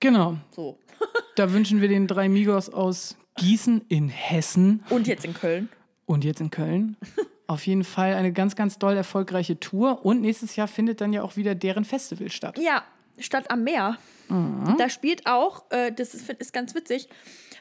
Genau. 0.00 0.36
So. 0.50 0.78
Da 1.36 1.52
wünschen 1.52 1.80
wir 1.80 1.86
den 1.86 2.08
drei 2.08 2.28
Migos 2.28 2.68
aus 2.68 3.16
Gießen 3.36 3.82
in 3.88 4.08
Hessen 4.08 4.82
Und 4.90 5.06
jetzt 5.06 5.24
in 5.24 5.34
Köln. 5.34 5.68
und 6.04 6.24
jetzt 6.24 6.40
in 6.40 6.50
Köln 6.50 6.96
auf 7.48 7.66
jeden 7.66 7.82
Fall 7.82 8.14
eine 8.14 8.32
ganz, 8.32 8.54
ganz 8.54 8.78
doll 8.78 8.96
erfolgreiche 8.96 9.58
Tour. 9.58 10.04
Und 10.04 10.20
nächstes 10.20 10.54
Jahr 10.54 10.68
findet 10.68 11.00
dann 11.00 11.12
ja 11.12 11.22
auch 11.22 11.36
wieder 11.36 11.54
deren 11.54 11.84
Festival 11.84 12.30
statt. 12.30 12.58
Ja, 12.58 12.84
Stadt 13.18 13.50
am 13.50 13.64
Meer. 13.64 13.96
Da 14.76 14.90
spielt 14.90 15.26
auch, 15.26 15.64
äh, 15.70 15.90
das 15.90 16.14
ist, 16.14 16.28
ist 16.28 16.52
ganz 16.52 16.74
witzig, 16.74 17.08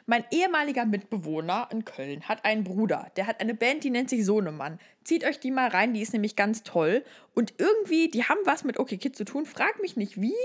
mein 0.06 0.26
ehemaliger 0.32 0.86
Mitbewohner 0.86 1.70
in 1.72 1.86
Köln 1.86 2.28
hat 2.28 2.44
einen 2.44 2.66
Bruder. 2.66 3.12
Der 3.16 3.26
hat 3.26 3.40
eine 3.40 3.54
Band, 3.54 3.84
die 3.86 3.90
nennt 3.90 4.10
sich 4.10 4.26
Sohnemann. 4.26 4.80
Zieht 5.04 5.24
euch 5.24 5.40
die 5.40 5.52
mal 5.52 5.70
rein, 5.70 5.94
die 5.94 6.02
ist 6.02 6.14
nämlich 6.14 6.36
ganz 6.36 6.64
toll. 6.64 7.04
Und 7.34 7.54
irgendwie, 7.58 8.10
die 8.10 8.26
haben 8.26 8.40
was 8.46 8.66
mit 8.66 8.80
OK 8.80 8.90
Kid 8.90 9.16
zu 9.16 9.24
tun. 9.24 9.46
Frag 9.46 9.82
mich 9.82 9.96
nicht 9.96 10.20
wie. 10.20 10.36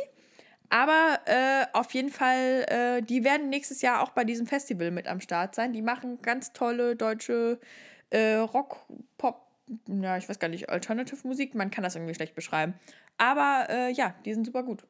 Aber 0.69 1.19
äh, 1.27 1.67
auf 1.73 1.93
jeden 1.93 2.09
Fall, 2.09 2.65
äh, 2.69 3.03
die 3.03 3.25
werden 3.25 3.51
nächstes 3.51 3.83
Jahr 3.83 4.03
auch 4.03 4.11
bei 4.11 4.25
diesem 4.25 4.47
Festival 4.47 4.91
mit 4.91 5.07
am 5.09 5.21
Start 5.21 5.55
sein. 5.55 5.73
Die 5.73 5.83
machen 5.83 6.23
ganz 6.23 6.53
tolle 6.53 6.97
deutsche 6.97 7.59
äh, 8.13 8.37
Rock, 8.37 8.77
Pop, 9.19 9.47
ja, 9.89 10.17
ich 10.17 10.29
weiß 10.29 10.39
gar 10.39 10.49
nicht, 10.49 10.69
Alternative 10.69 11.27
Musik. 11.27 11.55
Man 11.55 11.71
kann 11.71 11.85
das 11.85 11.97
irgendwie 11.97 12.15
schlecht 12.15 12.35
beschreiben. 12.35 12.75
Aber 13.19 13.67
äh, 13.69 13.93
ja, 13.93 14.15
die 14.25 14.35
sind 14.35 14.45
super 14.45 14.63
gut. 14.63 14.85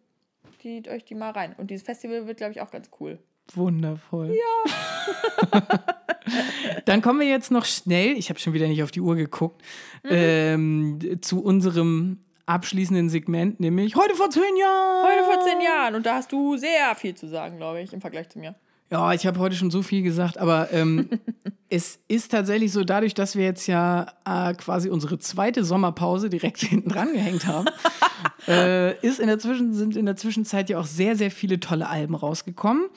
Zieht 0.61 0.89
euch 0.89 1.05
die 1.05 1.15
mal 1.15 1.31
rein. 1.31 1.55
Und 1.57 1.71
dieses 1.71 1.85
Festival 1.85 2.27
wird, 2.27 2.39
glaube 2.39 2.53
ich, 2.53 2.61
auch 2.61 2.71
ganz 2.71 2.91
cool. 3.01 3.19
Wundervoll. 3.55 4.35
Ja. 4.35 5.61
Dann 6.85 7.03
kommen 7.03 7.21
wir 7.21 7.29
jetzt 7.29 7.51
noch 7.51 7.65
schnell, 7.65 8.17
ich 8.17 8.29
habe 8.29 8.39
schon 8.39 8.53
wieder 8.53 8.69
nicht 8.69 8.83
auf 8.83 8.91
die 8.91 9.01
Uhr 9.01 9.17
geguckt, 9.17 9.63
ähm, 10.05 10.99
zu 11.21 11.43
unserem 11.43 12.21
abschließenden 12.47 13.09
Segment, 13.09 13.61
nämlich 13.61 13.97
heute 13.97 14.15
vor 14.15 14.31
zehn 14.31 14.57
Jahren. 14.57 15.07
Heute 15.07 15.25
vor 15.25 15.45
zehn 15.45 15.61
Jahren. 15.61 15.95
Und 15.95 16.07
da 16.07 16.17
hast 16.17 16.33
du 16.33 16.57
sehr 16.57 16.95
viel 16.95 17.15
zu 17.15 17.29
sagen, 17.29 17.57
glaube 17.57 17.83
ich, 17.83 17.93
im 17.93 18.01
Vergleich 18.01 18.29
zu 18.29 18.39
mir. 18.39 18.55
Ja, 18.91 19.13
ich 19.13 19.27
habe 19.27 19.39
heute 19.39 19.57
schon 19.57 19.71
so 19.71 19.83
viel 19.83 20.03
gesagt, 20.03 20.39
aber 20.39 20.73
ähm, 20.73 21.09
es 21.73 21.99
ist 22.07 22.33
tatsächlich 22.33 22.71
so, 22.71 22.85
dadurch, 22.85 23.15
dass 23.15 23.35
wir 23.35 23.45
jetzt 23.45 23.67
ja 23.67 24.07
äh, 24.27 24.53
quasi 24.55 24.91
unsere 24.91 25.19
zweite 25.19 25.65
Sommerpause 25.65 26.29
direkt 26.29 26.59
hinten 26.61 26.91
dran 26.91 27.15
gehängt 27.15 27.47
haben, 27.47 27.67
äh, 28.47 28.95
ist 29.01 29.19
in 29.19 29.27
der 29.27 29.39
Zwischen 29.39 29.73
sind 29.73 29.97
in 29.97 30.05
der 30.05 30.17
Zwischenzeit 30.17 30.69
ja 30.69 30.79
auch 30.79 30.85
sehr, 30.87 31.17
sehr 31.17 31.31
viele 31.31 31.61
tolle 31.61 31.89
Alben 31.89 32.15
rausgekommen. 32.15 32.91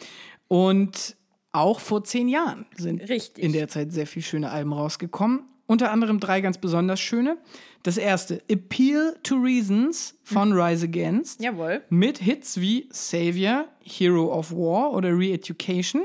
Und 0.49 1.15
auch 1.53 1.79
vor 1.79 2.03
zehn 2.03 2.27
Jahren 2.27 2.65
sind 2.75 3.07
Richtig. 3.07 3.41
in 3.41 3.53
der 3.53 3.69
Zeit 3.69 3.93
sehr 3.93 4.07
viele 4.07 4.23
schöne 4.23 4.51
Alben 4.51 4.73
rausgekommen. 4.73 5.43
Unter 5.67 5.91
anderem 5.91 6.19
drei 6.19 6.41
ganz 6.41 6.57
besonders 6.57 6.99
schöne. 6.99 7.37
Das 7.81 7.97
erste, 7.97 8.41
Appeal 8.49 9.15
to 9.23 9.35
Reasons 9.35 10.15
von 10.23 10.51
Rise 10.51 10.85
Against 10.85 11.41
Jawohl. 11.41 11.81
mit 11.89 12.17
Hits 12.17 12.59
wie 12.59 12.89
Savior, 12.91 13.65
Hero 13.79 14.37
of 14.37 14.51
War 14.51 14.91
oder 14.91 15.17
Re-Education. 15.17 16.03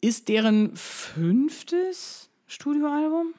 Ist 0.00 0.28
deren 0.28 0.76
fünftes 0.76 2.30
Studioalbum? 2.46 3.34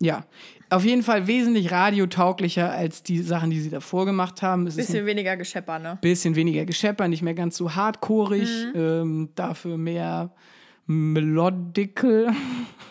Ja, 0.00 0.24
auf 0.68 0.84
jeden 0.84 1.02
Fall 1.04 1.28
wesentlich 1.28 1.70
radiotauglicher 1.70 2.72
als 2.72 3.04
die 3.04 3.18
Sachen, 3.22 3.50
die 3.50 3.60
sie 3.60 3.70
davor 3.70 4.04
gemacht 4.04 4.42
haben. 4.42 4.66
Es 4.66 4.74
Bisschen 4.74 5.06
weniger 5.06 5.36
Geschepper, 5.36 5.78
ne? 5.78 5.98
bisschen 6.00 6.34
weniger 6.34 6.64
Geschepper, 6.64 7.06
nicht 7.06 7.22
mehr 7.22 7.34
ganz 7.34 7.56
so 7.56 7.74
hardcoreig, 7.74 8.74
ähm, 8.74 9.28
dafür 9.36 9.78
mehr 9.78 10.32
melodical. 10.86 12.32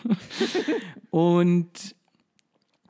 Und 1.10 1.94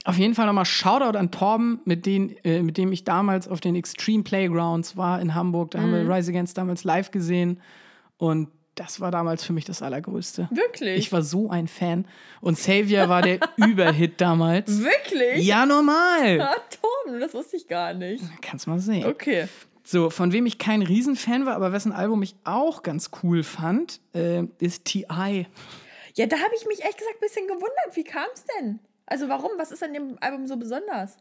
auf 0.05 0.19
jeden 0.19 0.35
Fall 0.35 0.47
nochmal 0.47 0.67
Shoutout 0.67 1.19
an 1.19 1.31
Torben, 1.33 1.81
mit, 1.85 2.07
den, 2.07 2.37
äh, 2.45 2.63
mit 2.63 2.77
dem 2.77 2.93
ich 2.93 3.03
damals 3.05 3.49
auf 3.49 3.61
den 3.61 3.75
Extreme 3.75 4.23
Playgrounds 4.23 4.97
war 4.97 5.21
in 5.21 5.35
Hamburg. 5.35 5.73
Da 5.73 5.81
haben 5.81 5.93
wir 5.93 6.09
Rise 6.09 6.31
Against 6.31 6.59
damals 6.59 6.85
live 6.85 7.11
gesehen. 7.11 7.61
Und 8.19 8.49
das 8.75 9.01
war 9.01 9.11
damals 9.11 9.45
für 9.45 9.53
mich 9.53 9.65
das 9.65 9.83
Allergrößte. 9.83 10.49
Wirklich? 10.51 10.99
Ich 10.99 11.13
war 11.13 11.23
so 11.23 11.51
ein 11.51 11.69
Fan. 11.69 12.07
Und 12.41 12.59
Savior 12.59 13.09
war 13.09 13.23
der 13.23 13.39
Überhit 13.57 14.21
damals. 14.21 14.83
Wirklich? 14.83 15.45
Ja, 15.45 15.67
normal. 15.67 16.41
Ah, 16.41 16.57
Tom, 16.71 17.21
das 17.21 17.35
wusste 17.35 17.57
ich 17.57 17.69
gar 17.69 17.93
nicht. 17.95 18.25
Kannst 18.41 18.67
mal 18.67 18.81
sehen. 18.81 19.07
Okay. 19.07 19.47
So, 19.85 20.11
von 20.11 20.33
wem 20.33 20.47
ich 20.47 20.59
kein 20.59 20.83
Riesenfan 20.83 21.45
war, 21.45 21.55
aber 21.55 21.73
wessen 21.73 21.93
Album 21.93 22.23
ich 22.23 22.35
auch 22.45 22.83
ganz 22.83 23.11
cool 23.23 23.43
fand, 23.43 24.01
äh, 24.15 24.45
ist 24.59 24.85
T.I. 24.85 25.47
Ja, 26.15 26.27
da 26.27 26.37
habe 26.37 26.55
ich 26.57 26.67
mich 26.67 26.81
ehrlich 26.81 26.97
gesagt 26.97 27.17
ein 27.17 27.21
bisschen 27.21 27.47
gewundert. 27.47 27.95
Wie 27.95 28.05
kam 28.05 28.27
es 28.33 28.45
denn? 28.59 28.79
Also 29.07 29.29
warum? 29.29 29.51
Was 29.59 29.73
ist 29.73 29.83
an 29.83 29.93
dem 29.93 30.17
Album 30.21 30.47
so 30.47 30.57
besonders? 30.57 31.17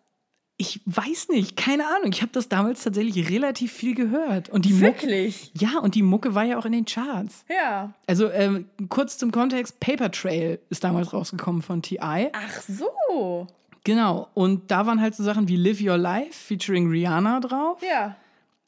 Ich 0.61 0.79
weiß 0.85 1.29
nicht, 1.29 1.57
keine 1.57 1.87
Ahnung. 1.87 2.11
Ich 2.13 2.21
habe 2.21 2.31
das 2.33 2.47
damals 2.47 2.83
tatsächlich 2.83 3.31
relativ 3.31 3.71
viel 3.71 3.95
gehört. 3.95 4.49
Und 4.49 4.65
die 4.65 4.73
Mucke, 4.73 5.01
Wirklich? 5.01 5.51
ja, 5.57 5.79
und 5.79 5.95
die 5.95 6.03
Mucke 6.03 6.35
war 6.35 6.43
ja 6.43 6.59
auch 6.59 6.65
in 6.65 6.71
den 6.71 6.85
Charts. 6.85 7.43
Ja. 7.49 7.95
Also 8.05 8.29
ähm, 8.29 8.65
kurz 8.87 9.17
zum 9.17 9.31
Kontext: 9.31 9.79
Paper 9.79 10.11
Trail 10.11 10.59
ist 10.69 10.83
damals 10.83 11.13
rausgekommen 11.13 11.63
von 11.63 11.81
T.I. 11.81 12.29
Ach 12.31 12.61
so. 12.61 13.47
Genau. 13.83 14.27
Und 14.35 14.69
da 14.69 14.85
waren 14.85 15.01
halt 15.01 15.15
so 15.15 15.23
Sachen 15.23 15.47
wie 15.47 15.55
Live 15.55 15.81
Your 15.81 15.97
Life 15.97 16.33
featuring 16.33 16.87
Rihanna 16.87 17.39
drauf. 17.39 17.81
Ja. 17.81 18.15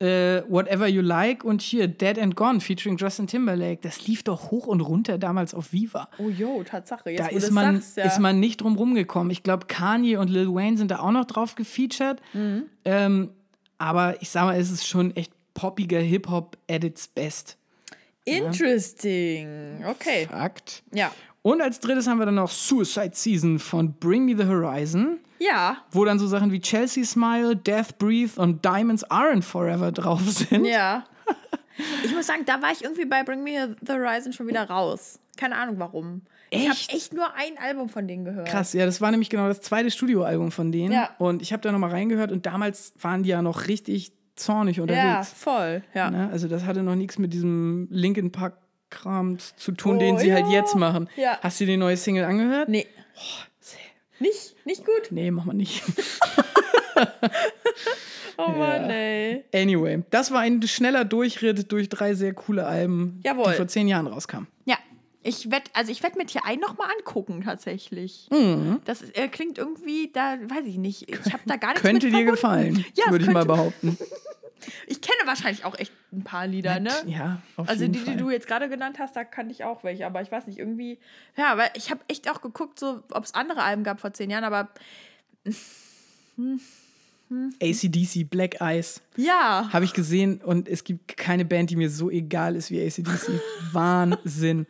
Äh, 0.04 0.44
Whatever 0.50 0.88
You 0.88 1.02
Like 1.02 1.44
und 1.46 1.62
hier 1.62 1.88
Dead 1.88 2.20
and 2.20 2.36
Gone 2.36 2.60
featuring 2.60 2.98
Justin 2.98 3.28
Timberlake. 3.28 3.80
Das 3.82 4.06
lief 4.06 4.24
doch 4.24 4.52
hoch 4.52 4.68
und 4.68 4.82
runter 4.82 5.18
damals 5.18 5.54
auf 5.54 5.72
Viva. 5.72 6.10
Oh 6.18 6.30
jo, 6.30 6.62
Tatsache. 6.64 7.12
Jetzt, 7.12 7.20
Da 7.20 7.28
ist 7.28 7.52
man, 7.52 7.76
sagst, 7.76 7.98
ja. 7.98 8.04
ist 8.06 8.20
man 8.20 8.40
nicht 8.40 8.62
drum 8.62 8.76
rumgekommen. 8.76 9.32
Ich 9.32 9.44
glaube, 9.44 9.68
Kanye 9.68 10.18
und 10.18 10.30
Lil 10.30 10.54
Wayne 10.54 10.78
sind 10.78 10.92
da 10.92 11.00
auch 11.00 11.12
noch 11.12 11.26
drauf 11.26 11.56
gefeatured. 11.56 12.22
Mhm. 12.34 12.64
Ähm, 12.84 13.30
aber 13.78 14.22
ich 14.22 14.30
sag 14.30 14.44
mal, 14.44 14.60
es 14.60 14.72
ist 14.72 14.86
schon 14.86 15.16
echt 15.16 15.32
poppiger 15.54 16.00
Hip-Hop 16.00 16.58
at 16.70 16.84
its 16.84 17.08
best. 17.08 17.58
Interesting. 18.26 19.84
Okay. 19.86 20.28
Fakt. 20.30 20.84
Ja. 20.94 21.12
Und 21.44 21.62
als 21.62 21.80
drittes 21.80 22.08
haben 22.08 22.18
wir 22.20 22.26
dann 22.26 22.36
noch 22.36 22.50
Suicide 22.50 23.12
Season 23.14 23.60
von 23.60 23.94
Bring 23.94 24.26
Me 24.26 24.36
the 24.36 24.46
Horizon, 24.48 25.20
Ja. 25.40 25.78
wo 25.92 26.04
dann 26.06 26.18
so 26.18 26.26
Sachen 26.26 26.52
wie 26.52 26.60
Chelsea 26.62 27.04
Smile, 27.04 27.56
Death 27.56 27.98
Breathe 28.00 28.42
und 28.42 28.64
Diamonds 28.66 29.06
Aren't 29.12 29.44
Forever 29.44 29.92
drauf 29.92 30.22
sind. 30.28 30.66
Ja. 30.66 31.04
Ich 32.06 32.14
muss 32.14 32.28
sagen, 32.28 32.44
da 32.46 32.62
war 32.62 32.72
ich 32.72 32.84
irgendwie 32.84 33.06
bei 33.06 33.24
Bring 33.24 33.44
Me 33.44 33.76
the 33.82 33.94
Horizon 33.94 34.32
schon 34.32 34.48
wieder 34.48 34.70
raus. 34.70 35.20
Keine 35.38 35.56
Ahnung 35.56 35.80
warum. 35.80 36.22
Ich 36.52 36.62
habe 36.70 36.72
Echt? 36.78 36.94
echt 36.94 37.14
nur 37.14 37.34
ein 37.34 37.58
Album 37.58 37.90
von 37.90 38.08
denen 38.08 38.26
gehört. 38.26 38.48
Krass, 38.48 38.74
ja, 38.74 38.86
das 38.86 39.02
war 39.02 39.10
nämlich 39.10 39.32
genau 39.32 39.48
das 39.48 39.60
zweite 39.62 39.90
Studioalbum 39.90 40.52
von 40.52 40.72
denen. 40.72 40.92
Ja. 40.94 41.10
Und 41.18 41.42
ich 41.42 41.52
habe 41.52 41.64
da 41.64 41.72
nochmal 41.72 41.90
reingehört 41.90 42.32
und 42.32 42.46
damals 42.46 42.94
waren 43.02 43.24
die 43.24 43.30
ja 43.30 43.42
noch 43.42 43.68
richtig 43.68 44.12
zornig 44.36 44.78
Ja, 44.78 44.84
unterwegs. 44.84 45.34
voll. 45.36 45.82
Ja. 45.96 46.12
Ne? 46.12 46.30
Also 46.32 46.48
das 46.48 46.64
hatte 46.66 46.84
noch 46.84 46.94
nichts 46.96 47.18
mit 47.18 47.34
diesem 47.34 47.88
Linkin 47.90 48.32
Park 48.32 48.56
Kram 48.94 49.38
zu 49.40 49.72
tun, 49.74 50.00
den 50.00 50.16
Oh, 50.16 50.20
sie 50.20 50.32
halt 50.34 50.46
ja. 50.48 50.54
jetzt 50.62 50.76
machen. 50.76 51.10
Ja. 51.18 51.38
Hast 51.42 51.60
du 51.60 51.66
die 51.66 51.78
neue 51.78 51.98
Single 51.98 52.24
angehört? 52.26 52.70
Nee. 52.70 52.88
Nicht, 54.20 54.56
nicht 54.66 54.86
gut. 54.86 55.12
Nee, 55.12 55.32
mach 55.32 55.46
mal 55.46 55.54
nicht. 55.54 55.84
Oh 58.38 58.48
Mann, 58.48 58.90
ey. 58.90 59.44
Anyway, 59.54 60.02
das 60.10 60.32
war 60.32 60.40
ein 60.42 60.60
schneller 60.64 61.06
Durchritt 61.06 61.72
durch 61.72 61.88
drei 61.88 62.16
sehr 62.16 62.34
coole 62.34 62.66
Alben, 62.66 63.20
Jawohl. 63.24 63.52
die 63.52 63.58
vor 63.58 63.68
zehn 63.68 63.88
Jahren 63.88 64.08
rauskamen. 64.08 64.48
Ja. 64.66 64.76
Ich 65.22 65.52
werde, 65.52 65.66
also 65.74 65.92
ich 65.92 66.02
werde 66.04 66.18
mir 66.18 66.26
Tier 66.26 66.42
ein 66.44 66.60
noch 66.60 66.76
mal 66.78 66.88
angucken 66.98 67.44
tatsächlich. 67.46 68.28
Mhm. 68.32 68.82
Das 68.86 69.02
ist, 69.04 69.16
äh, 69.18 69.28
klingt 69.28 69.58
irgendwie, 69.60 70.10
da 70.12 70.38
weiß 70.48 70.66
ich 70.66 70.78
nicht. 70.78 71.08
Ich 71.10 71.32
habe 71.32 71.44
da 71.46 71.56
gar 71.58 71.70
nichts 71.70 71.84
Könnte 71.84 72.10
dir 72.10 72.26
gefallen, 72.26 72.84
Ja, 72.96 73.12
würde 73.12 73.26
ich 73.26 73.32
mal 73.32 73.46
behaupten. 73.46 73.98
Ich 74.88 75.02
kenne 75.02 75.26
wahrscheinlich 75.26 75.66
auch 75.66 75.78
echt 75.78 75.92
ein 76.12 76.24
paar 76.24 76.48
Lieder, 76.48 76.80
ne? 76.80 76.92
Ja, 77.06 77.42
auf 77.56 77.68
Also 77.70 77.82
jeden 77.82 77.94
die, 77.94 78.00
Fall. 78.00 78.14
die 78.14 78.20
du 78.20 78.30
jetzt 78.30 78.48
gerade 78.48 78.70
genannt 78.70 78.98
hast, 79.00 79.16
da 79.16 79.24
kannte 79.24 79.52
ich 79.52 79.64
auch 79.64 79.84
welche, 79.84 80.06
aber 80.06 80.22
ich 80.22 80.32
weiß 80.32 80.48
nicht, 80.48 80.60
irgendwie. 80.60 81.00
Ja, 81.38 81.58
weil 81.58 81.70
ich 81.76 81.92
habe 81.92 82.02
echt 82.08 82.30
auch 82.30 82.42
geguckt, 82.42 82.80
so, 82.80 83.04
ob 83.12 83.24
es 83.24 83.34
andere 83.34 83.64
Alben 83.64 83.84
gab 83.84 84.00
vor 84.00 84.14
zehn 84.14 84.30
Jahren, 84.30 84.44
aber 84.44 84.70
ACDC, 87.62 88.30
Black 88.30 88.62
Eyes, 88.62 89.02
ja. 89.16 89.70
habe 89.72 89.86
ich 89.86 89.94
gesehen 89.94 90.40
und 90.44 90.68
es 90.68 90.84
gibt 90.84 91.18
keine 91.18 91.46
Band, 91.46 91.70
die 91.70 91.76
mir 91.76 91.90
so 91.90 92.10
egal 92.10 92.56
ist 92.56 92.70
wie 92.70 92.86
ACDC. 92.86 93.42
Wahnsinn. 93.72 94.68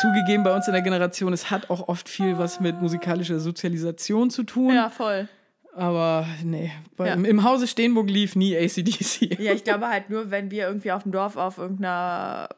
Zugegeben, 0.00 0.42
bei 0.42 0.54
uns 0.54 0.66
in 0.66 0.72
der 0.72 0.82
Generation, 0.82 1.32
es 1.32 1.50
hat 1.50 1.70
auch 1.70 1.88
oft 1.88 2.08
viel 2.08 2.36
was 2.38 2.58
mit 2.58 2.80
musikalischer 2.80 3.38
Sozialisation 3.38 4.28
zu 4.30 4.42
tun. 4.42 4.74
Ja, 4.74 4.90
voll. 4.90 5.28
Aber 5.76 6.26
nee, 6.44 6.70
bei, 6.96 7.08
Ja. 7.08 7.14
im, 7.14 7.24
im 7.24 7.42
Hause 7.44 7.66
Steenburg 7.66 8.08
lief 8.08 8.36
nie 8.36 8.56
ACDC. 8.56 9.40
Ja, 9.40 9.52
ich 9.52 9.64
glaube 9.64 9.88
halt 9.88 10.08
nur, 10.10 10.30
wenn 10.30 10.50
wir 10.50 10.66
irgendwie 10.68 10.92
auf 10.92 11.02
dem 11.02 11.12
Dorf 11.12 11.36
auf 11.36 11.58
irgendeiner 11.58 12.48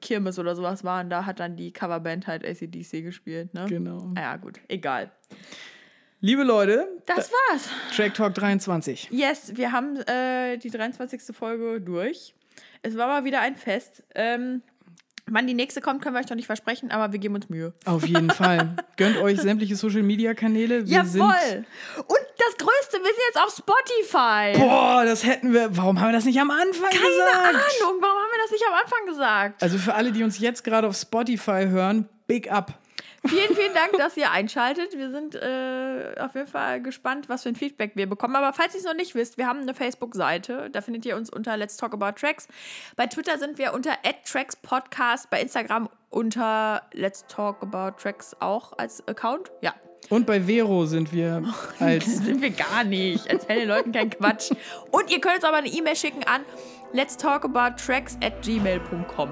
Kirmes 0.00 0.38
oder 0.38 0.56
sowas 0.56 0.82
waren, 0.82 1.08
da 1.10 1.24
hat 1.24 1.38
dann 1.40 1.56
die 1.56 1.72
Coverband 1.72 2.26
halt 2.26 2.44
ACDC 2.44 3.02
gespielt, 3.02 3.54
ne? 3.54 3.66
Genau. 3.68 4.10
Ah 4.16 4.20
Ja, 4.20 4.36
gut, 4.36 4.58
egal. 4.68 5.10
Liebe 6.20 6.42
Leute, 6.42 6.88
Das 7.06 7.30
war's. 7.30 7.68
Track 7.94 8.14
Talk 8.14 8.34
23. 8.34 9.08
Yes, 9.10 9.52
wir 9.56 9.72
haben 9.72 9.96
äh, 10.06 10.56
die 10.56 10.70
23. 10.70 11.20
Folge 11.36 11.80
durch. 11.80 12.34
Es 12.82 12.96
war 12.96 13.08
mal 13.08 13.24
wieder 13.24 13.40
ein 13.40 13.56
Fest. 13.56 14.02
Ähm, 14.14 14.62
wann 15.26 15.46
die 15.46 15.52
nächste 15.54 15.80
kommt, 15.82 16.02
können 16.02 16.14
wir 16.16 16.20
euch 16.20 16.28
noch 16.30 16.36
nicht 16.36 16.46
versprechen, 16.46 16.90
aber 16.90 17.12
wir 17.12 17.18
geben 17.18 17.34
uns 17.34 17.48
Mühe. 17.50 17.74
Auf 17.84 18.06
jeden 18.06 18.30
Fall. 18.30 18.74
Gönnt 18.96 19.18
euch 19.18 19.38
sämtliche 19.40 19.76
Social 19.76 20.02
Media 20.02 20.32
Kanäle. 20.34 20.86
Wir 20.88 21.04
sind. 21.04 21.20
Jawohl! 21.20 21.64
Und 21.98 22.18
das 22.38 22.56
Größte, 22.56 22.98
wir 22.98 23.04
sind 23.04 23.22
jetzt 23.28 23.40
auf 23.40 23.54
Spotify. 23.56 24.58
Boah, 24.58 25.04
das 25.04 25.24
hätten 25.24 25.52
wir. 25.52 25.76
Warum 25.76 26.00
haben 26.00 26.08
wir 26.08 26.12
das 26.14 26.24
nicht 26.24 26.40
am 26.40 26.50
Anfang 26.50 26.90
Keine 26.90 27.00
gesagt? 27.00 27.54
Ahnung, 27.54 27.98
warum 28.00 28.16
haben 28.16 28.30
wir 28.32 28.42
das 28.42 28.50
nicht 28.50 28.64
am 28.66 28.74
Anfang 28.74 29.06
gesagt? 29.06 29.62
Also 29.62 29.78
für 29.78 29.94
alle, 29.94 30.12
die 30.12 30.22
uns 30.22 30.38
jetzt 30.38 30.64
gerade 30.64 30.86
auf 30.88 30.96
Spotify 30.96 31.66
hören, 31.68 32.08
big 32.26 32.50
up. 32.50 32.72
Vielen, 33.26 33.54
vielen 33.56 33.72
Dank, 33.74 33.92
dass 33.92 34.16
ihr 34.16 34.30
einschaltet. 34.30 34.96
Wir 34.96 35.10
sind 35.10 35.34
äh, 35.34 36.14
auf 36.20 36.34
jeden 36.34 36.46
Fall 36.46 36.82
gespannt, 36.82 37.28
was 37.28 37.44
für 37.44 37.48
ein 37.48 37.56
Feedback 37.56 37.92
wir 37.94 38.06
bekommen. 38.06 38.36
Aber 38.36 38.52
falls 38.52 38.74
ihr 38.74 38.80
es 38.80 38.84
noch 38.86 38.94
nicht 38.94 39.14
wisst, 39.14 39.38
wir 39.38 39.46
haben 39.46 39.60
eine 39.60 39.72
Facebook-Seite. 39.74 40.68
Da 40.70 40.80
findet 40.82 41.06
ihr 41.06 41.16
uns 41.16 41.30
unter 41.30 41.56
Let's 41.56 41.76
Talk 41.76 41.94
About 41.94 42.18
Tracks. 42.20 42.48
Bei 42.96 43.06
Twitter 43.06 43.38
sind 43.38 43.56
wir 43.56 43.72
unter 43.72 43.92
@trackspodcast. 44.24 45.30
Bei 45.30 45.40
Instagram 45.40 45.88
unter 46.10 46.82
Let's 46.92 47.24
Talk 47.26 47.62
About 47.62 47.96
Tracks 48.02 48.36
auch 48.40 48.76
als 48.76 49.06
Account. 49.08 49.50
Ja. 49.62 49.74
Und 50.10 50.26
bei 50.26 50.40
Vero 50.42 50.84
sind 50.86 51.12
wir 51.12 51.42
als. 51.80 52.04
Sind 52.04 52.42
wir 52.42 52.50
gar 52.50 52.84
nicht. 52.84 53.26
Erzähl 53.26 53.60
den 53.60 53.68
Leuten 53.68 53.92
keinen 53.92 54.10
Quatsch. 54.10 54.50
Und 54.90 55.10
ihr 55.10 55.20
könnt 55.20 55.36
uns 55.36 55.44
aber 55.44 55.58
eine 55.58 55.68
E-Mail 55.68 55.96
schicken 55.96 56.24
an 56.24 56.42
let's 56.94 57.16
talk 57.16 57.44
about 57.44 57.76
tracks 57.76 58.16
at 58.22 58.40
gmail.com. 58.42 59.30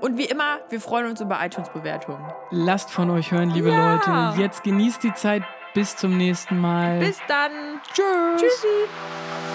Und 0.00 0.18
wie 0.18 0.24
immer, 0.24 0.58
wir 0.68 0.80
freuen 0.80 1.06
uns 1.06 1.20
über 1.22 1.38
iTunes-Bewertungen. 1.42 2.20
Lasst 2.50 2.90
von 2.90 3.08
euch 3.10 3.30
hören, 3.32 3.50
liebe 3.50 3.70
Ja. 3.70 3.94
Leute. 3.94 4.40
Jetzt 4.42 4.62
genießt 4.62 5.02
die 5.02 5.14
Zeit. 5.14 5.42
Bis 5.72 5.94
zum 5.96 6.16
nächsten 6.16 6.58
Mal. 6.58 6.98
Bis 7.00 7.18
dann. 7.28 7.80
Tschüss. 7.92 8.40
Tschüssi. 8.40 9.45